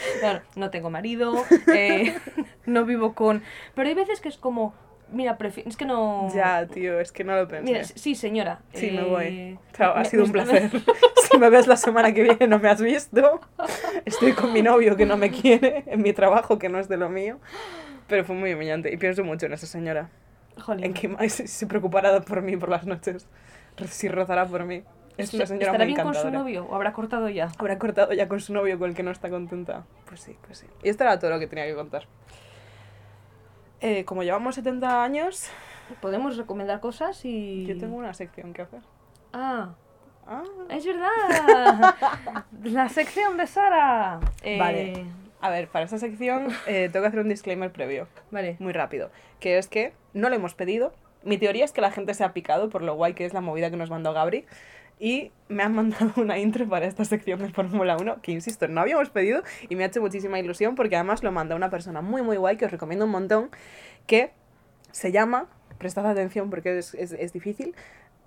No 0.56 0.70
tengo 0.70 0.90
marido, 0.90 1.44
eh, 1.74 2.16
no 2.66 2.84
vivo 2.84 3.14
con... 3.14 3.42
Pero 3.74 3.88
hay 3.88 3.94
veces 3.94 4.20
que 4.20 4.28
es 4.28 4.36
como, 4.36 4.74
mira, 5.10 5.38
prefi- 5.38 5.64
es 5.66 5.76
que 5.76 5.84
no... 5.84 6.28
Ya, 6.34 6.66
tío, 6.66 7.00
es 7.00 7.12
que 7.12 7.24
no 7.24 7.36
lo 7.36 7.48
pensé. 7.48 7.64
Mira, 7.64 7.84
sí, 7.84 8.14
señora. 8.14 8.60
Sí, 8.74 8.90
me 8.90 9.02
eh, 9.02 9.04
voy. 9.04 9.58
Chao, 9.72 9.94
ha 9.94 10.04
sido 10.04 10.24
un 10.24 10.32
placer. 10.32 10.70
si 11.30 11.38
me 11.38 11.50
ves 11.50 11.66
la 11.66 11.76
semana 11.76 12.12
que 12.12 12.22
viene 12.22 12.46
no 12.46 12.58
me 12.58 12.68
has 12.68 12.80
visto. 12.80 13.40
Estoy 14.04 14.32
con 14.32 14.52
mi 14.52 14.62
novio 14.62 14.96
que 14.96 15.06
no 15.06 15.16
me 15.16 15.30
quiere, 15.30 15.84
en 15.86 16.02
mi 16.02 16.12
trabajo 16.12 16.58
que 16.58 16.68
no 16.68 16.78
es 16.78 16.88
de 16.88 16.96
lo 16.96 17.08
mío. 17.08 17.38
Pero 18.08 18.24
fue 18.24 18.34
muy 18.36 18.52
humillante 18.52 18.92
y 18.92 18.96
pienso 18.96 19.24
mucho 19.24 19.46
en 19.46 19.54
esa 19.54 19.66
señora. 19.66 20.10
Jolín. 20.60 20.84
En 20.84 20.92
que 20.94 21.28
se 21.30 21.66
preocupará 21.66 22.20
por 22.20 22.42
mí 22.42 22.56
por 22.56 22.68
las 22.68 22.84
noches. 22.84 23.26
Si 23.88 24.08
rozará 24.08 24.46
por 24.46 24.64
mí. 24.64 24.82
Es 25.18 25.34
una 25.34 25.46
señora 25.46 25.66
¿Estará 25.66 25.84
muy 25.84 25.94
bien 25.94 26.02
con 26.04 26.14
su 26.14 26.30
novio 26.30 26.66
o 26.66 26.74
habrá 26.74 26.92
cortado 26.92 27.28
ya? 27.28 27.50
Habrá 27.58 27.78
cortado 27.78 28.12
ya 28.12 28.28
con 28.28 28.40
su 28.40 28.52
novio 28.52 28.78
con 28.78 28.90
el 28.90 28.96
que 28.96 29.02
no 29.02 29.10
está 29.10 29.28
contenta. 29.30 29.84
Pues 30.06 30.20
sí, 30.20 30.36
pues 30.46 30.58
sí. 30.58 30.66
Y 30.82 30.88
esto 30.88 31.04
era 31.04 31.18
todo 31.18 31.30
lo 31.30 31.38
que 31.38 31.46
tenía 31.46 31.66
que 31.66 31.74
contar. 31.74 32.06
Eh, 33.80 34.04
como 34.04 34.22
llevamos 34.22 34.54
70 34.54 35.02
años, 35.02 35.50
Podemos 36.00 36.36
recomendar 36.36 36.80
cosas 36.80 37.24
y... 37.24 37.66
yo 37.66 37.76
tengo 37.78 37.96
una 37.96 38.14
sección 38.14 38.52
que 38.52 38.62
hacer. 38.62 38.80
Ah, 39.32 39.74
Ah, 40.24 40.44
es 40.68 40.86
verdad. 40.86 41.96
La 42.62 42.88
sección 42.88 43.36
de 43.36 43.46
Sara. 43.48 44.20
Eh, 44.42 44.56
Vale. 44.56 45.04
A 45.40 45.50
ver, 45.50 45.66
para 45.66 45.84
esta 45.84 45.98
sección 45.98 46.46
eh, 46.68 46.88
tengo 46.92 47.02
que 47.02 47.08
hacer 47.08 47.18
un 47.18 47.28
disclaimer 47.28 47.72
previo, 47.72 48.06
Vale. 48.30 48.56
muy 48.60 48.72
rápido, 48.72 49.10
que 49.40 49.58
es 49.58 49.66
que 49.66 49.92
no 50.14 50.28
lo 50.28 50.36
hemos 50.36 50.54
pedido. 50.54 50.92
Mi 51.24 51.38
teoría 51.38 51.64
es 51.64 51.72
que 51.72 51.80
la 51.80 51.90
gente 51.90 52.14
se 52.14 52.22
ha 52.22 52.32
picado 52.32 52.70
por 52.70 52.82
lo 52.82 52.94
guay 52.94 53.14
que 53.14 53.24
es 53.24 53.34
la 53.34 53.40
movida 53.40 53.68
que 53.68 53.76
nos 53.76 53.90
mandó 53.90 54.12
Gabri 54.12 54.44
y 54.98 55.32
me 55.48 55.62
han 55.62 55.74
mandado 55.74 56.12
una 56.16 56.38
intro 56.38 56.68
para 56.68 56.86
esta 56.86 57.04
sección 57.04 57.40
de 57.40 57.50
Fórmula 57.50 57.96
1 57.96 58.22
que, 58.22 58.32
insisto, 58.32 58.68
no 58.68 58.80
habíamos 58.80 59.10
pedido 59.10 59.42
y 59.68 59.76
me 59.76 59.84
ha 59.84 59.86
hecho 59.86 60.00
muchísima 60.00 60.38
ilusión 60.38 60.74
porque 60.74 60.96
además 60.96 61.22
lo 61.22 61.32
manda 61.32 61.56
una 61.56 61.70
persona 61.70 62.00
muy, 62.00 62.22
muy 62.22 62.36
guay 62.36 62.56
que 62.56 62.64
os 62.64 62.70
recomiendo 62.70 63.04
un 63.04 63.10
montón 63.10 63.50
que 64.06 64.32
se 64.92 65.12
llama, 65.12 65.48
prestad 65.78 66.06
atención 66.06 66.50
porque 66.50 66.78
es, 66.78 66.94
es, 66.94 67.32
difícil, 67.32 67.74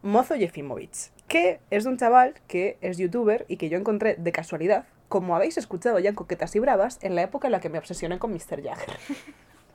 Mozo 0.02 0.36
Jefimovic, 0.36 1.12
que 1.28 1.60
es 1.72 1.86
un 1.86 1.98
chaval 1.98 2.36
que 2.48 2.78
es 2.82 2.98
youtuber 2.98 3.46
y 3.48 3.58
que 3.58 3.70
yo 3.70 3.78
encontré 3.78 4.16
de 4.16 4.32
casualidad, 4.32 4.86
como 5.10 5.36
habéis 5.36 5.58
escuchado 5.58 6.00
ya 6.00 6.10
en 6.10 6.16
Coquetas 6.16 6.56
y 6.56 6.60
Bravas, 6.60 7.00
en 7.02 7.16
la 7.16 7.24
época 7.24 7.48
en 7.48 7.54
la 7.54 7.60
que 7.60 7.70
me 7.70 7.78
obsesioné 7.78 8.20
con 8.20 8.32
Mr. 8.32 8.62
Jagger. 8.64 8.98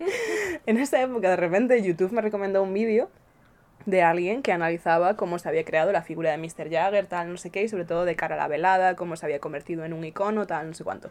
en 0.67 0.79
esa 0.79 1.01
época, 1.01 1.31
de 1.31 1.37
repente, 1.37 1.83
YouTube 1.83 2.13
me 2.13 2.21
recomendó 2.21 2.63
un 2.63 2.73
vídeo 2.75 3.11
de 3.87 4.03
alguien 4.03 4.43
que 4.43 4.53
analizaba 4.53 5.17
cómo 5.17 5.39
se 5.39 5.49
había 5.49 5.65
creado 5.65 5.93
la 5.93 6.03
figura 6.03 6.31
de 6.31 6.39
Mr. 6.39 6.71
Jagger, 6.71 7.07
tal, 7.07 7.31
no 7.31 7.37
sé 7.37 7.51
qué, 7.51 7.63
y 7.63 7.69
sobre 7.69 7.85
todo 7.85 8.05
de 8.05 8.17
cara 8.17 8.35
a 8.35 8.39
la 8.39 8.49
velada, 8.49 8.97
cómo 8.97 9.17
se 9.17 9.27
había 9.27 9.41
convertido 9.41 9.85
en 9.85 9.93
un 9.93 10.05
icono, 10.05 10.47
tal, 10.47 10.69
no 10.69 10.75
sé 10.75 10.85
cuánto. 10.85 11.11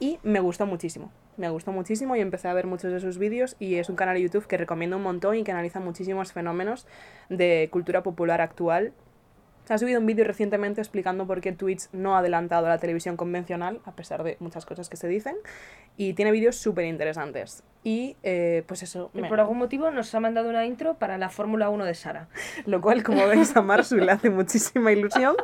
Y 0.00 0.18
me 0.22 0.40
gustó 0.40 0.66
muchísimo, 0.66 1.12
me 1.36 1.48
gustó 1.48 1.70
muchísimo 1.70 2.16
y 2.16 2.20
empecé 2.20 2.48
a 2.48 2.54
ver 2.54 2.66
muchos 2.66 2.92
de 2.92 3.00
sus 3.00 3.18
vídeos 3.18 3.56
y 3.60 3.76
es 3.76 3.88
un 3.88 3.96
canal 3.96 4.16
de 4.16 4.22
YouTube 4.22 4.46
que 4.46 4.56
recomiendo 4.56 4.96
un 4.96 5.02
montón 5.04 5.36
y 5.36 5.44
que 5.44 5.52
analiza 5.52 5.78
muchísimos 5.78 6.32
fenómenos 6.32 6.86
de 7.28 7.68
cultura 7.70 8.02
popular 8.02 8.40
actual. 8.40 8.92
Ha 9.72 9.78
subido 9.78 10.00
un 10.00 10.06
vídeo 10.06 10.24
recientemente 10.26 10.80
explicando 10.82 11.26
por 11.26 11.40
qué 11.40 11.52
Twitch 11.52 11.84
no 11.92 12.14
ha 12.14 12.18
adelantado 12.18 12.66
a 12.66 12.68
la 12.68 12.76
televisión 12.78 13.16
convencional, 13.16 13.80
a 13.86 13.92
pesar 13.92 14.22
de 14.22 14.36
muchas 14.38 14.66
cosas 14.66 14.90
que 14.90 14.98
se 14.98 15.08
dicen, 15.08 15.34
y 15.96 16.12
tiene 16.12 16.30
vídeos 16.30 16.56
súper 16.56 16.84
interesantes. 16.84 17.62
Y 17.82 18.16
eh, 18.22 18.64
pues 18.66 18.82
eso, 18.82 19.10
Y 19.14 19.22
me- 19.22 19.28
por 19.28 19.40
algún 19.40 19.56
motivo 19.56 19.90
nos 19.90 20.14
ha 20.14 20.20
mandado 20.20 20.50
una 20.50 20.66
intro 20.66 20.94
para 20.94 21.16
la 21.16 21.30
Fórmula 21.30 21.70
1 21.70 21.84
de 21.86 21.94
Sara. 21.94 22.28
lo 22.66 22.80
cual, 22.82 23.02
como 23.02 23.26
veis, 23.26 23.56
a 23.56 23.62
Marsu 23.62 23.96
le 23.96 24.12
hace 24.12 24.28
muchísima 24.28 24.92
ilusión. 24.92 25.36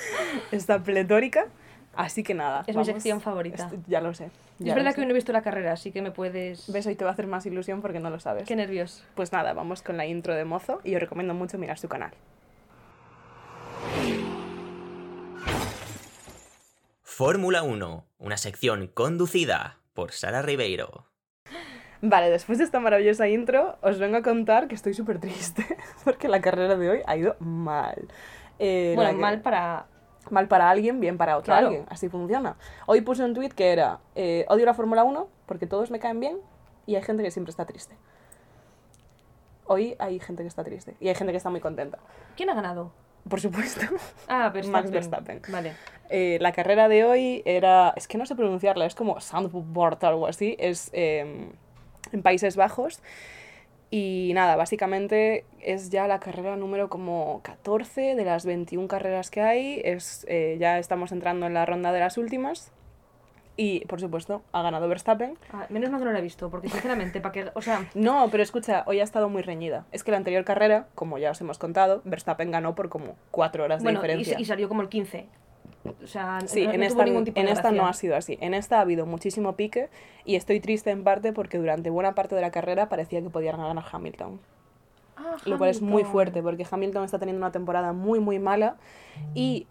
Está 0.50 0.82
pletórica. 0.82 1.46
Así 1.94 2.22
que 2.22 2.34
nada. 2.34 2.64
Es 2.66 2.76
mi 2.76 2.84
sección 2.84 3.20
favorita. 3.20 3.70
Ya 3.86 4.00
lo 4.02 4.12
sé. 4.12 4.30
ya 4.58 4.72
es 4.72 4.74
verdad 4.76 4.94
que 4.94 5.00
hoy 5.00 5.06
no 5.06 5.12
he 5.12 5.14
visto 5.14 5.32
la 5.32 5.40
carrera, 5.42 5.72
así 5.72 5.92
que 5.92 6.02
me 6.02 6.10
puedes... 6.10 6.70
¿Ves? 6.70 6.86
Hoy 6.86 6.94
te 6.94 7.04
va 7.04 7.10
a 7.10 7.14
hacer 7.14 7.26
más 7.26 7.46
ilusión 7.46 7.80
porque 7.80 8.00
no 8.00 8.10
lo 8.10 8.20
sabes. 8.20 8.46
Qué 8.46 8.54
nervios. 8.56 9.02
Pues 9.14 9.32
nada, 9.32 9.54
vamos 9.54 9.80
con 9.82 9.96
la 9.96 10.04
intro 10.04 10.34
de 10.34 10.44
Mozo 10.44 10.80
y 10.84 10.94
os 10.94 11.00
recomiendo 11.00 11.32
mucho 11.32 11.56
mirar 11.56 11.78
su 11.78 11.88
canal. 11.88 12.10
Fórmula 17.16 17.62
1, 17.62 18.04
una 18.18 18.36
sección 18.36 18.88
conducida 18.88 19.78
por 19.94 20.12
Sara 20.12 20.42
Ribeiro. 20.42 21.06
Vale, 22.02 22.28
después 22.28 22.58
de 22.58 22.64
esta 22.64 22.78
maravillosa 22.78 23.26
intro, 23.26 23.78
os 23.80 23.98
vengo 23.98 24.18
a 24.18 24.22
contar 24.22 24.68
que 24.68 24.74
estoy 24.74 24.92
súper 24.92 25.18
triste 25.18 25.64
porque 26.04 26.28
la 26.28 26.42
carrera 26.42 26.76
de 26.76 26.90
hoy 26.90 27.00
ha 27.06 27.16
ido 27.16 27.34
mal. 27.38 28.06
Eh, 28.58 28.92
Bueno, 28.96 29.12
que- 29.12 29.16
mal 29.16 29.40
para... 29.40 29.86
mal 30.28 30.46
para 30.46 30.68
alguien, 30.68 31.00
bien 31.00 31.16
para 31.16 31.38
otro 31.38 31.46
Claro. 31.54 31.68
alguien. 31.68 31.86
Así 31.88 32.10
funciona. 32.10 32.58
Hoy 32.84 33.00
puse 33.00 33.24
un 33.24 33.32
tweet 33.32 33.48
que 33.48 33.72
era, 33.72 34.00
eh, 34.14 34.44
odio 34.50 34.66
la 34.66 34.74
Fórmula 34.74 35.02
1 35.02 35.26
porque 35.46 35.66
todos 35.66 35.90
me 35.90 35.98
caen 35.98 36.20
bien 36.20 36.38
y 36.84 36.96
hay 36.96 37.02
gente 37.02 37.22
que 37.22 37.30
siempre 37.30 37.48
está 37.48 37.64
triste. 37.64 37.96
Hoy 39.64 39.96
hay 39.98 40.20
gente 40.20 40.42
que 40.42 40.48
está 40.48 40.64
triste 40.64 40.98
y 41.00 41.08
hay 41.08 41.14
gente 41.14 41.32
que 41.32 41.38
está 41.38 41.48
muy 41.48 41.60
contenta. 41.60 41.98
¿Quién 42.36 42.50
ha 42.50 42.54
ganado? 42.54 42.92
Por 43.28 43.40
supuesto. 43.40 43.80
Ah, 44.28 44.48
Verstappen. 44.54 44.72
Max 44.72 44.90
Verstappen. 44.90 45.42
Vale. 45.48 45.72
Eh, 46.08 46.38
la 46.40 46.52
carrera 46.52 46.88
de 46.88 47.04
hoy 47.04 47.42
era, 47.44 47.92
es 47.96 48.06
que 48.06 48.18
no 48.18 48.26
sé 48.26 48.36
pronunciarla, 48.36 48.86
es 48.86 48.94
como 48.94 49.20
Zandvoort 49.20 50.02
o 50.04 50.06
algo 50.06 50.26
así, 50.26 50.56
es 50.58 50.90
eh, 50.92 51.50
en 52.12 52.22
Países 52.22 52.56
Bajos. 52.56 53.00
Y 53.90 54.32
nada, 54.34 54.56
básicamente 54.56 55.44
es 55.60 55.90
ya 55.90 56.08
la 56.08 56.18
carrera 56.18 56.56
número 56.56 56.88
como 56.88 57.40
14 57.42 58.16
de 58.16 58.24
las 58.24 58.44
21 58.44 58.88
carreras 58.88 59.30
que 59.30 59.40
hay. 59.40 59.80
Es, 59.84 60.26
eh, 60.28 60.56
ya 60.58 60.78
estamos 60.78 61.12
entrando 61.12 61.46
en 61.46 61.54
la 61.54 61.66
ronda 61.66 61.92
de 61.92 62.00
las 62.00 62.18
últimas. 62.18 62.72
Y, 63.58 63.86
por 63.86 64.00
supuesto, 64.00 64.42
ha 64.52 64.60
ganado 64.62 64.86
Verstappen. 64.88 65.38
Ah, 65.52 65.66
menos 65.70 65.90
mal 65.90 65.98
que 66.00 66.04
no 66.04 66.12
la 66.12 66.18
he 66.18 66.22
visto, 66.22 66.50
porque 66.50 66.68
sinceramente, 66.68 67.20
para 67.22 67.32
que... 67.32 67.50
O 67.54 67.62
sea, 67.62 67.88
No, 67.94 68.28
pero 68.30 68.42
escucha, 68.42 68.84
hoy 68.86 69.00
ha 69.00 69.04
estado 69.04 69.30
muy 69.30 69.40
reñida. 69.42 69.86
Es 69.92 70.04
que 70.04 70.10
la 70.10 70.18
anterior 70.18 70.44
carrera, 70.44 70.88
como 70.94 71.16
ya 71.16 71.30
os 71.30 71.40
hemos 71.40 71.58
contado, 71.58 72.02
Verstappen 72.04 72.50
ganó 72.50 72.74
por 72.74 72.90
como 72.90 73.16
4 73.30 73.64
horas 73.64 73.80
de 73.80 73.84
bueno, 73.84 74.00
y, 74.00 74.02
diferencia. 74.02 74.38
y 74.38 74.44
salió 74.44 74.68
como 74.68 74.82
el 74.82 74.88
15. 74.90 75.26
O 76.02 76.06
sea, 76.06 76.40
Sí, 76.46 76.66
no, 76.66 76.72
en, 76.72 76.80
no 76.80 76.86
esta, 76.86 77.04
en 77.06 77.24
de 77.24 77.50
esta 77.50 77.70
no 77.70 77.86
ha 77.86 77.92
sido 77.94 78.16
así. 78.16 78.36
En 78.40 78.52
esta 78.54 78.78
ha 78.78 78.80
habido 78.82 79.06
muchísimo 79.06 79.54
pique 79.54 79.88
y 80.24 80.34
estoy 80.36 80.60
triste 80.60 80.90
en 80.90 81.04
parte 81.04 81.32
porque 81.32 81.58
durante 81.58 81.88
buena 81.90 82.14
parte 82.14 82.34
de 82.34 82.40
la 82.42 82.50
carrera 82.50 82.88
parecía 82.88 83.22
que 83.22 83.30
podían 83.30 83.56
ganar 83.56 83.84
Hamilton. 83.90 84.40
Ah, 85.16 85.36
Lo 85.46 85.56
cual 85.56 85.70
es 85.70 85.80
muy 85.80 85.92
Hamilton. 86.02 86.12
fuerte 86.12 86.42
porque 86.42 86.66
Hamilton 86.70 87.04
está 87.04 87.18
teniendo 87.18 87.38
una 87.40 87.52
temporada 87.52 87.92
muy, 87.94 88.20
muy 88.20 88.38
mala 88.38 88.76
y... 89.34 89.66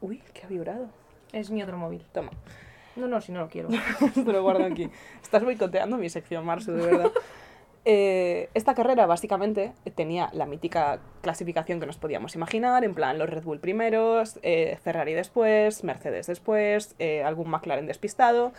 Uy, 0.00 0.22
que 0.34 0.44
ha 0.44 0.48
vibrado. 0.48 0.86
Es 1.32 1.50
mi 1.50 1.62
otro 1.62 1.76
móvil. 1.78 2.04
Toma, 2.12 2.30
No, 2.96 3.08
no, 3.08 3.20
si 3.20 3.32
no 3.32 3.40
lo 3.40 3.48
quiero. 3.48 3.68
te 4.14 4.24
lo 4.24 4.42
guardo 4.42 4.64
aquí. 4.64 4.90
Estás 5.22 5.44
boicoteando 5.44 5.96
mi 5.96 6.08
sección, 6.08 6.44
Marsu, 6.44 6.72
de 6.72 6.86
verdad. 6.86 7.12
Eh, 7.86 8.48
esta 8.54 8.74
carrera 8.74 9.04
básicamente 9.04 9.74
tenía 9.94 10.30
la 10.32 10.46
mítica 10.46 11.00
clasificación 11.20 11.80
que 11.80 11.86
nos 11.86 11.98
podíamos 11.98 12.34
imaginar, 12.34 12.82
en 12.82 12.94
plan 12.94 13.18
los 13.18 13.28
Red 13.28 13.42
Bull 13.42 13.60
primeros, 13.60 14.38
eh, 14.42 14.78
Ferrari 14.82 15.12
después, 15.12 15.84
Mercedes 15.84 16.26
después, 16.26 16.94
eh, 16.98 17.22
algún 17.22 17.50
McLaren 17.50 17.86
despistado. 17.86 18.54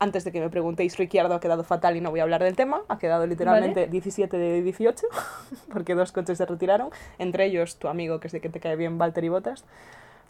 Antes 0.00 0.22
de 0.22 0.30
que 0.30 0.40
me 0.40 0.48
preguntéis, 0.48 0.96
Ricciardo 0.96 1.34
ha 1.34 1.40
quedado 1.40 1.64
fatal 1.64 1.96
y 1.96 2.00
no 2.00 2.10
voy 2.10 2.20
a 2.20 2.22
hablar 2.22 2.44
del 2.44 2.54
tema. 2.54 2.82
Ha 2.86 2.98
quedado 2.98 3.26
literalmente 3.26 3.88
17 3.88 4.36
de 4.38 4.62
18, 4.62 5.06
porque 5.72 5.96
dos 5.96 6.12
coches 6.12 6.38
se 6.38 6.46
retiraron. 6.46 6.90
Entre 7.18 7.46
ellos, 7.46 7.80
tu 7.80 7.88
amigo, 7.88 8.20
que 8.20 8.28
sé 8.28 8.40
que 8.40 8.48
te 8.48 8.60
cae 8.60 8.76
bien, 8.76 8.96
Valtteri 8.96 9.28
Bottas, 9.28 9.64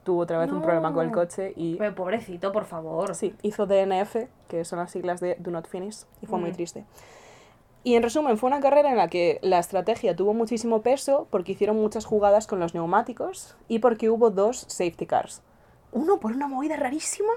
tuvo 0.08 0.22
otra 0.22 0.38
vez 0.38 0.50
un 0.50 0.62
problema 0.62 0.90
con 0.90 1.04
el 1.04 1.10
No. 1.10 1.18
coche 1.18 1.52
y 1.54 1.76
Pero 1.76 1.94
pobrecito, 1.94 2.50
por 2.50 2.64
favor. 2.64 3.14
Sí, 3.14 3.34
hizo 3.42 3.66
DNF, 3.66 4.26
que 4.48 4.64
son 4.64 4.78
las 4.78 4.90
siglas 4.90 5.20
de 5.20 5.36
Do 5.38 5.50
Not 5.50 5.68
Finish, 5.68 6.06
y 6.22 6.26
fue 6.26 6.38
muy 6.38 6.48
Mm. 6.50 6.54
triste. 6.54 6.84
Y 7.84 7.94
en 7.94 8.02
resumen, 8.02 8.38
fue 8.38 8.46
una 8.48 8.60
carrera 8.60 8.90
en 8.90 8.96
la 8.96 9.08
que 9.08 9.38
la 9.42 9.58
estrategia 9.58 10.16
tuvo 10.16 10.32
muchísimo 10.32 10.80
peso 10.80 11.26
porque 11.30 11.52
hicieron 11.52 11.76
muchas 11.76 12.06
jugadas 12.06 12.46
con 12.46 12.58
los 12.58 12.72
neumáticos 12.72 13.54
y 13.68 13.80
porque 13.80 14.08
hubo 14.08 14.30
dos 14.30 14.64
safety 14.68 15.04
cars. 15.04 15.42
Uno 15.92 16.18
por 16.20 16.32
una 16.32 16.48
movida 16.48 16.76
rarísima, 16.76 17.32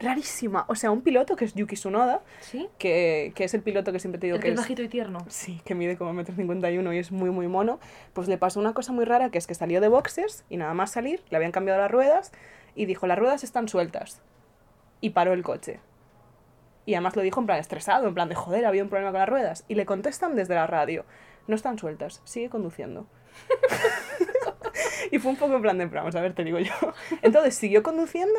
rarísima. 0.00 0.64
O 0.68 0.74
sea, 0.74 0.90
un 0.90 1.02
piloto 1.02 1.36
que 1.36 1.44
es 1.44 1.54
Yuki 1.54 1.74
Tsunoda, 1.76 2.22
¿Sí? 2.40 2.68
que, 2.78 3.32
que 3.34 3.44
es 3.44 3.54
el 3.54 3.62
piloto 3.62 3.92
que 3.92 3.98
siempre 3.98 4.18
te 4.18 4.26
digo 4.26 4.36
El 4.36 4.42
que 4.42 4.48
que 4.48 4.54
es 4.54 4.60
bajito 4.60 4.82
y 4.82 4.88
tierno. 4.88 5.18
Sí, 5.28 5.60
que 5.64 5.74
mide 5.74 5.96
como 5.96 6.12
metro 6.12 6.34
cincuenta 6.34 6.70
y 6.70 6.78
uno 6.78 6.92
y 6.92 6.98
es 6.98 7.12
muy 7.12 7.30
muy 7.30 7.48
mono. 7.48 7.80
Pues 8.12 8.28
le 8.28 8.38
pasó 8.38 8.60
una 8.60 8.72
cosa 8.74 8.92
muy 8.92 9.04
rara 9.04 9.30
que 9.30 9.38
es 9.38 9.46
que 9.46 9.54
salió 9.54 9.80
de 9.80 9.88
boxes 9.88 10.44
y 10.48 10.56
nada 10.56 10.74
más 10.74 10.90
salir 10.92 11.22
le 11.30 11.36
habían 11.36 11.52
cambiado 11.52 11.80
las 11.80 11.90
ruedas 11.90 12.32
y 12.74 12.86
dijo 12.86 13.06
las 13.06 13.18
ruedas 13.18 13.44
están 13.44 13.68
sueltas 13.68 14.22
y 15.00 15.10
paró 15.10 15.32
el 15.32 15.42
coche. 15.42 15.80
Y 16.84 16.94
además 16.94 17.16
lo 17.16 17.22
dijo 17.22 17.40
en 17.40 17.46
plan 17.46 17.58
estresado, 17.58 18.06
en 18.06 18.14
plan 18.14 18.28
de 18.28 18.36
joder, 18.36 18.64
había 18.64 18.82
un 18.82 18.88
problema 18.88 19.10
con 19.10 19.20
las 19.20 19.28
ruedas. 19.28 19.64
Y 19.66 19.74
le 19.74 19.86
contestan 19.86 20.36
desde 20.36 20.54
la 20.54 20.68
radio, 20.68 21.04
no 21.48 21.56
están 21.56 21.78
sueltas, 21.78 22.22
sigue 22.24 22.48
conduciendo. 22.48 23.08
y 25.10 25.18
fue 25.18 25.32
un 25.32 25.36
poco 25.36 25.56
en 25.56 25.62
plan 25.62 25.78
de, 25.78 25.86
vamos 25.86 26.14
a 26.14 26.20
ver, 26.20 26.34
te 26.34 26.44
digo 26.44 26.60
yo. 26.60 26.72
Entonces 27.22 27.56
siguió 27.56 27.82
conduciendo 27.82 28.38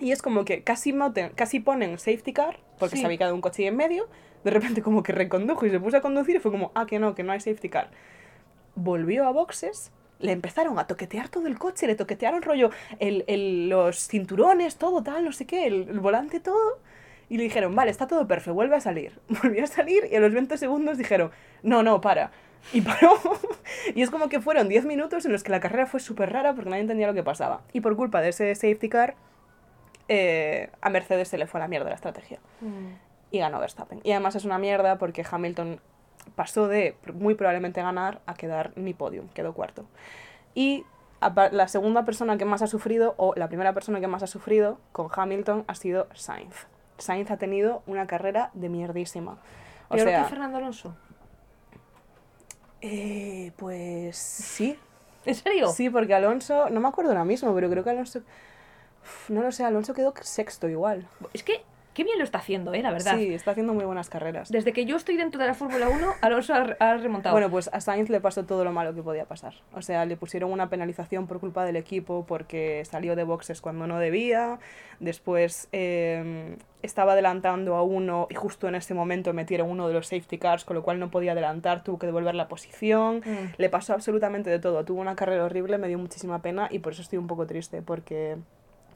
y 0.00 0.12
es 0.12 0.22
como 0.22 0.44
que 0.44 0.62
casi, 0.62 0.92
moten- 0.92 1.32
casi 1.34 1.60
ponen 1.60 1.98
safety 1.98 2.32
car, 2.32 2.58
porque 2.78 2.96
Sí. 2.96 3.00
se 3.00 3.06
había 3.06 3.18
quedado 3.18 3.34
un 3.34 3.40
coche 3.40 3.62
ahí 3.62 3.68
en 3.68 3.76
medio, 3.76 4.08
de 4.44 4.50
repente 4.50 4.82
como 4.82 5.02
que 5.02 5.12
recondujo 5.12 5.66
y 5.66 5.70
se 5.70 5.78
puso 5.80 5.96
a 5.98 6.00
conducir 6.00 6.36
y 6.36 6.38
fue 6.40 6.50
como, 6.50 6.72
ah, 6.74 6.86
que 6.86 6.98
no, 6.98 7.14
que 7.14 7.22
no 7.22 7.32
hay 7.32 7.40
safety 7.40 7.68
car. 7.68 7.90
Volvió 8.74 9.26
a 9.26 9.30
boxes, 9.32 9.92
le 10.18 10.32
empezaron 10.32 10.78
a 10.78 10.86
toquetear 10.86 11.28
todo 11.28 11.46
el 11.46 11.58
coche, 11.58 11.86
le 11.86 11.94
toquetearon 11.94 12.42
rollo 12.42 12.70
el, 13.00 13.24
el- 13.26 13.68
los 13.68 14.08
cinturones, 14.08 14.76
todo 14.76 15.02
tal, 15.02 15.24
no 15.24 15.32
sé 15.32 15.46
qué, 15.46 15.66
el, 15.66 15.88
el 15.88 16.00
volante, 16.00 16.40
todo. 16.40 16.78
Y 17.28 17.36
le 17.38 17.44
dijeron, 17.44 17.74
vale, 17.74 17.90
está 17.90 18.06
todo 18.06 18.26
perfecto, 18.26 18.54
vuelve 18.54 18.76
a 18.76 18.80
salir. 18.80 19.18
Volvió 19.42 19.64
a 19.64 19.66
salir 19.66 20.04
y 20.10 20.16
a 20.16 20.20
los 20.20 20.32
20 20.32 20.56
segundos 20.58 20.98
dijeron, 20.98 21.30
no, 21.62 21.82
no, 21.82 22.00
para. 22.00 22.30
Y 22.72 22.80
paró. 22.80 23.14
y 23.94 24.02
es 24.02 24.10
como 24.10 24.28
que 24.28 24.40
fueron 24.40 24.68
10 24.68 24.84
minutos 24.86 25.24
en 25.26 25.32
los 25.32 25.42
que 25.42 25.50
la 25.50 25.60
carrera 25.60 25.86
fue 25.86 26.00
súper 26.00 26.32
rara 26.32 26.54
porque 26.54 26.70
nadie 26.70 26.82
entendía 26.82 27.06
lo 27.06 27.14
que 27.14 27.22
pasaba. 27.22 27.62
Y 27.72 27.80
por 27.80 27.96
culpa 27.96 28.20
de 28.20 28.30
ese 28.30 28.54
safety 28.54 28.88
car, 28.88 29.14
eh, 30.14 30.68
a 30.82 30.90
Mercedes 30.90 31.28
se 31.28 31.38
le 31.38 31.46
fue 31.46 31.58
a 31.60 31.62
la 31.62 31.68
mierda 31.68 31.88
la 31.88 31.94
estrategia 31.94 32.38
Mm. 32.60 32.88
y 33.30 33.38
ganó 33.38 33.58
Verstappen. 33.60 34.00
Y 34.04 34.10
además 34.12 34.34
es 34.34 34.44
una 34.44 34.58
mierda 34.58 34.98
porque 34.98 35.24
Hamilton 35.30 35.80
pasó 36.34 36.68
de 36.68 36.96
muy 37.14 37.34
probablemente 37.34 37.80
ganar 37.80 38.20
a 38.26 38.34
quedar 38.34 38.72
ni 38.76 38.92
podium, 38.92 39.28
quedó 39.28 39.54
cuarto. 39.54 39.86
Y 40.54 40.84
la 41.52 41.68
segunda 41.68 42.04
persona 42.04 42.36
que 42.36 42.44
más 42.44 42.60
ha 42.62 42.66
sufrido, 42.66 43.14
o 43.16 43.32
la 43.36 43.48
primera 43.48 43.72
persona 43.72 44.00
que 44.00 44.06
más 44.08 44.22
ha 44.22 44.26
sufrido 44.26 44.78
con 44.92 45.08
Hamilton 45.14 45.64
ha 45.66 45.74
sido 45.76 46.08
Sainz. 46.14 46.66
Sainz 46.98 47.30
ha 47.30 47.36
tenido 47.38 47.82
una 47.86 48.06
carrera 48.06 48.50
de 48.54 48.68
mierdísima. 48.68 49.38
O 49.88 49.94
¿Peor 49.94 50.08
sea, 50.08 50.22
que 50.24 50.28
Fernando 50.28 50.58
Alonso? 50.58 50.94
eh, 52.80 53.52
pues 53.56 54.16
sí, 54.16 54.76
¿En 55.24 55.34
serio? 55.36 55.68
sí, 55.68 55.88
porque 55.90 56.14
Alonso, 56.14 56.68
no 56.70 56.80
me 56.80 56.88
acuerdo 56.88 57.12
ahora 57.12 57.24
mismo, 57.24 57.54
pero 57.54 57.70
creo 57.70 57.84
que 57.84 57.90
Alonso, 57.90 58.20
no 59.28 59.42
lo 59.42 59.52
sé, 59.52 59.64
Alonso 59.64 59.94
quedó 59.94 60.14
sexto 60.20 60.68
igual. 60.68 61.06
Es 61.32 61.42
que, 61.42 61.62
qué 61.94 62.04
bien 62.04 62.18
lo 62.18 62.24
está 62.24 62.38
haciendo, 62.38 62.72
¿eh? 62.74 62.82
La 62.82 62.90
verdad. 62.90 63.16
Sí, 63.16 63.34
está 63.34 63.52
haciendo 63.52 63.74
muy 63.74 63.84
buenas 63.84 64.08
carreras. 64.08 64.50
Desde 64.50 64.72
que 64.72 64.84
yo 64.84 64.96
estoy 64.96 65.16
dentro 65.16 65.40
de 65.40 65.46
la 65.46 65.54
Fórmula 65.54 65.88
1, 65.88 66.14
Alonso 66.20 66.54
ha, 66.54 66.76
ha 66.78 66.96
remontado. 66.96 67.34
Bueno, 67.34 67.50
pues 67.50 67.68
a 67.72 67.80
Sainz 67.80 68.08
le 68.08 68.20
pasó 68.20 68.44
todo 68.44 68.64
lo 68.64 68.72
malo 68.72 68.94
que 68.94 69.02
podía 69.02 69.24
pasar. 69.24 69.54
O 69.74 69.82
sea, 69.82 70.04
le 70.04 70.16
pusieron 70.16 70.50
una 70.52 70.68
penalización 70.68 71.26
por 71.26 71.40
culpa 71.40 71.64
del 71.64 71.76
equipo 71.76 72.24
porque 72.26 72.84
salió 72.84 73.16
de 73.16 73.24
boxes 73.24 73.60
cuando 73.60 73.86
no 73.86 73.98
debía. 73.98 74.58
Después 75.00 75.68
eh, 75.72 76.56
estaba 76.82 77.12
adelantando 77.12 77.76
a 77.76 77.82
uno 77.82 78.26
y 78.30 78.34
justo 78.34 78.68
en 78.68 78.74
ese 78.74 78.94
momento 78.94 79.32
metieron 79.32 79.68
uno 79.68 79.88
de 79.88 79.94
los 79.94 80.06
safety 80.06 80.38
cars, 80.38 80.64
con 80.64 80.76
lo 80.76 80.82
cual 80.82 80.98
no 80.98 81.10
podía 81.10 81.32
adelantar, 81.32 81.82
tuvo 81.82 81.98
que 81.98 82.06
devolver 82.06 82.34
la 82.34 82.48
posición. 82.48 83.18
Mm. 83.18 83.54
Le 83.58 83.68
pasó 83.68 83.94
absolutamente 83.94 84.48
de 84.48 84.58
todo. 84.58 84.84
Tuvo 84.84 85.00
una 85.00 85.16
carrera 85.16 85.44
horrible, 85.44 85.78
me 85.78 85.88
dio 85.88 85.98
muchísima 85.98 86.40
pena 86.40 86.68
y 86.70 86.78
por 86.78 86.92
eso 86.92 87.02
estoy 87.02 87.18
un 87.18 87.26
poco 87.26 87.46
triste, 87.46 87.82
porque 87.82 88.38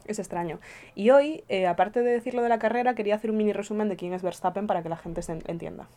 es 0.09 0.19
extraño. 0.19 0.59
Y 0.95 1.11
hoy, 1.11 1.45
eh, 1.49 1.67
aparte 1.67 2.03
de 2.03 2.11
decir 2.13 2.35
lo 2.35 2.43
de 2.43 2.49
la 2.49 2.59
carrera, 2.59 2.95
quería 2.95 3.15
hacer 3.15 3.31
un 3.31 3.37
mini 3.37 3.53
resumen 3.53 3.89
de 3.89 3.97
quién 3.97 4.13
es 4.13 4.23
Verstappen 4.23 4.67
para 4.67 4.83
que 4.83 4.89
la 4.89 4.97
gente 4.97 5.23
se 5.23 5.33
en- 5.33 5.43
entienda. 5.47 5.89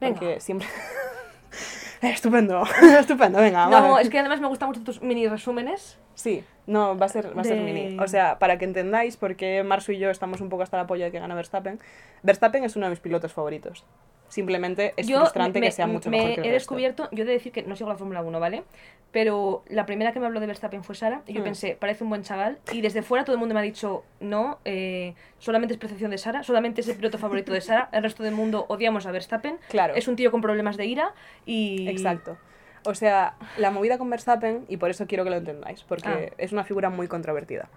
Venga. 0.00 0.18
Porque 0.18 0.40
siempre... 0.40 0.66
estupendo, 2.02 2.62
estupendo, 2.98 3.40
venga. 3.40 3.66
no, 3.68 3.98
es 3.98 4.08
que 4.08 4.18
además 4.18 4.40
me 4.40 4.46
gustan 4.48 4.68
mucho 4.68 4.82
tus 4.82 5.02
mini 5.02 5.26
resúmenes. 5.28 5.98
Sí, 6.18 6.42
no, 6.66 6.98
va 6.98 7.06
a 7.06 7.08
ser, 7.08 7.36
va 7.36 7.42
a 7.42 7.44
ser 7.44 7.60
mini. 7.60 7.96
O 8.00 8.08
sea, 8.08 8.40
para 8.40 8.58
que 8.58 8.64
entendáis 8.64 9.16
por 9.16 9.36
qué 9.36 9.62
Marsu 9.62 9.92
y 9.92 9.98
yo 9.98 10.10
estamos 10.10 10.40
un 10.40 10.48
poco 10.48 10.64
hasta 10.64 10.76
la 10.76 10.86
polla 10.88 11.04
de 11.04 11.12
que 11.12 11.20
gana 11.20 11.36
Verstappen, 11.36 11.78
Verstappen 12.24 12.64
es 12.64 12.74
uno 12.74 12.86
de 12.86 12.90
mis 12.90 12.98
pilotos 12.98 13.32
favoritos. 13.32 13.84
Simplemente 14.28 14.92
es 14.96 15.06
yo 15.06 15.20
frustrante 15.20 15.60
me- 15.60 15.66
que 15.66 15.72
sea 15.72 15.86
mucho 15.86 16.10
me 16.10 16.18
mejor 16.18 16.34
que 16.34 16.40
el 16.40 16.46
he 16.48 16.50
resto. 16.50 16.74
descubierto, 16.74 17.08
yo 17.12 17.22
he 17.22 17.26
de 17.26 17.32
decir 17.32 17.52
que 17.52 17.62
no 17.62 17.76
sigo 17.76 17.88
la 17.88 17.96
Fórmula 17.96 18.20
1, 18.22 18.40
¿vale? 18.40 18.64
Pero 19.12 19.62
la 19.68 19.86
primera 19.86 20.12
que 20.12 20.18
me 20.20 20.26
habló 20.26 20.40
de 20.40 20.46
Verstappen 20.46 20.82
fue 20.84 20.94
Sara, 20.96 21.22
y 21.26 21.32
yo 21.34 21.40
Hmm. 21.40 21.44
pensé, 21.44 21.76
parece 21.80 22.02
un 22.04 22.10
buen 22.10 22.22
chaval, 22.24 22.58
y 22.72 22.80
desde 22.82 23.00
fuera 23.02 23.24
todo 23.24 23.34
el 23.34 23.40
mundo 23.40 23.54
me 23.54 23.60
ha 23.60 23.62
dicho, 23.62 24.04
no, 24.20 24.58
eh, 24.66 25.14
solamente 25.38 25.72
es 25.74 25.78
percepción 25.80 26.10
de 26.10 26.18
Sara, 26.18 26.42
solamente 26.42 26.80
es 26.82 26.88
el 26.88 26.96
piloto 26.96 27.16
favorito 27.16 27.52
de 27.52 27.60
Sara, 27.62 27.88
el 27.92 28.02
resto 28.02 28.22
del 28.24 28.34
mundo 28.34 28.66
odiamos 28.68 29.06
a 29.06 29.12
Verstappen, 29.12 29.56
Claro. 29.70 29.94
es 29.94 30.08
un 30.08 30.16
tío 30.16 30.30
con 30.30 30.40
problemas 30.42 30.76
de 30.76 30.84
ira, 30.86 31.14
y... 31.46 31.88
Exacto. 31.88 32.36
O 32.84 32.94
sea, 32.94 33.34
la 33.56 33.70
movida 33.70 33.98
con 33.98 34.08
Verstappen, 34.10 34.64
y 34.68 34.76
por 34.76 34.90
eso 34.90 35.06
quiero 35.06 35.24
que 35.24 35.30
lo 35.30 35.36
entendáis, 35.36 35.82
porque 35.84 36.08
Ah. 36.30 36.34
es 36.38 36.52
una 36.52 36.64
figura 36.64 36.90
muy 36.90 37.08
controvertida. 37.08 37.68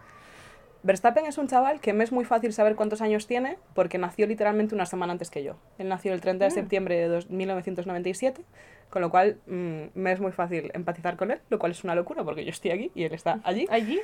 Verstappen 0.83 1.25
es 1.27 1.37
un 1.37 1.47
chaval 1.47 1.79
que 1.79 1.93
me 1.93 2.03
es 2.03 2.11
muy 2.11 2.25
fácil 2.25 2.53
saber 2.53 2.75
cuántos 2.75 3.01
años 3.01 3.27
tiene, 3.27 3.57
porque 3.75 3.99
nació 3.99 4.25
literalmente 4.25 4.73
una 4.73 4.87
semana 4.87 5.11
antes 5.13 5.29
que 5.29 5.43
yo. 5.43 5.55
Él 5.77 5.87
nació 5.89 6.13
el 6.13 6.21
30 6.21 6.45
de 6.45 6.51
Mm. 6.51 6.53
septiembre 6.55 6.95
de 6.95 7.07
dos- 7.07 7.29
1997, 7.29 8.43
con 8.89 9.01
lo 9.03 9.11
cual 9.11 9.37
mm, 9.45 9.83
me 9.93 10.11
es 10.11 10.19
muy 10.19 10.31
fácil 10.31 10.71
empatizar 10.73 11.17
con 11.17 11.29
él, 11.31 11.39
lo 11.49 11.59
cual 11.59 11.71
es 11.73 11.83
una 11.83 11.93
locura, 11.93 12.23
porque 12.23 12.43
yo 12.43 12.49
estoy 12.49 12.71
aquí 12.71 12.91
y 12.95 13.03
él 13.03 13.13
está 13.13 13.39
allí. 13.43 13.67
Allí, 13.69 13.99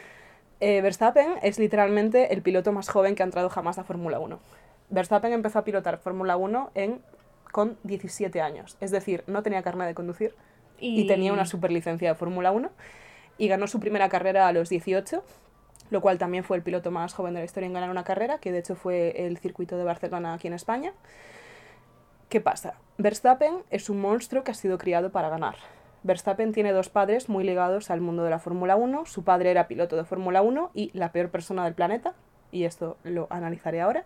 Eh, 0.60 0.82
Verstappen 0.82 1.36
es 1.44 1.60
literalmente 1.60 2.34
el 2.34 2.42
piloto 2.42 2.72
más 2.72 2.90
joven 2.90 3.14
que 3.14 3.22
ha 3.22 3.26
entrado 3.28 3.48
jamás 3.48 3.78
a 3.78 3.84
Fórmula 3.84 4.18
1. 4.20 4.40
Verstappen 4.90 5.32
empezó 5.32 5.60
a 5.60 5.64
pilotar 5.64 6.00
Fórmula 6.00 6.36
1 6.36 6.72
en, 6.74 7.00
con 7.52 7.78
17 7.84 8.42
años, 8.42 8.76
es 8.82 8.90
decir, 8.90 9.24
no 9.28 9.44
tenía 9.44 9.62
carnet 9.62 9.88
de 9.88 9.94
conducir 9.94 10.34
y... 10.80 11.08
tenía 11.08 11.34
una 11.34 11.46
superlicencia 11.46 12.10
de 12.10 12.16
Fórmula 12.16 12.52
1 12.52 12.70
y 13.38 13.48
ganó 13.48 13.68
su 13.68 13.80
primera 13.80 14.10
carrera 14.10 14.48
a 14.48 14.52
los 14.52 14.70
18, 14.70 15.24
lo 15.90 16.02
cual 16.02 16.18
también 16.18 16.44
fue 16.44 16.58
el 16.58 16.64
piloto 16.64 16.92
más 16.92 17.14
joven 17.14 17.34
de 17.34 17.40
la 17.42 17.46
historia 17.46 17.68
en 17.68 17.74
ganar 17.74 17.90
una 17.90 18.04
carrera, 18.04 18.40
que 18.40 18.52
de 18.52 18.60
hecho 18.60 18.76
fue 18.76 19.26
el 19.26 19.38
circuito 19.38 19.78
de 19.78 19.84
Barcelona 19.84 20.34
aquí 20.34 20.48
en 20.48 20.54
España. 20.54 20.94
¿Qué 22.30 22.42
pasa? 22.42 22.76
Verstappen 22.98 23.64
es 23.70 23.90
un 23.90 24.02
monstruo 24.02 24.44
que 24.44 24.52
ha 24.52 24.56
sido 24.56 24.78
criado 24.78 25.12
para 25.12 25.30
ganar. 25.30 25.56
Verstappen 26.04 26.52
tiene 26.52 26.72
dos 26.72 26.90
padres 26.90 27.30
muy 27.30 27.44
ligados 27.44 27.90
al 27.90 28.02
mundo 28.02 28.24
de 28.24 28.30
la 28.30 28.40
Fórmula 28.40 28.76
1. 28.76 29.06
Su 29.06 29.24
padre 29.24 29.52
era 29.52 29.68
piloto 29.68 29.96
de 29.96 30.04
Fórmula 30.04 30.42
1 30.42 30.72
y 30.74 30.92
la 30.94 31.12
peor 31.12 31.30
persona 31.30 31.64
del 31.64 31.74
planeta, 31.74 32.16
y 32.52 32.66
esto 32.66 32.98
lo 33.04 33.28
analizaré 33.30 33.82
ahora. 33.82 34.06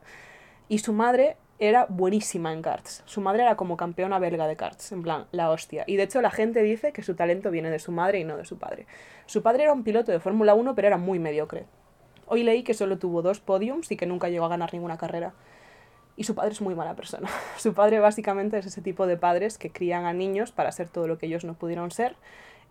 Y 0.68 0.80
su 0.80 0.94
madre 0.94 1.36
era 1.64 1.86
buenísima 1.88 2.52
en 2.54 2.64
karts. 2.64 3.04
Su 3.06 3.22
madre 3.22 3.44
era 3.44 3.56
como 3.56 3.78
campeona 3.78 4.18
belga 4.18 4.48
de 4.48 4.56
karts, 4.56 4.92
en 4.92 5.04
plan, 5.04 5.28
la 5.32 5.52
hostia. 5.52 5.84
Y 5.86 5.96
de 5.96 6.04
hecho 6.04 6.20
la 6.22 6.32
gente 6.32 6.64
dice 6.64 6.92
que 6.92 7.04
su 7.04 7.14
talento 7.16 7.52
viene 7.52 7.70
de 7.70 7.78
su 7.78 7.92
madre 7.92 8.20
y 8.20 8.24
no 8.24 8.36
de 8.36 8.46
su 8.46 8.58
padre. 8.58 8.88
Su 9.28 9.44
padre 9.44 9.64
era 9.64 9.72
un 9.74 9.84
piloto 9.84 10.12
de 10.12 10.20
Fórmula 10.20 10.56
1, 10.56 10.74
pero 10.74 10.88
era 10.88 10.98
muy 10.98 11.20
mediocre. 11.20 11.66
Hoy 12.26 12.42
leí 12.44 12.64
que 12.64 12.74
solo 12.74 12.98
tuvo 12.98 13.22
dos 13.22 13.40
podiums 13.42 13.92
y 13.92 13.96
que 13.96 14.08
nunca 14.08 14.28
llegó 14.30 14.46
a 14.46 14.50
ganar 14.50 14.74
ninguna 14.74 14.98
carrera. 14.98 15.34
Y 16.18 16.24
su 16.24 16.34
padre 16.34 16.52
es 16.54 16.62
muy 16.62 16.74
mala 16.74 16.96
persona. 16.96 17.30
Su 17.58 17.74
padre 17.76 18.00
básicamente 18.00 18.58
es 18.58 18.66
ese 18.66 18.82
tipo 18.82 19.06
de 19.06 19.18
padres 19.18 19.58
que 19.60 19.72
crían 19.72 20.06
a 20.06 20.14
niños 20.14 20.52
para 20.52 20.72
ser 20.72 20.88
todo 20.90 21.08
lo 21.08 21.18
que 21.20 21.28
ellos 21.28 21.46
no 21.46 21.54
pudieron 21.54 21.92
ser 21.92 22.16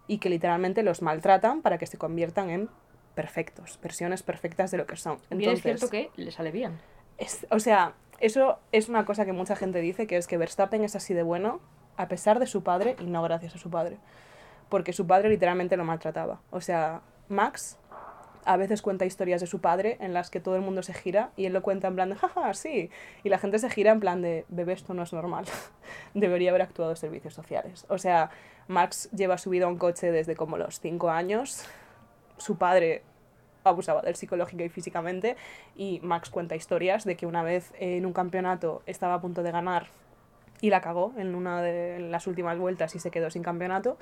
y 0.08 0.18
que 0.18 0.28
literalmente 0.30 0.82
los 0.82 1.00
maltratan 1.00 1.62
para 1.62 1.78
que 1.78 1.86
se 1.86 1.96
conviertan 1.96 2.50
en 2.50 2.68
perfectos, 3.14 3.78
versiones 3.82 4.22
perfectas 4.24 4.70
de 4.72 4.78
lo 4.78 4.86
que 4.86 4.96
son. 4.96 5.18
Bien 5.30 5.42
es 5.52 5.58
Entonces, 5.58 5.62
cierto 5.62 5.90
que 5.90 6.10
le 6.16 6.30
sale 6.32 6.50
bien. 6.50 6.78
es- 7.18 7.46
o 7.50 7.58
sea, 7.60 7.94
eso 8.20 8.58
es 8.72 8.88
una 8.88 9.04
cosa 9.04 9.24
que 9.24 9.32
mucha 9.32 9.56
gente 9.56 9.80
dice, 9.80 10.06
que 10.06 10.16
es 10.16 10.26
que 10.26 10.36
Verstappen 10.36 10.84
es 10.84 10.94
así 10.94 11.14
de 11.14 11.22
bueno 11.22 11.60
a 11.96 12.08
pesar 12.08 12.38
de 12.38 12.46
su 12.46 12.62
padre 12.62 12.96
y 13.00 13.04
no 13.04 13.22
gracias 13.22 13.54
a 13.54 13.58
su 13.58 13.70
padre. 13.70 13.98
Porque 14.68 14.92
su 14.92 15.06
padre 15.06 15.28
literalmente 15.28 15.76
lo 15.76 15.84
maltrataba. 15.84 16.40
O 16.50 16.60
sea, 16.60 17.02
Max 17.28 17.78
a 18.44 18.56
veces 18.56 18.82
cuenta 18.82 19.04
historias 19.04 19.40
de 19.40 19.46
su 19.46 19.60
padre 19.60 19.96
en 20.00 20.14
las 20.14 20.30
que 20.30 20.40
todo 20.40 20.56
el 20.56 20.62
mundo 20.62 20.82
se 20.82 20.94
gira 20.94 21.30
y 21.36 21.46
él 21.46 21.52
lo 21.52 21.62
cuenta 21.62 21.88
en 21.88 21.94
plan 21.94 22.08
de, 22.08 22.16
jaja, 22.16 22.54
sí. 22.54 22.90
Y 23.22 23.28
la 23.28 23.38
gente 23.38 23.58
se 23.58 23.68
gira 23.68 23.92
en 23.92 24.00
plan 24.00 24.22
de, 24.22 24.44
bebé, 24.48 24.72
esto 24.72 24.94
no 24.94 25.02
es 25.02 25.12
normal. 25.12 25.44
Debería 26.14 26.50
haber 26.50 26.62
actuado 26.62 26.96
servicios 26.96 27.34
sociales. 27.34 27.84
O 27.88 27.98
sea, 27.98 28.30
Max 28.68 29.10
lleva 29.12 29.38
subido 29.38 29.66
a 29.66 29.70
un 29.70 29.78
coche 29.78 30.10
desde 30.10 30.36
como 30.36 30.56
los 30.56 30.80
5 30.80 31.10
años. 31.10 31.64
Su 32.38 32.56
padre 32.56 33.02
abusaba 33.64 34.02
de 34.02 34.10
él 34.10 34.16
psicológica 34.16 34.64
y 34.64 34.68
físicamente 34.68 35.36
y 35.76 36.00
Max 36.02 36.30
cuenta 36.30 36.56
historias 36.56 37.04
de 37.04 37.16
que 37.16 37.26
una 37.26 37.42
vez 37.42 37.72
en 37.78 38.06
un 38.06 38.12
campeonato 38.12 38.82
estaba 38.86 39.14
a 39.14 39.20
punto 39.20 39.42
de 39.42 39.50
ganar 39.50 39.86
y 40.60 40.70
la 40.70 40.80
cagó 40.80 41.12
en 41.16 41.34
una 41.34 41.62
de 41.62 42.00
las 42.00 42.26
últimas 42.26 42.58
vueltas 42.58 42.94
y 42.94 43.00
se 43.00 43.10
quedó 43.10 43.30
sin 43.30 43.42
campeonato 43.42 43.98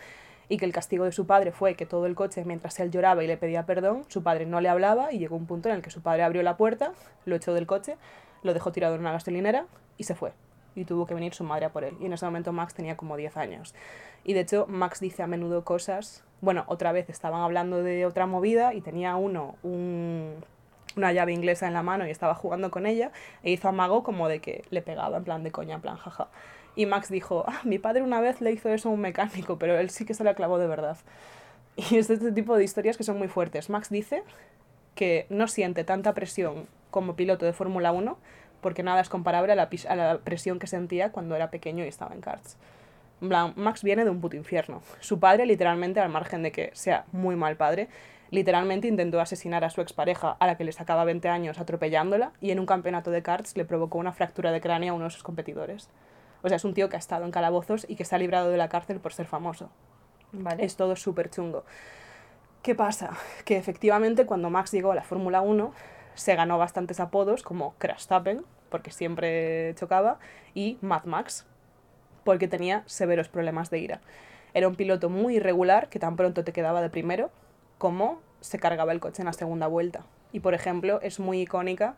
y 0.49 0.57
que 0.57 0.65
el 0.65 0.73
castigo 0.73 1.05
de 1.05 1.13
su 1.13 1.27
padre 1.27 1.53
fue 1.53 1.75
que 1.75 1.87
todo 1.87 2.07
el 2.07 2.15
coche 2.15 2.45
mientras 2.45 2.79
él 2.81 2.91
lloraba 2.91 3.23
y 3.23 3.27
le 3.27 3.37
pedía 3.37 3.67
perdón, 3.67 4.05
su 4.09 4.23
padre 4.23 4.47
no 4.47 4.61
le 4.61 4.69
hablaba 4.69 5.13
y 5.13 5.19
llegó 5.19 5.37
un 5.37 5.47
punto 5.47 5.69
en 5.69 5.77
el 5.77 5.83
que 5.83 5.91
su 5.91 6.01
padre 6.01 6.23
abrió 6.23 6.43
la 6.43 6.57
puerta, 6.57 6.93
lo 7.27 7.37
echó 7.37 7.53
del 7.55 7.67
coche, 7.67 7.97
lo 8.43 8.55
dejó 8.55 8.73
tirado 8.73 8.95
en 8.95 9.03
una 9.03 9.13
gasolinera 9.13 9.67
y 9.97 10.05
se 10.05 10.15
fue. 10.15 10.33
Y 10.75 10.85
tuvo 10.85 11.07
que 11.07 11.15
venir 11.15 11.35
su 11.35 11.45
madre 11.45 11.67
a 11.67 11.73
por 11.73 11.83
él. 11.83 11.97
Y 12.01 12.07
en 12.07 12.13
ese 12.13 12.25
momento 12.25 12.53
Max 12.53 12.73
tenía 12.73 12.97
como 12.97 13.17
10 13.17 13.37
años. 13.37 13.75
Y 14.23 14.35
de 14.35 14.41
hecho 14.41 14.67
Max 14.69 15.01
dice 15.01 15.23
a 15.23 15.27
menudo 15.27 15.65
cosas, 15.65 16.25
bueno, 16.41 16.65
otra 16.67 16.93
vez 16.93 17.09
estaban 17.11 17.43
hablando 17.43 17.83
de 17.83 18.07
otra 18.07 18.27
movida 18.27 18.75
y 18.75 18.81
tenía 18.81 19.17
uno 19.17 19.57
un, 19.63 20.35
una 20.97 21.13
llave 21.13 21.33
inglesa 21.33 21.67
en 21.67 21.75
la 21.75 21.83
mano 21.83 22.07
y 22.07 22.11
estaba 22.11 22.35
jugando 22.35 22.71
con 22.71 22.87
ella 22.87 23.11
e 23.43 23.51
hizo 23.51 23.69
amago 23.69 24.03
como 24.03 24.29
de 24.29 24.41
que 24.41 24.65
le 24.71 24.83
pegaba 24.83 25.17
en 25.17 25.25
plan 25.25 25.43
de 25.43 25.51
coña, 25.51 25.77
en 25.77 25.81
plan 25.81 25.97
jaja. 25.97 26.29
Y 26.77 26.87
Max 26.87 27.09
dijo, 27.11 27.45
ah, 27.49 27.61
mi 27.65 27.79
padre 27.79 28.03
una 28.03 28.21
vez 28.21 28.41
le 28.41 28.53
hizo 28.53 28.69
eso 28.69 28.89
a 28.89 28.93
un 28.93 29.01
mecánico, 29.01 29.59
pero 29.59 29.79
él 29.79 29.91
sí 29.91 30.05
que 30.05 30.15
se 30.15 30.25
la 30.25 30.35
clavó 30.35 30.59
de 30.59 30.67
verdad. 30.67 30.97
Y 31.77 31.97
es 31.97 32.11
este 32.11 32.33
tipo 32.33 32.57
de 32.57 32.65
historias 32.65 32.97
que 32.97 33.05
son 33.05 33.19
muy 33.19 33.29
fuertes. 33.29 33.71
Max 33.71 33.89
dice 33.89 34.25
que 34.97 35.27
no 35.29 35.47
siente 35.47 35.85
tanta 35.85 36.13
presión 36.13 36.67
como 36.91 37.15
piloto 37.15 37.47
de 37.47 37.53
Fórmula 37.53 37.93
1 37.93 38.19
porque 38.61 38.83
nada 38.83 39.01
es 39.01 39.09
comparable 39.09 39.53
a 39.53 39.57
la, 39.57 39.69
a 39.89 39.97
la 39.97 40.19
presión 40.19 40.59
que 40.59 40.67
sentía 40.67 41.13
cuando 41.13 41.37
era 41.37 41.51
pequeño 41.51 41.85
y 41.85 41.89
estaba 41.89 42.15
en 42.15 42.21
karts. 42.21 42.57
Max 43.21 43.83
viene 43.83 44.05
de 44.05 44.11
un 44.11 44.21
puto 44.21 44.37
infierno. 44.37 44.83
Su 45.01 45.19
padre, 45.19 45.47
literalmente, 45.47 46.01
al 46.01 46.09
margen 46.09 46.43
de 46.43 46.53
que 46.53 46.71
sea 46.75 47.05
muy 47.13 47.37
mal 47.37 47.57
padre, 47.57 47.89
literalmente 48.31 48.89
intentó 48.89 49.21
asesinar 49.21 49.65
a 49.65 49.71
su 49.71 49.81
expareja, 49.81 50.37
a 50.39 50.47
la 50.47 50.57
que 50.57 50.65
le 50.65 50.73
sacaba 50.73 51.05
20 51.05 51.29
años, 51.29 51.59
atropellándola, 51.59 52.33
y 52.41 52.51
en 52.51 52.61
un 52.61 52.67
campeonato 52.67 53.11
de 53.11 53.23
karts 53.23 53.57
le 53.57 53.65
provocó 53.65 53.99
una 53.99 54.13
fractura 54.13 54.53
de 54.53 54.61
cráneo 54.61 54.93
a 54.93 54.97
uno 54.97 55.05
de 55.05 55.11
sus 55.11 55.23
competidores. 55.23 55.91
O 56.43 56.49
sea, 56.49 56.57
es 56.57 56.65
un 56.65 56.75
tío 56.75 56.89
que 56.89 56.97
ha 56.97 56.99
estado 57.01 57.25
en 57.25 57.31
calabozos 57.31 57.87
y 57.89 57.97
que 57.97 58.05
se 58.05 58.15
ha 58.15 58.19
librado 58.19 58.51
de 58.51 58.57
la 58.57 58.69
cárcel 58.69 59.01
por 59.01 59.13
ser 59.13 59.27
famoso. 59.27 59.71
Vale. 60.33 60.65
Es 60.65 60.77
todo 60.77 60.95
súper 60.95 61.31
chungo. 61.31 61.65
¿Qué 62.63 62.75
pasa? 62.75 63.17
Que 63.45 63.57
efectivamente 63.57 64.27
cuando 64.27 64.51
Max 64.51 64.73
llegó 64.73 64.93
a 64.93 64.95
la 64.95 65.03
Fórmula 65.03 65.41
1 65.41 65.73
se 66.15 66.35
ganó 66.35 66.59
bastantes 66.59 67.01
apodos 67.01 67.43
como 67.43 67.75
Crashtappen, 67.79 68.45
porque 68.69 68.91
siempre 68.91 69.75
chocaba, 69.77 70.19
y 70.55 70.77
Mad 70.81 71.05
Max, 71.05 71.47
porque 72.29 72.47
tenía 72.47 72.83
severos 72.85 73.31
problemas 73.31 73.71
de 73.71 73.79
ira. 73.79 74.01
Era 74.53 74.69
un 74.69 74.75
piloto 74.75 75.09
muy 75.09 75.37
irregular 75.37 75.89
que 75.89 75.99
tan 75.99 76.15
pronto 76.15 76.45
te 76.45 76.53
quedaba 76.53 76.83
de 76.83 76.91
primero 76.91 77.31
como 77.79 78.21
se 78.43 78.59
cargaba 78.59 78.93
el 78.93 79.01
coche 79.01 79.23
en 79.23 79.27
la 79.29 79.33
segunda 79.33 79.67
vuelta. 79.67 80.05
Y 80.31 80.41
por 80.41 80.53
ejemplo, 80.53 81.01
es 81.01 81.21
muy 81.21 81.41
icónica 81.41 81.95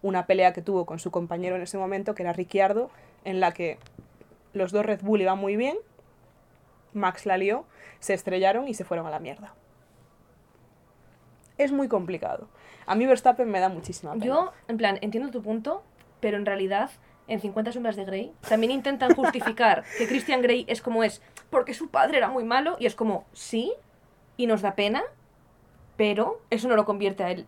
una 0.00 0.24
pelea 0.24 0.54
que 0.54 0.62
tuvo 0.62 0.86
con 0.86 1.00
su 1.00 1.10
compañero 1.10 1.56
en 1.56 1.60
ese 1.60 1.76
momento, 1.76 2.14
que 2.14 2.22
era 2.22 2.32
Ricciardo, 2.32 2.90
en 3.26 3.40
la 3.40 3.52
que 3.52 3.76
los 4.54 4.72
dos 4.72 4.86
Red 4.86 5.02
Bull 5.02 5.20
iban 5.20 5.38
muy 5.38 5.54
bien, 5.54 5.76
Max 6.94 7.26
la 7.26 7.36
lió, 7.36 7.66
se 8.00 8.14
estrellaron 8.14 8.66
y 8.68 8.72
se 8.72 8.84
fueron 8.84 9.06
a 9.06 9.10
la 9.10 9.20
mierda. 9.20 9.52
Es 11.58 11.72
muy 11.72 11.88
complicado. 11.88 12.48
A 12.86 12.94
mí 12.94 13.04
Verstappen 13.04 13.50
me 13.50 13.60
da 13.60 13.68
muchísima 13.68 14.14
pena. 14.14 14.24
Yo, 14.24 14.52
en 14.66 14.78
plan, 14.78 14.96
entiendo 15.02 15.30
tu 15.30 15.42
punto, 15.42 15.82
pero 16.20 16.38
en 16.38 16.46
realidad, 16.46 16.90
en 17.28 17.40
50 17.40 17.72
sombras 17.72 17.96
de 17.96 18.04
Grey, 18.04 18.32
también 18.48 18.72
intentan 18.72 19.14
justificar 19.14 19.84
que 19.98 20.06
Christian 20.06 20.42
Grey 20.42 20.64
es 20.68 20.82
como 20.82 21.04
es, 21.04 21.22
porque 21.50 21.74
su 21.74 21.88
padre 21.88 22.18
era 22.18 22.28
muy 22.28 22.44
malo, 22.44 22.76
y 22.78 22.86
es 22.86 22.94
como, 22.94 23.24
sí, 23.32 23.72
y 24.36 24.46
nos 24.46 24.62
da 24.62 24.74
pena, 24.74 25.02
pero 25.96 26.40
eso 26.50 26.68
no 26.68 26.76
lo 26.76 26.84
convierte 26.84 27.24
a 27.24 27.30
él. 27.30 27.46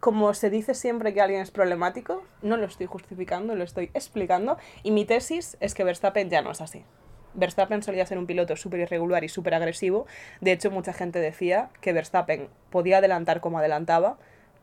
Como 0.00 0.34
se 0.34 0.50
dice 0.50 0.74
siempre 0.74 1.14
que 1.14 1.20
alguien 1.20 1.40
es 1.40 1.50
problemático, 1.50 2.22
no 2.42 2.56
lo 2.56 2.66
estoy 2.66 2.86
justificando, 2.86 3.54
lo 3.54 3.64
estoy 3.64 3.90
explicando. 3.94 4.58
Y 4.82 4.90
mi 4.90 5.06
tesis 5.06 5.56
es 5.60 5.74
que 5.74 5.84
Verstappen 5.84 6.28
ya 6.28 6.42
no 6.42 6.50
es 6.50 6.60
así. 6.60 6.84
Verstappen 7.32 7.82
solía 7.82 8.06
ser 8.06 8.18
un 8.18 8.26
piloto 8.26 8.54
súper 8.56 8.80
irregular 8.80 9.24
y 9.24 9.28
súper 9.28 9.54
agresivo. 9.54 10.06
De 10.40 10.52
hecho, 10.52 10.70
mucha 10.70 10.92
gente 10.92 11.20
decía 11.20 11.70
que 11.80 11.92
Verstappen 11.92 12.48
podía 12.70 12.98
adelantar 12.98 13.40
como 13.40 13.58
adelantaba 13.58 14.18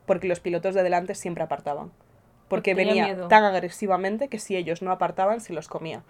porque 0.06 0.28
los 0.28 0.40
pilotos 0.40 0.76
de 0.76 0.84
delante 0.84 1.16
siempre 1.16 1.44
apartaban. 1.44 1.92
Porque 2.52 2.76
Tenía 2.76 2.94
venía 2.94 3.06
miedo. 3.16 3.28
tan 3.28 3.44
agresivamente 3.44 4.28
que 4.28 4.38
si 4.38 4.56
ellos 4.56 4.84
no 4.84 4.92
apartaban, 4.92 5.42
se 5.42 5.54
los 5.54 5.68
comía. 5.68 6.04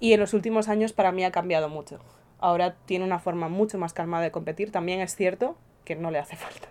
Y 0.00 0.14
en 0.14 0.20
los 0.20 0.32
últimos 0.32 0.68
años 0.70 0.94
para 0.94 1.12
mí 1.12 1.22
ha 1.24 1.30
cambiado 1.30 1.68
mucho. 1.68 2.00
Ahora 2.38 2.76
tiene 2.86 3.04
una 3.04 3.18
forma 3.18 3.48
mucho 3.50 3.76
más 3.76 3.92
calmada 3.92 4.22
de 4.24 4.30
competir. 4.30 4.70
También 4.72 5.00
es 5.00 5.14
cierto 5.16 5.56
que 5.84 5.96
no 5.96 6.10
le 6.10 6.18
hace 6.18 6.36
falta. 6.44 6.68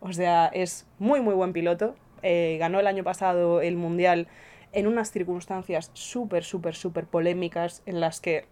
O 0.00 0.12
sea, 0.12 0.46
es 0.52 0.86
muy, 0.98 1.20
muy 1.22 1.34
buen 1.34 1.52
piloto. 1.54 1.94
Eh, 2.22 2.56
ganó 2.60 2.78
el 2.80 2.86
año 2.86 3.02
pasado 3.04 3.62
el 3.62 3.76
Mundial 3.76 4.28
en 4.72 4.86
unas 4.86 5.10
circunstancias 5.10 5.90
súper, 5.94 6.44
súper, 6.44 6.74
súper 6.74 7.06
polémicas 7.06 7.82
en 7.86 8.00
las 8.00 8.20
que 8.20 8.46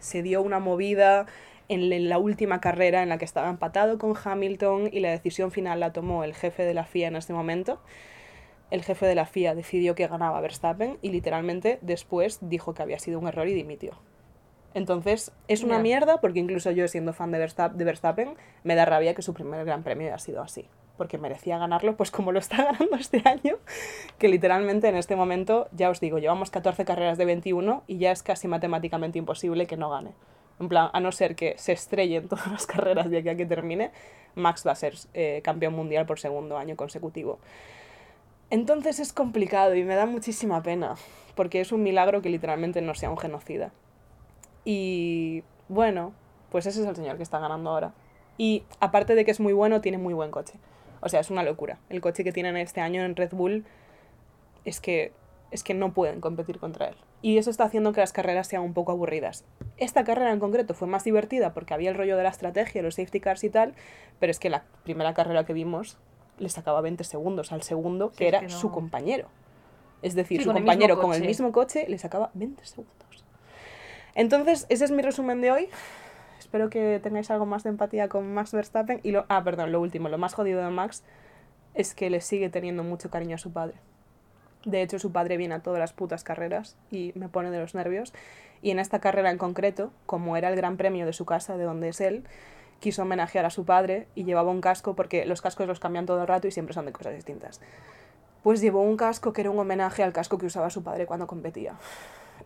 se 0.00 0.22
dio 0.22 0.40
una 0.42 0.58
movida 0.60 1.26
en 1.68 1.88
la- 1.88 1.96
en 1.96 2.08
la 2.08 2.18
última 2.18 2.60
carrera 2.60 3.02
en 3.02 3.08
la 3.08 3.16
que 3.18 3.24
estaba 3.24 3.48
empatado 3.48 3.96
con 3.98 4.14
Hamilton 4.22 4.90
y 4.92 5.00
la 5.00 5.10
decisión 5.10 5.50
final 5.50 5.80
la 5.80 5.92
tomó 5.92 6.24
el 6.24 6.34
jefe 6.34 6.64
de 6.64 6.74
la 6.74 6.84
FIA 6.84 7.08
en 7.08 7.16
este 7.16 7.32
momento. 7.32 7.80
El 8.72 8.82
jefe 8.82 9.04
de 9.04 9.14
la 9.14 9.26
FIA 9.26 9.54
decidió 9.54 9.94
que 9.94 10.06
ganaba 10.06 10.40
Verstappen 10.40 10.96
y 11.02 11.10
literalmente 11.10 11.78
después 11.82 12.38
dijo 12.40 12.72
que 12.72 12.82
había 12.82 12.98
sido 12.98 13.18
un 13.18 13.28
error 13.28 13.46
y 13.46 13.52
dimitió. 13.52 13.98
Entonces, 14.72 15.30
es 15.46 15.62
una 15.62 15.78
mierda 15.78 16.22
porque 16.22 16.38
incluso 16.38 16.70
yo 16.70 16.88
siendo 16.88 17.12
fan 17.12 17.32
de 17.32 17.38
Verstappen, 17.38 17.76
de 17.76 17.84
Verstappen, 17.84 18.34
me 18.64 18.74
da 18.74 18.86
rabia 18.86 19.12
que 19.12 19.20
su 19.20 19.34
primer 19.34 19.66
gran 19.66 19.82
premio 19.82 20.06
haya 20.06 20.18
sido 20.18 20.40
así. 20.40 20.64
Porque 20.96 21.18
merecía 21.18 21.58
ganarlo, 21.58 21.98
pues 21.98 22.10
como 22.10 22.32
lo 22.32 22.38
está 22.38 22.64
ganando 22.64 22.96
este 22.96 23.20
año, 23.26 23.58
que 24.16 24.28
literalmente 24.28 24.88
en 24.88 24.96
este 24.96 25.16
momento, 25.16 25.68
ya 25.72 25.90
os 25.90 26.00
digo, 26.00 26.18
llevamos 26.18 26.50
14 26.50 26.86
carreras 26.86 27.18
de 27.18 27.26
21 27.26 27.82
y 27.86 27.98
ya 27.98 28.10
es 28.10 28.22
casi 28.22 28.48
matemáticamente 28.48 29.18
imposible 29.18 29.66
que 29.66 29.76
no 29.76 29.90
gane. 29.90 30.12
En 30.60 30.70
plan, 30.70 30.88
a 30.94 31.00
no 31.00 31.12
ser 31.12 31.36
que 31.36 31.56
se 31.58 31.72
estrelle 31.72 32.16
en 32.16 32.28
todas 32.28 32.46
las 32.46 32.64
carreras 32.66 33.10
de 33.10 33.18
aquí 33.18 33.28
a 33.28 33.36
que 33.36 33.44
termine, 33.44 33.90
Max 34.34 34.66
va 34.66 34.72
a 34.72 34.76
ser 34.76 34.94
eh, 35.12 35.42
campeón 35.44 35.74
mundial 35.74 36.06
por 36.06 36.18
segundo 36.18 36.56
año 36.56 36.74
consecutivo. 36.74 37.38
Entonces 38.52 39.00
es 39.00 39.14
complicado 39.14 39.74
y 39.74 39.82
me 39.82 39.94
da 39.94 40.04
muchísima 40.04 40.62
pena, 40.62 40.96
porque 41.34 41.62
es 41.62 41.72
un 41.72 41.82
milagro 41.82 42.20
que 42.20 42.28
literalmente 42.28 42.82
no 42.82 42.94
sea 42.94 43.08
un 43.08 43.16
genocida. 43.16 43.72
Y 44.62 45.42
bueno, 45.70 46.12
pues 46.50 46.66
ese 46.66 46.82
es 46.82 46.86
el 46.86 46.94
señor 46.94 47.16
que 47.16 47.22
está 47.22 47.38
ganando 47.38 47.70
ahora. 47.70 47.94
Y 48.36 48.64
aparte 48.78 49.14
de 49.14 49.24
que 49.24 49.30
es 49.30 49.40
muy 49.40 49.54
bueno, 49.54 49.80
tiene 49.80 49.96
muy 49.96 50.12
buen 50.12 50.30
coche. 50.30 50.52
O 51.00 51.08
sea, 51.08 51.20
es 51.20 51.30
una 51.30 51.42
locura. 51.42 51.78
El 51.88 52.02
coche 52.02 52.24
que 52.24 52.32
tienen 52.32 52.58
este 52.58 52.82
año 52.82 53.02
en 53.02 53.16
Red 53.16 53.30
Bull 53.32 53.64
es 54.66 54.80
que, 54.80 55.14
es 55.50 55.64
que 55.64 55.72
no 55.72 55.94
pueden 55.94 56.20
competir 56.20 56.58
contra 56.58 56.88
él. 56.88 56.96
Y 57.22 57.38
eso 57.38 57.48
está 57.48 57.64
haciendo 57.64 57.94
que 57.94 58.00
las 58.00 58.12
carreras 58.12 58.48
sean 58.48 58.64
un 58.64 58.74
poco 58.74 58.92
aburridas. 58.92 59.46
Esta 59.78 60.04
carrera 60.04 60.30
en 60.30 60.40
concreto 60.40 60.74
fue 60.74 60.88
más 60.88 61.04
divertida 61.04 61.54
porque 61.54 61.72
había 61.72 61.88
el 61.88 61.96
rollo 61.96 62.18
de 62.18 62.24
la 62.24 62.28
estrategia, 62.28 62.82
los 62.82 62.96
safety 62.96 63.20
cars 63.20 63.44
y 63.44 63.48
tal, 63.48 63.72
pero 64.20 64.30
es 64.30 64.38
que 64.38 64.50
la 64.50 64.64
primera 64.84 65.14
carrera 65.14 65.46
que 65.46 65.54
vimos 65.54 65.96
le 66.38 66.48
sacaba 66.48 66.80
20 66.80 67.04
segundos 67.04 67.52
al 67.52 67.62
segundo, 67.62 68.10
que 68.10 68.16
Sí, 68.16 68.24
es 68.24 68.28
era 68.28 68.40
que 68.40 68.46
no. 68.46 68.52
su 68.52 68.70
compañero. 68.70 69.28
Es 70.02 70.14
decir, 70.14 70.38
Sí, 70.38 70.44
su 70.44 70.50
con 70.50 70.56
el 70.56 70.62
mismo 70.62 70.72
compañero 70.72 71.00
con 71.00 71.12
el 71.14 71.22
mismo 71.26 71.52
coche 71.52 71.86
le 71.88 71.98
sacaba 71.98 72.30
20 72.34 72.64
segundos. 72.64 73.24
Entonces, 74.14 74.66
ese 74.68 74.84
es 74.84 74.90
mi 74.90 75.02
resumen 75.02 75.40
de 75.40 75.52
hoy. 75.52 75.68
Espero 76.38 76.68
que 76.68 77.00
tengáis 77.02 77.30
algo 77.30 77.46
más 77.46 77.62
de 77.62 77.70
empatía 77.70 78.08
con 78.08 78.34
Max 78.34 78.52
Verstappen. 78.52 79.00
Y 79.02 79.12
lo, 79.12 79.24
ah, 79.28 79.42
perdón, 79.42 79.72
lo 79.72 79.80
último, 79.80 80.08
lo 80.08 80.18
más 80.18 80.34
jodido 80.34 80.62
de 80.62 80.68
Max 80.70 81.02
es 81.74 81.94
que 81.94 82.10
le 82.10 82.20
sigue 82.20 82.50
teniendo 82.50 82.82
mucho 82.84 83.10
cariño 83.10 83.36
a 83.36 83.38
su 83.38 83.52
padre. 83.52 83.74
De 84.64 84.82
hecho, 84.82 84.98
su 84.98 85.12
padre 85.12 85.36
viene 85.38 85.54
a 85.54 85.60
todas 85.60 85.80
las 85.80 85.92
putas 85.92 86.24
carreras 86.24 86.76
y 86.90 87.12
me 87.14 87.28
pone 87.28 87.50
de 87.50 87.58
los 87.58 87.74
nervios. 87.74 88.12
Y 88.60 88.70
en 88.70 88.78
esta 88.78 89.00
carrera 89.00 89.30
en 89.30 89.38
concreto, 89.38 89.92
como 90.06 90.36
era 90.36 90.50
el 90.50 90.56
gran 90.56 90.76
premio 90.76 91.06
de 91.06 91.12
su 91.12 91.24
casa, 91.24 91.56
de 91.56 91.64
donde 91.64 91.88
es 91.88 92.00
él, 92.00 92.24
quiso 92.82 93.02
homenajear 93.02 93.46
a 93.46 93.50
su 93.50 93.64
padre 93.64 94.08
y 94.14 94.24
llevaba 94.24 94.50
un 94.50 94.60
casco 94.60 94.94
porque 94.94 95.24
los 95.24 95.40
cascos 95.40 95.66
los 95.66 95.80
cambian 95.80 96.04
todo 96.04 96.20
el 96.20 96.28
rato 96.28 96.48
y 96.48 96.50
siempre 96.50 96.74
son 96.74 96.84
de 96.84 96.92
cosas 96.92 97.14
distintas. 97.14 97.62
Pues 98.42 98.60
llevó 98.60 98.82
un 98.82 98.96
casco 98.96 99.32
que 99.32 99.40
era 99.40 99.50
un 99.50 99.58
homenaje 99.58 100.02
al 100.02 100.12
casco 100.12 100.36
que 100.36 100.46
usaba 100.46 100.68
su 100.68 100.82
padre 100.82 101.06
cuando 101.06 101.26
competía. 101.26 101.76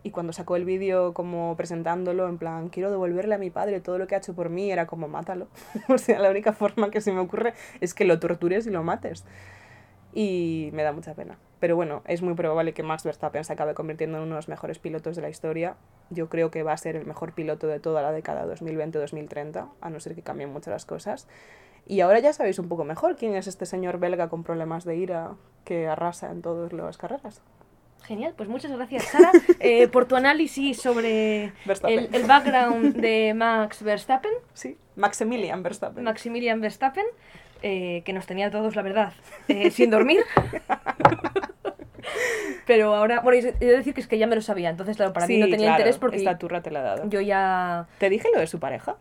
y 0.03 0.11
cuando 0.11 0.31
sacó 0.31 0.55
el 0.55 0.63
vídeo 0.63 1.13
como 1.13 1.55
presentándolo, 1.57 2.29
en 2.29 2.37
plan, 2.37 2.69
quiero 2.69 2.91
devolverle 2.91 3.33
a 3.35 3.39
mi 3.39 3.49
padre 3.49 3.81
todo 3.81 3.97
lo 3.97 4.05
que 4.05 4.15
ha 4.15 4.19
hecho 4.19 4.35
por 4.35 4.49
mí, 4.49 4.71
era 4.71 4.85
como, 4.85 5.07
mátalo. 5.07 5.47
o 5.89 5.97
sea, 5.97 6.19
la 6.19 6.29
única 6.29 6.53
forma 6.53 6.91
que 6.91 7.01
se 7.01 7.11
me 7.11 7.19
ocurre 7.19 7.53
es 7.81 7.93
que 7.93 8.05
lo 8.05 8.19
tortures 8.19 8.67
y 8.67 8.69
lo 8.69 8.83
mates. 8.83 9.25
Y 10.13 10.69
me 10.73 10.83
da 10.83 10.93
mucha 10.93 11.15
pena. 11.15 11.37
Pero 11.59 11.75
bueno, 11.75 12.03
es 12.05 12.21
muy 12.21 12.35
probable 12.35 12.73
que 12.73 12.83
Max 12.83 13.03
Verstappen 13.03 13.43
se 13.43 13.53
acabe 13.53 13.73
convirtiendo 13.73 14.17
en 14.17 14.23
uno 14.23 14.35
de 14.35 14.37
los 14.37 14.47
mejores 14.47 14.77
pilotos 14.77 15.15
de 15.15 15.23
la 15.23 15.29
historia. 15.29 15.75
Yo 16.09 16.29
creo 16.29 16.51
que 16.51 16.63
va 16.63 16.73
a 16.73 16.77
ser 16.77 16.95
el 16.95 17.05
mejor 17.05 17.33
piloto 17.33 17.67
de 17.67 17.79
toda 17.79 18.01
la 18.01 18.11
década 18.11 18.45
2020-2030, 18.45 19.69
a 19.81 19.89
no 19.89 19.99
ser 19.99 20.13
que 20.13 20.21
cambien 20.21 20.51
mucho 20.53 20.69
las 20.69 20.85
cosas. 20.85 21.27
Y 21.87 22.01
ahora 22.01 22.19
ya 22.19 22.33
sabéis 22.33 22.59
un 22.59 22.67
poco 22.67 22.83
mejor 22.83 23.15
quién 23.15 23.35
es 23.35 23.47
este 23.47 23.65
señor 23.65 23.97
belga 23.97 24.29
con 24.29 24.43
problemas 24.43 24.83
de 24.83 24.97
ira 24.97 25.31
que 25.63 25.87
arrasa 25.87 26.31
en 26.31 26.41
todas 26.41 26.73
las 26.73 26.97
carreras. 26.97 27.41
Genial, 28.03 28.33
pues 28.37 28.47
muchas 28.47 28.71
gracias 28.71 29.03
Sara 29.05 29.31
eh, 29.59 29.87
por 29.87 30.05
tu 30.05 30.15
análisis 30.15 30.79
sobre 30.79 31.45
el, 31.83 32.09
el 32.13 32.23
background 32.25 32.95
de 32.95 33.33
Max 33.33 33.83
Verstappen, 33.83 34.31
Sí, 34.53 34.77
Maximilian 34.95 35.63
Verstappen. 35.63 36.03
Maximilian 36.03 36.61
Verstappen, 36.61 37.05
eh, 37.61 38.01
que 38.05 38.13
nos 38.13 38.25
tenía 38.25 38.51
todos, 38.51 38.75
la 38.75 38.81
verdad, 38.81 39.13
eh, 39.47 39.71
sin 39.71 39.89
dormir. 39.89 40.21
Pero 42.65 42.93
ahora, 42.95 43.21
bueno, 43.21 43.47
he 43.59 43.65
de 43.65 43.77
decir 43.77 43.93
que 43.93 44.01
es 44.01 44.07
que 44.07 44.17
ya 44.17 44.27
me 44.27 44.35
lo 44.35 44.41
sabía, 44.41 44.69
entonces 44.69 44.97
claro, 44.97 45.13
para 45.13 45.27
mí 45.27 45.37
no 45.37 45.45
tenía 45.45 45.67
claro, 45.67 45.73
interés 45.79 45.97
porque 45.97 46.17
Esta 46.17 46.37
turra 46.37 46.61
te 46.61 46.71
la 46.71 46.79
he 46.79 46.83
dado. 46.83 47.09
yo 47.09 47.21
ya... 47.21 47.87
¿Te 47.97 48.09
dije 48.09 48.27
lo 48.33 48.39
de 48.39 48.47
su 48.47 48.59
pareja? 48.59 48.97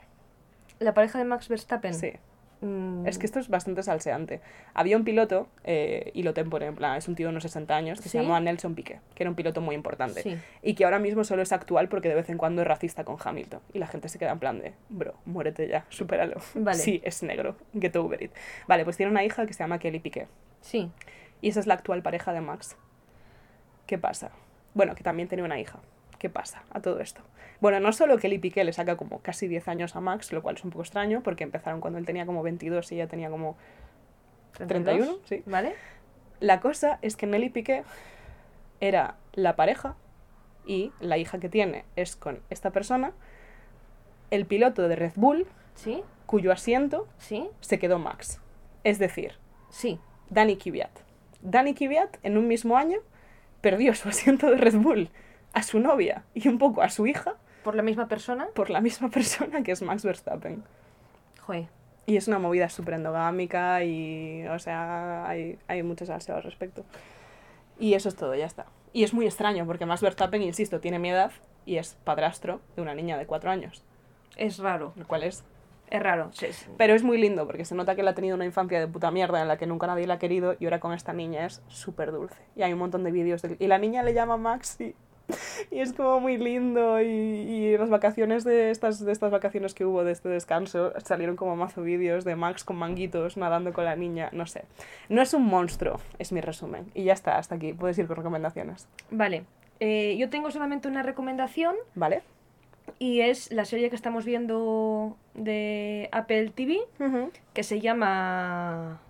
La 0.78 0.94
pareja 0.94 1.18
de 1.18 1.24
Max 1.24 1.48
Verstappen... 1.48 1.94
Sí. 1.94 2.12
Mm, 2.60 3.06
Es 3.06 3.18
que 3.18 3.26
esto 3.26 3.38
es 3.38 3.48
bastante 3.48 3.82
salseante. 3.82 4.40
Había 4.74 4.96
un 4.96 5.04
piloto, 5.04 5.48
eh, 5.64 6.10
y 6.14 6.22
lo 6.22 6.34
tempore, 6.34 6.66
en 6.66 6.74
plan, 6.74 6.96
es 6.96 7.08
un 7.08 7.14
tío 7.14 7.26
de 7.26 7.30
unos 7.30 7.42
60 7.42 7.76
años, 7.76 7.98
que 7.98 8.04
¿Sí? 8.04 8.10
se 8.10 8.18
llamaba 8.18 8.40
Nelson 8.40 8.74
Piquet, 8.74 9.00
que 9.14 9.22
era 9.22 9.30
un 9.30 9.36
piloto 9.36 9.60
muy 9.60 9.74
importante. 9.74 10.22
Sí. 10.22 10.36
Y 10.62 10.74
que 10.74 10.84
ahora 10.84 10.98
mismo 10.98 11.24
solo 11.24 11.42
es 11.42 11.52
actual 11.52 11.88
porque 11.88 12.08
de 12.08 12.14
vez 12.14 12.28
en 12.28 12.38
cuando 12.38 12.62
es 12.62 12.68
racista 12.68 13.04
con 13.04 13.16
Hamilton. 13.22 13.60
Y 13.72 13.78
la 13.78 13.86
gente 13.86 14.08
se 14.08 14.18
queda 14.18 14.32
en 14.32 14.38
plan 14.38 14.58
de, 14.58 14.74
bro, 14.88 15.14
muérete 15.24 15.68
ya, 15.68 15.84
supéralo. 15.88 16.40
Vale. 16.54 16.78
Sí, 16.78 17.00
es 17.04 17.22
negro, 17.22 17.56
get 17.78 17.94
over 17.96 18.22
it. 18.22 18.32
Vale, 18.66 18.84
pues 18.84 18.96
tiene 18.96 19.10
una 19.12 19.24
hija 19.24 19.46
que 19.46 19.52
se 19.52 19.60
llama 19.62 19.78
Kelly 19.78 20.00
Piquet. 20.00 20.28
Sí, 20.60 20.90
Y 21.42 21.48
esa 21.50 21.60
es 21.60 21.66
la 21.66 21.74
actual 21.74 22.02
pareja 22.02 22.32
de 22.32 22.40
Max. 22.40 22.76
¿Qué 23.86 23.98
pasa? 23.98 24.30
Bueno, 24.74 24.94
que 24.94 25.04
también 25.04 25.28
tiene 25.28 25.42
una 25.44 25.58
hija. 25.60 25.78
¿Qué 26.18 26.28
pasa 26.30 26.62
a 26.70 26.80
todo 26.80 27.00
esto? 27.00 27.20
Bueno, 27.60 27.80
no 27.80 27.92
solo 27.92 28.16
que 28.16 28.22
Kelly 28.22 28.38
Piqué 28.38 28.64
le 28.64 28.72
saca 28.72 28.96
como 28.96 29.20
casi 29.20 29.48
10 29.48 29.68
años 29.68 29.96
a 29.96 30.00
Max, 30.00 30.32
lo 30.32 30.42
cual 30.42 30.56
es 30.56 30.64
un 30.64 30.70
poco 30.70 30.82
extraño, 30.82 31.22
porque 31.22 31.44
empezaron 31.44 31.80
cuando 31.80 31.98
él 31.98 32.06
tenía 32.06 32.26
como 32.26 32.42
22 32.42 32.92
y 32.92 32.94
ella 32.96 33.06
tenía 33.06 33.30
como 33.30 33.56
31, 34.52 35.18
sí. 35.24 35.42
¿Vale? 35.46 35.74
La 36.40 36.60
cosa 36.60 36.98
es 37.02 37.16
que 37.16 37.26
Nelly 37.26 37.50
Piqué 37.50 37.84
era 38.80 39.16
la 39.32 39.56
pareja 39.56 39.96
y 40.66 40.92
la 41.00 41.16
hija 41.16 41.38
que 41.38 41.48
tiene 41.48 41.84
es 41.96 42.16
con 42.16 42.40
esta 42.50 42.70
persona, 42.70 43.12
el 44.30 44.44
piloto 44.44 44.88
de 44.88 44.96
Red 44.96 45.12
Bull, 45.16 45.46
Sí, 45.76 46.02
cuyo 46.24 46.52
asiento 46.52 47.06
sí, 47.18 47.48
se 47.60 47.78
quedó 47.78 47.98
Max. 47.98 48.40
Es 48.82 48.98
decir, 48.98 49.34
sí. 49.70 50.00
Dani 50.30 50.56
Kvyat. 50.56 50.90
Dani 51.42 51.74
Kvyat 51.74 52.16
en 52.24 52.36
un 52.36 52.48
mismo 52.48 52.76
año 52.76 52.98
perdió 53.60 53.94
su 53.94 54.08
asiento 54.08 54.50
de 54.50 54.56
Red 54.56 54.76
Bull 54.76 55.10
a 55.52 55.62
su 55.62 55.78
novia 55.78 56.24
y 56.34 56.48
un 56.48 56.58
poco 56.58 56.82
a 56.82 56.88
su 56.88 57.06
hija 57.06 57.36
¿Por 57.66 57.74
la 57.74 57.82
misma 57.82 58.06
persona? 58.06 58.46
por 58.54 58.70
la 58.70 58.80
misma 58.80 59.08
persona 59.18 59.64
que 59.64 59.72
es 59.72 59.82
Max 59.82 60.04
Verstappen. 60.04 60.62
Joder. 61.40 61.66
Y 62.06 62.16
es 62.16 62.28
una 62.28 62.38
movida 62.38 62.68
súper 62.68 62.94
endogámica 62.94 63.82
y, 63.82 64.46
o 64.46 64.56
sea, 64.60 65.26
hay, 65.28 65.58
hay 65.66 65.82
mucho 65.82 66.06
salseo 66.06 66.36
al 66.36 66.44
respecto. 66.44 66.84
Y 67.80 67.94
eso 67.94 68.08
es 68.08 68.14
todo, 68.14 68.36
ya 68.36 68.46
está. 68.46 68.66
Y 68.92 69.02
es 69.02 69.12
muy 69.12 69.26
extraño 69.26 69.66
porque 69.66 69.84
Max 69.84 70.00
Verstappen, 70.00 70.42
insisto, 70.42 70.78
tiene 70.78 71.00
mi 71.00 71.10
edad 71.10 71.32
y 71.64 71.78
es 71.78 71.96
padrastro 72.04 72.60
de 72.76 72.82
una 72.82 72.94
niña 72.94 73.18
de 73.18 73.26
cuatro 73.26 73.50
años, 73.50 73.82
Es 74.36 74.58
raro, 74.60 74.92
lo 74.94 75.04
cual 75.04 75.24
es 75.24 75.42
es 75.90 76.00
raro. 76.00 76.30
sí, 76.32 76.52
sí. 76.52 76.66
Pero 76.76 76.94
es 76.94 77.02
muy 77.02 77.18
lindo 77.18 77.48
porque 77.48 77.64
se 77.64 77.74
nota 77.74 77.96
que 77.96 78.02
él 78.02 78.08
ha 78.08 78.14
tenido 78.14 78.36
una 78.36 78.44
infancia 78.44 78.78
de 78.78 78.86
puta 78.86 79.10
mierda 79.10 79.42
en 79.42 79.48
la 79.48 79.56
que 79.56 79.66
nunca 79.66 79.88
nadie 79.88 80.06
la 80.06 80.14
ha 80.14 80.18
querido 80.20 80.54
y 80.60 80.66
ahora 80.66 80.78
con 80.78 80.92
esta 80.92 81.12
niña 81.12 81.46
es 81.46 81.62
súper 81.66 82.12
dulce. 82.12 82.38
Y 82.54 82.62
hay 82.62 82.72
un 82.72 82.78
montón 82.78 83.02
de 83.02 83.10
vídeos 83.10 83.42
de... 83.42 83.56
Y 83.58 83.66
la 83.66 83.78
niña 83.78 84.04
le 84.04 84.14
llama 84.14 84.36
Max 84.36 84.78
y, 85.70 85.80
es 85.80 85.92
como 85.92 86.20
muy 86.20 86.36
lindo 86.36 87.00
y, 87.00 87.06
y 87.06 87.78
las 87.78 87.90
vacaciones 87.90 88.44
de 88.44 88.70
estas, 88.70 89.04
de 89.04 89.12
estas 89.12 89.30
vacaciones 89.30 89.74
que 89.74 89.84
hubo 89.84 90.04
de 90.04 90.12
este 90.12 90.28
descanso 90.28 90.92
salieron 91.04 91.36
como 91.36 91.56
mazo 91.56 91.82
vídeos 91.82 92.24
de 92.24 92.36
Max 92.36 92.64
con 92.64 92.76
manguitos 92.76 93.36
nadando 93.36 93.72
con 93.72 93.84
la 93.84 93.96
niña, 93.96 94.28
no 94.32 94.46
sé. 94.46 94.64
No 95.08 95.22
es 95.22 95.34
un 95.34 95.44
monstruo, 95.44 96.00
es 96.18 96.32
mi 96.32 96.40
resumen. 96.40 96.86
Y 96.94 97.04
ya 97.04 97.12
está, 97.12 97.38
hasta 97.38 97.54
aquí. 97.54 97.72
Puedes 97.72 97.98
ir 97.98 98.06
con 98.06 98.16
recomendaciones. 98.16 98.88
Vale. 99.10 99.44
eh, 99.80 100.16
yo 100.18 100.30
tengo 100.30 100.50
solamente 100.50 100.88
una 100.88 101.02
recomendación 101.02 101.76
¿Vale? 101.94 102.22
y 102.98 103.20
es 103.20 103.52
la 103.52 103.64
serie 103.64 103.90
que 103.90 103.96
estamos 103.96 104.24
viendo 104.24 105.16
de 105.34 106.08
Apple 106.12 106.50
TV 106.54 106.78
que 107.52 107.62
se 107.62 107.80
llama 107.80 109.00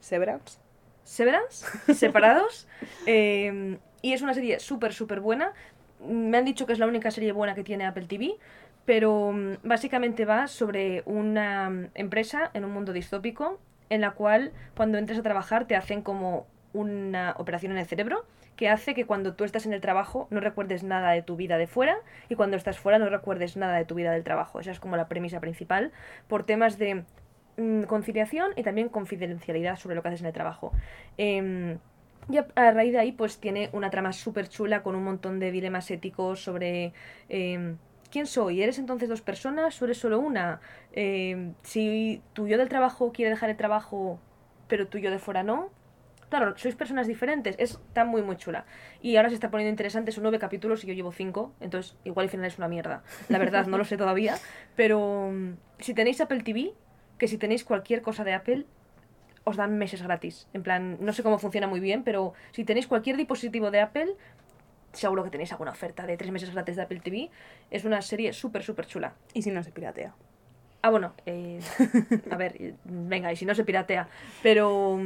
Severance. 0.00 0.58
Severance, 1.04 1.66
Separados. 1.94 2.68
eh, 3.06 3.78
y 4.02 4.12
es 4.12 4.22
una 4.22 4.34
serie 4.34 4.60
súper, 4.60 4.92
súper 4.92 5.20
buena. 5.20 5.52
Me 6.06 6.38
han 6.38 6.44
dicho 6.44 6.66
que 6.66 6.72
es 6.72 6.78
la 6.78 6.86
única 6.86 7.10
serie 7.10 7.32
buena 7.32 7.54
que 7.54 7.64
tiene 7.64 7.86
Apple 7.86 8.06
TV, 8.06 8.36
pero 8.84 9.32
mm, 9.32 9.56
básicamente 9.64 10.24
va 10.24 10.46
sobre 10.46 11.02
una 11.06 11.70
mm, 11.70 11.90
empresa 11.94 12.50
en 12.54 12.64
un 12.64 12.72
mundo 12.72 12.92
distópico 12.92 13.58
en 13.90 14.00
la 14.00 14.12
cual 14.12 14.52
cuando 14.76 14.98
entres 14.98 15.18
a 15.18 15.22
trabajar 15.22 15.66
te 15.66 15.76
hacen 15.76 16.02
como 16.02 16.46
una 16.72 17.34
operación 17.38 17.72
en 17.72 17.78
el 17.78 17.86
cerebro 17.86 18.24
que 18.56 18.68
hace 18.68 18.94
que 18.94 19.06
cuando 19.06 19.34
tú 19.34 19.44
estás 19.44 19.66
en 19.66 19.72
el 19.72 19.80
trabajo 19.80 20.26
no 20.30 20.40
recuerdes 20.40 20.82
nada 20.82 21.12
de 21.12 21.22
tu 21.22 21.36
vida 21.36 21.58
de 21.58 21.66
fuera 21.66 21.96
y 22.28 22.34
cuando 22.34 22.56
estás 22.56 22.78
fuera 22.78 22.98
no 22.98 23.08
recuerdes 23.08 23.56
nada 23.56 23.76
de 23.76 23.84
tu 23.84 23.94
vida 23.94 24.10
del 24.10 24.24
trabajo. 24.24 24.58
Esa 24.58 24.72
es 24.72 24.80
como 24.80 24.96
la 24.96 25.08
premisa 25.08 25.38
principal 25.40 25.92
por 26.26 26.44
temas 26.44 26.76
de 26.76 27.04
mm, 27.56 27.82
conciliación 27.84 28.52
y 28.56 28.64
también 28.64 28.88
confidencialidad 28.88 29.76
sobre 29.76 29.94
lo 29.94 30.02
que 30.02 30.08
haces 30.08 30.20
en 30.20 30.26
el 30.26 30.32
trabajo. 30.32 30.72
Em, 31.16 31.78
y 32.30 32.36
a, 32.36 32.70
raíz 32.72 32.92
de 32.92 32.98
ahí, 32.98 33.12
pues 33.12 33.38
tiene 33.38 33.70
una 33.72 33.90
trama 33.90 34.12
súper 34.12 34.48
chula 34.48 34.82
con 34.82 34.94
un 34.94 35.04
montón 35.04 35.38
de 35.38 35.50
dilemas 35.50 35.90
éticos 35.90 36.42
sobre 36.42 36.92
em, 37.28 37.78
quién 38.10 38.26
soy. 38.26 38.62
¿Eres 38.62 38.78
entonces 38.78 39.08
dos 39.08 39.22
personas 39.22 39.80
o 39.80 39.84
eres 39.86 39.98
solo 39.98 40.18
una? 40.18 40.60
Em, 40.92 41.54
si 41.62 42.22
tu 42.34 42.46
yo 42.46 42.58
del 42.58 42.68
trabajo 42.68 43.12
quiere 43.12 43.30
dejar 43.30 43.48
el 43.50 43.56
trabajo, 43.56 44.20
pero 44.68 44.88
tu 44.88 44.98
yo 44.98 45.10
de 45.10 45.18
fuera 45.18 45.42
no. 45.42 45.70
Claro, 46.28 46.58
sois 46.58 46.74
personas 46.74 47.06
diferentes. 47.06 47.56
Está 47.58 48.04
muy, 48.04 48.20
muy 48.20 48.36
chula. 48.36 48.66
Y 49.00 49.16
ahora 49.16 49.30
se 49.30 49.34
está 49.36 49.50
poniendo 49.50 49.70
interesante. 49.70 50.12
Son 50.12 50.22
nueve 50.22 50.38
capítulos 50.38 50.84
y 50.84 50.86
yo 50.86 50.92
llevo 50.92 51.10
cinco. 51.10 51.54
Entonces, 51.60 51.96
igual 52.04 52.24
el 52.24 52.30
final 52.30 52.46
es 52.46 52.58
una 52.58 52.68
mierda. 52.68 53.02
La 53.30 53.38
verdad, 53.38 53.66
no 53.66 53.78
lo 53.78 53.84
sé 53.84 53.96
todavía. 53.96 54.36
Pero 54.76 55.30
mm, 55.32 55.52
si 55.78 55.94
tenéis 55.94 56.20
Apple 56.20 56.42
TV, 56.42 56.74
que 57.16 57.28
si 57.28 57.38
tenéis 57.38 57.64
cualquier 57.64 58.02
cosa 58.02 58.24
de 58.24 58.34
Apple, 58.34 58.66
os 59.48 59.56
dan 59.56 59.78
meses 59.78 60.02
gratis. 60.02 60.46
En 60.52 60.62
plan, 60.62 60.98
no 61.00 61.12
sé 61.12 61.22
cómo 61.22 61.38
funciona 61.38 61.66
muy 61.66 61.80
bien, 61.80 62.04
pero 62.04 62.34
si 62.52 62.64
tenéis 62.64 62.86
cualquier 62.86 63.16
dispositivo 63.16 63.70
de 63.70 63.80
Apple, 63.80 64.14
seguro 64.92 65.24
que 65.24 65.30
tenéis 65.30 65.52
alguna 65.52 65.70
oferta 65.72 66.06
de 66.06 66.16
tres 66.16 66.30
meses 66.30 66.52
gratis 66.52 66.76
de 66.76 66.82
Apple 66.82 67.00
TV. 67.00 67.30
Es 67.70 67.84
una 67.84 68.02
serie 68.02 68.32
súper, 68.32 68.62
súper 68.62 68.86
chula. 68.86 69.14
Y 69.34 69.42
si 69.42 69.50
no 69.50 69.62
se 69.62 69.70
piratea. 69.72 70.14
Ah, 70.82 70.90
bueno, 70.90 71.12
eh, 71.26 71.60
a 72.30 72.36
ver, 72.36 72.54
eh, 72.60 72.74
venga, 72.84 73.32
y 73.32 73.36
si 73.36 73.44
no 73.44 73.54
se 73.54 73.64
piratea. 73.64 74.08
Pero, 74.42 74.98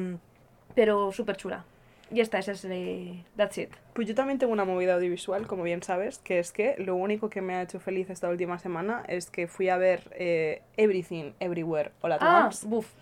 pero 0.75 1.13
súper 1.13 1.37
chula. 1.37 1.65
Y 2.11 2.21
esta, 2.21 2.39
esa 2.39 2.53
es 2.53 2.65
eh, 2.67 3.25
That's 3.37 3.57
it. 3.57 3.71
Pues 3.95 4.07
yo 4.07 4.15
también 4.15 4.39
tengo 4.39 4.53
una 4.53 4.67
movida 4.67 4.95
audiovisual, 4.95 5.47
como 5.47 5.63
bien 5.63 5.83
sabes, 5.83 6.19
que 6.19 6.39
es 6.39 6.53
que 6.53 6.75
lo 6.77 6.95
único 6.95 7.31
que 7.31 7.41
me 7.41 7.55
ha 7.55 7.63
hecho 7.63 7.81
feliz 7.81 8.11
esta 8.11 8.29
última 8.29 8.59
semana 8.59 9.03
es 9.09 9.31
que 9.31 9.47
fui 9.47 9.71
a 9.71 9.79
ver 9.79 10.11
eh, 10.13 10.61
Everything, 10.77 11.33
Everywhere, 11.41 11.93
All 12.03 12.13
at 12.13 12.19
Ah, 12.21 12.45
Once, 12.45 12.67
buf. 12.67 12.93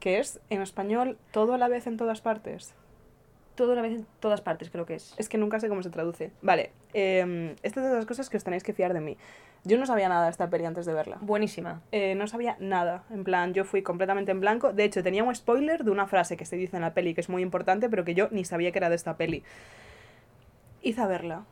Que 0.00 0.18
es 0.18 0.40
en 0.50 0.62
español 0.62 1.18
todo 1.32 1.54
a 1.54 1.58
la 1.58 1.68
vez 1.68 1.86
en 1.86 1.96
todas 1.96 2.20
partes. 2.20 2.74
Todo 3.54 3.72
a 3.72 3.74
la 3.74 3.82
vez 3.82 3.92
en 3.92 4.06
todas 4.20 4.40
partes, 4.40 4.70
creo 4.70 4.86
que 4.86 4.94
es. 4.94 5.14
Es 5.18 5.28
que 5.28 5.38
nunca 5.38 5.58
sé 5.58 5.68
cómo 5.68 5.82
se 5.82 5.90
traduce. 5.90 6.30
Vale, 6.42 6.70
eh, 6.94 7.56
estas 7.62 7.84
son 7.84 7.94
las 7.94 8.06
cosas 8.06 8.30
que 8.30 8.36
os 8.36 8.44
tenéis 8.44 8.62
que 8.62 8.72
fiar 8.72 8.94
de 8.94 9.00
mí. 9.00 9.16
Yo 9.64 9.76
no 9.78 9.86
sabía 9.86 10.08
nada 10.08 10.24
de 10.24 10.30
esta 10.30 10.48
peli 10.48 10.64
antes 10.64 10.86
de 10.86 10.94
verla. 10.94 11.18
Buenísima. 11.20 11.82
Eh, 11.90 12.14
no 12.14 12.26
sabía 12.26 12.56
nada. 12.60 13.02
En 13.10 13.24
plan, 13.24 13.54
yo 13.54 13.64
fui 13.64 13.82
completamente 13.82 14.30
en 14.30 14.40
blanco. 14.40 14.72
De 14.72 14.84
hecho, 14.84 15.02
tenía 15.02 15.24
un 15.24 15.34
spoiler 15.34 15.84
de 15.84 15.90
una 15.90 16.06
frase 16.06 16.36
que 16.36 16.44
se 16.44 16.56
dice 16.56 16.76
en 16.76 16.82
la 16.82 16.94
peli 16.94 17.14
que 17.14 17.20
es 17.20 17.28
muy 17.28 17.42
importante, 17.42 17.88
pero 17.88 18.04
que 18.04 18.14
yo 18.14 18.28
ni 18.30 18.44
sabía 18.44 18.70
que 18.70 18.78
era 18.78 18.88
de 18.88 18.96
esta 18.96 19.16
peli. 19.16 19.42
Hice 20.82 21.00
a 21.00 21.06
verla. 21.06 21.44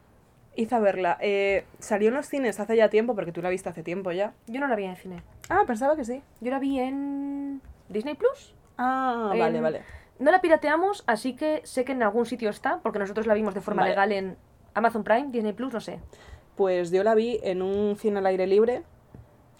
Hice 0.54 0.74
a 0.76 0.78
verla. 0.78 1.18
Eh, 1.20 1.64
salió 1.80 2.08
en 2.08 2.14
los 2.14 2.26
cines 2.26 2.60
hace 2.60 2.76
ya 2.76 2.88
tiempo, 2.88 3.14
porque 3.14 3.32
tú 3.32 3.42
la 3.42 3.50
viste 3.50 3.68
hace 3.68 3.82
tiempo 3.82 4.12
ya. 4.12 4.32
Yo 4.46 4.60
no 4.60 4.68
la 4.68 4.76
vi 4.76 4.84
en 4.84 4.96
cine. 4.96 5.22
Ah, 5.48 5.64
pensaba 5.66 5.96
que 5.96 6.04
sí. 6.04 6.22
Yo 6.40 6.50
la 6.50 6.60
vi 6.60 6.78
en 6.78 7.60
Disney 7.88 8.14
Plus. 8.14 8.54
Ah, 8.78 9.32
vale, 9.38 9.60
vale. 9.60 9.82
No 10.18 10.30
la 10.30 10.40
pirateamos, 10.40 11.04
así 11.06 11.36
que 11.36 11.60
sé 11.64 11.84
que 11.84 11.92
en 11.92 12.02
algún 12.02 12.26
sitio 12.26 12.48
está, 12.50 12.80
porque 12.82 12.98
nosotros 12.98 13.26
la 13.26 13.34
vimos 13.34 13.54
de 13.54 13.60
forma 13.60 13.82
Vale. 13.82 13.90
legal 13.90 14.12
en 14.12 14.38
Amazon 14.74 15.04
Prime, 15.04 15.28
Disney 15.30 15.52
Plus, 15.52 15.72
no 15.72 15.80
sé. 15.80 16.00
Pues 16.56 16.90
yo 16.90 17.04
la 17.04 17.14
vi 17.14 17.38
en 17.42 17.60
un 17.60 17.96
cine 17.96 18.18
al 18.18 18.26
aire 18.26 18.46
libre. 18.46 18.82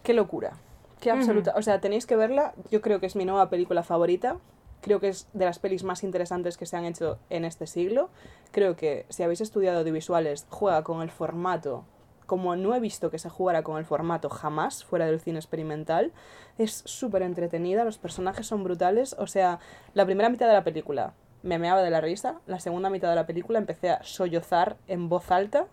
Qué 0.02 0.14
locura. 0.14 0.52
Qué 1.00 1.10
absoluta. 1.10 1.52
O 1.56 1.62
sea, 1.62 1.80
tenéis 1.80 2.06
que 2.06 2.16
verla. 2.16 2.54
Yo 2.70 2.80
creo 2.80 3.00
que 3.00 3.06
es 3.06 3.16
mi 3.16 3.26
nueva 3.26 3.50
película 3.50 3.82
favorita. 3.82 4.38
creo 4.80 5.00
que 5.00 5.08
es 5.08 5.28
de 5.32 5.44
las 5.44 5.58
pelis 5.58 5.82
más 5.84 6.04
interesantes 6.04 6.56
que 6.56 6.64
se 6.64 6.76
han 6.76 6.84
hecho 6.84 7.18
en 7.28 7.44
este 7.44 7.66
siglo. 7.66 8.08
Creo 8.52 8.76
que 8.76 9.04
si 9.08 9.22
habéis 9.24 9.40
estudiado 9.40 9.80
audiovisuales, 9.80 10.46
juega 10.48 10.84
con 10.84 11.02
el 11.02 11.10
formato 11.10 11.84
como 12.26 12.56
no 12.56 12.74
he 12.74 12.80
visto 12.80 13.10
que 13.10 13.18
se 13.18 13.30
jugara 13.30 13.62
con 13.62 13.78
el 13.78 13.84
formato 13.84 14.28
jamás 14.28 14.84
fuera 14.84 15.06
del 15.06 15.20
cine 15.20 15.38
experimental. 15.38 16.12
Es 16.58 16.82
súper 16.84 17.22
entretenida, 17.22 17.84
los 17.84 17.98
personajes 17.98 18.46
son 18.46 18.64
brutales. 18.64 19.14
O 19.18 19.26
sea, 19.26 19.60
la 19.94 20.04
primera 20.04 20.28
mitad 20.28 20.46
de 20.48 20.54
la 20.54 20.64
película 20.64 21.14
me 21.42 21.58
meaba 21.58 21.82
de 21.82 21.90
la 21.90 22.00
risa, 22.00 22.40
la 22.46 22.60
segunda 22.60 22.90
mitad 22.90 23.08
de 23.08 23.14
la 23.14 23.26
película 23.26 23.58
empecé 23.58 23.90
a 23.90 24.02
sollozar 24.02 24.76
en 24.88 25.08
voz 25.08 25.30
alta. 25.30 25.66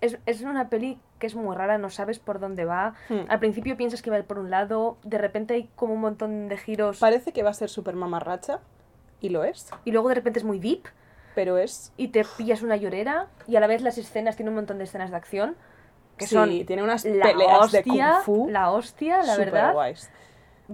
Es, 0.00 0.18
es 0.26 0.42
una 0.42 0.70
peli 0.70 0.98
que 1.18 1.26
es 1.26 1.34
muy 1.34 1.54
rara, 1.56 1.76
no 1.76 1.90
sabes 1.90 2.18
por 2.18 2.38
dónde 2.38 2.64
va. 2.64 2.94
Hmm. 3.08 3.26
Al 3.28 3.40
principio 3.40 3.76
piensas 3.76 4.00
que 4.00 4.10
va 4.10 4.16
a 4.16 4.20
ir 4.20 4.24
por 4.24 4.38
un 4.38 4.50
lado, 4.50 4.96
de 5.02 5.18
repente 5.18 5.54
hay 5.54 5.68
como 5.76 5.94
un 5.94 6.00
montón 6.00 6.48
de 6.48 6.56
giros 6.56 7.00
Parece 7.00 7.32
que 7.32 7.42
va 7.42 7.50
a 7.50 7.54
ser 7.54 7.68
súper 7.68 7.96
mamarracha, 7.96 8.60
y 9.20 9.30
lo 9.30 9.42
es, 9.42 9.68
y 9.84 9.90
luego 9.90 10.08
de 10.08 10.14
repente 10.14 10.38
es 10.38 10.44
muy 10.44 10.60
deep 10.60 10.88
pero 11.38 11.56
es 11.56 11.92
y 11.96 12.08
te 12.08 12.24
pillas 12.36 12.62
una 12.62 12.76
llorera 12.76 13.28
y 13.46 13.54
a 13.54 13.60
la 13.60 13.68
vez 13.68 13.80
las 13.80 13.96
escenas 13.96 14.34
tienen 14.34 14.48
un 14.48 14.56
montón 14.56 14.78
de 14.78 14.82
escenas 14.82 15.12
de 15.12 15.16
acción 15.16 15.54
que 16.18 16.26
sí, 16.26 16.34
son 16.34 16.50
tiene 16.66 16.82
unas 16.82 17.04
la 17.04 17.24
peleas 17.24 17.58
hostia, 17.60 17.80
de 17.80 17.90
kung 17.90 18.22
fu 18.24 18.48
la 18.50 18.70
hostia, 18.70 19.22
la 19.22 19.36
verdad. 19.36 19.72
guays. 19.72 20.10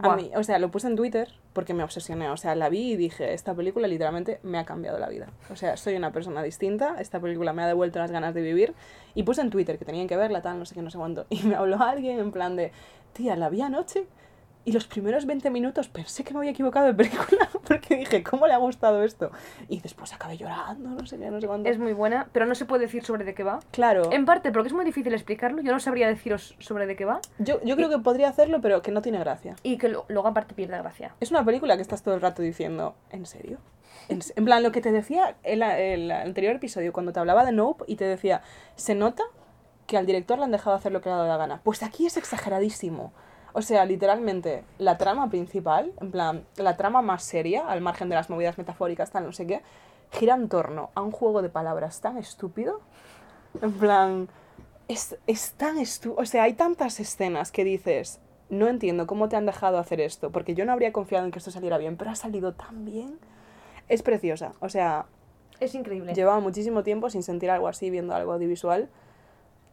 A 0.03 0.17
mí, 0.17 0.33
o 0.35 0.43
sea, 0.43 0.59
lo 0.59 0.73
puse 0.73 0.89
en 0.89 0.97
Twitter 0.97 1.29
porque 1.53 1.73
me 1.73 1.85
obsesioné. 1.85 2.29
O 2.31 2.37
sea, 2.37 2.57
la 2.57 2.69
vi 2.69 2.93
y 2.93 2.97
dije, 2.97 3.33
esta 3.33 3.55
película 3.55 3.87
literalmente 3.87 4.41
me 4.43 4.59
ha 4.59 4.65
cambiado 4.65 4.99
la 4.99 5.09
vida. 5.09 5.29
O 5.51 5.57
sea, 5.57 5.77
soy 5.77 5.95
una 5.95 6.11
persona 6.11 6.43
distinta, 6.43 6.97
esta 6.99 7.21
película 7.21 7.53
me 7.53 7.63
ha 7.63 7.69
devuelto 7.69 8.01
las 8.01 8.11
ganas 8.11 8.35
de 8.35 8.43
vivir. 8.43 8.75
Y 9.15 9.23
puse 9.23 9.41
en 9.41 9.51
Twitter 9.51 9.79
que 9.79 9.85
tenían 9.85 10.09
que 10.09 10.17
verla, 10.17 10.43
tal, 10.43 10.59
no 10.59 10.67
sé 10.67 10.75
qué, 10.75 10.83
no 10.83 10.91
sé 10.91 10.99
cuánto. 10.99 11.27
Y 11.31 11.45
me 11.45 11.55
habló 11.55 11.81
alguien 11.81 12.19
en 12.19 12.33
plan 12.33 12.57
de, 12.57 12.73
tía, 13.13 13.37
la 13.37 13.49
vi 13.49 13.61
anoche 13.63 14.07
y 14.67 14.73
los 14.73 14.87
primeros 14.87 15.27
20 15.27 15.51
minutos 15.51 15.89
pensé 15.89 16.25
que 16.25 16.33
me 16.33 16.39
había 16.41 16.53
equivocado 16.53 16.87
de 16.87 16.95
película 16.95 17.49
porque 17.69 17.97
dije, 17.97 18.23
¿cómo 18.23 18.47
le 18.47 18.55
ha 18.55 18.59
gustado 18.59 19.03
esto? 19.03 19.31
Y 19.69 19.81
después 19.81 20.13
acabé 20.15 20.37
llorando, 20.39 20.89
no 20.91 21.07
sé 21.07 21.19
qué, 21.19 21.31
no 21.31 21.41
sé 21.41 21.47
cuánto. 21.47 21.69
Es 21.69 21.79
muy 21.79 21.93
buena, 21.93 22.29
pero 22.33 22.47
no 22.47 22.55
se 22.55 22.65
puede 22.65 22.85
decir 22.87 23.05
sobre 23.05 23.25
de 23.25 23.35
qué 23.35 23.43
va. 23.43 23.61
Claro, 23.73 24.11
En 24.13 24.25
parte 24.25 24.53
porque 24.53 24.69
es 24.69 24.75
muy 24.75 24.85
difícil 24.85 25.13
explicarlo, 25.13 25.61
yo 25.63 25.73
no 25.73 25.81
sabría 25.81 26.09
deciros 26.09 26.55
sobre 26.59 26.87
de 26.87 26.97
qué 26.97 27.05
va 27.05 27.21
yo, 27.39 27.61
yo 27.63 27.77
creo 27.77 27.91
que 27.91 27.99
podría 27.99 28.29
hacerlo, 28.29 28.61
pero 28.63 28.81
que 28.83 28.91
no 28.91 29.03
tiene 29.03 29.19
gracia. 29.19 29.57
y 29.63 29.77
que 29.79 29.89
lo- 29.89 30.07
luego 30.09 30.29
aparte 30.29 30.55
pierde 30.55 30.79
gracia. 30.79 31.15
Es 31.21 31.31
una 31.31 31.45
película 31.45 31.77
que 31.77 31.83
estás 31.83 32.03
todo 32.03 32.15
el 32.15 32.21
rato 32.21 32.41
diciendo, 32.43 32.95
¿en 33.11 33.27
serio? 33.27 33.59
En, 34.09 34.21
en 34.37 34.45
plan, 34.45 34.63
lo 34.63 34.73
que 34.73 34.81
te 34.81 34.93
decía 34.93 35.37
el, 35.45 35.63
el 35.63 36.11
anterior 36.11 36.57
episodio, 36.57 36.93
cuando 36.93 37.13
te 37.13 37.21
hablaba 37.21 37.45
de 37.45 37.53
Nope 37.53 37.85
y 37.87 37.97
te 37.97 38.05
decía, 38.05 38.43
se 38.77 38.95
nota 38.95 39.23
que 39.87 39.97
al 39.99 40.07
director 40.07 40.39
le 40.39 40.45
han 40.45 40.51
dejado 40.51 40.75
hacer 40.77 40.93
lo 40.93 41.01
que 41.01 41.09
le 41.11 41.15
ha 41.15 41.19
dado 41.19 41.29
la 41.29 41.37
gana. 41.37 41.61
Pues 41.63 41.83
aquí 41.83 42.07
es 42.07 42.17
exageradísimo. 42.17 43.13
O 43.55 43.63
sea, 43.63 43.85
literalmente, 43.87 44.65
la 44.79 44.99
trama 44.99 45.31
principal, 45.31 45.93
en 46.01 46.11
plan, 46.11 46.45
la 46.57 46.77
trama 46.77 47.03
más 47.03 47.23
seria, 47.23 47.67
al 47.69 47.81
margen 47.81 48.09
de 48.09 48.17
las 48.17 48.29
movidas 48.29 48.59
metafóricas, 48.59 49.11
tal, 49.13 49.25
no 49.25 49.33
sé 49.33 49.47
qué, 49.47 49.63
gira 50.11 50.35
en 50.35 50.49
torno 50.49 50.91
a 50.95 51.03
un 51.03 51.13
juego 51.13 51.41
de 51.41 51.49
palabras 51.49 52.01
tan 52.01 52.19
estúpido. 52.19 52.81
En 53.63 53.73
plan, 53.73 54.29
es, 54.89 55.17
es 55.29 55.53
tan 55.53 55.79
estúpido. 55.79 56.21
O 56.21 56.27
sea, 56.27 56.43
hay 56.43 56.55
tantas 56.55 56.99
escenas 56.99 57.53
que 57.53 57.63
dices, 57.63 58.19
no 58.51 58.67
entiendo 58.67 59.07
cómo 59.07 59.29
te 59.29 59.37
han 59.37 59.47
dejado 59.47 59.79
hacer 59.79 60.01
esto, 60.01 60.31
porque 60.31 60.55
yo 60.57 60.65
no 60.65 60.73
habría 60.73 60.93
confiado 60.93 61.25
en 61.25 61.31
que 61.31 61.39
esto 61.39 61.53
saliera 61.53 61.79
bien, 61.79 61.97
pero 61.97 62.11
ha 62.11 62.17
salido 62.17 62.55
tan 62.55 62.85
bien. 62.85 63.19
Es 63.89 64.03
preciosa. 64.03 64.53
O 64.59 64.69
sea, 64.69 65.07
Es 65.61 65.77
increíble. 65.77 66.13
llevaba 66.13 66.41
muchísimo 66.41 66.83
tiempo 66.83 67.09
sin 67.09 67.23
sentir 67.23 67.51
algo 67.51 67.69
así, 67.69 67.89
viendo 67.89 68.15
algo 68.17 68.33
audiovisual. 68.33 68.89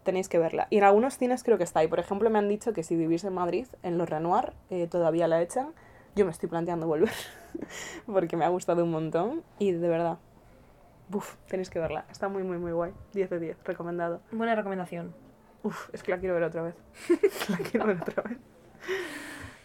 Tenéis 0.03 0.30
que 0.30 0.40
verla. 0.40 0.68
Y 0.69 0.78
en 0.78 0.84
algunos 0.84 1.18
cines 1.18 1.44
creo 1.44 1.57
que 1.57 1.64
está. 1.64 1.84
Y 1.84 1.88
por 1.88 1.99
ejemplo, 1.99 2.30
me 2.30 2.40
han 2.40 2.49
dicho 2.49 2.73
que 2.73 2.84
si 2.84 2.95
vivís 2.95 3.23
en 3.23 3.34
Madrid, 3.34 3.68
en 3.84 3.98
los 3.98 4.10
Renoir, 4.10 4.53
eh, 4.69 4.88
todavía 4.88 5.28
la 5.28 5.41
echan. 5.41 5.73
Yo 6.15 6.26
me 6.26 6.32
estoy 6.32 6.49
planteando 6.49 6.88
volver. 6.88 7.11
porque 8.06 8.36
me 8.36 8.45
ha 8.45 8.49
gustado 8.49 8.84
un 8.84 8.91
montón. 8.91 9.44
Y 9.60 9.72
de 9.72 9.88
verdad, 9.88 10.18
Uf, 11.14 11.36
tenéis 11.48 11.69
que 11.69 11.80
verla. 11.80 12.06
Está 12.10 12.30
muy, 12.30 12.44
muy, 12.44 12.57
muy 12.57 12.72
guay. 12.72 12.94
10 13.14 13.30
de 13.30 13.40
10, 13.40 13.64
recomendado. 13.65 14.22
Buena 14.32 14.56
recomendación. 14.56 15.14
Uf, 15.64 15.90
es 15.94 16.03
que 16.03 16.11
la 16.11 16.19
quiero 16.19 16.36
ver 16.36 16.44
otra 16.44 16.61
vez. 16.61 16.76
la 17.49 17.57
quiero 17.57 17.86
ver 17.86 18.02
otra 18.02 18.23
vez. 18.23 18.38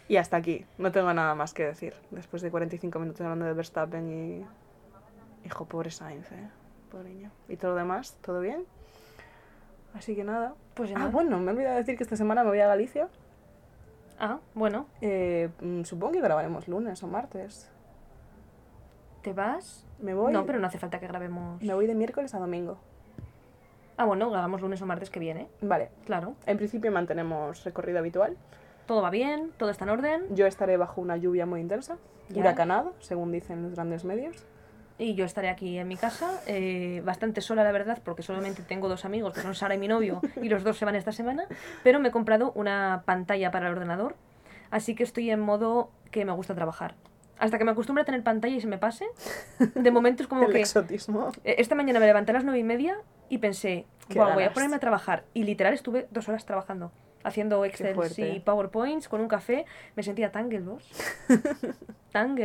Y 0.09 0.17
hasta 0.17 0.35
aquí. 0.35 0.65
No 0.77 0.91
tengo 0.91 1.13
nada 1.13 1.35
más 1.35 1.53
que 1.53 1.65
decir. 1.65 1.93
Después 2.11 2.41
de 2.41 2.51
45 2.51 2.99
minutos 2.99 3.21
hablando 3.21 3.45
de 3.45 3.53
Verstappen 3.53 4.09
y... 4.09 4.45
Hijo, 5.45 5.65
pobre 5.65 5.89
Sainz, 5.89 6.29
eh. 6.33 6.49
Pobre 6.91 7.09
niño. 7.09 7.31
Y 7.47 7.55
todo 7.55 7.71
lo 7.71 7.77
demás, 7.77 8.17
¿todo 8.21 8.41
bien? 8.41 8.65
Así 9.97 10.15
que 10.15 10.23
nada. 10.23 10.53
Pues 10.75 10.91
Ah, 10.91 10.99
nada. 10.99 11.09
bueno, 11.11 11.39
me 11.39 11.51
he 11.51 11.53
olvidado 11.55 11.77
decir 11.77 11.97
que 11.97 12.03
esta 12.03 12.15
semana 12.15 12.43
me 12.43 12.49
voy 12.49 12.59
a 12.59 12.67
Galicia. 12.67 13.07
Ah, 14.19 14.39
bueno. 14.53 14.85
Eh, 15.01 15.49
mm, 15.61 15.83
supongo 15.83 16.13
que 16.13 16.21
grabaremos 16.21 16.67
lunes 16.67 17.01
o 17.03 17.07
martes. 17.07 17.69
¿Te 19.21 19.33
vas? 19.33 19.85
Me 19.99 20.13
voy. 20.13 20.31
No, 20.33 20.45
pero 20.45 20.59
no 20.59 20.67
hace 20.67 20.77
falta 20.77 20.99
que 20.99 21.07
grabemos. 21.07 21.61
Me 21.61 21.73
voy 21.73 21.87
de 21.87 21.95
miércoles 21.95 22.33
a 22.33 22.39
domingo. 22.39 22.77
Ah, 23.97 24.05
bueno, 24.05 24.29
grabamos 24.29 24.61
lunes 24.61 24.81
o 24.81 24.85
martes 24.85 25.09
que 25.09 25.19
viene. 25.19 25.47
Vale. 25.61 25.89
Claro. 26.05 26.35
En 26.45 26.57
principio 26.57 26.91
mantenemos 26.91 27.63
recorrido 27.63 27.97
habitual. 27.99 28.37
Todo 28.85 29.01
va 29.01 29.09
bien, 29.09 29.51
todo 29.57 29.69
está 29.71 29.83
en 29.85 29.89
orden. 29.89 30.35
Yo 30.35 30.45
estaré 30.45 30.77
bajo 30.77 31.01
una 31.01 31.17
lluvia 31.17 31.45
muy 31.45 31.59
intensa, 31.59 31.97
Ya. 32.29 32.39
huracanada, 32.41 32.91
según 32.99 33.31
dicen 33.31 33.63
los 33.63 33.73
grandes 33.73 34.05
medios. 34.05 34.45
Y 34.99 35.13
yo 35.13 35.25
estaré 35.25 35.49
aquí 35.49 35.77
en 35.77 35.87
mi 35.87 35.95
casa, 35.95 36.41
eh, 36.47 37.01
bastante 37.05 37.41
sola, 37.41 37.63
la 37.63 37.71
verdad, 37.71 37.99
porque 38.03 38.23
solamente 38.23 38.63
tengo 38.63 38.89
dos 38.89 39.05
amigos, 39.05 39.33
que 39.33 39.41
son 39.41 39.53
Sara 39.53 39.75
y 39.75 39.77
mi 39.77 39.87
novio, 39.87 40.21
y 40.41 40.49
los 40.49 40.63
dos 40.63 40.77
se 40.77 40.85
van 40.85 40.95
esta 40.95 41.11
semana. 41.11 41.45
Pero 41.83 41.99
me 41.99 42.09
he 42.09 42.11
comprado 42.11 42.51
una 42.55 43.03
pantalla 43.05 43.51
para 43.51 43.67
el 43.67 43.73
ordenador, 43.73 44.15
así 44.71 44.95
que 44.95 45.03
estoy 45.03 45.29
en 45.29 45.39
modo 45.39 45.91
que 46.09 46.25
me 46.25 46.31
gusta 46.31 46.55
trabajar. 46.55 46.95
Hasta 47.37 47.59
que 47.59 47.63
me 47.65 47.71
acostumbre 47.71 48.01
a 48.01 48.05
tener 48.05 48.23
pantalla 48.23 48.55
y 48.55 48.61
se 48.61 48.65
me 48.65 48.79
pase, 48.79 49.05
de 49.75 49.91
momento 49.91 50.23
es 50.23 50.27
como 50.27 50.43
El 50.47 50.53
que... 50.53 50.61
exotismo. 50.61 51.31
Eh, 51.43 51.55
Esta 51.59 51.75
mañana 51.75 51.99
me 51.99 52.07
levanté 52.07 52.31
a 52.31 52.33
las 52.33 52.43
nueve 52.43 52.57
y 52.59 52.63
media 52.63 52.97
y 53.29 53.37
pensé, 53.37 53.85
"Guau, 54.11 54.33
voy 54.33 54.45
a 54.45 54.53
ponerme 54.53 54.77
a 54.77 54.79
trabajar. 54.79 55.25
Y 55.35 55.43
literal 55.43 55.75
estuve 55.75 56.07
dos 56.09 56.27
horas 56.27 56.43
trabajando, 56.47 56.91
haciendo 57.23 57.63
Excel 57.65 57.95
y 58.17 58.39
PowerPoints 58.39 59.07
con 59.07 59.21
un 59.21 59.27
café. 59.27 59.67
Me 59.95 60.01
sentía 60.01 60.31
tan 60.31 60.49
gelos. 60.49 60.89
tan. 62.11 62.35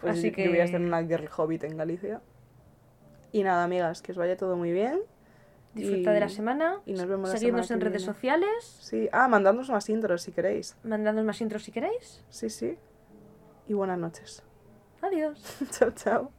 Pues 0.00 0.18
Así 0.18 0.32
que- 0.32 0.44
yo 0.44 0.50
voy 0.50 0.60
a 0.60 0.66
ser 0.66 0.80
una 0.80 1.02
girl 1.04 1.28
hobbit 1.36 1.64
en 1.64 1.76
Galicia. 1.76 2.20
Y 3.32 3.42
nada, 3.42 3.64
amigas, 3.64 4.02
que 4.02 4.12
os 4.12 4.18
vaya 4.18 4.36
todo 4.36 4.56
muy 4.56 4.72
bien. 4.72 5.00
Disfruta 5.74 6.10
Y- 6.10 6.14
de 6.14 6.20
la 6.20 6.28
semana. 6.28 6.80
y 6.84 6.94
nos 6.94 7.06
vemos 7.06 7.30
Seguidnos 7.30 7.66
semana 7.68 7.84
en 7.84 7.90
redes 7.92 8.02
viene. 8.02 8.14
sociales. 8.14 8.76
Sí, 8.80 9.08
ah, 9.12 9.28
mandadnos 9.28 9.70
más 9.70 9.88
intros 9.88 10.22
si 10.22 10.32
queréis. 10.32 10.76
Mandadnos 10.82 11.24
más 11.24 11.40
intros 11.40 11.62
si 11.62 11.70
queréis. 11.70 12.24
Sí, 12.28 12.50
sí. 12.50 12.76
Y 13.68 13.74
buenas 13.74 13.98
noches. 13.98 14.42
Adiós. 15.00 15.58
chao, 15.70 15.90
chao. 15.92 16.32